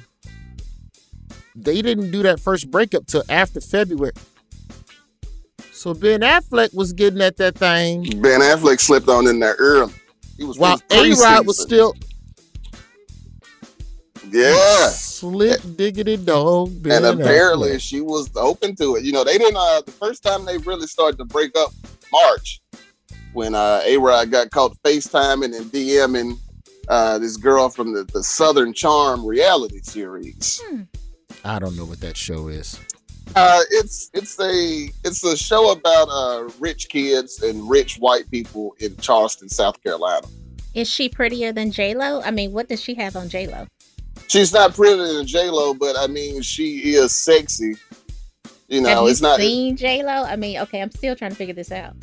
they 1.55 1.81
didn't 1.81 2.11
do 2.11 2.23
that 2.23 2.39
first 2.39 2.71
breakup 2.71 3.07
till 3.07 3.23
after 3.29 3.61
February. 3.61 4.13
So 5.71 5.93
Ben 5.93 6.21
Affleck 6.21 6.73
was 6.73 6.93
getting 6.93 7.21
at 7.21 7.37
that 7.37 7.55
thing. 7.55 8.03
Ben 8.21 8.41
Affleck 8.41 8.79
slipped 8.79 9.07
on 9.07 9.27
in 9.27 9.39
there 9.39 9.55
early. 9.59 9.93
He 10.37 10.43
was 10.43 10.57
while 10.57 10.81
A 10.91 11.13
Rod 11.13 11.45
was 11.45 11.61
still 11.61 11.93
yeah. 14.31 14.89
Slick 15.31 15.77
diggity 15.77 16.17
dog. 16.17 16.87
And 16.87 17.05
apparently 17.05 17.79
she 17.79 18.01
was 18.01 18.29
open 18.35 18.75
to 18.77 18.95
it. 18.95 19.03
You 19.03 19.11
know, 19.11 19.23
they 19.23 19.37
didn't 19.37 19.57
uh 19.57 19.81
the 19.81 19.91
first 19.91 20.23
time 20.23 20.45
they 20.45 20.57
really 20.59 20.87
started 20.87 21.17
to 21.17 21.25
break 21.25 21.57
up 21.57 21.71
March 22.11 22.61
when 23.33 23.55
uh 23.55 23.81
A 23.85 23.97
Rod 23.97 24.31
got 24.31 24.51
caught 24.51 24.77
FaceTiming 24.83 25.55
and 25.55 25.71
DMing 25.71 26.37
uh 26.87 27.17
this 27.17 27.37
girl 27.37 27.69
from 27.69 27.93
the, 27.93 28.03
the 28.13 28.23
Southern 28.23 28.73
Charm 28.73 29.25
reality 29.25 29.79
series. 29.81 30.61
Hmm. 30.65 30.83
I 31.43 31.59
don't 31.59 31.75
know 31.75 31.85
what 31.85 32.01
that 32.01 32.17
show 32.17 32.47
is. 32.47 32.79
Uh, 33.35 33.61
it's 33.71 34.09
it's 34.13 34.39
a 34.39 34.89
it's 35.03 35.23
a 35.23 35.35
show 35.35 35.71
about 35.71 36.07
uh, 36.09 36.49
rich 36.59 36.87
kids 36.89 37.41
and 37.41 37.69
rich 37.69 37.97
white 37.97 38.29
people 38.31 38.75
in 38.79 38.95
Charleston, 38.97 39.49
South 39.49 39.81
Carolina. 39.83 40.25
Is 40.73 40.89
she 40.89 41.09
prettier 41.09 41.51
than 41.51 41.71
J 41.71 41.95
Lo? 41.95 42.21
I 42.21 42.31
mean, 42.31 42.51
what 42.51 42.69
does 42.69 42.81
she 42.81 42.93
have 42.95 43.15
on 43.15 43.29
J 43.29 43.47
Lo? 43.47 43.67
She's 44.27 44.53
not 44.53 44.73
prettier 44.73 45.13
than 45.13 45.25
J 45.25 45.49
Lo, 45.49 45.73
but 45.73 45.97
I 45.97 46.07
mean, 46.07 46.41
she 46.41 46.95
is 46.95 47.13
sexy. 47.13 47.75
You 48.67 48.81
know, 48.81 48.89
Have 48.89 49.03
you 49.03 49.09
it's 49.09 49.21
not 49.21 49.39
seen 49.39 49.77
J 49.77 50.03
Lo. 50.03 50.23
I 50.23 50.35
mean, 50.35 50.59
okay, 50.59 50.81
I'm 50.81 50.91
still 50.91 51.15
trying 51.15 51.31
to 51.31 51.37
figure 51.37 51.53
this 51.53 51.71
out. 51.71 51.93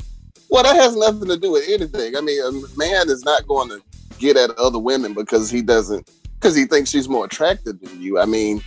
Well, 0.49 0.63
that 0.63 0.75
has 0.75 0.95
nothing 0.95 1.27
to 1.29 1.37
do 1.37 1.51
with 1.51 1.67
anything. 1.67 2.15
I 2.15 2.21
mean, 2.21 2.41
a 2.41 2.51
man 2.77 3.09
is 3.09 3.25
not 3.25 3.47
going 3.47 3.69
to 3.69 3.81
get 4.19 4.37
at 4.37 4.51
other 4.51 4.79
women 4.79 5.13
because 5.13 5.49
he 5.49 5.61
doesn't 5.61 6.09
because 6.35 6.55
he 6.55 6.65
thinks 6.65 6.89
she's 6.89 7.09
more 7.09 7.25
attractive 7.25 7.79
than 7.79 8.01
you. 8.01 8.19
I 8.19 8.25
mean, 8.25 8.61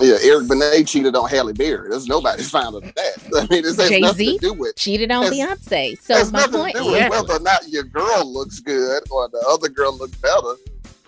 yeah, 0.00 0.16
Eric 0.22 0.48
Benet 0.48 0.84
cheated 0.84 1.14
on 1.14 1.28
Halle 1.28 1.52
Berry. 1.52 1.90
There's 1.90 2.06
nobody 2.06 2.42
found 2.42 2.76
out 2.76 2.82
that. 2.82 3.12
I 3.36 3.46
mean, 3.50 3.62
this 3.62 3.76
has 3.76 3.88
Jay-Z 3.88 4.00
nothing 4.00 4.38
to 4.38 4.38
do 4.38 4.52
with 4.52 4.76
cheated 4.76 5.10
on 5.10 5.26
Beyonce. 5.26 5.98
So 6.00 6.30
my 6.30 6.46
point 6.46 6.76
is 6.76 7.10
whether 7.10 7.34
or 7.34 7.40
not 7.40 7.68
your 7.68 7.84
girl 7.84 8.30
looks 8.30 8.60
good 8.60 9.02
or 9.10 9.28
the 9.28 9.44
other 9.48 9.68
girl 9.68 9.96
looks 9.96 10.16
better. 10.16 10.54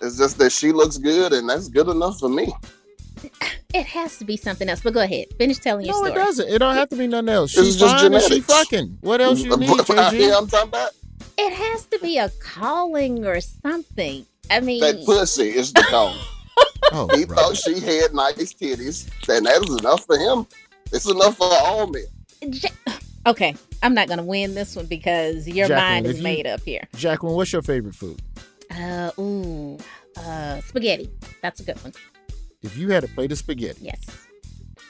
It's 0.01 0.17
just 0.17 0.37
that 0.37 0.51
she 0.51 0.71
looks 0.71 0.97
good, 0.97 1.33
and 1.33 1.49
that's 1.49 1.67
good 1.67 1.87
enough 1.87 2.19
for 2.19 2.29
me. 2.29 2.53
It 3.73 3.85
has 3.85 4.17
to 4.17 4.25
be 4.25 4.37
something 4.37 4.69
else. 4.69 4.81
But 4.81 4.93
go 4.93 5.01
ahead, 5.01 5.27
finish 5.37 5.59
telling 5.59 5.85
your 5.85 5.93
no, 5.93 5.99
story. 5.99 6.13
No, 6.13 6.21
it 6.21 6.25
doesn't. 6.25 6.49
It 6.49 6.59
don't 6.59 6.75
have 6.75 6.89
to 6.89 6.95
be 6.95 7.07
nothing 7.07 7.29
else. 7.29 7.51
She's 7.51 7.77
just 7.77 7.93
fine 7.93 8.05
genetics. 8.05 8.33
she 8.33 8.41
fucking. 8.41 8.97
What 9.01 9.21
else 9.21 9.41
you 9.41 9.55
need, 9.57 9.67
yeah, 9.89 10.37
I'm 10.37 10.47
talking 10.47 10.69
about. 10.69 10.91
It 11.37 11.53
has 11.53 11.85
to 11.85 11.99
be 11.99 12.17
a 12.17 12.29
calling 12.41 13.25
or 13.25 13.39
something. 13.41 14.25
I 14.49 14.61
mean, 14.61 14.81
that 14.81 15.05
pussy 15.05 15.49
is 15.49 15.71
the 15.73 15.85
calling. 15.89 16.17
oh, 16.91 17.07
he 17.15 17.25
right. 17.25 17.29
thought 17.29 17.55
she 17.55 17.79
had 17.79 18.13
nice 18.13 18.53
titties, 18.53 19.07
and 19.29 19.45
that 19.45 19.59
was 19.59 19.79
enough 19.79 20.05
for 20.05 20.17
him. 20.17 20.47
It's 20.91 21.09
enough 21.09 21.37
for 21.37 21.45
all 21.45 21.87
men. 21.87 22.05
Okay, 23.27 23.53
I'm 23.83 23.93
not 23.93 24.07
gonna 24.07 24.23
win 24.23 24.55
this 24.55 24.75
one 24.75 24.87
because 24.87 25.47
your 25.47 25.67
Jacqueline, 25.67 26.03
mind 26.03 26.05
is 26.07 26.21
made 26.21 26.47
up 26.47 26.61
here. 26.61 26.87
Jacqueline, 26.95 27.35
what's 27.35 27.53
your 27.53 27.61
favorite 27.61 27.95
food? 27.95 28.21
Uh, 28.71 29.11
ooh, 29.19 29.77
Uh, 30.17 30.59
spaghetti. 30.61 31.09
That's 31.41 31.59
a 31.61 31.63
good 31.63 31.81
one. 31.83 31.93
If 32.61 32.75
you 32.77 32.89
had 32.89 33.03
a 33.03 33.07
plate 33.07 33.31
of 33.31 33.37
spaghetti, 33.37 33.85
Yes. 33.85 34.01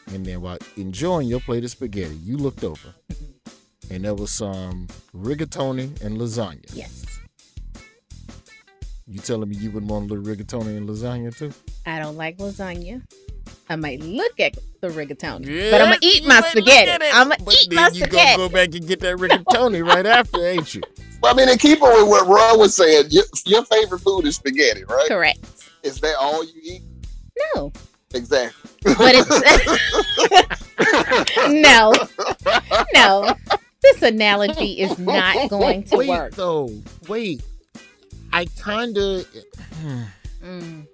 and 0.08 0.26
then 0.26 0.42
while 0.42 0.58
enjoying 0.76 1.28
your 1.28 1.40
plate 1.40 1.64
of 1.64 1.70
spaghetti, 1.72 2.16
you 2.16 2.36
looked 2.38 2.64
over, 2.64 2.96
and 3.92 4.06
there 4.06 4.16
was 4.16 4.32
some 4.32 4.88
rigatoni 5.14 6.02
and 6.02 6.18
lasagna. 6.18 6.66
Yes. 6.74 7.06
You 9.08 9.20
telling 9.20 9.50
me 9.50 9.58
you 9.58 9.70
wouldn't 9.72 9.92
want 9.92 10.10
a 10.10 10.14
little 10.16 10.26
rigatoni 10.36 10.76
and 10.78 10.90
lasagna 10.90 11.36
too? 11.36 11.54
I 11.86 12.00
don't 12.00 12.16
like 12.18 12.38
lasagna. 12.38 13.02
I 13.70 13.76
might 13.76 14.00
look 14.02 14.40
at 14.40 14.58
the 14.82 14.88
rigatoni, 14.88 15.46
Yeah, 15.46 15.72
but 15.72 15.82
I'm 15.82 15.88
gonna 15.88 15.98
eat 16.02 16.26
my 16.26 16.42
spaghetti. 16.42 17.06
I'm 17.14 17.30
gonna 17.30 17.44
but 17.44 17.54
eat 17.54 17.70
then 17.70 17.76
my 17.76 17.90
you 17.94 18.06
gonna 18.08 18.38
go 18.38 18.50
back 18.50 18.74
and 18.74 18.88
get 18.88 19.00
that 19.02 19.18
rigatoni 19.18 19.86
right 19.86 20.06
after, 20.06 20.46
ain't 20.46 20.74
you? 20.76 20.82
Well, 21.22 21.34
I 21.34 21.36
mean, 21.36 21.50
and 21.50 21.60
keep 21.60 21.82
on 21.82 21.92
with 22.02 22.08
what 22.08 22.28
Ron 22.28 22.60
was 22.60 22.74
saying. 22.78 23.08
Your, 23.10 23.26
your 23.46 23.66
favorite 23.66 24.00
food 24.00 24.26
is 24.26 24.38
spaghetti, 24.38 24.86
right? 24.86 25.10
Correct. 25.10 25.40
Is 25.84 26.00
that 26.00 26.16
all 26.18 26.46
you 26.46 26.54
eat? 26.64 26.82
No. 27.54 27.74
Exactly. 28.14 28.72
But 28.84 29.16
it's 29.16 29.30
no, 31.50 31.94
no. 32.94 33.36
This 33.82 34.02
analogy 34.02 34.80
is 34.80 34.98
not 34.98 35.50
going 35.50 35.84
to 35.84 35.98
wait, 35.98 36.10
work. 36.10 36.36
Though, 36.36 36.70
wait. 37.08 37.44
I 38.34 38.46
kind 38.58 38.98
of. 38.98 39.26
Mm. 40.44 40.88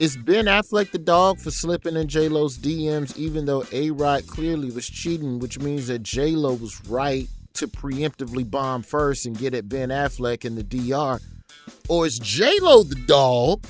Is 0.00 0.16
Ben 0.16 0.46
Affleck 0.46 0.92
the 0.92 0.98
dog 0.98 1.38
for 1.38 1.50
slipping 1.50 1.94
in 1.94 2.08
J 2.08 2.30
Lo's 2.30 2.56
DMs, 2.56 3.14
even 3.18 3.44
though 3.44 3.66
A 3.70 3.90
Rod 3.90 4.26
clearly 4.26 4.70
was 4.70 4.88
cheating, 4.88 5.40
which 5.40 5.58
means 5.58 5.88
that 5.88 6.02
J 6.02 6.30
Lo 6.30 6.54
was 6.54 6.82
right 6.86 7.28
to 7.52 7.68
preemptively 7.68 8.50
bomb 8.50 8.82
first 8.82 9.26
and 9.26 9.36
get 9.36 9.52
at 9.52 9.68
Ben 9.68 9.90
Affleck 9.90 10.46
in 10.46 10.54
the 10.54 10.62
DR? 10.62 11.20
Or 11.90 12.06
is 12.06 12.18
J 12.18 12.50
Lo 12.62 12.82
the 12.82 12.94
dog 12.94 13.66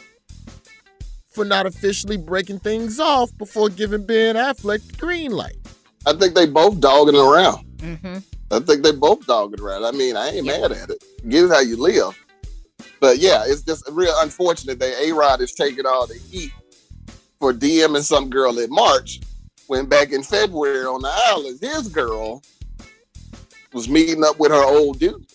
for 1.30 1.44
not 1.44 1.66
officially 1.66 2.16
breaking 2.16 2.60
things 2.60 3.00
off 3.00 3.36
before 3.36 3.68
giving 3.68 4.06
Ben 4.06 4.36
Affleck 4.36 4.86
the 4.86 4.96
green 4.98 5.32
light? 5.32 5.58
I 6.06 6.12
think 6.12 6.36
they 6.36 6.46
both 6.46 6.78
dogging 6.78 7.16
around. 7.16 7.66
Mm-hmm. 7.78 8.18
I 8.52 8.60
think 8.60 8.84
they 8.84 8.92
both 8.92 9.26
dogging 9.26 9.60
around. 9.60 9.84
I 9.84 9.90
mean, 9.90 10.16
I 10.16 10.28
ain't 10.28 10.46
mad 10.46 10.70
at 10.70 10.90
it. 10.90 11.02
Get 11.28 11.46
it 11.46 11.50
how 11.50 11.58
you 11.58 11.76
live. 11.76 12.16
But 13.00 13.18
yeah, 13.18 13.44
it's 13.46 13.62
just 13.62 13.88
real 13.90 14.14
unfortunate 14.18 14.78
that 14.78 14.94
A 15.02 15.12
Rod 15.12 15.40
is 15.40 15.52
taking 15.52 15.86
all 15.86 16.06
the 16.06 16.18
heat 16.18 16.52
for 17.38 17.52
DMing 17.52 18.02
some 18.02 18.28
girl 18.28 18.58
in 18.58 18.70
March 18.70 19.20
when 19.66 19.86
back 19.86 20.12
in 20.12 20.22
February 20.22 20.84
on 20.84 21.00
the 21.00 21.10
island, 21.26 21.58
his 21.60 21.88
girl 21.88 22.42
was 23.72 23.88
meeting 23.88 24.22
up 24.22 24.38
with 24.38 24.50
her 24.50 24.64
old 24.64 24.98
dude. 24.98 25.26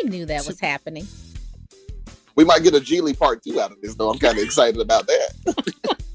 He 0.00 0.08
knew 0.08 0.24
that 0.26 0.46
was 0.46 0.60
happening. 0.60 1.06
We 2.36 2.44
might 2.44 2.62
get 2.62 2.74
a 2.74 2.80
Gigli 2.80 3.18
part 3.18 3.42
two 3.42 3.60
out 3.60 3.72
of 3.72 3.80
this, 3.80 3.94
though. 3.94 4.10
I'm 4.10 4.18
kind 4.18 4.38
of 4.38 4.44
excited 4.44 4.80
about 4.80 5.06
that. 5.06 5.96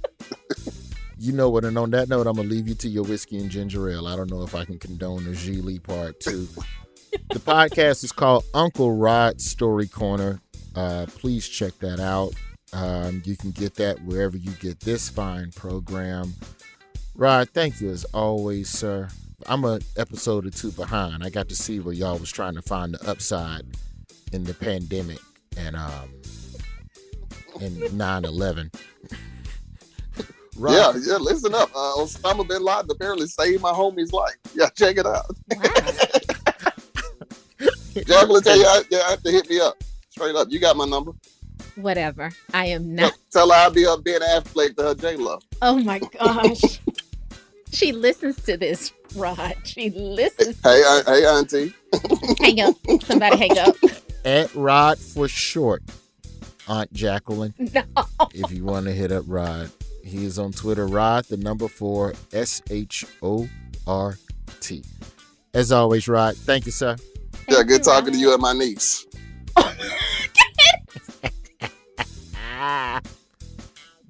You 1.21 1.33
know 1.33 1.51
what? 1.51 1.65
And 1.65 1.77
on 1.77 1.91
that 1.91 2.09
note, 2.09 2.25
I'm 2.25 2.35
gonna 2.35 2.47
leave 2.47 2.67
you 2.67 2.73
to 2.73 2.89
your 2.89 3.03
whiskey 3.03 3.37
and 3.37 3.47
ginger 3.47 3.87
ale. 3.91 4.07
I 4.07 4.15
don't 4.15 4.31
know 4.31 4.41
if 4.41 4.55
I 4.55 4.65
can 4.65 4.79
condone 4.79 5.27
a 5.27 5.29
Gigli 5.29 5.81
part 5.81 6.19
two. 6.19 6.47
The 7.33 7.39
podcast 7.39 8.03
is 8.03 8.11
called 8.11 8.43
Uncle 8.53 8.95
Rod's 8.95 9.45
Story 9.49 9.87
Corner. 9.87 10.39
Uh, 10.75 11.05
please 11.07 11.47
check 11.47 11.77
that 11.79 11.99
out. 11.99 12.33
Um, 12.73 13.21
you 13.25 13.35
can 13.35 13.51
get 13.51 13.75
that 13.75 14.03
wherever 14.03 14.37
you 14.37 14.51
get 14.51 14.79
this 14.81 15.09
fine 15.09 15.51
program. 15.51 16.33
Rod, 17.15 17.49
thank 17.49 17.81
you 17.81 17.89
as 17.89 18.05
always, 18.05 18.69
sir. 18.69 19.09
I'm 19.47 19.65
an 19.65 19.81
episode 19.97 20.45
or 20.45 20.49
two 20.51 20.71
behind. 20.71 21.23
I 21.23 21.29
got 21.29 21.49
to 21.49 21.55
see 21.55 21.79
where 21.79 21.93
y'all 21.93 22.17
was 22.17 22.31
trying 22.31 22.55
to 22.55 22.61
find 22.61 22.93
the 22.93 23.09
upside 23.09 23.63
in 24.31 24.43
the 24.43 24.53
pandemic 24.53 25.19
and 25.57 25.75
um 25.75 26.09
in 27.61 27.71
9-11. 27.75 28.73
Rod, 30.57 30.73
Yeah, 30.73 30.93
yeah. 31.05 31.17
Listen 31.17 31.53
up. 31.55 31.69
Uh, 31.75 31.95
Osama 31.97 32.47
bin 32.47 32.63
Laden 32.63 32.89
apparently 32.91 33.27
saved 33.27 33.61
my 33.61 33.71
homie's 33.71 34.13
life. 34.13 34.35
Yeah, 34.53 34.69
check 34.69 34.97
it 34.97 35.05
out. 35.05 35.25
Jacqueline, 37.93 38.43
tell 38.43 38.57
you, 38.57 38.65
I, 38.67 38.81
yeah, 38.89 38.99
I 39.07 39.09
have 39.11 39.23
to 39.23 39.31
hit 39.31 39.49
me 39.49 39.59
up 39.59 39.75
straight 40.09 40.35
up. 40.35 40.47
You 40.49 40.59
got 40.59 40.75
my 40.77 40.85
number. 40.85 41.11
Whatever. 41.75 42.31
I 42.53 42.65
am 42.67 42.95
not. 42.95 43.13
Tell 43.31 43.49
her 43.49 43.55
I'll 43.55 43.71
be 43.71 43.85
up 43.85 44.03
Ben 44.03 44.21
Affleck 44.21 44.75
to 44.77 44.83
her 44.83 44.95
J 44.95 45.15
Lo. 45.15 45.39
Oh 45.61 45.79
my 45.79 45.99
gosh. 46.19 46.79
she 47.71 47.91
listens 47.91 48.35
to 48.43 48.57
this, 48.57 48.91
Rod. 49.15 49.55
She 49.63 49.89
listens. 49.91 50.59
Hey, 50.63 50.83
uh, 50.85 51.03
hey, 51.05 51.25
auntie. 51.25 51.73
hang 52.39 52.59
up. 52.61 52.75
Somebody 53.03 53.37
hang 53.37 53.57
up. 53.57 53.75
at 54.25 54.53
Rod 54.53 54.97
for 54.99 55.27
short, 55.27 55.81
Aunt 56.67 56.91
Jacqueline. 56.93 57.53
No. 57.73 57.83
If 58.33 58.51
you 58.51 58.65
want 58.65 58.85
to 58.87 58.91
hit 58.91 59.11
up 59.11 59.23
Rod, 59.27 59.71
he 60.03 60.25
is 60.25 60.37
on 60.39 60.51
Twitter, 60.51 60.87
Rod, 60.87 61.25
the 61.25 61.37
number 61.37 61.67
four, 61.69 62.13
S 62.33 62.61
H 62.69 63.05
O 63.21 63.47
R 63.87 64.17
T. 64.59 64.83
As 65.53 65.71
always, 65.71 66.07
Rod, 66.07 66.35
thank 66.35 66.65
you, 66.65 66.71
sir. 66.71 66.95
Yeah, 67.47 67.63
good 67.63 67.83
talking 67.83 68.13
to 68.13 68.19
you 68.19 68.33
and 68.33 68.41
my 68.41 68.53
niece. 68.53 69.05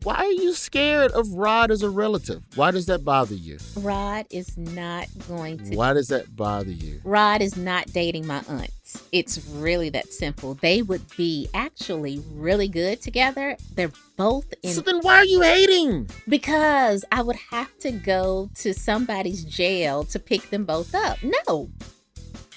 Why 0.03 0.15
are 0.15 0.31
you 0.31 0.53
scared 0.53 1.11
of 1.11 1.31
Rod 1.33 1.69
as 1.69 1.83
a 1.83 1.89
relative? 1.89 2.41
Why 2.55 2.71
does 2.71 2.87
that 2.87 3.05
bother 3.05 3.35
you? 3.35 3.59
Rod 3.77 4.25
is 4.31 4.57
not 4.57 5.07
going 5.27 5.59
to. 5.59 5.75
Why 5.75 5.93
does 5.93 6.07
that 6.07 6.35
bother 6.35 6.71
you? 6.71 6.99
Rod 7.03 7.43
is 7.43 7.55
not 7.55 7.85
dating 7.93 8.25
my 8.25 8.41
aunts. 8.49 9.03
It's 9.11 9.45
really 9.47 9.89
that 9.89 10.11
simple. 10.11 10.55
They 10.55 10.81
would 10.81 11.03
be 11.15 11.49
actually 11.53 12.23
really 12.33 12.67
good 12.67 12.99
together. 12.99 13.55
They're 13.75 13.91
both 14.17 14.51
in. 14.63 14.73
So 14.73 14.81
then 14.81 15.01
why 15.01 15.17
are 15.17 15.25
you 15.25 15.41
hating? 15.41 16.09
Because 16.27 17.05
I 17.11 17.21
would 17.21 17.37
have 17.51 17.77
to 17.79 17.91
go 17.91 18.49
to 18.55 18.73
somebody's 18.73 19.45
jail 19.45 20.03
to 20.05 20.17
pick 20.17 20.49
them 20.49 20.65
both 20.65 20.95
up. 20.95 21.19
No. 21.47 21.69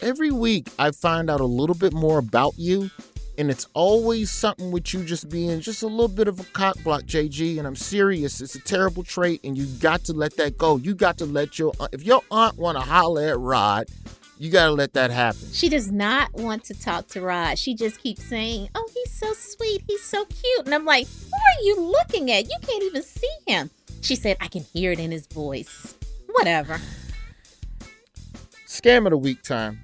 Every 0.05 0.31
week, 0.31 0.69
I 0.79 0.91
find 0.91 1.31
out 1.31 1.41
a 1.41 1.47
little 1.47 1.75
bit 1.75 1.95
more 1.95 2.19
about 2.19 2.59
you, 2.59 2.91
and 3.39 3.51
it's 3.51 3.67
always 3.73 4.31
something 4.31 4.71
with 4.71 4.93
you 4.93 5.03
just 5.03 5.31
being 5.31 5.61
just 5.61 5.83
a 5.83 5.87
little 5.87 6.09
bit 6.09 6.29
of 6.29 6.39
a 6.39 6.45
cock 6.45 6.77
block, 6.85 7.05
JG. 7.05 7.57
And 7.57 7.67
I'm 7.67 7.75
serious. 7.75 8.43
It's 8.43 8.55
a 8.55 8.61
terrible 8.61 9.03
trait, 9.03 9.41
and 9.45 9.57
you 9.57 9.65
got 9.81 10.05
to 10.05 10.13
let 10.13 10.37
that 10.37 10.59
go. 10.59 10.77
You 10.77 10.95
got 10.95 11.17
to 11.19 11.25
let 11.25 11.59
your 11.59 11.73
uh, 11.81 11.89
if 11.91 12.03
your 12.03 12.21
aunt 12.31 12.59
want 12.59 12.77
to 12.77 12.83
holler 12.83 13.29
at 13.29 13.39
Rod, 13.39 13.89
you 14.37 14.51
got 14.51 14.67
to 14.67 14.73
let 14.73 14.93
that 14.93 15.11
happen. 15.11 15.49
She 15.55 15.71
does 15.71 15.91
not 15.91 16.35
want 16.35 16.65
to 16.65 16.75
talk 16.75 17.09
to 17.09 17.23
Rod. 17.23 17.59
She 17.59 17.75
just 17.75 17.99
keeps 17.99 18.23
saying, 18.25 18.69
Oh, 18.75 18.87
he's 18.93 19.11
so 19.11 19.33
sweet. 19.33 19.85
He's 19.87 20.05
so 20.05 20.27
cute. 20.27 20.67
And 20.67 20.75
I'm 20.75 20.85
like, 20.85 21.07
Who 21.07 21.33
are 21.33 21.63
you 21.63 21.81
looking 21.81 22.31
at? 22.31 22.45
You 22.45 22.59
can't 22.61 22.83
even 22.83 23.03
see 23.03 23.37
him. 23.47 23.71
She 24.03 24.17
said, 24.17 24.37
I 24.43 24.49
can 24.49 24.65
hear 24.65 24.93
it 24.93 25.01
in 25.01 25.11
his 25.11 25.27
voice. 25.29 25.95
Whatever. 26.27 26.79
Scam 28.67 29.07
of 29.07 29.13
the 29.13 29.17
week 29.17 29.43
time. 29.43 29.81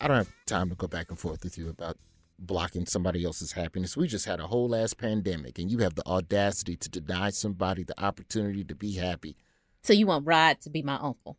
I 0.00 0.08
don't 0.08 0.16
have 0.16 0.32
time 0.46 0.68
to 0.70 0.74
go 0.74 0.86
back 0.86 1.10
and 1.10 1.18
forth 1.18 1.42
with 1.42 1.58
you 1.58 1.68
about 1.68 1.96
blocking 2.38 2.86
somebody 2.86 3.24
else's 3.24 3.52
happiness. 3.52 3.96
We 3.96 4.06
just 4.06 4.26
had 4.26 4.40
a 4.40 4.46
whole 4.46 4.74
ass 4.74 4.94
pandemic, 4.94 5.58
and 5.58 5.70
you 5.70 5.78
have 5.78 5.94
the 5.94 6.06
audacity 6.06 6.76
to 6.76 6.88
deny 6.88 7.30
somebody 7.30 7.82
the 7.82 8.00
opportunity 8.02 8.64
to 8.64 8.74
be 8.74 8.94
happy. 8.94 9.36
So 9.82 9.92
you 9.92 10.06
want 10.06 10.26
Rod 10.26 10.60
to 10.60 10.70
be 10.70 10.82
my 10.82 10.96
uncle? 10.96 11.36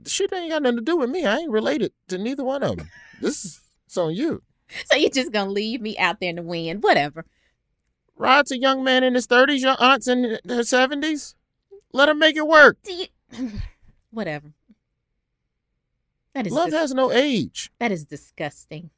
The 0.00 0.10
shit 0.10 0.32
ain't 0.32 0.50
got 0.50 0.62
nothing 0.62 0.78
to 0.78 0.84
do 0.84 0.96
with 0.96 1.10
me. 1.10 1.24
I 1.24 1.38
ain't 1.38 1.50
related 1.50 1.92
to 2.08 2.18
neither 2.18 2.44
one 2.44 2.62
of 2.62 2.76
them. 2.76 2.90
This 3.20 3.44
is 3.44 3.60
it's 3.86 3.96
on 3.96 4.14
you. 4.14 4.42
So 4.84 4.96
you're 4.98 5.10
just 5.10 5.32
gonna 5.32 5.50
leave 5.50 5.80
me 5.80 5.96
out 5.96 6.20
there 6.20 6.30
in 6.30 6.36
the 6.36 6.42
wind? 6.42 6.82
Whatever. 6.82 7.24
Rod's 8.16 8.52
a 8.52 8.58
young 8.58 8.84
man 8.84 9.02
in 9.02 9.14
his 9.14 9.26
thirties. 9.26 9.62
Your 9.62 9.76
aunt's 9.80 10.06
in 10.06 10.38
her 10.46 10.62
seventies. 10.62 11.34
Let 11.92 12.10
him 12.10 12.18
make 12.18 12.36
it 12.36 12.46
work. 12.46 12.76
Do 12.82 12.92
you... 12.92 13.06
Whatever. 14.10 14.52
That 16.34 16.46
is 16.46 16.52
Love 16.52 16.70
dis- 16.70 16.74
has 16.78 16.94
no 16.94 17.10
age. 17.10 17.70
That 17.80 17.90
is 17.92 18.04
disgusting. 18.04 18.90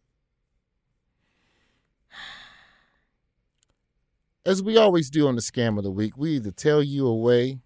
As 4.45 4.63
we 4.63 4.77
always 4.77 5.11
do 5.11 5.29
on 5.29 5.37
the 5.37 5.43
scam 5.43 5.77
of 5.79 5.85
the 5.85 5.91
week, 5.91 6.17
we 6.17 6.37
either 6.37 6.51
tell 6.51 6.83
you 6.83 7.07
a 7.07 7.15
way 7.15 7.59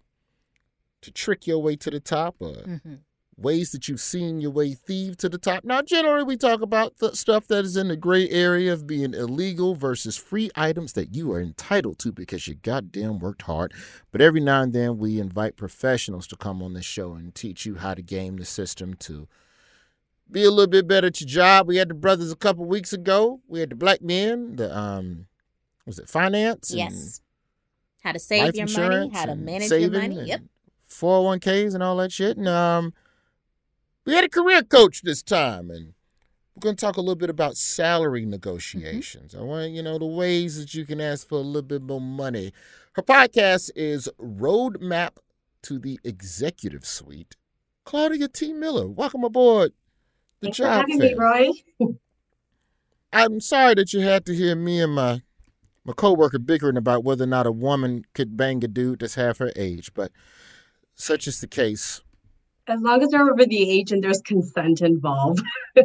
to 1.01 1.11
trick 1.11 1.47
your 1.47 1.59
way 1.61 1.75
to 1.77 1.89
the 1.89 1.99
top 1.99 2.35
or 2.39 2.51
Mhm. 2.53 2.99
ways 3.37 3.71
that 3.71 3.87
you've 3.87 4.01
seen 4.01 4.39
your 4.41 4.51
way 4.51 4.73
thieve 4.73 5.15
to 5.17 5.29
the 5.29 5.37
top. 5.37 5.63
Now, 5.63 5.81
generally, 5.81 6.23
we 6.23 6.35
talk 6.35 6.61
about 6.61 6.97
the 6.97 7.15
stuff 7.15 7.47
that 7.47 7.63
is 7.63 7.77
in 7.77 7.87
the 7.87 7.95
gray 7.95 8.29
area 8.29 8.73
of 8.73 8.85
being 8.87 9.13
illegal 9.13 9.75
versus 9.75 10.17
free 10.17 10.49
items 10.55 10.93
that 10.93 11.15
you 11.15 11.31
are 11.31 11.41
entitled 11.41 11.97
to 11.99 12.11
because 12.11 12.47
you 12.47 12.55
goddamn 12.55 13.19
worked 13.19 13.43
hard. 13.43 13.73
But 14.11 14.21
every 14.21 14.41
now 14.41 14.61
and 14.61 14.73
then, 14.73 14.97
we 14.97 15.19
invite 15.19 15.55
professionals 15.57 16.27
to 16.27 16.35
come 16.35 16.61
on 16.61 16.73
the 16.73 16.81
show 16.81 17.13
and 17.13 17.33
teach 17.33 17.65
you 17.65 17.75
how 17.75 17.93
to 17.93 18.01
game 18.01 18.35
the 18.37 18.45
system 18.45 18.95
to 18.95 19.27
be 20.29 20.43
a 20.43 20.49
little 20.49 20.67
bit 20.67 20.87
better 20.87 21.07
at 21.07 21.21
your 21.21 21.27
job. 21.27 21.67
We 21.67 21.77
had 21.77 21.89
the 21.89 21.93
brothers 21.93 22.31
a 22.31 22.35
couple 22.35 22.65
weeks 22.65 22.93
ago. 22.93 23.41
We 23.47 23.59
had 23.59 23.69
the 23.69 23.75
black 23.75 24.01
men, 24.01 24.55
the 24.55 24.75
um, 24.75 25.27
was 25.85 25.99
it 25.99 26.09
finance? 26.09 26.71
and 26.71 26.79
Yes. 26.79 27.21
How 28.03 28.11
to 28.11 28.19
save 28.19 28.55
your 28.55 28.67
money, 28.69 29.09
how 29.13 29.25
to 29.25 29.35
manage 29.35 29.71
your 29.71 29.89
money. 29.89 30.25
Yep. 30.25 30.41
401ks 30.89 31.73
and 31.73 31.81
all 31.81 31.97
that 31.97 32.11
shit. 32.11 32.37
And 32.37 32.47
um, 32.47 32.93
we 34.05 34.13
had 34.13 34.23
a 34.23 34.29
career 34.29 34.61
coach 34.61 35.01
this 35.01 35.23
time, 35.23 35.71
and 35.71 35.93
we're 36.55 36.61
going 36.61 36.75
to 36.75 36.85
talk 36.85 36.97
a 36.97 37.01
little 37.01 37.15
bit 37.15 37.31
about 37.31 37.57
salary 37.57 38.23
negotiations. 38.23 39.33
Mm-hmm. 39.33 39.43
I 39.43 39.45
want 39.45 39.71
you 39.71 39.81
know 39.81 39.97
the 39.97 40.05
ways 40.05 40.59
that 40.59 40.73
you 40.75 40.85
can 40.85 41.01
ask 41.01 41.27
for 41.27 41.35
a 41.35 41.41
little 41.41 41.63
bit 41.63 41.81
more 41.81 42.01
money. 42.01 42.53
Her 42.93 43.01
podcast 43.01 43.71
is 43.75 44.07
Roadmap 44.21 45.17
to 45.63 45.79
the 45.79 45.99
Executive 46.03 46.85
Suite. 46.85 47.35
Claudia 47.83 48.27
T. 48.27 48.53
Miller, 48.53 48.87
welcome 48.87 49.23
aboard 49.23 49.73
the 50.41 50.47
Thanks 50.47 50.57
job 50.57 50.65
for 50.65 50.91
having 50.91 50.99
me. 50.99 51.13
Roy. 51.13 51.49
I'm 53.13 53.39
sorry 53.39 53.75
that 53.75 53.93
you 53.93 54.01
had 54.01 54.25
to 54.25 54.35
hear 54.35 54.55
me 54.55 54.81
and 54.81 54.93
my 54.93 55.21
my 55.85 55.93
coworker 55.93 56.39
bickering 56.39 56.77
about 56.77 57.03
whether 57.03 57.23
or 57.23 57.27
not 57.27 57.45
a 57.45 57.51
woman 57.51 58.03
could 58.13 58.35
bang 58.35 58.63
a 58.63 58.67
dude 58.67 58.99
that's 58.99 59.15
half 59.15 59.37
her 59.37 59.51
age, 59.55 59.93
but 59.93 60.11
such 60.95 61.27
is 61.27 61.39
the 61.39 61.47
case. 61.47 62.01
As 62.67 62.81
long 62.81 63.03
as 63.03 63.09
they're 63.09 63.21
over 63.21 63.45
the 63.45 63.69
age 63.69 63.91
and 63.91 64.03
there's 64.03 64.21
consent 64.21 64.81
involved. 64.81 65.43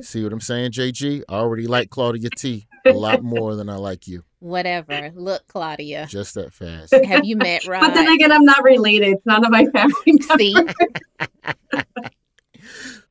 See 0.00 0.24
what 0.24 0.32
I'm 0.32 0.40
saying, 0.40 0.72
JG? 0.72 1.22
I 1.28 1.34
already 1.34 1.68
like 1.68 1.90
Claudia 1.90 2.30
T 2.30 2.66
a 2.84 2.92
lot 2.92 3.22
more 3.22 3.54
than 3.54 3.68
I 3.68 3.76
like 3.76 4.08
you. 4.08 4.24
Whatever. 4.40 5.12
Look, 5.14 5.46
Claudia. 5.46 6.06
Just 6.08 6.34
that 6.34 6.52
fast. 6.52 6.92
Have 6.92 7.24
you 7.24 7.36
met 7.36 7.66
Rod? 7.66 7.80
But 7.86 7.94
then 7.94 8.08
again, 8.12 8.32
I'm 8.32 8.44
not 8.44 8.62
related. 8.62 9.08
It's 9.08 9.26
none 9.26 9.44
of 9.44 9.50
my 9.50 9.66
family 9.66 10.18
See? 10.36 10.56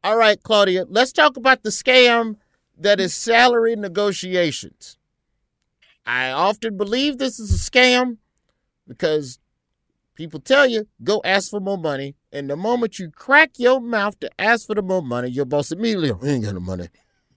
All 0.05 0.17
right, 0.17 0.39
Claudia, 0.43 0.85
let's 0.87 1.11
talk 1.11 1.35
about 1.35 1.63
the 1.63 1.71
scam 1.71 2.35
that 2.77 2.99
is 2.99 3.15
salary 3.15 3.75
negotiations. 3.75 4.99
I 6.05 6.29
often 6.29 6.77
believe 6.77 7.17
this 7.17 7.39
is 7.39 7.51
a 7.51 7.71
scam 7.71 8.17
because 8.87 9.39
people 10.13 10.39
tell 10.39 10.67
you, 10.67 10.87
go 11.03 11.23
ask 11.25 11.49
for 11.49 11.59
more 11.59 11.79
money. 11.79 12.13
And 12.31 12.47
the 12.47 12.55
moment 12.55 12.99
you 12.99 13.09
crack 13.09 13.53
your 13.57 13.81
mouth 13.81 14.19
to 14.19 14.29
ask 14.39 14.67
for 14.67 14.75
the 14.75 14.83
more 14.83 15.01
money, 15.01 15.29
your 15.29 15.45
boss 15.45 15.71
immediately, 15.71 16.11
oh, 16.11 16.19
we 16.21 16.29
ain't 16.29 16.43
got 16.45 16.53
no 16.53 16.59
money, 16.59 16.89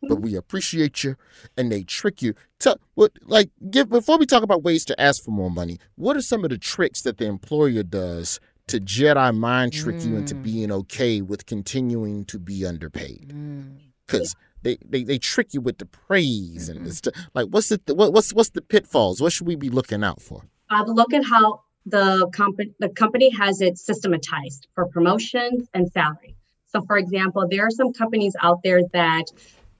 but 0.02 0.16
we 0.16 0.34
appreciate 0.34 1.02
you. 1.02 1.16
And 1.56 1.72
they 1.72 1.84
trick 1.84 2.20
you. 2.20 2.34
Tell, 2.58 2.78
what, 2.92 3.12
like, 3.22 3.48
give, 3.70 3.88
before 3.88 4.18
we 4.18 4.26
talk 4.26 4.42
about 4.42 4.62
ways 4.62 4.84
to 4.84 5.00
ask 5.00 5.24
for 5.24 5.30
more 5.30 5.50
money, 5.50 5.78
what 5.94 6.18
are 6.18 6.20
some 6.20 6.44
of 6.44 6.50
the 6.50 6.58
tricks 6.58 7.00
that 7.00 7.16
the 7.16 7.24
employer 7.24 7.82
does 7.82 8.40
to 8.68 8.80
Jedi 8.80 9.36
mind 9.36 9.72
trick 9.72 10.02
you 10.04 10.16
into 10.16 10.34
mm. 10.34 10.42
being 10.42 10.72
okay 10.72 11.20
with 11.20 11.46
continuing 11.46 12.24
to 12.26 12.38
be 12.38 12.64
underpaid? 12.66 13.32
Mm. 13.34 13.76
Because 14.06 14.34
they, 14.62 14.78
they, 14.84 15.04
they 15.04 15.18
trick 15.18 15.54
you 15.54 15.60
with 15.60 15.78
the 15.78 15.86
praise 15.86 16.68
and 16.68 16.80
the 16.80 16.84
mm-hmm. 16.84 16.90
stuff. 16.90 17.14
Like, 17.34 17.48
what's 17.48 17.68
the 17.68 17.80
what, 17.94 18.12
what's 18.12 18.32
what's 18.32 18.50
the 18.50 18.62
pitfalls? 18.62 19.20
What 19.20 19.32
should 19.32 19.46
we 19.46 19.56
be 19.56 19.68
looking 19.68 20.02
out 20.02 20.20
for? 20.20 20.44
Uh, 20.70 20.84
look 20.86 21.12
at 21.12 21.24
how 21.24 21.62
the 21.86 22.28
company 22.32 22.72
the 22.78 22.88
company 22.88 23.30
has 23.30 23.60
it 23.60 23.78
systematized 23.78 24.66
for 24.74 24.86
promotions 24.86 25.68
and 25.74 25.90
salary. 25.92 26.34
So, 26.66 26.82
for 26.82 26.98
example, 26.98 27.46
there 27.48 27.66
are 27.66 27.70
some 27.70 27.92
companies 27.92 28.34
out 28.42 28.62
there 28.62 28.80
that 28.92 29.24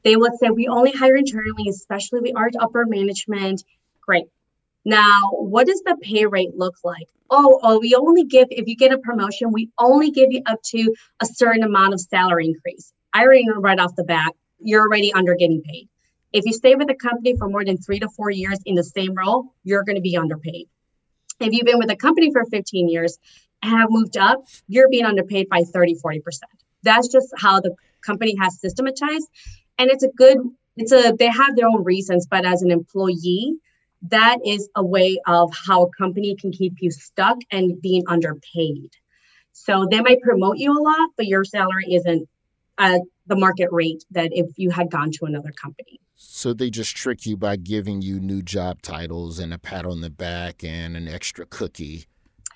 they 0.04 0.16
would 0.16 0.32
say 0.38 0.50
we 0.50 0.68
only 0.68 0.92
hire 0.92 1.16
internally, 1.16 1.68
especially 1.68 2.20
we 2.20 2.32
aren't 2.32 2.56
upper 2.56 2.86
management. 2.86 3.62
Great. 4.00 4.26
Now, 4.84 5.30
what 5.32 5.66
does 5.66 5.82
the 5.84 5.96
pay 6.00 6.26
rate 6.26 6.54
look 6.54 6.76
like? 6.84 7.08
Oh, 7.30 7.60
oh, 7.62 7.78
we 7.80 7.94
only 7.94 8.24
give 8.24 8.48
if 8.50 8.66
you 8.66 8.76
get 8.76 8.92
a 8.92 8.98
promotion, 8.98 9.52
we 9.52 9.70
only 9.78 10.10
give 10.10 10.28
you 10.30 10.42
up 10.46 10.62
to 10.70 10.94
a 11.20 11.26
certain 11.26 11.62
amount 11.62 11.94
of 11.94 12.00
salary 12.00 12.46
increase. 12.46 12.92
I 13.12 13.22
already 13.22 13.44
know 13.46 13.60
right 13.60 13.78
off 13.78 13.94
the 13.96 14.04
bat, 14.04 14.32
you're 14.60 14.82
already 14.82 15.12
under 15.12 15.34
getting 15.34 15.62
paid. 15.62 15.88
If 16.32 16.44
you 16.44 16.52
stay 16.52 16.74
with 16.74 16.90
a 16.90 16.94
company 16.94 17.36
for 17.36 17.48
more 17.48 17.64
than 17.64 17.78
three 17.78 17.98
to 18.00 18.08
four 18.08 18.30
years 18.30 18.58
in 18.66 18.74
the 18.74 18.84
same 18.84 19.14
role, 19.14 19.54
you're 19.64 19.84
going 19.84 19.96
to 19.96 20.02
be 20.02 20.16
underpaid. 20.16 20.68
If 21.40 21.52
you've 21.52 21.66
been 21.66 21.78
with 21.78 21.90
a 21.90 21.96
company 21.96 22.30
for 22.32 22.44
15 22.44 22.88
years 22.88 23.18
and 23.62 23.72
have 23.72 23.90
moved 23.90 24.16
up, 24.16 24.44
you're 24.66 24.88
being 24.88 25.06
underpaid 25.06 25.48
by 25.48 25.62
30, 25.62 25.96
40%. 26.04 26.20
That's 26.82 27.08
just 27.08 27.28
how 27.36 27.60
the 27.60 27.74
company 28.02 28.36
has 28.40 28.60
systematized. 28.60 29.28
And 29.78 29.90
it's 29.90 30.02
a 30.02 30.08
good, 30.08 30.38
it's 30.76 30.92
a, 30.92 31.14
they 31.18 31.28
have 31.28 31.56
their 31.56 31.66
own 31.66 31.84
reasons, 31.84 32.26
but 32.26 32.44
as 32.44 32.62
an 32.62 32.70
employee, 32.70 33.56
that 34.02 34.38
is 34.44 34.68
a 34.76 34.84
way 34.84 35.18
of 35.26 35.52
how 35.66 35.84
a 35.84 35.90
company 35.90 36.36
can 36.36 36.52
keep 36.52 36.74
you 36.80 36.90
stuck 36.90 37.38
and 37.50 37.80
being 37.80 38.04
underpaid. 38.06 38.90
So 39.52 39.86
they 39.90 40.00
might 40.00 40.20
promote 40.20 40.58
you 40.58 40.72
a 40.72 40.80
lot, 40.80 41.10
but 41.16 41.26
your 41.26 41.44
salary 41.44 41.94
isn't 41.94 42.28
at 42.78 43.00
the 43.26 43.36
market 43.36 43.68
rate 43.72 44.04
that 44.12 44.30
if 44.32 44.46
you 44.56 44.70
had 44.70 44.90
gone 44.90 45.10
to 45.12 45.24
another 45.24 45.52
company. 45.52 46.00
So 46.14 46.52
they 46.52 46.70
just 46.70 46.96
trick 46.96 47.26
you 47.26 47.36
by 47.36 47.56
giving 47.56 48.02
you 48.02 48.20
new 48.20 48.42
job 48.42 48.82
titles 48.82 49.38
and 49.38 49.52
a 49.52 49.58
pat 49.58 49.84
on 49.84 50.00
the 50.00 50.10
back 50.10 50.64
and 50.64 50.96
an 50.96 51.08
extra 51.08 51.44
cookie 51.44 52.06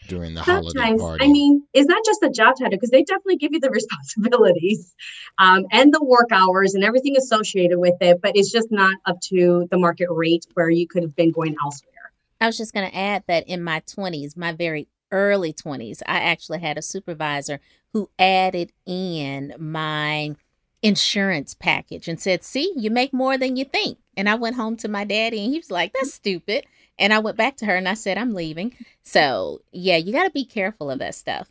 during 0.09 0.35
the 0.35 0.43
holiday 0.43 0.79
Sometimes, 0.79 1.01
party. 1.01 1.25
I 1.25 1.29
mean, 1.29 1.63
it's 1.73 1.87
not 1.87 2.05
just 2.05 2.21
the 2.21 2.31
job 2.31 2.57
title 2.59 2.71
because 2.71 2.91
they 2.91 3.03
definitely 3.03 3.37
give 3.37 3.53
you 3.53 3.61
the 3.61 3.71
responsibilities 3.73 4.95
um, 5.39 5.67
and 5.71 5.93
the 5.93 6.03
work 6.03 6.31
hours 6.33 6.75
and 6.75 6.85
everything 6.85 7.17
associated 7.17 7.79
with 7.79 7.95
it, 8.01 8.21
but 8.23 8.33
it's 8.35 8.51
just 8.51 8.71
not 8.71 8.97
up 9.07 9.21
to 9.29 9.69
the 9.71 9.79
market 9.79 10.09
rate 10.11 10.47
where 10.55 10.71
you 10.71 10.87
could 10.87 11.03
have 11.03 11.17
been 11.17 11.31
going 11.31 11.57
elsewhere. 11.63 11.93
I 12.41 12.47
was 12.47 12.57
just 12.57 12.75
going 12.75 12.91
to 12.91 12.97
add 12.97 13.23
that 13.29 13.47
in 13.47 13.63
my 13.63 13.81
20s, 13.81 14.37
my 14.37 14.53
very 14.53 14.89
early 15.13 15.53
20s, 15.53 16.03
I 16.07 16.19
actually 16.19 16.59
had 16.59 16.77
a 16.77 16.83
supervisor 16.83 17.61
who 17.93 18.11
added 18.19 18.73
in 18.87 19.55
my 19.59 20.35
insurance 20.83 21.55
package 21.55 22.09
and 22.09 22.21
said, 22.21 22.43
See, 22.43 22.73
you 22.77 22.91
make 22.91 23.13
more 23.13 23.39
than 23.39 23.57
you 23.57 23.65
think. 23.65 23.99
And 24.17 24.29
I 24.29 24.35
went 24.35 24.57
home 24.57 24.77
to 24.79 24.89
my 24.89 25.05
daddy 25.05 25.45
and 25.45 25.53
he 25.53 25.59
was 25.59 25.71
like, 25.71 25.93
That's 25.93 26.15
stupid. 26.15 26.67
And 26.99 27.13
I 27.13 27.19
went 27.19 27.37
back 27.37 27.57
to 27.59 27.67
her 27.67 27.77
and 27.77 27.89
I 27.89 27.95
said, 27.95 28.19
I'm 28.19 28.35
leaving. 28.35 28.75
So, 29.03 29.61
yeah, 29.73 29.97
you 29.97 30.13
got 30.13 30.25
to 30.25 30.31
be 30.31 30.45
careful 30.45 30.91
of 30.91 30.99
that 31.01 31.15
stuff. 31.15 31.49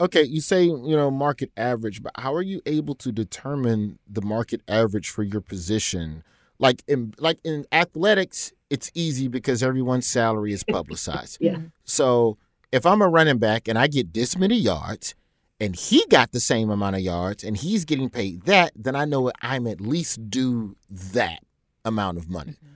Okay, 0.00 0.22
you 0.22 0.40
say, 0.40 0.64
you 0.64 0.96
know, 0.96 1.10
market 1.10 1.50
average, 1.56 2.02
but 2.02 2.12
how 2.16 2.34
are 2.34 2.42
you 2.42 2.62
able 2.64 2.94
to 2.96 3.12
determine 3.12 3.98
the 4.08 4.22
market 4.22 4.62
average 4.66 5.10
for 5.10 5.22
your 5.22 5.42
position? 5.42 6.22
Like 6.58 6.82
in 6.88 7.14
like 7.18 7.38
in 7.44 7.66
athletics, 7.70 8.52
it's 8.70 8.90
easy 8.94 9.28
because 9.28 9.62
everyone's 9.62 10.06
salary 10.06 10.52
is 10.52 10.64
publicized. 10.64 11.38
yeah. 11.40 11.58
So 11.84 12.38
if 12.72 12.86
I'm 12.86 13.02
a 13.02 13.08
running 13.08 13.38
back 13.38 13.68
and 13.68 13.78
I 13.78 13.88
get 13.88 14.14
this 14.14 14.38
many 14.38 14.56
yards 14.56 15.14
and 15.60 15.76
he 15.76 16.04
got 16.08 16.32
the 16.32 16.40
same 16.40 16.70
amount 16.70 16.96
of 16.96 17.02
yards 17.02 17.44
and 17.44 17.56
he's 17.56 17.84
getting 17.84 18.08
paid 18.08 18.44
that, 18.44 18.72
then 18.74 18.96
I 18.96 19.04
know 19.04 19.30
I'm 19.42 19.66
at 19.66 19.80
least 19.80 20.30
due 20.30 20.76
that 20.88 21.40
amount 21.84 22.16
of 22.16 22.30
money. 22.30 22.52
Mm-hmm. 22.52 22.74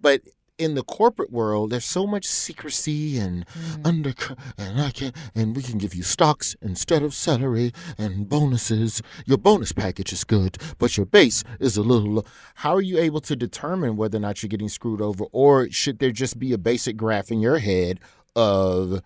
But 0.00 0.22
in 0.58 0.74
the 0.74 0.82
corporate 0.82 1.32
world, 1.32 1.70
there's 1.70 1.84
so 1.84 2.06
much 2.06 2.26
secrecy 2.26 3.16
and 3.18 3.46
mm. 3.46 3.86
under 3.86 4.12
and 4.58 4.80
I 4.80 4.90
can 4.90 5.12
and 5.34 5.56
we 5.56 5.62
can 5.62 5.78
give 5.78 5.94
you 5.94 6.02
stocks 6.02 6.56
instead 6.60 7.02
of 7.02 7.14
salary 7.14 7.72
and 7.96 8.28
bonuses. 8.28 9.00
Your 9.24 9.38
bonus 9.38 9.72
package 9.72 10.12
is 10.12 10.24
good, 10.24 10.58
but 10.78 10.96
your 10.96 11.06
base 11.06 11.44
is 11.60 11.76
a 11.76 11.82
little 11.82 12.10
low. 12.10 12.24
How 12.56 12.74
are 12.74 12.82
you 12.82 12.98
able 12.98 13.20
to 13.22 13.36
determine 13.36 13.96
whether 13.96 14.18
or 14.18 14.20
not 14.20 14.42
you're 14.42 14.48
getting 14.48 14.68
screwed 14.68 15.00
over, 15.00 15.24
or 15.32 15.70
should 15.70 16.00
there 16.00 16.10
just 16.10 16.38
be 16.38 16.52
a 16.52 16.58
basic 16.58 16.96
graph 16.96 17.30
in 17.30 17.40
your 17.40 17.58
head 17.58 18.00
of 18.34 19.00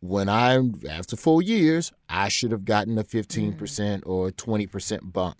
when 0.00 0.28
I 0.28 0.60
after 0.88 1.16
four 1.16 1.42
years, 1.42 1.92
I 2.08 2.28
should 2.28 2.52
have 2.52 2.64
gotten 2.64 2.98
a 2.98 3.04
15% 3.04 3.56
mm. 3.56 4.02
or 4.06 4.30
20% 4.30 5.12
bump 5.12 5.36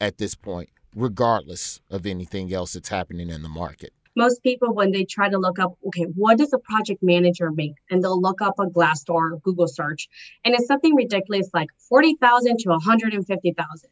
at 0.00 0.18
this 0.18 0.34
point, 0.34 0.70
regardless 0.94 1.80
of 1.90 2.06
anything 2.06 2.52
else 2.52 2.72
that's 2.72 2.88
happening 2.88 3.28
in 3.28 3.42
the 3.42 3.48
market. 3.48 3.92
Most 4.14 4.42
people 4.42 4.72
when 4.72 4.92
they 4.92 5.04
try 5.04 5.28
to 5.28 5.38
look 5.38 5.58
up 5.58 5.76
okay 5.86 6.04
what 6.14 6.38
does 6.38 6.52
a 6.52 6.58
project 6.58 7.02
manager 7.02 7.50
make? 7.50 7.74
And 7.90 8.02
they'll 8.02 8.20
look 8.20 8.40
up 8.42 8.58
a 8.58 8.66
glassdoor 8.66 9.32
or 9.32 9.40
google 9.42 9.68
search 9.68 10.08
and 10.44 10.54
it's 10.54 10.66
something 10.66 10.94
ridiculous 10.94 11.50
like 11.52 11.68
40000 11.88 12.58
to 12.60 12.68
150000 12.70 13.90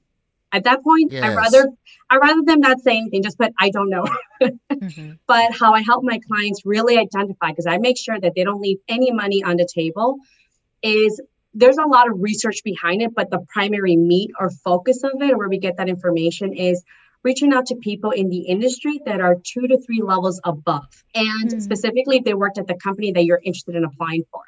at 0.52 0.64
that 0.64 0.82
point 0.82 1.14
i 1.14 1.34
rather 1.34 1.68
i 2.10 2.16
rather 2.16 2.42
them 2.44 2.60
not 2.60 2.80
say 2.80 2.98
anything 2.98 3.22
just 3.22 3.38
put 3.38 3.52
i 3.58 3.70
don't 3.70 3.88
know. 3.88 4.04
Mm-hmm. 4.42 5.12
But 5.26 5.52
how 5.58 5.72
i 5.72 5.82
help 5.82 6.04
my 6.04 6.18
clients 6.26 6.62
really 6.64 6.98
identify 6.98 7.48
because 7.50 7.66
i 7.66 7.78
make 7.78 7.98
sure 7.98 8.18
that 8.18 8.34
they 8.34 8.44
don't 8.44 8.60
leave 8.60 8.78
any 8.88 9.12
money 9.12 9.42
on 9.42 9.56
the 9.56 9.68
table 9.72 10.18
is 10.82 11.20
there's 11.54 11.78
a 11.78 11.86
lot 11.86 12.10
of 12.10 12.20
research 12.20 12.62
behind 12.64 13.02
it 13.02 13.14
but 13.14 13.30
the 13.30 13.40
primary 13.48 13.96
meat 13.96 14.30
or 14.38 14.50
focus 14.50 15.02
of 15.04 15.20
it 15.20 15.36
where 15.36 15.48
we 15.48 15.58
get 15.58 15.76
that 15.76 15.88
information 15.88 16.52
is 16.52 16.82
reaching 17.22 17.52
out 17.52 17.66
to 17.66 17.76
people 17.76 18.10
in 18.10 18.28
the 18.28 18.40
industry 18.40 19.00
that 19.06 19.20
are 19.20 19.36
two 19.42 19.68
to 19.68 19.78
three 19.78 20.02
levels 20.02 20.40
above. 20.44 21.04
And 21.14 21.52
hmm. 21.52 21.58
specifically, 21.60 22.18
if 22.18 22.24
they 22.24 22.34
worked 22.34 22.58
at 22.58 22.66
the 22.66 22.74
company 22.74 23.12
that 23.12 23.24
you're 23.24 23.40
interested 23.42 23.76
in 23.76 23.84
applying 23.84 24.24
for. 24.30 24.42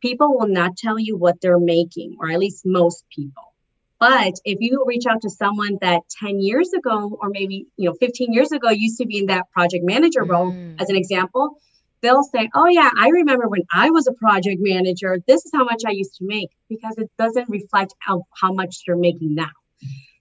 People 0.00 0.38
will 0.38 0.48
not 0.48 0.76
tell 0.76 0.98
you 0.98 1.16
what 1.16 1.40
they're 1.40 1.58
making, 1.58 2.16
or 2.20 2.30
at 2.30 2.38
least 2.38 2.66
most 2.66 3.04
people. 3.08 3.54
But 3.98 4.34
if 4.44 4.58
you 4.60 4.84
reach 4.86 5.06
out 5.06 5.22
to 5.22 5.30
someone 5.30 5.78
that 5.80 6.02
10 6.20 6.40
years 6.40 6.74
ago, 6.74 7.16
or 7.22 7.30
maybe 7.30 7.66
you 7.76 7.88
know 7.88 7.96
15 7.98 8.32
years 8.32 8.52
ago, 8.52 8.68
used 8.68 8.98
to 8.98 9.06
be 9.06 9.18
in 9.18 9.26
that 9.26 9.50
project 9.50 9.84
manager 9.84 10.24
role, 10.24 10.50
hmm. 10.50 10.74
as 10.78 10.90
an 10.90 10.96
example, 10.96 11.58
they'll 12.02 12.22
say, 12.22 12.50
"Oh 12.54 12.68
yeah, 12.68 12.90
I 12.94 13.08
remember 13.08 13.48
when 13.48 13.62
I 13.72 13.90
was 13.90 14.06
a 14.06 14.12
project 14.12 14.58
manager. 14.60 15.22
This 15.26 15.46
is 15.46 15.52
how 15.54 15.64
much 15.64 15.84
I 15.86 15.92
used 15.92 16.16
to 16.16 16.26
make," 16.26 16.50
because 16.68 16.98
it 16.98 17.10
doesn't 17.18 17.48
reflect 17.48 17.94
how, 17.98 18.26
how 18.38 18.52
much 18.52 18.82
you're 18.86 18.98
making 18.98 19.34
now. 19.34 19.54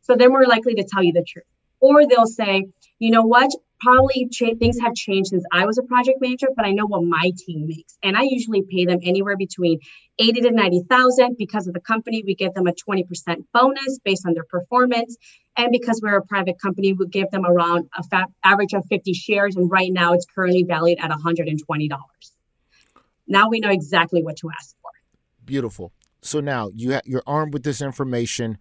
So 0.01 0.15
they're 0.15 0.29
more 0.29 0.45
likely 0.45 0.75
to 0.75 0.83
tell 0.83 1.03
you 1.03 1.11
the 1.11 1.25
truth. 1.27 1.45
Or 1.87 1.95
they'll 2.07 2.33
say, 2.41 2.53
you 2.99 3.11
know 3.11 3.23
what? 3.23 3.51
probably 3.83 4.29
things 4.59 4.79
have 4.79 4.93
changed 4.93 5.29
since 5.29 5.43
I 5.51 5.65
was 5.65 5.77
a 5.77 5.83
project 5.83 6.19
manager, 6.21 6.47
but 6.55 6.65
I 6.65 6.71
know 6.71 6.85
what 6.87 7.03
my 7.03 7.31
team 7.45 7.67
makes, 7.67 7.97
and 8.01 8.15
I 8.15 8.21
usually 8.23 8.63
pay 8.63 8.85
them 8.85 8.99
anywhere 9.03 9.35
between 9.37 9.79
eighty 10.17 10.41
to 10.41 10.51
ninety 10.51 10.81
thousand. 10.89 11.35
Because 11.37 11.67
of 11.67 11.73
the 11.73 11.79
company, 11.81 12.23
we 12.25 12.35
give 12.35 12.53
them 12.53 12.67
a 12.67 12.73
twenty 12.73 13.03
percent 13.03 13.45
bonus 13.53 13.99
based 14.03 14.25
on 14.25 14.33
their 14.33 14.45
performance, 14.45 15.17
and 15.57 15.69
because 15.71 15.99
we're 16.01 16.17
a 16.17 16.25
private 16.25 16.59
company, 16.61 16.93
we 16.93 17.07
give 17.07 17.29
them 17.31 17.45
around 17.45 17.89
a 17.97 18.03
fa- 18.03 18.27
average 18.43 18.73
of 18.73 18.85
fifty 18.89 19.13
shares, 19.13 19.55
and 19.55 19.69
right 19.69 19.91
now 19.91 20.13
it's 20.13 20.25
currently 20.33 20.63
valued 20.63 20.99
at 20.99 21.09
one 21.09 21.19
hundred 21.19 21.47
and 21.47 21.59
twenty 21.63 21.87
dollars. 21.87 22.31
Now 23.27 23.49
we 23.49 23.59
know 23.59 23.69
exactly 23.69 24.23
what 24.23 24.37
to 24.37 24.49
ask 24.57 24.75
for. 24.81 24.91
Beautiful. 25.43 25.91
So 26.21 26.39
now 26.39 26.69
you 26.73 26.93
ha- 26.93 27.01
you're 27.05 27.23
armed 27.27 27.53
with 27.53 27.63
this 27.63 27.81
information. 27.81 28.57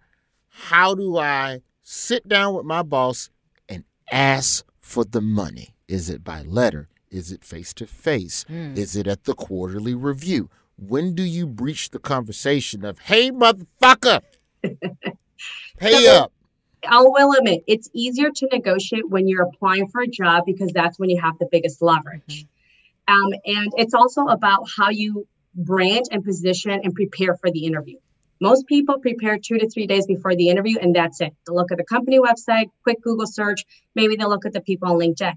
How 0.49 0.93
do 0.93 1.17
I 1.17 1.61
sit 1.83 2.27
down 2.27 2.55
with 2.55 2.65
my 2.65 2.81
boss 2.81 3.29
and 3.69 3.83
ask 4.11 4.65
for 4.79 5.03
the 5.05 5.21
money? 5.21 5.75
Is 5.87 6.09
it 6.09 6.23
by 6.23 6.41
letter? 6.41 6.87
Is 7.11 7.31
it 7.31 7.43
face 7.43 7.73
to 7.75 7.85
face? 7.85 8.43
Is 8.49 8.95
it 8.95 9.05
at 9.05 9.25
the 9.25 9.35
quarterly 9.35 9.93
review? 9.93 10.49
When 10.77 11.13
do 11.13 11.21
you 11.21 11.45
breach 11.45 11.91
the 11.91 11.99
conversation 11.99 12.83
of, 12.83 12.97
hey, 12.99 13.29
motherfucker, 13.31 14.21
pay 15.77 15.91
So- 16.03 16.23
up? 16.23 16.31
I 16.85 17.01
will 17.01 17.31
admit 17.37 17.63
it's 17.65 17.89
easier 17.93 18.29
to 18.29 18.47
negotiate 18.51 19.07
when 19.07 19.25
you're 19.25 19.43
applying 19.43 19.87
for 19.87 20.01
a 20.01 20.07
job 20.07 20.43
because 20.45 20.69
that's 20.73 20.99
when 20.99 21.09
you 21.09 21.21
have 21.21 21.37
the 21.39 21.47
biggest 21.49 21.81
leverage. 21.81 22.45
Um, 23.07 23.29
and 23.45 23.71
it's 23.77 23.93
also 23.93 24.25
about 24.27 24.65
how 24.75 24.89
you 24.89 25.25
brand 25.55 26.07
and 26.11 26.25
position 26.25 26.71
and 26.71 26.93
prepare 26.93 27.35
for 27.37 27.49
the 27.49 27.65
interview. 27.65 27.99
Most 28.43 28.67
people 28.67 28.99
prepare 28.99 29.37
two 29.37 29.57
to 29.57 29.69
three 29.69 29.87
days 29.87 30.05
before 30.05 30.35
the 30.35 30.49
interview, 30.49 30.77
and 30.77 30.93
that's 30.93 31.21
it. 31.21 31.33
They'll 31.47 31.55
look 31.55 31.71
at 31.71 31.77
the 31.77 31.85
company 31.85 32.19
website, 32.19 32.71
quick 32.83 33.01
Google 33.01 33.25
search, 33.25 33.63
maybe 33.95 34.17
they'll 34.17 34.27
look 34.27 34.45
at 34.45 34.51
the 34.51 34.59
people 34.59 34.89
on 34.89 34.99
LinkedIn. 34.99 35.35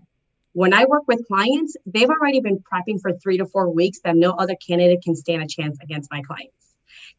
When 0.55 0.75
I 0.75 0.87
work 0.87 1.05
with 1.07 1.25
clients, 1.29 1.77
they've 1.87 2.11
already 2.11 2.41
been 2.41 2.59
prepping 2.59 3.01
for 3.01 3.13
three 3.13 3.39
to 3.39 3.47
four 3.47 3.71
weeks 3.71 4.01
that 4.03 4.17
no 4.17 4.33
other 4.33 4.57
candidate 4.57 5.05
can 5.05 5.15
stand 5.15 5.41
a 5.41 5.47
chance 5.47 5.79
against 5.81 6.11
my 6.11 6.21
clients. 6.23 6.75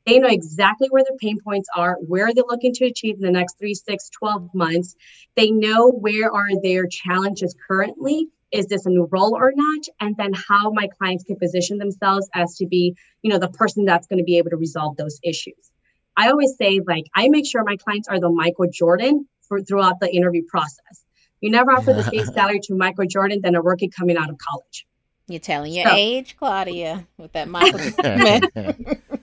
They 0.05 0.19
know 0.19 0.27
exactly 0.27 0.89
where 0.89 1.05
their 1.05 1.15
pain 1.21 1.39
points 1.41 1.69
are, 1.73 1.95
where 2.05 2.33
they're 2.33 2.43
looking 2.45 2.73
to 2.73 2.85
achieve 2.85 3.15
in 3.15 3.21
the 3.21 3.31
next 3.31 3.57
three, 3.57 3.73
six, 3.73 4.09
12 4.09 4.49
months. 4.53 4.93
They 5.37 5.51
know 5.51 5.89
where 5.89 6.29
are 6.29 6.61
their 6.61 6.87
challenges 6.87 7.55
currently. 7.65 8.27
Is 8.51 8.65
this 8.65 8.85
a 8.85 8.89
new 8.89 9.07
role 9.09 9.37
or 9.37 9.53
not? 9.55 9.85
And 10.01 10.17
then 10.17 10.33
how 10.33 10.69
my 10.71 10.89
clients 10.97 11.23
can 11.23 11.37
position 11.37 11.77
themselves 11.77 12.27
as 12.33 12.57
to 12.57 12.65
be, 12.65 12.97
you 13.21 13.31
know, 13.31 13.39
the 13.39 13.47
person 13.47 13.85
that's 13.85 14.07
going 14.07 14.19
to 14.19 14.25
be 14.25 14.37
able 14.37 14.49
to 14.49 14.57
resolve 14.57 14.97
those 14.97 15.21
issues. 15.23 15.71
I 16.17 16.29
always 16.29 16.55
say, 16.57 16.81
like, 16.85 17.05
I 17.15 17.29
make 17.29 17.45
sure 17.45 17.63
my 17.63 17.77
clients 17.77 18.07
are 18.07 18.19
the 18.19 18.29
Michael 18.29 18.67
Jordan 18.71 19.27
for 19.47 19.61
throughout 19.61 19.99
the 20.01 20.13
interview 20.13 20.43
process. 20.47 21.05
You 21.41 21.51
never 21.51 21.71
offer 21.71 21.93
the 21.93 22.03
same 22.03 22.25
salary 22.33 22.59
to 22.63 22.75
Michael 22.75 23.05
Jordan 23.05 23.39
than 23.41 23.55
a 23.55 23.61
rookie 23.61 23.89
coming 23.89 24.17
out 24.17 24.29
of 24.29 24.37
college. 24.39 24.87
You're 25.27 25.39
telling 25.39 25.71
your 25.73 25.85
So- 25.85 25.95
age, 25.95 26.35
Claudia, 26.37 27.07
with 27.17 27.33
that 27.33 27.47
Michael. 27.47 27.79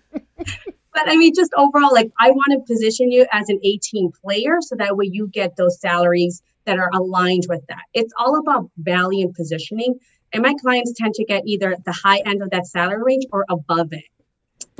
But 0.94 1.10
I 1.10 1.16
mean, 1.16 1.32
just 1.34 1.50
overall, 1.56 1.92
like 1.92 2.12
I 2.20 2.30
want 2.30 2.52
to 2.52 2.72
position 2.72 3.10
you 3.10 3.26
as 3.32 3.48
an 3.48 3.58
18 3.64 4.12
player 4.22 4.58
so 4.60 4.76
that 4.76 4.96
way 4.96 5.10
you 5.10 5.26
get 5.26 5.56
those 5.56 5.80
salaries 5.80 6.40
that 6.66 6.78
are 6.78 6.88
aligned 6.94 7.46
with 7.48 7.62
that. 7.68 7.82
It's 7.94 8.12
all 8.16 8.38
about 8.38 8.70
value 8.78 9.26
and 9.26 9.34
positioning. 9.34 9.98
And 10.32 10.42
my 10.44 10.54
clients 10.62 10.92
tend 10.96 11.14
to 11.14 11.24
get 11.24 11.42
either 11.46 11.76
the 11.84 11.92
high 11.92 12.22
end 12.24 12.42
of 12.42 12.50
that 12.50 12.68
salary 12.68 13.02
range 13.02 13.24
or 13.32 13.44
above 13.50 13.88
it. 13.92 14.04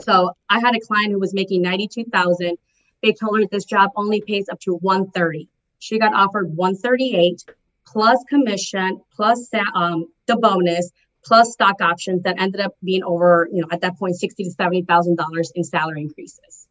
So 0.01 0.33
I 0.49 0.61
had 0.61 0.75
a 0.75 0.81
client 0.81 1.13
who 1.13 1.19
was 1.19 1.35
making 1.35 1.63
92,000. 1.63 2.57
They 3.03 3.13
told 3.13 3.41
her 3.41 3.47
this 3.47 3.65
job 3.65 3.91
only 3.97 4.21
pays 4.21 4.49
up 4.49 4.61
to 4.61 4.75
130. 4.75 5.49
She 5.79 5.99
got 5.99 6.15
offered 6.15 6.57
138 6.57 7.45
plus 7.87 8.23
commission 8.29 9.01
plus 9.15 9.51
um, 9.75 10.07
the 10.27 10.37
bonus 10.37 10.91
plus 11.25 11.53
stock 11.53 11.81
options 11.81 12.23
that 12.23 12.41
ended 12.41 12.61
up 12.61 12.75
being 12.83 13.03
over, 13.03 13.49
you 13.53 13.63
know, 13.63 13.69
at 13.71 13.81
that 13.81 13.99
point, 13.99 14.17
sixty 14.17 14.45
to 14.45 14.51
seventy 14.51 14.83
thousand 14.83 15.17
dollars 15.17 15.53
in 15.55 15.65
salary 15.65 16.03
increases, 16.03 16.67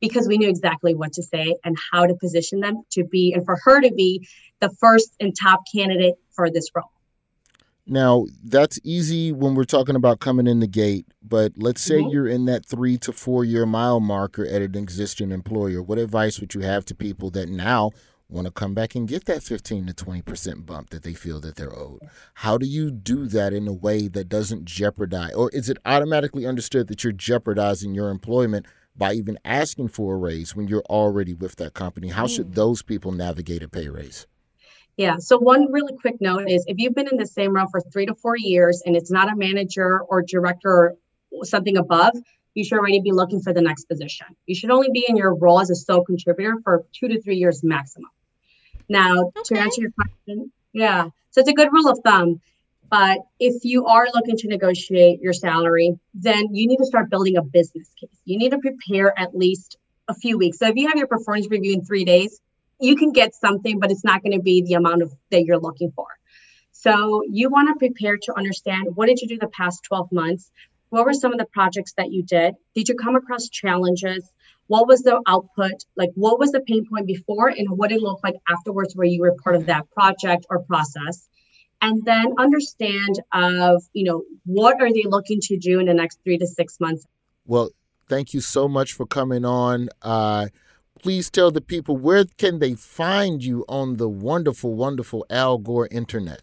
because 0.00 0.26
we 0.26 0.38
knew 0.38 0.48
exactly 0.48 0.94
what 0.94 1.12
to 1.14 1.22
say 1.22 1.54
and 1.64 1.76
how 1.92 2.06
to 2.06 2.14
position 2.14 2.60
them 2.60 2.82
to 2.90 3.04
be, 3.04 3.32
and 3.34 3.44
for 3.44 3.58
her 3.64 3.80
to 3.80 3.92
be 3.92 4.26
the 4.60 4.70
first 4.80 5.14
and 5.20 5.34
top 5.40 5.60
candidate 5.72 6.14
for 6.30 6.50
this 6.50 6.68
role. 6.74 6.90
Now, 7.90 8.26
that's 8.44 8.78
easy 8.84 9.32
when 9.32 9.56
we're 9.56 9.64
talking 9.64 9.96
about 9.96 10.20
coming 10.20 10.46
in 10.46 10.60
the 10.60 10.68
gate, 10.68 11.06
but 11.22 11.54
let's 11.56 11.82
say 11.82 12.00
Mhm. 12.00 12.12
you're 12.12 12.28
in 12.28 12.44
that 12.44 12.64
three 12.64 12.96
to 12.98 13.12
four 13.12 13.44
year 13.44 13.66
mile 13.66 13.98
marker 13.98 14.46
at 14.46 14.62
an 14.62 14.76
existing 14.76 15.32
employer. 15.32 15.82
What 15.82 15.98
advice 15.98 16.40
would 16.40 16.54
you 16.54 16.60
have 16.60 16.84
to 16.84 16.94
people 16.94 17.30
that 17.30 17.48
now 17.48 17.90
want 18.28 18.46
to 18.46 18.52
come 18.52 18.74
back 18.74 18.94
and 18.94 19.08
get 19.08 19.24
that 19.24 19.42
15 19.42 19.86
to 19.86 19.92
20% 19.92 20.66
bump 20.66 20.90
that 20.90 21.02
they 21.02 21.14
feel 21.14 21.40
that 21.40 21.56
they're 21.56 21.76
owed? 21.76 21.98
How 22.34 22.56
do 22.58 22.64
you 22.64 22.92
do 22.92 23.26
that 23.26 23.52
in 23.52 23.66
a 23.66 23.72
way 23.72 24.06
that 24.06 24.28
doesn't 24.28 24.66
jeopardize, 24.66 25.32
or 25.34 25.50
is 25.50 25.68
it 25.68 25.78
automatically 25.84 26.46
understood 26.46 26.86
that 26.86 27.02
you're 27.02 27.12
jeopardizing 27.12 27.92
your 27.92 28.10
employment 28.10 28.66
by 28.96 29.14
even 29.14 29.36
asking 29.44 29.88
for 29.88 30.14
a 30.14 30.16
raise 30.16 30.54
when 30.54 30.68
you're 30.68 30.84
already 30.88 31.34
with 31.34 31.56
that 31.56 31.74
company? 31.74 32.10
How 32.10 32.28
should 32.28 32.54
those 32.54 32.82
people 32.82 33.10
navigate 33.10 33.64
a 33.64 33.68
pay 33.68 33.88
raise? 33.88 34.28
Yeah. 35.00 35.16
So 35.16 35.38
one 35.38 35.72
really 35.72 35.96
quick 35.96 36.20
note 36.20 36.50
is 36.50 36.62
if 36.68 36.76
you've 36.76 36.94
been 36.94 37.08
in 37.10 37.16
the 37.16 37.26
same 37.26 37.56
role 37.56 37.68
for 37.70 37.80
three 37.80 38.04
to 38.04 38.14
four 38.14 38.36
years 38.36 38.82
and 38.84 38.94
it's 38.94 39.10
not 39.10 39.32
a 39.32 39.34
manager 39.34 39.98
or 39.98 40.20
director 40.20 40.94
or 41.30 41.44
something 41.46 41.78
above, 41.78 42.12
you 42.52 42.64
should 42.64 42.78
already 42.78 43.00
be 43.00 43.10
looking 43.10 43.40
for 43.40 43.54
the 43.54 43.62
next 43.62 43.84
position. 43.84 44.26
You 44.44 44.54
should 44.54 44.70
only 44.70 44.90
be 44.92 45.06
in 45.08 45.16
your 45.16 45.34
role 45.34 45.58
as 45.58 45.70
a 45.70 45.74
sole 45.74 46.04
contributor 46.04 46.58
for 46.62 46.84
two 46.92 47.08
to 47.08 47.22
three 47.22 47.36
years 47.36 47.64
maximum. 47.64 48.10
Now, 48.90 49.32
to 49.46 49.58
answer 49.58 49.80
your 49.80 49.92
question, 49.92 50.52
yeah. 50.74 51.04
So 51.30 51.40
it's 51.40 51.48
a 51.48 51.54
good 51.54 51.72
rule 51.72 51.88
of 51.88 52.00
thumb. 52.04 52.42
But 52.90 53.20
if 53.38 53.64
you 53.64 53.86
are 53.86 54.06
looking 54.14 54.36
to 54.36 54.48
negotiate 54.48 55.22
your 55.22 55.32
salary, 55.32 55.98
then 56.12 56.54
you 56.54 56.66
need 56.66 56.76
to 56.76 56.84
start 56.84 57.08
building 57.08 57.38
a 57.38 57.42
business 57.42 57.88
case. 57.98 58.20
You 58.26 58.36
need 58.36 58.50
to 58.50 58.58
prepare 58.58 59.18
at 59.18 59.34
least 59.34 59.78
a 60.08 60.14
few 60.14 60.36
weeks. 60.36 60.58
So 60.58 60.66
if 60.66 60.76
you 60.76 60.88
have 60.88 60.98
your 60.98 61.06
performance 61.06 61.48
review 61.48 61.72
in 61.72 61.86
three 61.86 62.04
days, 62.04 62.38
you 62.80 62.96
can 62.96 63.12
get 63.12 63.34
something, 63.34 63.78
but 63.78 63.90
it's 63.90 64.04
not 64.04 64.22
going 64.22 64.36
to 64.36 64.42
be 64.42 64.62
the 64.62 64.74
amount 64.74 65.02
of 65.02 65.12
that 65.30 65.44
you're 65.44 65.58
looking 65.58 65.92
for. 65.92 66.06
So 66.72 67.22
you 67.30 67.50
want 67.50 67.68
to 67.68 67.78
prepare 67.78 68.16
to 68.16 68.36
understand 68.36 68.88
what 68.94 69.06
did 69.06 69.20
you 69.20 69.28
do 69.28 69.38
the 69.38 69.48
past 69.48 69.84
12 69.84 70.12
months? 70.12 70.50
What 70.88 71.04
were 71.04 71.12
some 71.12 71.32
of 71.32 71.38
the 71.38 71.44
projects 71.44 71.92
that 71.98 72.10
you 72.10 72.22
did? 72.22 72.54
Did 72.74 72.88
you 72.88 72.94
come 72.94 73.16
across 73.16 73.48
challenges? 73.48 74.28
What 74.66 74.88
was 74.88 75.02
the 75.02 75.20
output? 75.26 75.84
Like 75.96 76.10
what 76.14 76.38
was 76.38 76.52
the 76.52 76.60
pain 76.60 76.86
point 76.88 77.06
before 77.06 77.48
and 77.48 77.68
what 77.70 77.92
it 77.92 78.00
look 78.00 78.20
like 78.24 78.36
afterwards 78.48 78.96
where 78.96 79.06
you 79.06 79.20
were 79.20 79.36
part 79.44 79.56
of 79.56 79.66
that 79.66 79.90
project 79.90 80.46
or 80.48 80.60
process? 80.60 81.28
And 81.82 82.04
then 82.04 82.34
understand 82.38 83.20
of, 83.32 83.82
you 83.92 84.04
know, 84.04 84.22
what 84.44 84.80
are 84.80 84.92
they 84.92 85.04
looking 85.04 85.40
to 85.42 85.58
do 85.58 85.80
in 85.80 85.86
the 85.86 85.94
next 85.94 86.20
three 86.24 86.38
to 86.38 86.46
six 86.46 86.78
months? 86.80 87.06
Well, 87.46 87.70
thank 88.08 88.34
you 88.34 88.40
so 88.40 88.68
much 88.68 88.92
for 88.92 89.06
coming 89.06 89.44
on. 89.44 89.88
Uh, 90.02 90.48
please 91.02 91.30
tell 91.30 91.50
the 91.50 91.60
people 91.60 91.96
where 91.96 92.24
can 92.38 92.58
they 92.58 92.74
find 92.74 93.42
you 93.42 93.64
on 93.68 93.96
the 93.96 94.08
wonderful, 94.08 94.74
wonderful 94.74 95.24
Al 95.30 95.58
Gore 95.58 95.88
internet. 95.90 96.42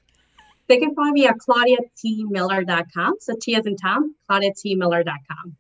They 0.68 0.78
can 0.78 0.94
find 0.96 1.14
me 1.14 1.28
at 1.28 1.38
claudiatmiller.com. 1.38 3.16
So 3.20 3.36
T 3.40 3.56
as 3.56 3.66
in 3.66 3.78
Tom, 3.78 4.16
claudiatmiller.com. 4.30 5.56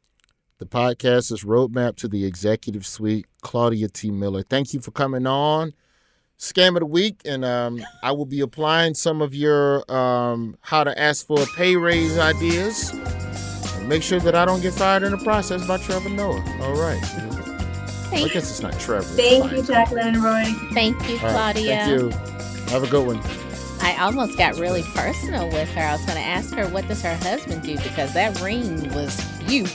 The 0.59 0.65
podcast 0.65 1.31
is 1.31 1.43
Roadmap 1.43 1.97
to 1.97 2.07
the 2.07 2.25
Executive 2.25 2.85
Suite. 2.85 3.27
Claudia 3.41 3.89
T. 3.89 4.09
Miller, 4.09 4.41
thank 4.41 4.73
you 4.73 4.81
for 4.81 4.91
coming 4.91 5.27
on. 5.27 5.73
Scam 6.39 6.69
of 6.69 6.79
the 6.79 6.85
week, 6.85 7.21
and 7.25 7.45
um, 7.45 7.81
I 8.03 8.11
will 8.11 8.25
be 8.25 8.41
applying 8.41 8.93
some 8.93 9.21
of 9.21 9.33
your 9.33 9.89
um, 9.91 10.55
how 10.61 10.83
to 10.83 10.99
ask 10.99 11.25
for 11.25 11.41
a 11.41 11.45
pay 11.55 11.75
raise 11.75 12.17
ideas. 12.17 12.91
And 13.75 13.87
make 13.87 14.03
sure 14.03 14.19
that 14.19 14.35
I 14.35 14.45
don't 14.45 14.61
get 14.61 14.73
fired 14.73 15.03
in 15.03 15.11
the 15.11 15.17
process 15.19 15.65
by 15.67 15.77
Trevor 15.77 16.09
Noah. 16.09 16.43
All 16.61 16.73
right. 16.73 17.36
I 18.11 18.27
guess 18.27 18.49
it's 18.49 18.61
not 18.61 18.79
Trevor. 18.79 19.03
Thank 19.03 19.51
you, 19.51 19.63
Jacqueline 19.63 20.15
and 20.15 20.23
Roy. 20.23 20.45
thank 20.73 20.95
you, 21.07 21.17
All 21.17 21.23
right, 21.23 21.31
Claudia. 21.31 21.85
Thank 21.85 22.01
you. 22.01 22.09
Have 22.71 22.83
a 22.83 22.87
good 22.87 23.05
one. 23.05 23.21
I 23.81 23.95
almost 24.01 24.37
got 24.37 24.55
really 24.57 24.83
personal 24.95 25.47
with 25.49 25.69
her. 25.73 25.81
I 25.81 25.93
was 25.93 26.05
going 26.05 26.17
to 26.17 26.23
ask 26.23 26.53
her 26.55 26.67
what 26.69 26.87
does 26.87 27.01
her 27.03 27.15
husband 27.17 27.63
do 27.63 27.77
because 27.77 28.13
that 28.13 28.39
ring 28.41 28.89
was 28.93 29.19
huge. 29.41 29.73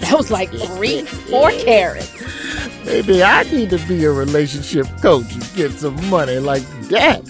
That 0.00 0.14
was 0.16 0.30
like 0.30 0.50
three, 0.50 1.04
four 1.04 1.50
carats. 1.50 2.12
Maybe 2.84 3.22
I 3.22 3.44
need 3.44 3.70
to 3.70 3.78
be 3.86 4.04
a 4.04 4.10
relationship 4.10 4.86
coach 5.00 5.32
and 5.32 5.54
get 5.54 5.70
some 5.72 5.94
money 6.10 6.38
like 6.38 6.62
that. 6.88 7.22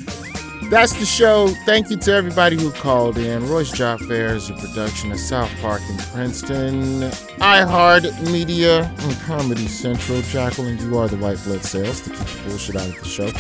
That's 0.70 0.94
the 0.94 1.05
show. 1.05 1.48
Thank 1.66 1.90
you 1.90 1.97
to 1.97 2.12
everybody 2.12 2.55
who 2.56 2.70
called 2.70 3.18
in. 3.18 3.48
Roy's 3.48 3.72
Job 3.72 3.98
Fair 4.02 4.36
is 4.36 4.51
a 4.51 4.55
production 4.55 5.10
of 5.10 5.18
South 5.18 5.51
Park 5.60 5.82
in 5.90 5.97
Princeton, 5.98 7.01
iHeart 7.40 8.30
Media, 8.30 8.82
and 8.84 9.20
Comedy 9.22 9.66
Central. 9.66 10.22
Jacqueline, 10.22 10.78
you 10.78 10.97
are 10.97 11.09
the 11.09 11.16
white 11.16 11.42
blood 11.42 11.64
cells 11.64 12.02
to 12.02 12.10
keep 12.10 12.20
the 12.20 12.42
bullshit 12.47 12.76
out 12.76 12.86
of 12.86 12.97
the 13.01 13.05
show. 13.05 13.32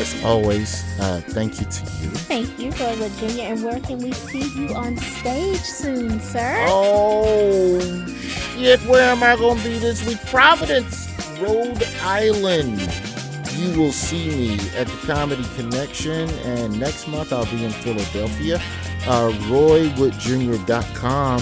As 0.00 0.20
always, 0.24 0.82
uh, 0.98 1.20
thank 1.28 1.60
you 1.60 1.66
to 1.66 1.82
you. 2.02 2.10
Thank 2.10 2.58
you, 2.58 2.70
Roy 2.72 2.96
Virginia. 2.96 3.44
And 3.44 3.62
where 3.62 3.78
can 3.78 3.98
we 3.98 4.10
see 4.12 4.48
you 4.60 4.74
on 4.74 4.96
stage 4.96 5.60
soon, 5.60 6.18
sir? 6.18 6.64
Oh, 6.66 7.78
shit. 8.08 8.80
Where 8.80 9.08
am 9.08 9.22
I 9.22 9.36
going 9.36 9.58
to 9.58 9.62
be 9.62 9.78
this 9.78 10.04
week? 10.04 10.18
Providence, 10.26 11.08
Rhode 11.40 11.84
Island. 12.02 13.15
You 13.56 13.80
will 13.80 13.92
see 13.92 14.28
me 14.28 14.54
at 14.76 14.86
the 14.86 15.06
Comedy 15.06 15.44
Connection, 15.56 16.28
and 16.44 16.78
next 16.78 17.08
month 17.08 17.32
I'll 17.32 17.46
be 17.46 17.64
in 17.64 17.70
Philadelphia. 17.70 18.60
Uh, 19.06 19.30
RoyWoodJr.com 19.48 21.40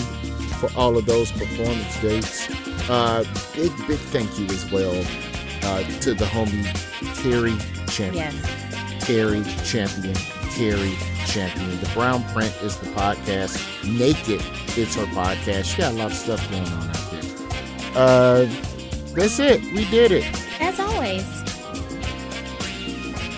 for 0.61 0.71
all 0.79 0.97
of 0.97 1.07
those 1.07 1.33
performance 1.33 2.01
dates. 2.01 2.49
Uh, 2.89 3.25
big, 3.57 3.73
big 3.89 3.99
thank 3.99 4.39
you 4.39 4.47
as 4.47 4.71
well 4.71 4.95
uh, 5.65 5.83
to 6.01 6.15
the 6.15 6.25
homie 6.27 6.65
Cari 7.23 7.57
Champion. 7.89 8.33
Yes. 8.33 9.05
Cari 9.05 9.43
Champion. 9.65 10.15
Cari 10.55 10.95
Champion. 11.27 11.81
The 11.81 11.91
Brown 11.95 12.23
Print 12.33 12.55
is 12.63 12.77
the 12.77 12.87
podcast. 12.91 13.59
Naked 13.99 14.41
is 14.79 14.95
her 14.95 15.07
podcast. 15.07 15.65
She 15.65 15.79
got 15.79 15.93
a 15.93 15.97
lot 15.97 16.13
of 16.13 16.17
stuff 16.17 16.49
going 16.51 16.63
on 16.65 16.91
out 16.91 17.11
there. 17.11 17.25
Uh, 17.97 18.47
that's 19.15 19.39
it. 19.41 19.63
We 19.73 19.85
did 19.91 20.13
it. 20.13 20.25
As 20.61 20.79
always. 20.79 21.44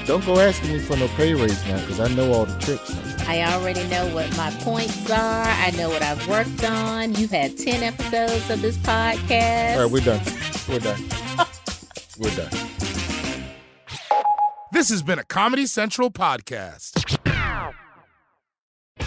Don't 0.06 0.24
go 0.24 0.38
asking 0.38 0.72
me 0.72 0.78
for 0.78 0.96
no 0.96 1.08
pay 1.08 1.34
raise 1.34 1.66
now 1.66 1.80
because 1.80 1.98
I 1.98 2.06
know 2.14 2.32
all 2.32 2.44
the 2.44 2.56
tricks. 2.60 2.96
I 3.26 3.42
already 3.42 3.84
know 3.88 4.06
what 4.14 4.34
my 4.36 4.50
points 4.60 5.10
are. 5.10 5.42
I 5.42 5.72
know 5.72 5.88
what 5.88 6.00
I've 6.00 6.28
worked 6.28 6.62
on. 6.62 7.16
You've 7.16 7.32
had 7.32 7.58
10 7.58 7.82
episodes 7.82 8.48
of 8.48 8.62
this 8.62 8.76
podcast. 8.76 9.74
All 9.74 9.82
right, 9.82 9.90
we're 9.90 10.04
done. 10.04 10.20
We're 10.68 10.78
done. 10.78 11.02
we're 12.18 12.36
done. 12.36 12.50
This 14.70 14.90
has 14.90 15.02
been 15.02 15.18
a 15.18 15.24
Comedy 15.24 15.66
Central 15.66 16.12
podcast. 16.12 17.18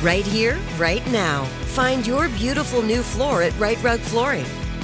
Right 0.01 0.25
here, 0.25 0.57
right 0.77 1.05
now. 1.11 1.45
Find 1.75 2.05
your 2.05 2.27
beautiful 2.29 2.81
new 2.81 3.03
floor 3.03 3.41
at 3.41 3.57
Rite 3.57 3.81
Rug 3.81 3.99
Flooring. 4.01 4.45